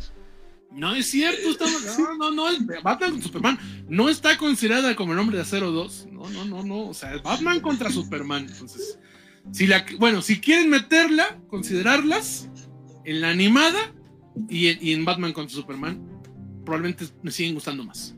No 0.72 0.94
es 0.94 1.06
cierto, 1.10 1.48
estamos- 1.50 1.98
no, 1.98 2.14
no, 2.16 2.30
no, 2.30 2.48
es 2.50 2.58
Batman 2.82 3.10
contra 3.10 3.22
Superman 3.26 3.58
no 3.88 4.08
está 4.10 4.36
considerada 4.36 4.94
como 4.94 5.12
el 5.14 5.18
hombre 5.18 5.36
de 5.36 5.42
acero 5.42 5.70
2. 5.72 6.08
No, 6.12 6.28
no, 6.30 6.44
no, 6.44 6.62
no. 6.62 6.88
O 6.88 6.94
sea, 6.94 7.14
es 7.14 7.22
Batman 7.22 7.60
contra 7.60 7.90
Superman. 7.90 8.46
Entonces, 8.48 8.98
si 9.50 9.66
la, 9.66 9.84
bueno, 9.98 10.20
si 10.22 10.40
quieren 10.40 10.68
meterla, 10.70 11.38
considerarlas 11.48 12.48
en 13.04 13.20
la 13.22 13.30
animada 13.30 13.78
y 14.48 14.68
en, 14.68 14.78
y 14.80 14.92
en 14.92 15.04
Batman 15.06 15.32
contra 15.32 15.56
Superman, 15.56 16.00
probablemente 16.68 17.06
me 17.22 17.30
siguen 17.30 17.54
gustando 17.54 17.82
más. 17.82 18.14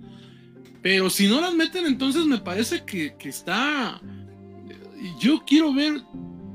Pero 0.83 1.09
si 1.09 1.29
no 1.29 1.41
las 1.41 1.55
meten, 1.55 1.87
entonces 1.87 2.27
me 2.27 2.39
parece 2.39 2.85
que, 2.85 3.15
que 3.17 3.29
está. 3.29 4.01
Yo 5.21 5.45
quiero 5.47 5.73
ver, 5.73 6.01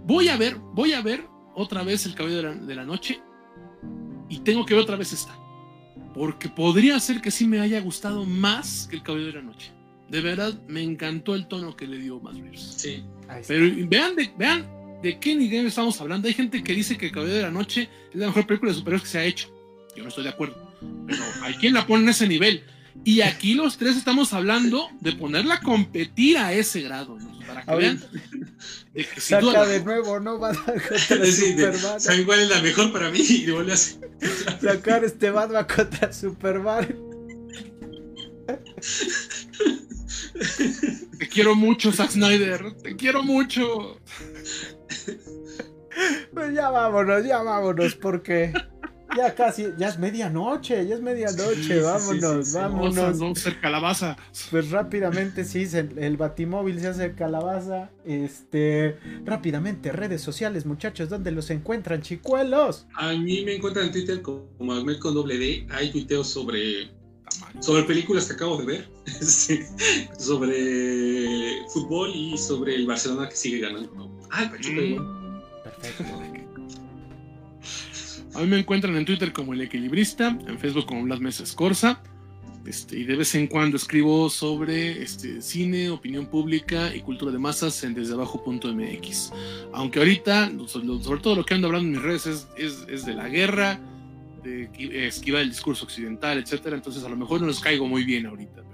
voy 0.06 0.28
a 0.28 0.36
ver, 0.36 0.58
voy 0.74 0.92
a 0.92 1.02
ver 1.02 1.26
otra 1.56 1.84
vez 1.84 2.06
el 2.06 2.14
cabello 2.14 2.36
de 2.36 2.44
la, 2.44 2.54
de 2.54 2.76
la 2.76 2.84
noche 2.84 3.22
y 4.28 4.40
tengo 4.40 4.66
que 4.66 4.74
ver 4.74 4.84
otra 4.84 4.98
vez 4.98 5.14
esta. 5.14 5.34
Porque 6.14 6.50
podría 6.50 7.00
ser 7.00 7.22
que 7.22 7.32
sí 7.32 7.48
me 7.48 7.62
haya 7.62 7.80
gustado 7.80 8.26
más 8.26 8.88
que 8.90 8.98
el 8.98 9.04
cabello 9.04 9.28
de 9.28 9.34
la 9.34 9.42
noche. 9.42 9.72
De 10.10 10.20
verdad, 10.20 10.54
me 10.68 10.84
encantó 10.84 11.34
el 11.34 11.48
tono 11.48 11.78
que 11.78 11.88
le 11.88 11.98
dio 11.98 12.20
Matt 12.20 12.36
Reeves. 12.36 12.74
Sí. 12.78 13.04
Ahí 13.30 13.40
está. 13.40 13.54
Pero 13.54 13.88
vean 13.88 14.18
de, 14.18 14.32
vean 14.38 14.68
de 15.02 15.18
qué 15.18 15.34
nivel 15.34 15.68
estamos 15.68 16.00
hablando. 16.02 16.28
Hay 16.28 16.34
gente 16.34 16.62
que 16.62 16.74
dice 16.74 16.98
que 16.98 17.06
el 17.06 17.12
cabello 17.14 17.36
de 17.36 17.42
la 17.42 17.52
noche 17.52 17.90
es 18.12 18.20
la 18.20 18.28
mejor 18.28 18.46
película 18.46 18.72
de 18.74 18.78
superhéroes 18.78 19.04
que 19.04 19.10
se 19.10 19.18
ha 19.18 19.24
hecho. 19.24 19.48
Yo 19.96 20.04
no 20.04 20.10
estoy 20.10 20.26
de 20.26 20.32
acuerdo. 20.32 20.75
Pero 21.08 21.24
hay 21.44 21.54
quien 21.56 21.74
la 21.74 21.86
pone 21.88 22.04
en 22.04 22.10
ese 22.10 22.28
nivel. 22.28 22.64
Y 23.04 23.22
aquí 23.22 23.54
los 23.54 23.78
tres 23.78 23.98
estamos 23.98 24.34
hablando 24.34 24.88
de 25.02 25.12
ponerla 25.14 25.56
a 25.56 25.62
competir 25.62 26.38
a 26.38 26.54
ese 26.54 26.82
grado. 26.82 27.18
¿no? 27.20 27.38
Para 27.46 27.64
que 27.64 27.76
vean 27.76 28.02
de 28.94 29.06
que 29.06 29.22
saca 29.22 29.46
la- 29.46 29.66
de 29.68 29.84
nuevo, 29.84 30.20
¿no? 30.20 30.40
Batman 30.40 30.80
contra 30.90 31.26
Sí, 31.26 31.52
Superman. 31.52 32.00
¿Saben 32.00 32.24
cuál 32.26 32.40
es 32.40 32.50
la 32.50 32.62
mejor 32.62 32.92
para 32.92 33.12
mí? 33.12 33.20
Y 33.22 33.52
vuelve 33.52 33.72
a 33.72 33.76
hacer. 33.76 34.10
Sacar 34.62 35.04
este 35.04 35.30
Batman 35.30 35.68
contra 35.74 36.12
Superman. 36.12 36.96
Te 41.20 41.28
quiero 41.30 41.56
mucho, 41.56 41.92
Zack 41.92 42.12
Snyder. 42.12 42.74
Te 42.82 42.96
quiero 42.96 43.24
mucho. 43.24 44.00
Pues 46.34 46.54
ya 46.54 46.70
vámonos, 46.70 47.26
ya 47.26 47.42
vámonos, 47.42 47.96
porque 47.96 48.52
ya 49.16 49.36
casi, 49.36 49.68
ya 49.78 49.90
es 49.90 50.00
medianoche, 50.00 50.86
ya 50.88 50.96
es 50.96 51.02
medianoche, 51.02 51.80
vámonos, 51.82 52.54
vámonos. 52.54 52.96
Vamos 52.96 53.38
a 53.38 53.42
hacer 53.42 53.60
calabaza. 53.60 54.18
Pues 54.52 54.72
rápidamente 54.72 55.44
sí, 55.44 55.68
el 55.74 56.18
batimóvil 56.18 56.80
se 56.80 56.88
hace 56.88 57.14
calabaza. 57.14 57.90
Este, 58.06 58.98
rápidamente, 59.24 59.92
redes 59.92 60.22
sociales, 60.22 60.66
muchachos, 60.66 61.10
¿dónde 61.10 61.32
los 61.32 61.50
encuentran, 61.50 62.02
chicuelos? 62.02 62.88
A 62.94 63.14
mí 63.14 63.44
me 63.46 63.56
encuentran 63.56 63.88
en 63.88 63.92
Twitter 63.92 64.22
como 64.22 64.74
Ahmed 64.74 65.00
con 65.00 65.14
doble 65.14 65.38
D. 65.38 65.68
Hay 65.72 65.92
tuiteos 65.92 66.28
sobre, 66.28 66.90
sobre 67.60 67.84
películas 67.84 68.28
que 68.28 68.34
acabo 68.34 68.58
de 68.58 68.66
ver, 68.66 68.90
sobre 70.20 71.66
fútbol 71.74 72.12
y 72.14 72.38
sobre 72.38 72.76
el 72.76 72.86
Barcelona 72.86 73.30
que 73.30 73.36
sigue 73.36 73.60
ganando. 73.60 74.12
Ah, 74.32 74.52
el 74.60 75.00
mm. 75.00 75.42
Perfecto. 75.64 76.35
A 78.36 78.42
mí 78.42 78.48
me 78.48 78.60
encuentran 78.60 78.98
en 78.98 79.06
Twitter 79.06 79.32
como 79.32 79.54
El 79.54 79.62
Equilibrista, 79.62 80.38
en 80.46 80.60
Facebook 80.60 80.86
como 80.86 81.04
Blas 81.04 81.22
Mesa 81.22 81.44
Escorza. 81.44 82.02
Este, 82.66 83.00
y 83.00 83.04
de 83.04 83.16
vez 83.16 83.34
en 83.36 83.48
cuando 83.48 83.78
escribo 83.78 84.30
sobre 84.30 85.02
este, 85.02 85.42
cine, 85.42 85.90
opinión 85.90 86.26
pública 86.26 86.94
y 86.94 87.00
cultura 87.00 87.32
de 87.32 87.38
masas 87.38 87.82
en 87.86 87.94
desdeabajo.mx. 87.94 89.32
Aunque 89.72 90.00
ahorita, 90.00 90.52
sobre 90.68 91.22
todo 91.22 91.36
lo 91.36 91.46
que 91.46 91.54
ando 91.54 91.68
hablando 91.68 91.88
en 91.88 91.94
mis 91.94 92.02
redes 92.02 92.48
es, 92.58 93.06
de 93.06 93.14
la 93.14 93.30
guerra, 93.30 93.80
de 94.44 95.08
esquivar 95.08 95.42
el 95.42 95.50
discurso 95.50 95.86
occidental, 95.86 96.38
etcétera. 96.38 96.76
Entonces 96.76 97.06
a 97.06 97.10
lo 97.10 97.16
mejor 97.16 97.40
no 97.40 97.48
les 97.48 97.60
caigo 97.62 97.88
muy 97.88 98.04
bien 98.04 98.26
ahorita. 98.26 98.65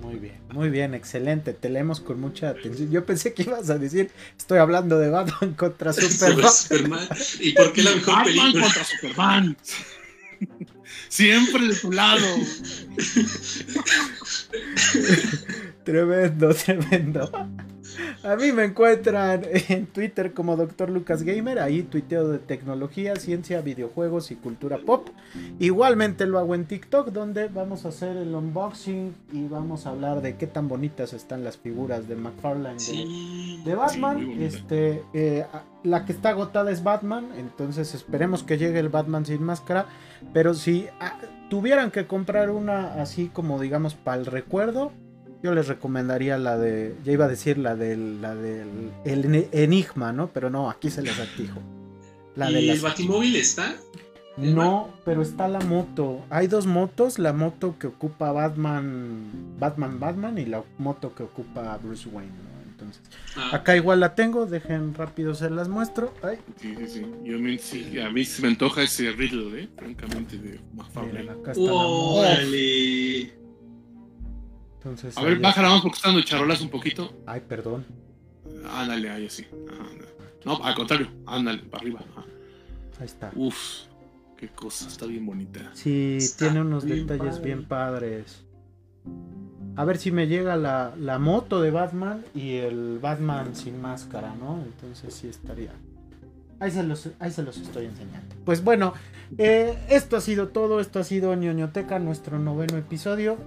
Muy 0.00 0.16
bien, 0.16 0.40
muy 0.50 0.70
bien, 0.70 0.94
excelente. 0.94 1.52
Te 1.52 1.68
leemos 1.68 2.00
con 2.00 2.20
mucha 2.20 2.50
atención. 2.50 2.90
Yo 2.90 3.04
pensé 3.04 3.34
que 3.34 3.42
ibas 3.42 3.68
a 3.70 3.78
decir, 3.78 4.10
estoy 4.38 4.58
hablando 4.58 4.98
de 4.98 5.10
Batman 5.10 5.54
contra 5.54 5.92
Superman. 5.92 7.08
¿Y 7.40 7.52
por 7.52 7.72
qué 7.72 7.82
la 7.82 7.94
mejor 7.94 8.14
Batman 8.14 8.52
contra 8.52 8.84
Superman. 8.84 9.56
Siempre 11.08 11.68
de 11.68 11.74
tu 11.74 11.92
lado. 11.92 12.26
tremendo, 15.84 16.54
tremendo. 16.54 17.30
A 18.22 18.36
mí 18.36 18.52
me 18.52 18.64
encuentran 18.64 19.42
en 19.68 19.86
Twitter 19.86 20.32
como 20.32 20.56
Dr. 20.56 20.90
Lucas 20.90 21.22
Gamer, 21.22 21.58
ahí 21.58 21.82
tuiteo 21.82 22.28
de 22.28 22.38
tecnología, 22.38 23.16
ciencia, 23.16 23.60
videojuegos 23.60 24.30
y 24.30 24.36
cultura 24.36 24.78
pop. 24.78 25.08
Igualmente 25.58 26.26
lo 26.26 26.38
hago 26.38 26.54
en 26.54 26.66
TikTok, 26.66 27.08
donde 27.08 27.48
vamos 27.48 27.84
a 27.84 27.88
hacer 27.88 28.16
el 28.16 28.34
unboxing 28.34 29.14
y 29.32 29.46
vamos 29.48 29.86
a 29.86 29.90
hablar 29.90 30.20
de 30.22 30.36
qué 30.36 30.46
tan 30.46 30.68
bonitas 30.68 31.12
están 31.12 31.44
las 31.44 31.56
figuras 31.56 32.08
de 32.08 32.16
McFarlane 32.16 32.78
de, 33.64 33.74
Batman. 33.74 34.30
este, 34.40 35.02
eh, 35.14 35.46
la 35.82 36.04
que 36.04 36.12
está 36.12 36.30
agotada 36.30 36.70
es 36.70 36.82
Batman, 36.82 37.28
entonces 37.38 37.94
esperemos 37.94 38.42
que 38.42 38.58
llegue 38.58 38.78
el 38.78 38.88
Batman 38.88 39.26
sin 39.26 39.42
máscara. 39.42 39.86
Pero 40.32 40.54
si 40.54 40.86
ah, 41.00 41.18
tuvieran 41.48 41.90
que 41.90 42.06
comprar 42.06 42.50
una 42.50 43.00
así 43.00 43.28
como 43.28 43.60
digamos 43.60 43.94
para 43.94 44.20
el 44.20 44.26
recuerdo, 44.26 44.92
yo 45.42 45.54
les 45.54 45.68
recomendaría 45.68 46.38
la 46.38 46.58
de. 46.58 46.94
Ya 47.04 47.12
iba 47.12 47.24
a 47.24 47.28
decir 47.28 47.58
la 47.58 47.76
del. 47.76 48.20
La 48.20 48.34
del 48.34 48.90
el 49.04 49.48
Enigma, 49.52 50.12
¿no? 50.12 50.30
Pero 50.32 50.50
no, 50.50 50.70
aquí 50.70 50.90
se 50.90 51.02
les 51.02 51.18
atijo. 51.18 51.60
La 52.36 52.50
¿Y 52.50 52.68
el 52.68 52.80
Batimóvil 52.80 53.36
está? 53.36 53.74
No, 54.36 54.90
pero 55.04 55.22
está 55.22 55.48
la 55.48 55.60
moto. 55.60 56.24
Hay 56.30 56.46
dos 56.46 56.66
motos, 56.66 57.18
la 57.18 57.32
moto 57.32 57.76
que 57.78 57.88
ocupa 57.88 58.32
Batman, 58.32 59.56
Batman, 59.58 60.00
Batman 60.00 60.38
y 60.38 60.46
la 60.46 60.62
moto 60.78 61.14
que 61.14 61.24
ocupa 61.24 61.76
Bruce 61.78 62.08
Wayne, 62.08 62.30
¿no? 62.30 62.50
Entonces, 62.70 63.02
ah. 63.36 63.56
acá 63.56 63.76
igual 63.76 64.00
la 64.00 64.14
tengo, 64.14 64.46
dejen 64.46 64.94
rápido 64.94 65.34
se 65.34 65.50
las 65.50 65.68
muestro. 65.68 66.14
Ay. 66.22 66.38
Sí, 66.60 66.74
sí, 66.78 66.86
sí. 66.86 67.06
Yo 67.24 67.38
me, 67.38 67.58
sí, 67.58 67.98
a 67.98 68.08
mí 68.08 68.24
se 68.24 68.40
me 68.40 68.48
antoja 68.48 68.82
ese 68.82 69.12
Riddle, 69.12 69.64
¿eh? 69.64 69.68
Francamente, 69.76 70.38
de 70.38 70.60
más 70.74 70.88
acá 70.88 71.52
está 71.52 71.72
A 75.16 75.22
ver, 75.22 75.38
bájala 75.38 75.68
más 75.68 75.82
porque 75.82 75.96
está 75.96 76.08
dando 76.08 76.22
charolas 76.22 76.60
un 76.60 76.70
poquito. 76.70 77.12
Ay, 77.26 77.42
perdón. 77.46 77.84
Ándale, 78.70 79.10
ahí 79.10 79.26
así. 79.26 79.46
no, 80.44 80.62
al 80.64 80.74
contrario, 80.74 81.08
ándale, 81.26 81.62
para 81.62 81.82
arriba. 81.82 82.00
Ahí 82.98 83.06
está. 83.06 83.30
Uf, 83.34 83.56
qué 84.36 84.48
cosa, 84.48 84.88
está 84.88 85.06
bien 85.06 85.26
bonita. 85.26 85.70
Sí, 85.74 86.18
tiene 86.38 86.60
unos 86.60 86.84
detalles 86.84 87.42
bien 87.42 87.66
padres. 87.66 88.44
A 89.76 89.84
ver 89.84 89.98
si 89.98 90.10
me 90.10 90.26
llega 90.26 90.56
la, 90.56 90.94
la 90.98 91.18
moto 91.18 91.60
de 91.60 91.70
Batman 91.70 92.24
y 92.34 92.56
el 92.56 92.98
Batman 92.98 93.54
sin 93.54 93.80
máscara, 93.80 94.34
¿no? 94.34 94.62
Entonces 94.64 95.14
sí 95.14 95.28
estaría. 95.28 95.72
Ahí 96.60 96.70
se 96.70 96.82
los, 96.82 97.08
ahí 97.18 97.30
se 97.30 97.42
los 97.42 97.56
estoy 97.56 97.86
enseñando. 97.86 98.36
Pues 98.44 98.62
bueno, 98.62 98.92
eh, 99.38 99.78
esto 99.88 100.18
ha 100.18 100.20
sido 100.20 100.48
todo. 100.48 100.78
Esto 100.80 100.98
ha 100.98 101.04
sido 101.04 101.34
ñoñoteca, 101.34 101.98
nuestro 101.98 102.38
noveno 102.38 102.76
episodio. 102.76 103.38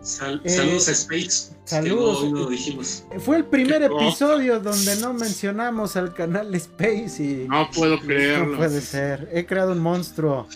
Eh, 0.43 0.49
saludos 0.49 0.87
a 0.87 0.91
Space. 0.93 1.53
Saludos. 1.63 2.49
dijimos. 2.49 3.03
Fue 3.19 3.37
el 3.37 3.45
primer 3.45 3.83
episodio 3.83 4.59
donde 4.59 4.95
no 4.95 5.13
mencionamos 5.13 5.95
al 5.95 6.15
canal 6.15 6.55
Space 6.55 7.23
y. 7.23 7.47
No 7.47 7.69
puedo 7.69 7.99
creerlo. 7.99 8.53
No 8.53 8.57
puede 8.57 8.81
ser. 8.81 9.29
He 9.31 9.45
creado 9.45 9.73
un 9.73 9.79
monstruo. 9.79 10.47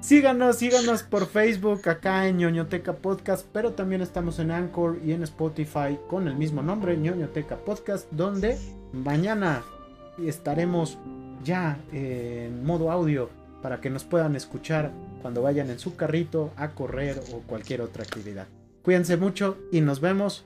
síganos, 0.00 0.56
síganos 0.56 1.02
por 1.02 1.26
Facebook 1.26 1.86
acá 1.90 2.26
en 2.26 2.38
ñoñoteca 2.38 2.94
podcast, 2.94 3.46
pero 3.52 3.72
también 3.72 4.00
estamos 4.00 4.38
en 4.38 4.50
Anchor 4.50 4.98
y 5.04 5.12
en 5.12 5.24
Spotify 5.24 5.98
con 6.08 6.26
el 6.26 6.36
mismo 6.36 6.62
nombre, 6.62 6.96
ñoñoteca 6.96 7.58
podcast, 7.58 8.10
donde 8.12 8.58
mañana 8.92 9.62
estaremos 10.18 10.98
ya 11.42 11.78
en 11.92 12.64
modo 12.64 12.90
audio 12.90 13.30
para 13.62 13.80
que 13.80 13.90
nos 13.90 14.04
puedan 14.04 14.36
escuchar 14.36 14.92
cuando 15.22 15.42
vayan 15.42 15.70
en 15.70 15.78
su 15.78 15.96
carrito 15.96 16.52
a 16.56 16.70
correr 16.70 17.20
o 17.32 17.38
cualquier 17.40 17.80
otra 17.80 18.02
actividad. 18.02 18.46
Cuídense 18.82 19.16
mucho 19.16 19.56
y 19.72 19.80
nos 19.80 20.00
vemos 20.00 20.44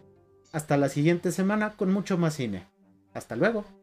hasta 0.53 0.77
la 0.77 0.89
siguiente 0.89 1.33
semana 1.33 1.75
con 1.75 1.93
mucho 1.93 2.17
más 2.17 2.35
cine. 2.35 2.67
Hasta 3.13 3.35
luego. 3.35 3.78